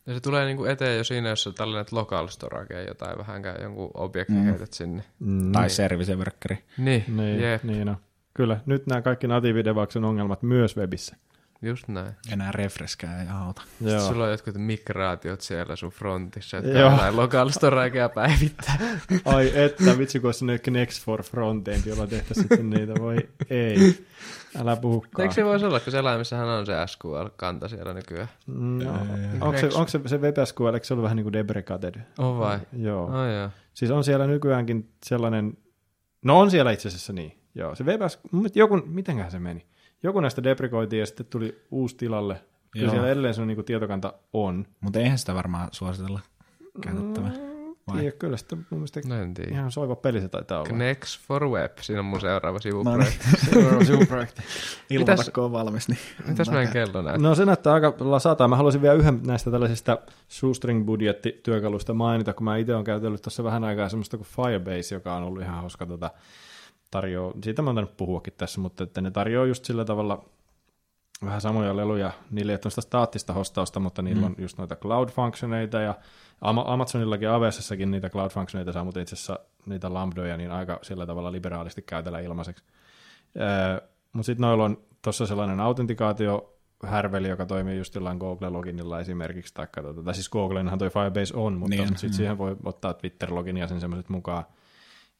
Ja 0.07 0.15
se 0.15 0.21
tulee 0.21 0.45
niinku 0.45 0.65
eteen 0.65 0.97
jo 0.99 1.05
siinä, 1.05 1.29
jos 1.29 1.43
sä 1.43 1.53
tällainen 1.53 1.87
local 1.91 2.29
storage 2.29 2.83
jotain 2.83 3.19
vähänkään 3.19 3.63
jonkun 3.63 3.91
objektin 3.95 4.37
mm. 4.37 4.45
heität 4.45 4.73
sinne. 4.73 5.03
mm, 5.19 5.53
Tai 5.53 5.71
service 5.71 6.15
workeri. 6.15 6.59
Niin, 6.79 7.05
niin, 7.09 7.41
jep, 7.41 7.65
niin 7.65 7.89
on. 7.89 7.97
Kyllä, 8.35 8.61
nyt 8.67 8.87
nämä 8.87 9.03
kaikki 9.03 9.27
natiividevaksen 9.27 10.05
ongelmat 10.05 10.43
myös 10.43 10.77
webissä. 10.77 11.17
just 11.63 11.89
näin. 11.89 12.13
Enää 12.33 12.53
refreskää 12.53 13.23
ei 13.23 13.29
auta. 13.29 13.63
Sitten 13.69 13.89
Joo. 13.89 14.09
sulla 14.09 14.25
on 14.25 14.31
jotkut 14.31 14.55
migraatiot 14.55 15.41
siellä 15.41 15.77
sun 15.77 15.91
frontissa, 15.91 16.59
että 16.59 16.71
Joo. 16.71 16.91
jotain 16.91 17.17
local 17.17 17.49
storagea 17.49 18.09
päivittää. 18.09 18.79
Ai 19.25 19.53
että, 19.55 19.99
vitsi 19.99 20.21
kun 20.21 20.29
olisi 20.29 20.71
Next 20.71 21.05
for 21.05 21.23
Frontend, 21.23 21.83
jolla 21.87 22.07
tehtäisiin 22.07 22.43
sitten 22.49 22.71
niitä, 22.71 22.93
voi 23.01 23.17
ei. 23.51 24.07
Älä 24.61 24.77
puhukaan. 24.77 25.23
Eikö 25.23 25.35
se 25.35 25.45
voisi 25.45 25.67
olla, 25.67 25.81
kun 25.81 25.93
selaimessahan 25.93 26.49
on 26.49 26.67
se 26.67 26.73
SQL-kanta 26.73 27.69
siellä 27.69 27.95
nykyään? 27.95 28.29
No, 28.47 28.93
onko, 29.41 29.59
se, 29.59 29.67
onko 29.67 29.89
se, 29.89 30.01
se 30.07 30.21
WebSQL, 30.21 30.75
eikö 30.75 30.87
se 30.87 30.95
ollut 30.95 31.03
vähän 31.03 31.17
niin 31.17 31.25
kuin 31.25 31.33
deprecated? 31.33 31.95
On 32.19 32.39
vai? 32.39 32.59
Joo. 32.73 33.05
Oh, 33.05 33.33
joo. 33.35 33.51
Siis 33.75 33.91
on 33.91 34.05
siellä 34.05 34.27
nykyäänkin 34.27 34.91
sellainen, 35.07 35.59
no 36.23 36.41
on 36.41 36.51
siellä 36.51 36.71
itse 36.71 36.89
asiassa 36.89 37.13
niin, 37.13 37.39
joo. 37.55 37.75
Se 37.75 37.85
WebS, 37.85 38.19
mun 38.33 38.43
mielestä 38.43 38.59
joku, 38.59 38.77
mitenköhän 38.87 39.31
se 39.31 39.39
meni? 39.39 39.67
Joku 40.03 40.21
näistä 40.21 40.43
deprekoitiin 40.43 41.01
ja 41.01 41.07
sitten 41.07 41.27
tuli 41.27 41.63
uusi 41.71 41.97
tilalle. 41.97 42.41
Kyllä 42.71 42.87
Joo. 42.87 42.91
siellä 42.91 43.09
edelleen 43.09 43.35
se 43.35 43.47
niin 43.47 43.57
kuin 43.57 43.65
tietokanta 43.65 44.13
on. 44.33 44.67
Mutta 44.81 44.99
eihän 44.99 45.19
sitä 45.19 45.35
varmaan 45.35 45.69
suositella 45.73 46.21
käytettävä. 46.81 47.31
Vai? 47.93 48.07
Ja 48.07 48.13
kyllä 48.13 48.37
sitten 48.37 48.59
mun 48.59 48.81
mielestä 48.81 49.01
No 49.05 49.15
tiedä. 49.35 49.51
ihan 49.51 49.73
soiva 49.73 49.97
peli 49.97 50.21
se 50.21 50.29
taitaa 50.29 50.61
olla. 50.61 50.77
Next 50.77 51.21
for 51.27 51.49
Web, 51.49 51.79
siinä 51.81 52.01
on 52.01 52.05
mun 52.05 52.21
seuraava 52.21 52.57
No 52.57 52.61
sivuprojekti. 52.61 53.25
niin, 53.55 53.87
Sivuprojekti. 53.87 54.43
ilmoita 54.91 55.31
kun 55.35 55.45
on 55.45 55.53
valmis. 55.53 55.89
Niin 55.89 55.99
Mitäs 56.27 56.51
meidän 56.51 56.73
kello 56.73 57.03
näyttää? 57.03 57.29
No 57.29 57.35
se 57.35 57.45
näyttää 57.45 57.73
aika 57.73 57.95
lasataa. 58.01 58.49
Mä 58.49 58.57
haluaisin 58.57 58.83
vielä 58.83 58.95
yhden 58.95 59.21
näistä 59.27 59.51
tällaisista 59.51 59.99
shoestring-budjettityökaluista 60.31 61.95
mainita, 61.95 62.33
kun 62.33 62.45
mä 62.45 62.57
itse 62.57 62.75
olen 62.75 62.85
käytellyt 62.85 63.23
tuossa 63.23 63.45
vähän 63.45 63.65
aikaa 63.65 63.89
semmoista 63.89 64.17
kuin 64.17 64.29
Firebase, 64.37 64.95
joka 64.95 65.15
on 65.17 65.23
ollut 65.23 65.43
ihan 65.43 65.61
hauska 65.61 65.87
tota, 65.87 66.11
tarjoaa. 66.91 67.33
Siitä 67.45 67.63
mä 67.63 67.69
oon 67.69 67.77
tainnut 67.77 67.97
puhuakin 67.97 68.35
tässä, 68.37 68.61
mutta 68.61 68.85
että 68.85 69.01
ne 69.01 69.11
tarjoaa 69.11 69.47
just 69.47 69.65
sillä 69.65 69.85
tavalla 69.85 70.25
vähän 71.25 71.41
samoja 71.41 71.77
leluja. 71.77 72.13
Niillä 72.31 72.53
ei 72.53 72.59
ole 72.65 72.71
staattista 72.71 73.33
hostausta, 73.33 73.81
mutta 73.81 74.03
niillä 74.03 74.21
mm. 74.21 74.27
on 74.27 74.35
just 74.39 74.59
noita 74.59 74.75
cloud-functioneita 74.77 75.77
ja 75.77 75.91
Ama- 75.91 76.05
Amazonillakin 76.41 77.29
AWSssakin 77.29 77.91
niitä 77.91 78.09
cloud-functioneita 78.09 78.73
saa, 78.73 78.85
mutta 78.85 79.01
itse 79.01 79.15
asiassa 79.15 79.39
niitä 79.67 79.95
lambdoja 79.95 80.37
niin 80.37 80.51
aika 80.51 80.79
sillä 80.83 81.07
tavalla 81.07 81.33
liberaalisti 81.33 81.83
käytellä 81.83 82.21
ilmaiseksi. 82.21 82.65
Öö, 83.37 83.89
mutta 84.13 84.27
sitten 84.27 84.43
noilla 84.43 84.65
on 84.65 84.79
tuossa 85.03 85.27
sellainen 85.27 85.61
autentikaatio 85.61 86.57
härveli, 86.83 87.29
joka 87.29 87.47
toimii 87.47 87.79
just 87.79 87.95
jollain 87.95 88.19
Google-loginilla 88.19 89.01
esimerkiksi, 89.01 89.55
taikka, 89.55 89.83
tota, 89.83 90.03
tai 90.03 90.15
siis 90.15 90.29
Googlenhan 90.29 90.79
toi 90.79 90.91
Firebase 90.91 91.37
on, 91.37 91.53
mutta 91.53 91.77
Niin 91.77 91.89
sitten 91.89 92.13
siihen 92.13 92.39
voi 92.39 92.57
ottaa 92.65 92.95
Twitter-login 92.95 93.57
ja 93.57 93.69
sen 93.69 93.81
semmoiset 93.81 94.09
mukaan. 94.09 94.45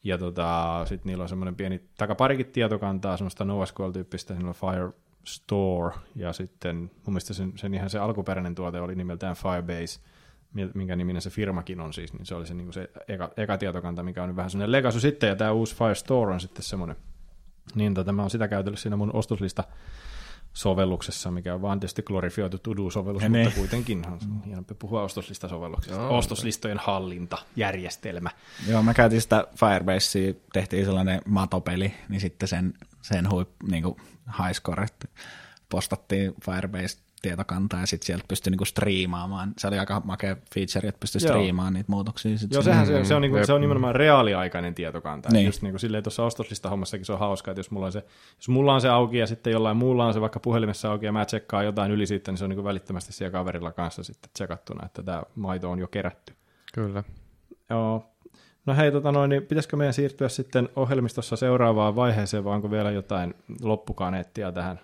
Ja 0.03 0.17
tota, 0.17 0.81
sitten 0.85 1.09
niillä 1.09 1.21
on 1.21 1.29
semmoinen 1.29 1.55
pieni, 1.55 1.81
taka 1.97 2.15
parikin 2.15 2.45
tietokantaa, 2.45 3.17
semmoista 3.17 3.45
NoSQL-tyyppistä, 3.45 4.33
niillä 4.33 4.49
on 4.49 4.55
Firestore, 4.55 5.95
ja 6.15 6.33
sitten 6.33 6.77
mun 6.77 6.91
mielestä 7.05 7.33
sen, 7.33 7.53
sen 7.55 7.73
ihan 7.73 7.89
se 7.89 7.99
alkuperäinen 7.99 8.55
tuote 8.55 8.81
oli 8.81 8.95
nimeltään 8.95 9.35
Firebase, 9.35 9.99
minkä 10.73 10.95
niminen 10.95 11.21
se 11.21 11.29
firmakin 11.29 11.79
on 11.79 11.93
siis, 11.93 12.13
niin 12.13 12.25
se 12.25 12.35
oli 12.35 12.47
se, 12.47 12.53
niin 12.53 12.73
se 12.73 12.89
eka, 13.07 13.31
eka 13.37 13.57
tietokanta, 13.57 14.03
mikä 14.03 14.23
on 14.23 14.29
nyt 14.29 14.35
vähän 14.35 14.51
semmoinen 14.51 14.71
legacy 14.71 14.99
sitten, 14.99 15.29
ja 15.29 15.35
tämä 15.35 15.51
uusi 15.51 15.75
Firestore 15.75 16.33
on 16.33 16.39
sitten 16.39 16.63
semmoinen, 16.63 16.95
niin 17.75 17.93
tota, 17.93 18.11
mä 18.11 18.21
oon 18.21 18.29
sitä 18.29 18.47
käytellyt 18.47 18.79
siinä 18.79 18.97
mun 18.97 19.15
ostoslista 19.15 19.63
sovelluksessa, 20.53 21.31
mikä 21.31 21.53
on 21.53 21.61
vaan 21.61 21.79
tietysti 21.79 22.01
glorifioitu 22.01 22.57
to-do-sovellus, 22.57 23.23
Ja 23.23 23.29
mutta 23.29 23.43
niin. 23.43 23.53
kuitenkin 23.55 24.07
on 24.07 24.19
hienompi 24.45 24.73
puhua 24.73 25.01
ostoslistasovelluksesta. 25.01 26.01
Joo. 26.01 26.17
Ostoslistojen 26.17 26.77
hallinta, 26.77 27.37
järjestelmä. 27.55 28.29
Joo, 28.67 28.83
mä 28.83 28.93
käytin 28.93 29.21
sitä 29.21 29.47
Firebasea, 29.55 30.33
tehtiin 30.53 30.85
sellainen 30.85 31.21
matopeli, 31.25 31.93
niin 32.09 32.21
sitten 32.21 32.47
sen, 32.47 32.73
sen 33.01 33.29
huip, 33.29 33.49
niin 33.69 33.83
kuin 33.83 33.95
high 34.43 34.53
score, 34.53 34.85
postattiin 35.69 36.33
Firebase 36.45 37.06
tietokantaa 37.21 37.79
ja 37.79 37.87
sitten 37.87 38.05
sieltä 38.05 38.25
pystyi 38.27 38.51
niinku 38.51 38.65
striimaamaan. 38.65 39.53
Se 39.57 39.67
oli 39.67 39.79
aika 39.79 40.01
makea 40.05 40.35
feature, 40.53 40.89
että 40.89 40.99
pystyi 40.99 41.21
striimaamaan 41.21 41.73
niitä 41.73 41.91
muutoksia. 41.91 42.37
Sit 42.37 42.53
Joo, 42.53 42.61
sehän 42.61 42.87
se, 42.87 43.05
se, 43.05 43.15
on, 43.15 43.21
niinku, 43.21 43.37
se 43.45 43.53
on 43.53 43.61
nimenomaan 43.61 43.95
reaaliaikainen 43.95 44.75
tietokanta. 44.75 45.29
Niin. 45.29 45.37
Niin. 45.37 45.45
Just 45.45 45.61
niinku 45.61 45.79
silleen 45.79 46.03
tuossa 46.03 46.23
ostoslista 46.23 46.69
hommassakin 46.69 47.05
se 47.05 47.13
on 47.13 47.19
hauskaa, 47.19 47.51
että 47.51 47.59
jos 47.59 47.71
mulla, 47.71 47.85
on 47.85 47.91
se, 47.91 48.03
jos 48.37 48.49
mulla 48.49 48.73
on 48.73 48.81
se 48.81 48.89
auki 48.89 49.17
ja 49.17 49.27
sitten 49.27 49.53
jollain 49.53 49.77
muulla 49.77 50.05
on 50.05 50.13
se 50.13 50.21
vaikka 50.21 50.39
puhelimessa 50.39 50.91
auki 50.91 51.05
ja 51.05 51.11
mä 51.11 51.25
tsekkaan 51.25 51.65
jotain 51.65 51.91
yli 51.91 52.05
siitä, 52.07 52.31
niin 52.31 52.37
se 52.37 52.43
on 52.43 52.49
niinku 52.49 52.63
välittömästi 52.63 53.13
siellä 53.13 53.31
kaverilla 53.31 53.71
kanssa 53.71 54.03
sitten 54.03 54.29
tsekattuna, 54.33 54.85
että 54.85 55.03
tämä 55.03 55.23
maito 55.35 55.71
on 55.71 55.79
jo 55.79 55.87
kerätty. 55.87 56.33
Kyllä. 56.73 57.03
Joo. 57.69 58.13
No 58.65 58.75
hei, 58.75 58.91
tota 58.91 59.11
noin, 59.11 59.29
niin 59.29 59.45
pitäisikö 59.45 59.77
meidän 59.77 59.93
siirtyä 59.93 60.29
sitten 60.29 60.69
ohjelmistossa 60.75 61.35
seuraavaan 61.35 61.95
vaiheeseen, 61.95 62.43
vai 62.43 62.55
onko 62.55 62.71
vielä 62.71 62.91
jotain 62.91 63.33
loppukaneettia 63.61 64.51
tähän? 64.51 64.79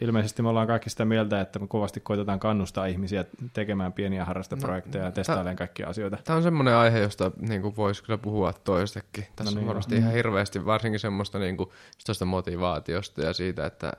Ilmeisesti 0.00 0.42
me 0.42 0.48
ollaan 0.48 0.66
kaikki 0.66 0.90
sitä 0.90 1.04
mieltä, 1.04 1.40
että 1.40 1.58
me 1.58 1.66
kovasti 1.66 2.00
koitetaan 2.00 2.40
kannustaa 2.40 2.86
ihmisiä 2.86 3.24
tekemään 3.52 3.92
pieniä 3.92 4.24
harrasteprojekteja 4.24 5.02
No, 5.04 5.08
ja 5.08 5.12
testailemaan 5.12 5.56
kaikkia 5.56 5.88
asioita. 5.88 6.18
Tämä 6.24 6.36
on 6.36 6.42
semmoinen 6.42 6.74
aihe, 6.74 6.98
josta 6.98 7.30
niin 7.40 7.62
kuin 7.62 7.76
voisi 7.76 8.04
kyllä 8.04 8.18
puhua 8.18 8.52
toistekin. 8.52 9.24
Tässä 9.36 9.44
No 9.44 9.44
no 9.44 9.50
niin, 9.50 9.60
on 9.60 9.66
varmasti 9.66 9.94
joo. 9.94 10.00
ihan 10.00 10.12
hirveästi, 10.12 10.66
varsinkin 10.66 11.00
semmoista 11.00 11.38
niin 11.38 11.56
kuin, 11.56 11.70
motivaatiosta 12.26 13.22
ja 13.22 13.32
siitä, 13.32 13.66
että, 13.66 13.92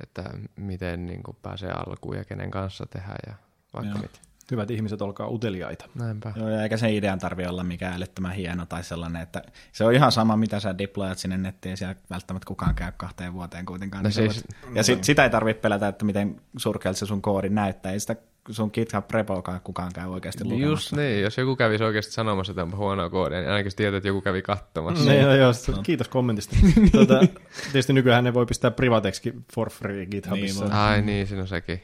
että 0.00 0.24
miten 0.56 1.06
niin 1.06 1.22
kuin 1.22 1.36
pääsee 1.42 1.70
alkuun 1.70 2.16
ja 2.16 2.24
kenen 2.24 2.50
kanssa 2.50 2.86
tehdään 2.86 3.18
ja 3.26 3.34
vaikka 3.74 3.98
Joo. 3.98 4.02
mitä. 4.02 4.29
Hyvät 4.50 4.70
ihmiset, 4.70 5.02
olkaa 5.02 5.28
uteliaita. 5.28 5.84
Näinpä. 5.94 6.32
Joo, 6.36 6.48
ja 6.48 6.62
eikä 6.62 6.76
sen 6.76 6.94
idean 6.94 7.18
tarvi 7.18 7.46
olla 7.46 7.64
mikään 7.64 7.94
älyttömän 7.94 8.32
hieno 8.32 8.66
tai 8.66 8.84
sellainen, 8.84 9.22
että 9.22 9.42
se 9.72 9.84
on 9.84 9.94
ihan 9.94 10.12
sama, 10.12 10.36
mitä 10.36 10.60
sä 10.60 10.78
deployat 10.78 11.18
sinne 11.18 11.36
nettiin, 11.38 11.70
ja 11.70 11.76
siellä 11.76 11.94
välttämättä 12.10 12.46
kukaan 12.46 12.74
käy 12.74 12.92
kahteen 12.96 13.32
vuoteen 13.34 13.66
kuitenkaan. 13.66 14.02
No 14.04 14.08
niin 14.08 14.14
siis- 14.32 14.44
voit- 14.64 14.76
ja 14.76 14.82
sit, 14.82 15.04
sitä 15.04 15.24
ei 15.24 15.30
tarvitse 15.30 15.60
pelätä, 15.60 15.88
että 15.88 16.04
miten 16.04 16.40
surkealta 16.56 16.98
se 16.98 17.06
sun 17.06 17.22
koodi 17.22 17.48
näyttää. 17.48 17.92
Ei 17.92 18.00
sitä 18.00 18.16
sun 18.50 18.70
GitHub 18.72 19.10
repokaan 19.10 19.60
kukaan 19.64 19.92
käy 19.94 20.08
oikeasti 20.08 20.44
lukemassa. 20.44 20.66
Just 20.70 20.92
niin, 20.92 21.22
jos 21.22 21.38
joku 21.38 21.56
kävisi 21.56 21.84
oikeasti 21.84 22.12
sanomassa, 22.12 22.52
että 22.52 22.62
onpa 22.62 22.76
huonoa 22.76 23.10
koodia, 23.10 23.40
niin 23.40 23.50
ainakin 23.50 23.72
tiedät, 23.76 23.96
että 23.96 24.08
joku 24.08 24.20
kävi 24.20 24.42
katsomassa. 24.42 25.10
Niin, 25.10 25.22
no, 25.26 25.34
joo, 25.34 25.52
kiitos 25.82 26.08
kommentista. 26.08 26.56
tuota, 26.92 27.20
tietysti 27.62 27.92
nykyään 27.92 28.24
ne 28.24 28.34
voi 28.34 28.46
pistää 28.46 28.70
privateksi 28.70 29.34
for 29.54 29.70
free 29.70 30.06
GitHubissa. 30.06 30.60
Niin 30.64 30.70
Niin, 30.70 30.78
voi. 30.78 30.80
Ai 30.88 31.02
niin, 31.02 31.26
siinä 31.26 31.42
on 31.42 31.48
sekin. 31.48 31.80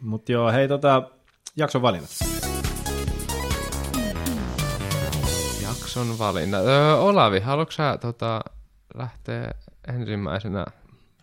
Mutta 0.00 0.32
joo, 0.32 0.52
hei, 0.52 0.68
tota, 0.68 1.10
jakson 1.56 1.82
valinnat. 1.82 2.10
Jakson 5.62 6.18
valinta. 6.18 6.56
Öö, 6.56 6.94
Olavi, 6.96 7.40
haluatko 7.40 7.72
sä 7.72 7.98
tota, 8.00 8.40
lähteä 8.94 9.50
ensimmäisenä 9.88 10.66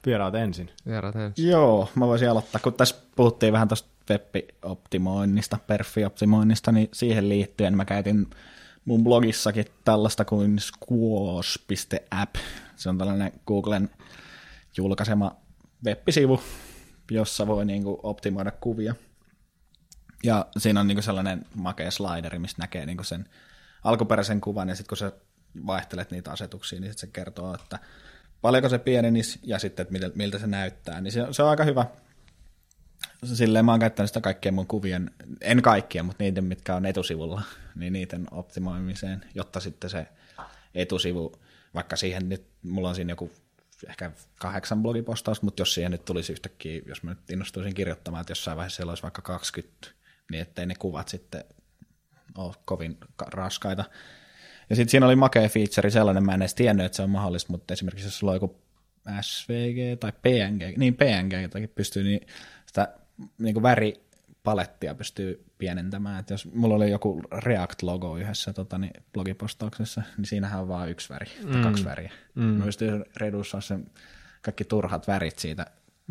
Vieraat 0.05 0.35
ensin. 0.35 0.69
vieraat 0.87 1.15
ensin? 1.15 1.49
Joo, 1.49 1.89
mä 1.95 2.07
voisin 2.07 2.29
aloittaa, 2.29 2.61
kun 2.63 2.73
tässä 2.73 2.95
puhuttiin 3.15 3.53
vähän 3.53 3.67
tuosta 3.67 3.89
web-optimoinnista, 4.09 5.57
perfi-optimoinnista, 5.67 6.71
niin 6.71 6.89
siihen 6.93 7.29
liittyen 7.29 7.77
mä 7.77 7.85
käytin 7.85 8.27
mun 8.85 9.03
blogissakin 9.03 9.65
tällaista 9.85 10.25
kuin 10.25 10.59
squash.app. 10.59 12.35
Se 12.75 12.89
on 12.89 12.97
tällainen 12.97 13.31
Googlen 13.47 13.89
julkaisema 14.77 15.35
web-sivu, 15.85 16.41
jossa 17.11 17.47
voi 17.47 17.65
niinku 17.65 17.99
optimoida 18.03 18.51
kuvia. 18.51 18.95
Ja 20.23 20.45
siinä 20.57 20.79
on 20.79 20.87
niinku 20.87 21.01
sellainen 21.01 21.45
makea 21.55 21.91
slideri, 21.91 22.39
mistä 22.39 22.61
näkee 22.61 22.85
niinku 22.85 23.03
sen 23.03 23.29
alkuperäisen 23.83 24.41
kuvan, 24.41 24.69
ja 24.69 24.75
sitten 24.75 24.89
kun 24.89 24.97
sä 24.97 25.11
vaihtelet 25.67 26.11
niitä 26.11 26.31
asetuksia, 26.31 26.79
niin 26.79 26.91
sit 26.91 26.97
se 26.97 27.07
kertoo, 27.07 27.53
että 27.53 27.79
paljonko 28.41 28.69
se 28.69 28.77
pienenisi, 28.77 29.39
ja 29.43 29.59
sitten, 29.59 29.83
että 29.83 29.91
miltä, 29.91 30.11
miltä 30.15 30.39
se 30.39 30.47
näyttää. 30.47 31.01
Niin 31.01 31.11
se, 31.11 31.27
se 31.31 31.43
on 31.43 31.49
aika 31.49 31.63
hyvä, 31.63 31.85
silleen 33.23 33.65
mä 33.65 33.71
oon 33.71 33.79
käyttänyt 33.79 34.09
sitä 34.09 34.21
kaikkien 34.21 34.53
mun 34.53 34.67
kuvien, 34.67 35.11
en 35.41 35.61
kaikkia, 35.61 36.03
mutta 36.03 36.23
niiden, 36.23 36.43
mitkä 36.43 36.75
on 36.75 36.85
etusivulla, 36.85 37.41
niin 37.79 37.93
niiden 37.93 38.27
optimoimiseen, 38.31 39.25
jotta 39.35 39.59
sitten 39.59 39.89
se 39.89 40.07
etusivu, 40.75 41.31
vaikka 41.73 41.95
siihen 41.95 42.29
nyt, 42.29 42.45
mulla 42.63 42.89
on 42.89 42.95
siinä 42.95 43.11
joku 43.11 43.31
ehkä 43.89 44.11
kahdeksan 44.39 44.81
blogipostaus, 44.81 45.41
mutta 45.41 45.61
jos 45.61 45.73
siihen 45.73 45.91
nyt 45.91 46.05
tulisi 46.05 46.33
yhtäkkiä, 46.33 46.81
jos 46.85 47.03
mä 47.03 47.11
nyt 47.11 47.31
innostuisin 47.31 47.73
kirjoittamaan, 47.73 48.21
että 48.21 48.31
jossain 48.31 48.57
vaiheessa 48.57 48.75
siellä 48.75 48.91
olisi 48.91 49.03
vaikka 49.03 49.21
20, 49.21 49.87
niin 50.31 50.41
ettei 50.41 50.65
ne 50.65 50.73
kuvat 50.79 51.07
sitten 51.07 51.43
ole 52.37 52.53
kovin 52.65 52.97
raskaita. 53.33 53.85
Ja 54.69 54.75
sitten 54.75 54.91
siinä 54.91 55.05
oli 55.05 55.15
makea 55.15 55.49
feature 55.49 55.89
sellainen, 55.89 56.25
mä 56.25 56.33
en 56.33 56.41
edes 56.41 56.55
tiennyt, 56.55 56.85
että 56.85 56.95
se 56.95 57.01
on 57.01 57.09
mahdollista, 57.09 57.51
mutta 57.51 57.73
esimerkiksi 57.73 58.07
jos 58.07 58.19
sulla 58.19 58.31
on 58.31 58.35
joku 58.35 58.61
SVG 59.21 59.99
tai 59.99 60.11
PNG, 60.11 60.77
niin 60.77 60.95
PNG 60.95 61.41
jotakin 61.41 61.71
pystyy, 61.75 62.03
niin 62.03 62.27
sitä 62.65 62.87
niin 63.37 63.53
kuin 63.53 63.63
väripalettia 63.63 64.95
pystyy 64.95 65.45
pienentämään. 65.57 66.19
Et 66.19 66.29
jos 66.29 66.45
mulla 66.53 66.75
oli 66.75 66.91
joku 66.91 67.21
React-logo 67.31 68.17
yhdessä 68.17 68.53
tota, 68.53 68.77
niin 68.77 68.91
blogipostauksessa, 69.13 70.01
niin 70.17 70.25
siinähän 70.25 70.61
on 70.61 70.67
vain 70.67 70.89
yksi 70.89 71.09
väri 71.09 71.25
mm. 71.43 71.51
tai 71.51 71.61
kaksi 71.61 71.85
väriä. 71.85 72.11
Mm. 72.35 72.43
Mä 72.43 72.65
pystyin 72.65 73.05
redussaa 73.17 73.61
sen 73.61 73.91
kaikki 74.41 74.63
turhat 74.63 75.07
värit 75.07 75.39
siitä 75.39 75.65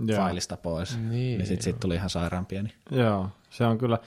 Joo. 0.07 0.19
failista 0.19 0.57
pois, 0.57 0.99
niin, 0.99 1.11
niin 1.11 1.47
sitten 1.47 1.63
sit 1.63 1.81
tuli 1.81 1.95
ihan 1.95 2.11
sairaan 2.11 2.47
pieni. 2.47 2.73
Joo, 2.91 3.29
se 3.51 3.65
on 3.65 3.79
kyllä, 3.79 3.99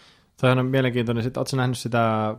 toihan 0.41 0.59
on 0.59 0.65
mielenkiintoinen. 0.65 1.23
Sitten 1.23 1.41
ootko 1.41 1.57
nähnyt 1.57 1.77
sitä 1.77 2.35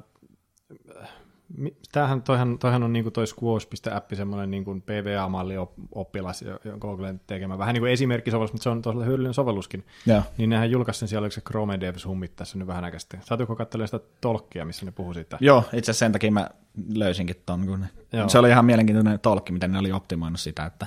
Tämähän, 1.92 2.22
toihan, 2.22 2.58
toihan 2.58 2.82
on 2.82 2.92
niin 2.92 3.02
kuin 3.02 3.12
toi 3.12 3.26
Squash.app, 3.26 4.12
semmoinen 4.12 4.50
niin 4.50 4.64
kuin 4.64 4.82
PVA-malli 4.82 5.54
oppilas, 5.92 6.44
Googlen 6.80 7.20
tekemä. 7.26 7.58
Vähän 7.58 7.74
niin 7.74 7.80
kuin 7.80 7.92
esimerkkisovellus, 7.92 8.52
mutta 8.52 8.62
se 8.62 8.68
on 8.68 8.82
tosiaan 8.82 9.06
hyödyllinen 9.06 9.34
sovelluskin. 9.34 9.84
Ja. 10.06 10.22
Niin 10.38 10.50
nehän 10.50 10.70
julkaisi 10.70 10.98
sen 10.98 11.08
siellä, 11.08 11.24
oliko 11.24 11.34
se 11.34 11.40
Chrome 11.40 11.80
Devs 11.80 12.06
hummit 12.06 12.36
tässä 12.36 12.58
nyt 12.58 12.66
vähän 12.66 12.84
äkästi. 12.84 13.16
Saatuko 13.20 13.56
katsella 13.56 13.86
sitä 13.86 14.00
tolkkia, 14.20 14.64
missä 14.64 14.86
ne 14.86 14.92
puhuu 14.92 15.14
siitä? 15.14 15.38
Joo, 15.40 15.58
itse 15.58 15.90
asiassa 15.90 15.98
sen 15.98 16.12
takia 16.12 16.30
mä 16.30 16.50
löysinkin 16.94 17.36
ton. 17.46 17.66
Kun 17.66 17.80
ne... 17.80 17.88
Se 18.28 18.38
oli 18.38 18.48
ihan 18.48 18.64
mielenkiintoinen 18.64 19.20
tolkki, 19.20 19.52
miten 19.52 19.72
ne 19.72 19.78
oli 19.78 19.92
optimoinut 19.92 20.40
sitä, 20.40 20.64
että 20.64 20.86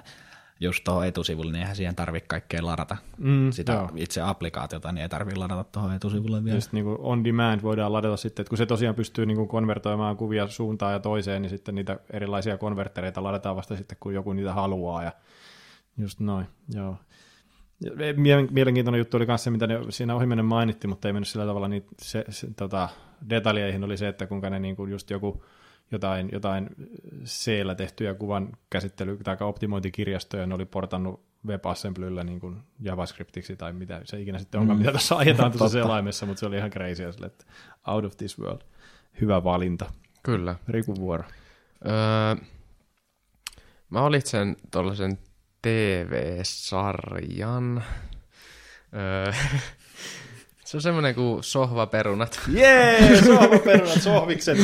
just 0.60 0.84
tuohon 0.84 1.06
etusivulle, 1.06 1.52
niin 1.52 1.62
eihän 1.62 1.76
siihen 1.76 1.96
tarvitse 1.96 2.28
kaikkea 2.28 2.66
ladata 2.66 2.98
mm, 3.18 3.52
sitä 3.52 3.74
joo. 3.74 3.90
itse 3.96 4.22
applikaatiota, 4.22 4.92
niin 4.92 5.02
ei 5.02 5.10
tarvitse 5.10 5.40
ladata 5.40 5.64
tuohon 5.64 5.94
etusivulle 5.94 6.44
vielä. 6.44 6.58
Just 6.58 6.74
niin 6.74 6.86
kuin 6.86 6.98
on 7.00 7.24
demand 7.24 7.62
voidaan 7.64 7.94
ladata 7.94 8.18
sitten, 8.18 8.44
että 8.44 8.50
kun 8.50 8.58
se 8.58 8.66
tosiaan 8.66 8.96
pystyy 8.96 9.26
niin 9.26 9.38
kuin 9.38 9.48
konvertoimaan 9.48 10.18
kuvia 10.18 10.48
suuntaan 10.48 10.94
ja 10.94 11.00
toiseen, 11.00 11.42
niin 11.42 11.50
sitten 11.50 11.76
niitä 11.76 12.00
erilaisia 12.14 12.58
konvertereita 12.58 13.24
ladetaan 13.24 13.56
vasta 13.56 13.76
sitten, 13.76 13.98
kun 14.00 14.14
joku 14.14 14.34
niitä 14.34 14.54
haluaa 14.54 15.04
ja 15.04 15.12
just 15.98 16.20
noin, 16.20 16.46
joo. 16.70 16.98
Mielenkiintoinen 18.52 19.00
juttu 19.00 19.18
oli 19.18 19.26
myös 19.26 19.44
se, 19.44 19.50
mitä 19.50 19.68
ne 19.68 19.80
siinä 19.90 20.16
ohimennen 20.16 20.46
mainitti, 20.46 20.88
mutta 20.88 21.08
ei 21.08 21.14
mennyt 21.14 21.28
sillä 21.28 21.46
tavalla 21.46 21.68
niin 21.68 21.86
se, 22.02 22.26
se, 22.30 22.48
tota, 22.56 22.90
detaljeihin, 23.30 23.84
oli 23.84 23.98
se, 23.98 24.08
että 24.08 24.28
kuinka 24.28 24.50
ne 24.50 24.60
niin 24.60 24.76
kuin 24.76 24.92
just 24.92 25.10
joku 25.10 25.44
jotain, 25.92 26.30
jotain 26.32 26.70
c 27.26 27.52
tehtyjä 27.78 28.14
kuvan 28.14 28.50
käsittely- 28.76 29.24
tai 29.24 29.38
optimointikirjastoja, 29.40 30.46
ne 30.46 30.56
oli 30.56 30.66
portannut 30.66 31.28
WebAssemblyllä 31.46 32.24
niin 32.24 32.40
kuin 32.40 32.58
JavaScriptiksi 32.80 33.56
tai 33.56 33.74
mitä 33.74 34.02
se 34.04 34.22
ikinä 34.22 34.40
sitten 34.40 34.62
onkaan, 34.62 34.78
mm. 34.78 34.82
mitä 34.82 34.92
tässä 34.92 35.18
ajetaan 35.18 35.52
tuossa 35.52 35.70
selaimessa, 35.80 36.26
mutta 36.26 36.40
se 36.40 36.46
oli 36.46 36.58
ihan 36.58 36.72
crazy, 36.72 37.12
sille, 37.12 37.28
että 37.28 37.46
out 37.88 38.06
of 38.06 38.18
this 38.18 38.40
world. 38.40 38.62
Hyvä 39.22 39.44
valinta. 39.44 39.92
Kyllä. 40.24 40.56
Riku 40.68 40.96
vuoro. 40.96 41.24
Öö, 41.86 42.36
mä 43.90 44.02
valitsen 44.02 44.56
tuollaisen 44.72 45.18
TV-sarjan. 45.62 46.84
Öö, 48.94 49.32
Se 50.68 50.78
on 50.78 50.82
semmoinen 50.82 51.16
kuin 51.16 51.44
sohvaperunat. 51.44 52.40
Jee, 52.48 53.22
sohvaperunat, 53.26 54.02
sohvikset. 54.02 54.58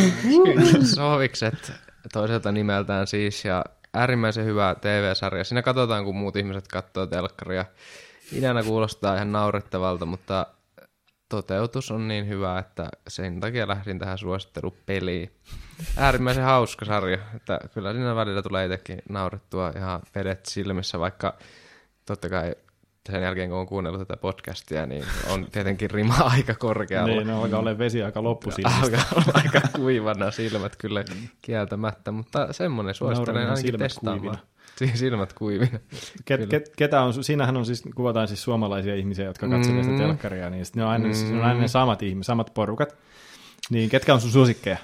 sohvikset 0.95 1.72
toiselta 2.14 2.51
nimeltään 2.51 3.08
siis, 3.08 3.45
ja 3.45 3.66
äärimmäisen 3.93 4.45
hyvä 4.45 4.76
TV-sarja. 4.82 5.43
Siinä 5.43 5.62
katsotaan, 5.62 6.06
kun 6.06 6.16
muut 6.16 6.36
ihmiset 6.36 6.68
katsoo 6.68 7.06
telkkaria. 7.06 7.66
Ideana 8.34 8.64
kuulostaa 8.64 9.16
ihan 9.16 9.32
naurettavalta, 9.32 10.06
mutta 10.06 10.47
toteutus 11.30 11.91
on 11.91 12.08
niin 12.08 12.28
hyvä, 12.28 12.60
että 12.60 12.89
sen 13.08 13.39
takia 13.39 13.68
lähdin 13.68 13.99
tähän 13.99 14.18
suosittelupeliin. 14.18 15.32
Äärimmäisen 15.97 16.43
hauska 16.43 16.86
sarja, 16.86 17.18
että 17.36 17.60
kyllä 17.74 17.93
siinä 17.93 18.16
välillä 18.16 18.41
tulee 18.41 18.66
itsekin 18.66 19.01
naurettua 19.10 19.74
ihan 19.76 20.01
vedet 20.16 20.45
silmissä, 20.45 20.99
vaikka 20.99 21.38
totta 22.06 22.30
kai 22.30 22.56
sen 23.12 23.24
jälkeen, 23.24 23.49
kun 23.49 23.58
on 23.60 23.66
kuunnellut 23.66 24.08
tätä 24.08 24.18
podcastia, 24.18 24.86
niin 24.86 25.04
on 25.30 25.47
tietenkin 25.51 25.91
rima 25.91 26.16
aika 26.36 26.56
korkealla. 26.56 27.08
niin, 27.08 27.28
no, 27.28 27.41
alkaa 27.41 27.60
olla 27.60 27.78
vesi 27.78 28.04
aika 28.04 28.24
loppu 28.24 28.49
Alkaa 28.82 29.06
olla 29.16 29.32
aika 29.34 29.62
kuivana 29.76 30.32
silmät 30.32 30.76
kyllä 30.76 31.06
kieltämättä, 31.41 32.12
mutta 32.12 32.54
semmoinen 32.54 32.95
suosittelen 32.95 33.49
ainakin 33.49 33.80
testaamaan. 33.80 34.20
Kuivina. 34.20 34.54
Silmät 34.95 35.34
kuivina. 35.34 35.80
Ket, 36.26 36.49
ket, 36.49 36.74
ketä 36.78 37.01
on, 37.01 37.24
siinähän 37.24 37.58
on 37.58 37.66
siis, 37.66 37.84
kuvataan 37.95 38.28
siis 38.28 38.43
suomalaisia 38.43 38.95
ihmisiä, 38.95 39.26
jotka 39.26 39.47
katsovat 39.47 39.78
mm. 39.78 39.84
sitä 39.84 39.97
telkkaria, 39.97 40.49
niin 40.49 40.66
ne 40.76 40.84
on 40.84 40.89
aina, 40.89 41.08
mm. 41.08 41.14
siis 41.14 41.32
on 41.32 41.43
aina 41.43 41.60
ne 41.60 41.68
samat 41.68 42.04
ihmiset, 42.04 42.28
samat 42.28 42.54
porukat. 42.54 42.97
Niin 43.70 43.89
ketkä 43.89 44.14
on 44.14 44.22
sun 44.22 44.32
suosikkeja? 44.32 44.78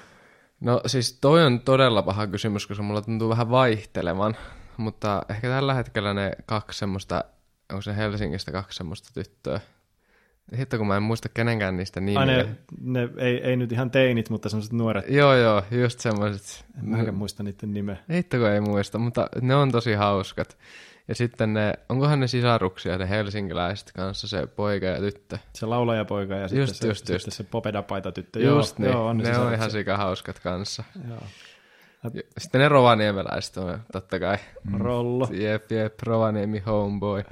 No 0.60 0.80
siis 0.86 1.18
toi 1.20 1.44
on 1.44 1.60
todella 1.60 2.02
paha 2.02 2.26
kysymys, 2.26 2.66
koska 2.66 2.82
mulla 2.82 3.02
tuntuu 3.02 3.28
vähän 3.28 3.50
vaihtelevan, 3.50 4.36
mutta 4.76 5.22
ehkä 5.28 5.48
tällä 5.48 5.74
hetkellä 5.74 6.14
ne 6.14 6.32
kaksi 6.46 6.78
semmoista 6.78 7.24
onko 7.70 7.82
se 7.82 7.96
Helsingistä 7.96 8.52
kaksi 8.52 8.76
semmoista 8.76 9.08
tyttöä. 9.14 9.60
Hitto, 10.58 10.78
kun 10.78 10.86
mä 10.86 10.96
en 10.96 11.02
muista 11.02 11.28
kenenkään 11.28 11.76
niistä 11.76 12.00
nimiä. 12.00 12.26
ne, 12.26 12.56
ne 12.80 13.08
ei, 13.16 13.42
ei, 13.42 13.56
nyt 13.56 13.72
ihan 13.72 13.90
teinit, 13.90 14.30
mutta 14.30 14.48
semmoiset 14.48 14.72
nuoret. 14.72 15.04
Joo, 15.08 15.34
joo, 15.34 15.62
just 15.70 16.00
semmoiset. 16.00 16.64
En 16.78 16.88
mäkään 16.88 17.14
muista 17.14 17.42
niiden 17.42 17.74
nimeä. 17.74 17.96
Hitto, 18.12 18.36
kun 18.36 18.48
ei 18.48 18.60
muista, 18.60 18.98
mutta 18.98 19.28
ne 19.40 19.54
on 19.54 19.72
tosi 19.72 19.92
hauskat. 19.92 20.58
Ja 21.08 21.14
sitten 21.14 21.54
ne, 21.54 21.74
onkohan 21.88 22.20
ne 22.20 22.26
sisaruksia, 22.26 22.98
ne 22.98 23.08
helsinkiläiset 23.08 23.92
kanssa, 23.92 24.28
se 24.28 24.46
poika 24.46 24.86
ja 24.86 25.00
tyttö. 25.00 25.38
Se 25.52 25.66
laulajapoika 25.66 26.34
ja 26.34 26.48
sitten, 26.48 26.60
just, 26.60 26.74
se, 26.74 26.88
just, 26.88 26.98
sitten 26.98 27.14
just. 27.14 27.32
se 27.32 27.44
popedapaita 27.44 28.12
tyttö. 28.12 28.40
Just 28.40 28.78
joo, 28.78 28.86
niin, 28.86 28.92
joo, 28.92 29.06
on 29.06 29.18
ne, 29.18 29.30
ne 29.30 29.38
on 29.38 29.54
ihan 29.54 29.70
sika 29.70 29.96
hauskat 29.96 30.38
kanssa. 30.38 30.84
Joo. 31.08 31.22
Sitten 32.38 32.60
ne 32.60 32.68
rovaniemeläiset 32.68 33.56
on 33.56 33.78
totta 33.92 34.20
kai. 34.20 34.36
Mm. 34.70 34.80
Rollo. 34.80 35.28
Jep, 35.32 35.72
jep, 35.72 36.02
Rovaniemi 36.02 36.58
homeboy. 36.58 37.24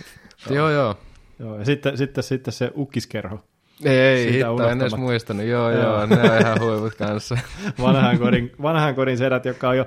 joo, 0.50 0.70
joo. 0.70 0.98
Joo, 1.38 1.58
ja 1.58 1.64
sitten, 1.64 1.96
sitten, 1.96 2.24
sitten 2.24 2.52
se 2.52 2.70
ukkiskerho. 2.76 3.40
Ei, 3.84 3.98
ei 3.98 4.32
hitto, 4.32 4.68
en 4.68 4.80
edes 4.80 4.96
muistanut. 4.96 5.46
Joo, 5.46 5.70
joo, 5.70 5.82
joo 5.82 6.06
ne 6.06 6.20
on 6.20 6.40
ihan 6.40 6.60
huivut 6.60 6.94
kanssa. 6.94 7.38
vanhan, 7.82 8.18
kodin, 8.18 8.52
vanhan 8.62 8.94
kodin 8.94 9.18
sedät, 9.18 9.44
jotka 9.44 9.68
on 9.68 9.76
jo 9.76 9.86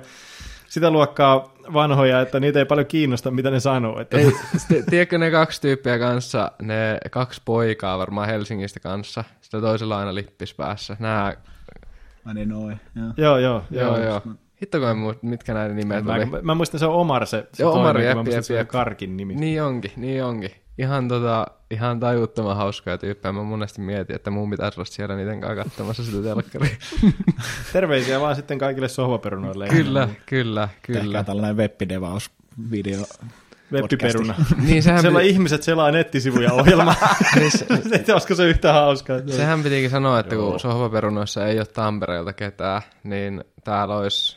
sitä 0.68 0.90
luokkaa 0.90 1.54
vanhoja, 1.72 2.20
että 2.20 2.40
niitä 2.40 2.58
ei 2.58 2.64
paljon 2.64 2.86
kiinnosta, 2.86 3.30
mitä 3.30 3.50
ne 3.50 3.60
sanoo. 3.60 4.00
Että... 4.00 4.18
Ei, 4.18 4.32
tiedätkö 4.90 5.18
ne 5.18 5.30
kaksi 5.30 5.60
tyyppiä 5.60 5.98
kanssa, 5.98 6.52
ne 6.62 6.98
kaksi 7.10 7.42
poikaa 7.44 7.98
varmaan 7.98 8.28
Helsingistä 8.28 8.80
kanssa, 8.80 9.24
sitä 9.40 9.60
toisella 9.60 9.98
aina 9.98 10.14
lippis 10.14 10.54
päässä. 10.54 10.96
Nämä 10.98 11.34
Ai 12.24 12.34
niin 12.34 12.48
noin. 12.48 12.80
Joo, 13.16 13.38
joo, 13.38 13.38
joo. 13.38 13.62
joo, 13.70 14.04
joo. 14.04 14.22
Hitto 14.62 14.78
kun 14.78 14.88
en 14.88 14.96
muista, 14.98 15.26
mitkä 15.26 15.54
näiden 15.54 15.76
nimet 15.76 16.04
mä, 16.04 16.14
oli. 16.14 16.24
Mä, 16.24 16.38
mä 16.42 16.54
muistan, 16.54 16.80
se 16.80 16.86
on 16.86 16.94
Omar 16.94 17.26
se, 17.26 17.48
se 17.52 17.62
joo, 17.62 17.72
Omar, 17.72 17.96
toinen, 17.96 18.16
jep, 18.16 18.26
jep, 18.26 18.44
jep. 18.58 18.68
Karkin 18.68 19.16
nimi. 19.16 19.34
Niin 19.34 19.62
onkin, 19.62 19.92
niin 19.96 20.24
onkin. 20.24 20.50
Ihan, 20.78 21.08
tota, 21.08 21.46
ihan 21.70 22.00
tajuttoman 22.00 22.56
hauskaa 22.56 22.98
tyyppejä. 22.98 23.32
Mä 23.32 23.42
monesti 23.42 23.80
mietin, 23.80 24.16
että 24.16 24.30
mun 24.30 24.50
pitäisi 24.50 24.80
olla 24.80 24.90
siellä 24.90 25.16
niiden 25.16 25.40
kanssa 25.40 25.64
katsomassa 25.64 26.04
sitä 26.04 26.22
telkkaria. 26.22 26.76
Terveisiä 27.72 28.20
vaan 28.20 28.36
sitten 28.36 28.58
kaikille 28.58 28.88
sohvaperunoille. 28.88 29.68
Kyllä, 29.68 30.08
kyllä, 30.26 30.68
kyllä. 30.82 31.00
Tehkää 31.00 31.24
tällainen 31.24 31.56
webbidevaus 31.56 32.30
video 32.70 33.04
Webbiperuna. 33.72 34.34
niin, 34.66 34.82
sehän 34.82 35.00
Siellä 35.00 35.18
piti... 35.20 35.30
ihmiset 35.30 35.62
selaa 35.62 35.90
nettisivuja 35.90 36.52
ohjelma. 36.52 36.94
niin 37.36 37.50
se, 37.50 37.66
olisiko 38.12 38.34
se 38.34 38.48
yhtä 38.48 38.72
hauskaa? 38.72 39.18
Sehän 39.26 39.62
pitikin 39.62 39.90
sanoa, 39.90 40.18
että 40.18 40.34
Joo. 40.34 40.50
kun 40.50 40.60
sohvaperunoissa 40.60 41.46
ei 41.46 41.58
ole 41.58 41.66
Tampereelta 41.66 42.32
ketään, 42.32 42.82
niin 43.04 43.44
täällä 43.64 43.96
olisi 43.96 44.36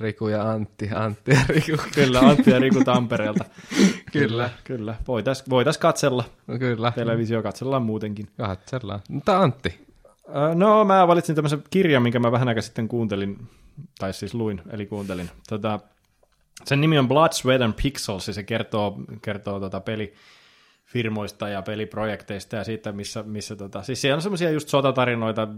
Riku 0.00 0.28
ja 0.28 0.50
Antti, 0.50 0.90
Antti 0.94 1.30
ja 1.30 1.40
Riku. 1.48 1.82
Kyllä, 1.94 2.20
Antti 2.20 2.50
ja 2.50 2.58
Riku 2.58 2.84
Tampereelta. 2.84 3.44
kyllä. 4.12 4.50
Kyllä, 4.64 4.94
voitaisiin 5.08 5.50
voitais 5.50 5.78
katsella. 5.78 6.24
No, 6.46 6.58
kyllä. 6.58 6.92
Televisio 6.94 7.42
katsellaan 7.42 7.82
muutenkin. 7.82 8.28
Katsellaan. 8.36 9.00
Mutta 9.08 9.38
Antti? 9.38 9.86
No, 10.54 10.84
mä 10.84 11.08
valitsin 11.08 11.34
tämmöisen 11.34 11.62
kirjan, 11.70 12.02
minkä 12.02 12.18
mä 12.18 12.32
vähän 12.32 12.48
aikaa 12.48 12.62
sitten 12.62 12.88
kuuntelin, 12.88 13.48
tai 13.98 14.12
siis 14.12 14.34
luin, 14.34 14.62
eli 14.70 14.86
kuuntelin. 14.86 15.30
Tota, 15.48 15.80
sen 16.64 16.80
nimi 16.80 16.98
on 16.98 17.08
Blood, 17.08 17.32
Sweat 17.32 17.62
and 17.62 17.74
Pixels, 17.82 18.28
ja 18.28 18.34
se 18.34 18.42
kertoo, 18.42 19.00
kertoo 19.22 19.60
tota 19.60 19.80
peli, 19.80 20.12
firmoista 20.84 21.48
ja 21.48 21.62
peliprojekteista 21.62 22.56
ja 22.56 22.64
siitä, 22.64 22.92
missä, 22.92 23.22
missä 23.22 23.56
tota, 23.56 23.82
siis 23.82 24.00
siellä 24.00 24.16
on 24.16 24.22
semmoisia 24.22 24.50
just 24.50 24.68
sotatarinoita 24.68 25.48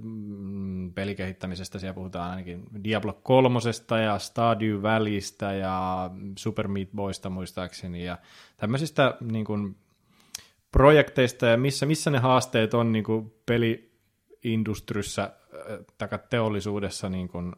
mm, 0.00 0.92
pelikehittämisestä, 0.92 1.78
siellä 1.78 1.94
puhutaan 1.94 2.30
ainakin 2.30 2.64
Diablo 2.84 3.12
3 3.22 3.58
ja 4.04 4.18
Stardew 4.18 4.82
Valleystä 4.82 5.52
ja 5.52 6.10
Super 6.38 6.68
Meat 6.68 6.88
Boysta 6.96 7.30
muistaakseni 7.30 8.04
ja 8.04 8.18
tämmöisistä 8.56 9.14
niin 9.20 9.44
kuin, 9.44 9.76
projekteista 10.72 11.46
ja 11.46 11.56
missä, 11.56 11.86
missä 11.86 12.10
ne 12.10 12.18
haasteet 12.18 12.74
on 12.74 12.92
niin 12.92 13.04
kuin 13.04 13.32
peliindustryssä 13.46 15.32
tai 15.98 16.08
teollisuudessa, 16.30 17.08
niin 17.08 17.28
kuin, 17.28 17.52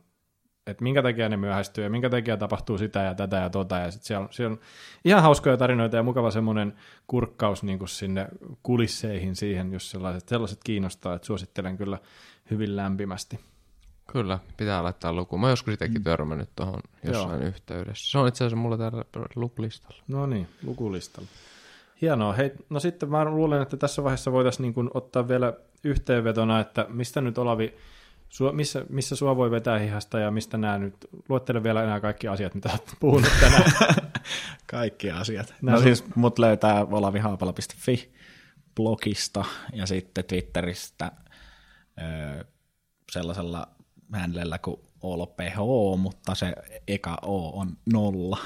että 0.70 0.82
minkä 0.82 1.02
takia 1.02 1.28
ne 1.28 1.36
myöhästyy 1.36 1.84
ja 1.84 1.90
minkä 1.90 2.10
takia 2.10 2.36
tapahtuu 2.36 2.78
sitä 2.78 3.02
ja 3.02 3.14
tätä 3.14 3.36
ja 3.36 3.50
tota. 3.50 3.76
Ja 3.76 3.90
sit 3.90 4.02
siellä, 4.02 4.22
on, 4.22 4.28
siellä 4.30 4.52
on 4.52 4.60
ihan 5.04 5.22
hauskoja 5.22 5.56
tarinoita 5.56 5.96
ja 5.96 6.02
mukava 6.02 6.30
semmoinen 6.30 6.74
kurkkaus 7.06 7.62
niin 7.62 7.78
kuin 7.78 7.88
sinne 7.88 8.28
kulisseihin 8.62 9.36
siihen, 9.36 9.72
jos 9.72 9.90
sellaiset, 9.90 10.28
sellaiset 10.28 10.60
kiinnostaa, 10.64 11.14
että 11.14 11.26
suosittelen 11.26 11.76
kyllä 11.76 11.98
hyvin 12.50 12.76
lämpimästi. 12.76 13.40
Kyllä, 14.12 14.38
pitää 14.56 14.82
laittaa 14.82 15.12
luku. 15.12 15.38
Mä 15.38 15.50
joskus 15.50 15.72
sitäkin 15.72 16.02
törmännyt 16.02 16.48
tuohon 16.56 16.80
jossain 17.04 17.40
Joo. 17.40 17.48
yhteydessä. 17.48 18.10
Se 18.10 18.18
on 18.18 18.28
itse 18.28 18.44
asiassa 18.44 18.56
mulla 18.56 18.78
täällä 18.78 19.04
lukulistalla. 19.36 20.02
No 20.08 20.26
niin, 20.26 20.48
lukulistalla. 20.62 21.28
Hienoa. 22.02 22.32
Hei, 22.32 22.52
no 22.70 22.80
sitten 22.80 23.10
mä 23.10 23.24
luulen, 23.24 23.62
että 23.62 23.76
tässä 23.76 24.04
vaiheessa 24.04 24.32
voitaisiin 24.32 24.74
niin 24.76 24.90
ottaa 24.94 25.28
vielä 25.28 25.52
yhteenvetona, 25.84 26.60
että 26.60 26.86
mistä 26.88 27.20
nyt 27.20 27.38
Olavi, 27.38 27.74
sua, 28.31 28.53
missä, 28.53 28.85
missä 28.89 29.16
sua 29.16 29.37
voi 29.37 29.51
vetää 29.51 29.78
hihasta 29.78 30.18
ja 30.18 30.31
mistä 30.31 30.59
nämä 30.59 30.78
nyt, 30.78 30.95
luettele 31.28 31.62
vielä 31.62 31.83
enää 31.83 32.01
kaikki 32.01 32.28
asiat, 32.28 32.55
mitä 32.55 32.68
olet 32.68 32.97
puhunut 33.01 33.31
tänään. 33.41 33.72
kaikki 34.66 35.11
asiat. 35.11 35.55
Nää 35.62 35.74
no 35.74 35.78
sun... 35.78 35.85
siis 35.85 36.05
mut 36.14 36.39
löytää 36.39 36.85
olavihaapala.fi 36.85 38.12
blogista 38.74 39.45
ja 39.72 39.87
sitten 39.87 40.24
Twitteristä 40.24 41.12
öö, 42.03 42.45
sellaisella 43.11 43.66
hänellä 44.12 44.59
kuin 44.59 44.81
OLPH, 45.03 45.57
mutta 45.99 46.35
se 46.35 46.53
eka 46.89 47.16
O 47.22 47.61
on 47.61 47.76
nolla. 47.93 48.39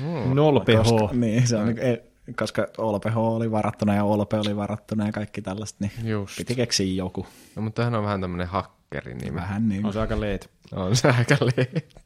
Mm. 0.00 0.34
Noll 0.34 0.60
PH. 0.60 1.12
Niin, 1.12 1.46
se 1.46 1.56
on 1.56 1.66
niin, 1.66 2.09
koska 2.38 2.66
OLPH 2.78 3.16
oli 3.16 3.50
varattuna 3.50 3.94
ja 3.94 4.04
OLP 4.04 4.32
oli 4.32 4.56
varattuna 4.56 5.06
ja 5.06 5.12
kaikki 5.12 5.42
tällaista, 5.42 5.78
niin 5.80 6.08
Just. 6.08 6.36
piti 6.36 6.54
keksiä 6.54 6.94
joku. 6.94 7.26
No, 7.56 7.62
mutta 7.62 7.84
hän 7.84 7.94
on 7.94 8.04
vähän 8.04 8.20
tämmöinen 8.20 8.46
hakkeri 8.46 9.14
nimi. 9.14 9.36
Vähän 9.36 9.68
niin. 9.68 9.86
On 9.86 9.92
se 9.92 10.00
aika 10.00 10.20
leet. 10.20 10.50
On 10.72 10.96
se 10.96 11.08
aika 11.08 11.36
leet. 11.56 11.96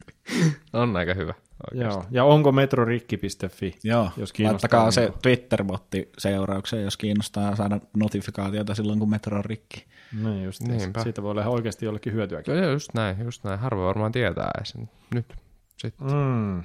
on 0.73 0.95
aika 0.95 1.13
hyvä. 1.13 1.33
Joo. 1.71 2.05
Ja 2.11 2.23
onko 2.23 2.51
metrorikki.fi, 2.51 3.75
Joo, 3.83 4.11
jos 4.17 4.33
kiinnostaa. 4.33 4.79
Laittakaa 4.79 4.91
se 4.91 5.13
Twitter-botti 5.21 6.09
seuraukseen, 6.17 6.83
jos 6.83 6.97
kiinnostaa 6.97 7.55
saada 7.55 7.79
notifikaatiota 7.97 8.75
silloin, 8.75 8.99
kun 8.99 9.09
metro 9.09 9.37
on 9.37 9.45
rikki. 9.45 9.85
Niin 10.23 10.43
just, 10.43 10.61
Niinpä. 10.61 11.03
siitä 11.03 11.23
voi 11.23 11.31
olla 11.31 11.45
oikeasti 11.45 11.85
jollekin 11.85 12.13
hyötyäkin. 12.13 12.55
Joo, 12.55 12.71
just 12.71 12.93
näin, 12.93 13.19
just 13.23 13.43
näin. 13.43 13.59
Harvoin 13.59 13.87
varmaan 13.87 14.11
tietää 14.11 14.61
sen 14.63 14.89
nyt. 15.13 15.35
Sitten. 15.77 16.07
Mm. 16.07 16.63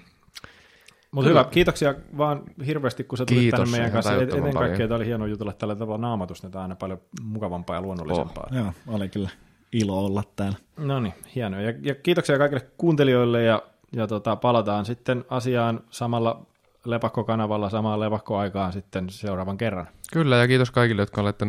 Mutta 1.11 1.29
hyvä, 1.29 1.45
kiitoksia 1.45 1.95
vaan 2.19 2.43
hirveästi, 2.67 3.05
kun 3.05 3.19
sä 3.19 3.27
tulit 3.27 3.41
Kiitos, 3.41 3.61
tänne 3.61 3.71
meidän 3.71 3.93
kanssa. 3.93 4.15
Ennen 4.15 4.55
kaikkea 4.55 4.89
tämä 4.89 4.97
oli 4.97 5.07
hieno 5.07 5.27
jutella 5.27 5.53
tällä 5.53 5.77
tavalla 5.77 5.99
naamatusta, 5.99 6.51
tämä 6.51 6.61
on 6.61 6.63
aina 6.63 6.77
paljon 6.77 7.01
mukavampaa 7.23 7.77
ja 7.77 7.83
luonnollisempaa. 7.83 8.49
Oh. 8.51 8.57
Joo, 8.57 8.73
oli 8.87 9.09
kyllä 9.09 9.29
ilo 9.73 10.05
olla 10.05 10.23
täällä. 10.37 10.59
No 10.77 11.01
niin, 11.01 11.15
hienoa. 11.35 11.61
Ja, 11.61 11.75
ja 11.83 11.95
kiitoksia 11.95 12.39
kaikille 12.39 12.67
kuuntelijoille 12.77 13.43
ja, 13.43 13.63
ja 13.93 14.07
tota, 14.07 14.37
palataan 14.37 14.85
sitten 14.85 15.25
asiaan 15.29 15.81
samalla 15.91 16.47
lepakkokanavalla 16.85 17.71
samaan 17.71 18.01
lepakkoaikaan 18.01 18.73
sitten 18.73 19.11
seuraavan 19.11 19.59
kerran. 19.59 19.89
Kyllä, 20.13 20.37
ja 20.37 20.49
kiitos 20.49 20.71
kaikille, 20.71 21.03
jotka 21.03 21.21
olette 21.21 21.47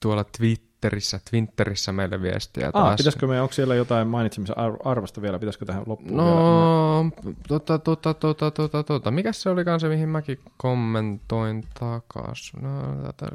tuolla 0.00 0.24
Twitter 0.38 0.69
Twitterissä, 0.80 1.20
Twitterissä 1.30 1.92
meille 1.92 2.22
viestiä 2.22 2.72
taas. 2.72 2.90
Ah, 2.90 2.96
pitäisikö 2.96 3.26
me, 3.26 3.40
onko 3.40 3.52
siellä 3.52 3.74
jotain 3.74 4.08
mainitsemisen 4.08 4.56
arvosta 4.84 5.22
vielä, 5.22 5.38
pitäisikö 5.38 5.64
tähän 5.64 5.82
loppuun 5.86 6.16
no, 6.16 7.10
vielä? 7.24 7.36
tota, 7.48 7.78
tota, 7.78 8.14
tota, 8.14 8.50
tota, 8.50 8.82
tota, 8.82 9.10
mikä 9.10 9.32
se 9.32 9.50
oli 9.50 9.64
se, 9.78 9.88
mihin 9.88 10.08
mäkin 10.08 10.40
kommentoin 10.56 11.64
takas? 11.80 12.52
No, 12.60 13.02
tätä... 13.02 13.26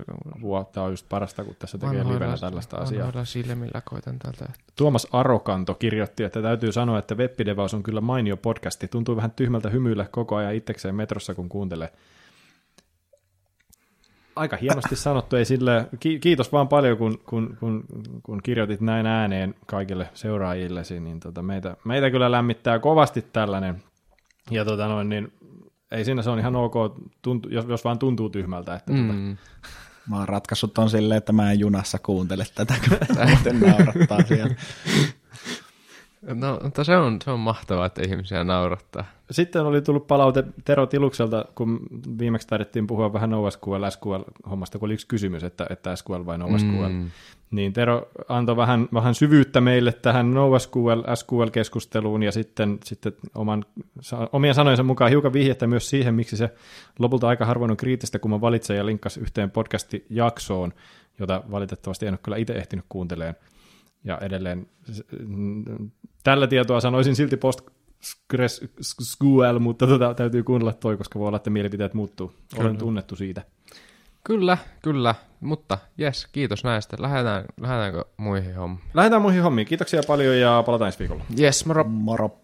Tämä 0.72 0.86
on 0.86 0.92
just 0.92 1.10
parasta, 1.10 1.44
kun 1.44 1.56
tässä 1.60 1.78
tekee 1.78 2.00
vanhoilla, 2.00 2.14
livenä 2.14 2.38
tällaista 2.38 2.78
asiaa. 2.78 3.06
Vanhoilla 3.06 3.26
silmillä 3.26 3.82
koitan 3.86 4.20
tältä. 4.20 4.50
Tuomas 4.76 5.08
Arokanto 5.12 5.74
kirjoitti, 5.74 6.24
että 6.24 6.42
täytyy 6.42 6.72
sanoa, 6.72 7.00
että 7.00 7.16
Webbidevaus 7.16 7.74
on 7.74 7.84
kyllä 7.84 8.02
mainio 8.02 8.38
podcasti. 8.38 8.88
Tuntuu 8.88 9.16
vähän 9.16 9.32
tyhmältä 9.32 9.70
hymyillä 9.70 10.06
koko 10.12 10.36
ajan 10.36 10.56
itsekseen 10.56 10.96
metrossa, 10.96 11.36
kun 11.36 11.50
kuuntelee 11.50 11.92
aika 14.36 14.58
hienosti 14.58 14.96
sanottu. 14.96 15.36
Ei 15.36 15.46
sille, 15.46 15.88
kiitos 16.22 16.52
vaan 16.52 16.68
paljon, 16.68 16.98
kun, 16.98 17.20
kun, 17.26 17.58
kun, 17.60 17.84
kun 18.24 18.42
kirjoitit 18.44 18.82
näin 18.82 19.06
ääneen 19.06 19.56
kaikille 19.66 20.10
seuraajillesi, 20.14 21.00
niin 21.00 21.20
tota 21.20 21.42
meitä, 21.42 21.78
meitä 21.84 22.12
kyllä 22.12 22.32
lämmittää 22.32 22.80
kovasti 22.80 23.22
tällainen. 23.34 23.84
Ja 24.52 24.66
tota 24.66 24.88
noin, 24.88 25.10
niin 25.10 25.34
ei 25.92 26.06
siinä 26.06 26.22
se 26.22 26.30
on 26.30 26.40
ihan 26.40 26.56
ok, 26.56 26.74
tuntu, 27.22 27.50
jos, 27.50 27.66
jos 27.68 27.84
vaan 27.84 28.00
tuntuu 28.00 28.30
tyhmältä. 28.30 28.76
Että 28.76 28.92
tota- 28.92 29.14
mm. 29.14 29.36
tota. 29.36 29.70
Mä 30.10 30.18
oon 30.18 30.30
ratkaissut 30.30 30.74
ton 30.74 30.90
silleen, 30.90 31.18
että 31.18 31.34
mä 31.34 31.52
en 31.52 31.60
junassa 31.60 32.00
kuuntele 32.00 32.46
tätä, 32.56 32.74
kun 32.90 32.98
naurattaa 33.70 34.24
siellä. 34.28 34.56
No, 36.34 36.60
mutta 36.64 36.84
se 36.84 36.98
on, 36.98 37.20
se 37.24 37.32
on 37.32 37.40
mahtavaa, 37.40 37.86
että 37.86 38.02
ihmisiä 38.08 38.44
naurattaa. 38.44 39.06
Sitten 39.32 39.66
oli 39.66 39.82
tullut 39.82 40.08
palaute 40.08 40.44
Tero 40.66 40.86
Tilukselta, 40.86 41.46
kun 41.56 41.80
viimeksi 42.20 42.48
taidettiin 42.48 42.88
puhua 42.88 43.14
vähän 43.14 43.30
NoSQL, 43.30 43.84
SQL-hommasta, 43.90 44.80
kun 44.80 44.88
oli 44.88 44.94
yksi 44.94 45.08
kysymys, 45.08 45.44
että, 45.44 45.68
että 45.70 45.96
SQL 45.96 46.26
vai 46.26 46.38
NoSQL. 46.38 46.90
Mm. 46.90 47.10
Niin 47.52 47.74
Tero 47.74 48.08
antoi 48.30 48.58
vähän, 48.58 48.88
vähän 48.94 49.16
syvyyttä 49.16 49.62
meille 49.62 49.92
tähän 49.92 50.34
NoSQL, 50.34 51.02
SQL-keskusteluun 51.16 52.24
ja 52.24 52.32
sitten, 52.32 52.78
sitten 52.84 53.14
oman, 53.36 53.66
omien 54.32 54.56
sanojensa 54.56 54.84
mukaan 54.84 55.12
hiukan 55.12 55.34
vihjettä 55.34 55.68
myös 55.68 55.90
siihen, 55.90 56.14
miksi 56.14 56.38
se 56.38 56.50
lopulta 57.00 57.28
aika 57.28 57.46
harvoin 57.46 57.72
on 57.72 57.78
kriittistä, 57.78 58.20
kun 58.20 58.32
mä 58.32 58.42
valitsen 58.42 58.78
ja 58.78 58.86
linkkasi 58.86 59.20
yhteen 59.20 59.52
podcasti-jaksoon, 59.52 60.74
jota 61.20 61.44
valitettavasti 61.52 62.06
en 62.06 62.14
ole 62.14 62.20
kyllä 62.24 62.38
itse 62.38 62.54
ehtinyt 62.54 62.86
kuuntelemaan. 62.90 63.36
Ja 64.06 64.18
edelleen 64.22 64.68
tällä 66.24 66.48
tietoa 66.48 66.80
sanoisin 66.80 67.16
silti 67.16 67.38
post 67.38 67.62
SQL, 68.82 69.60
mutta 69.60 69.88
tota, 69.88 70.14
täytyy 70.14 70.44
kuunnella 70.44 70.74
toi, 70.74 70.98
koska 70.98 71.20
voi 71.20 71.28
olla, 71.28 71.38
että 71.38 71.50
mielipiteet 71.50 71.94
muuttuu. 71.94 72.28
Kyllä. 72.28 72.64
Olen 72.64 72.78
tunnettu 72.78 73.16
siitä. 73.16 73.42
Kyllä, 74.24 74.58
kyllä. 74.82 75.16
Mutta 75.40 75.78
jes, 75.98 76.28
kiitos 76.32 76.64
näistä. 76.64 76.98
Lähdetään, 77.00 77.46
lähdetäänkö 77.62 78.06
muihin 78.18 78.56
hommiin? 78.56 78.84
Lähdetään 78.94 79.22
muihin 79.22 79.44
hommiin. 79.44 79.68
Kiitoksia 79.68 80.02
paljon 80.08 80.40
ja 80.40 80.64
palataan 80.66 80.88
ensi 80.88 81.00
viikolla. 81.00 81.24
Jes, 81.38 81.66
moro. 81.66 81.84
Moro. 81.84 82.40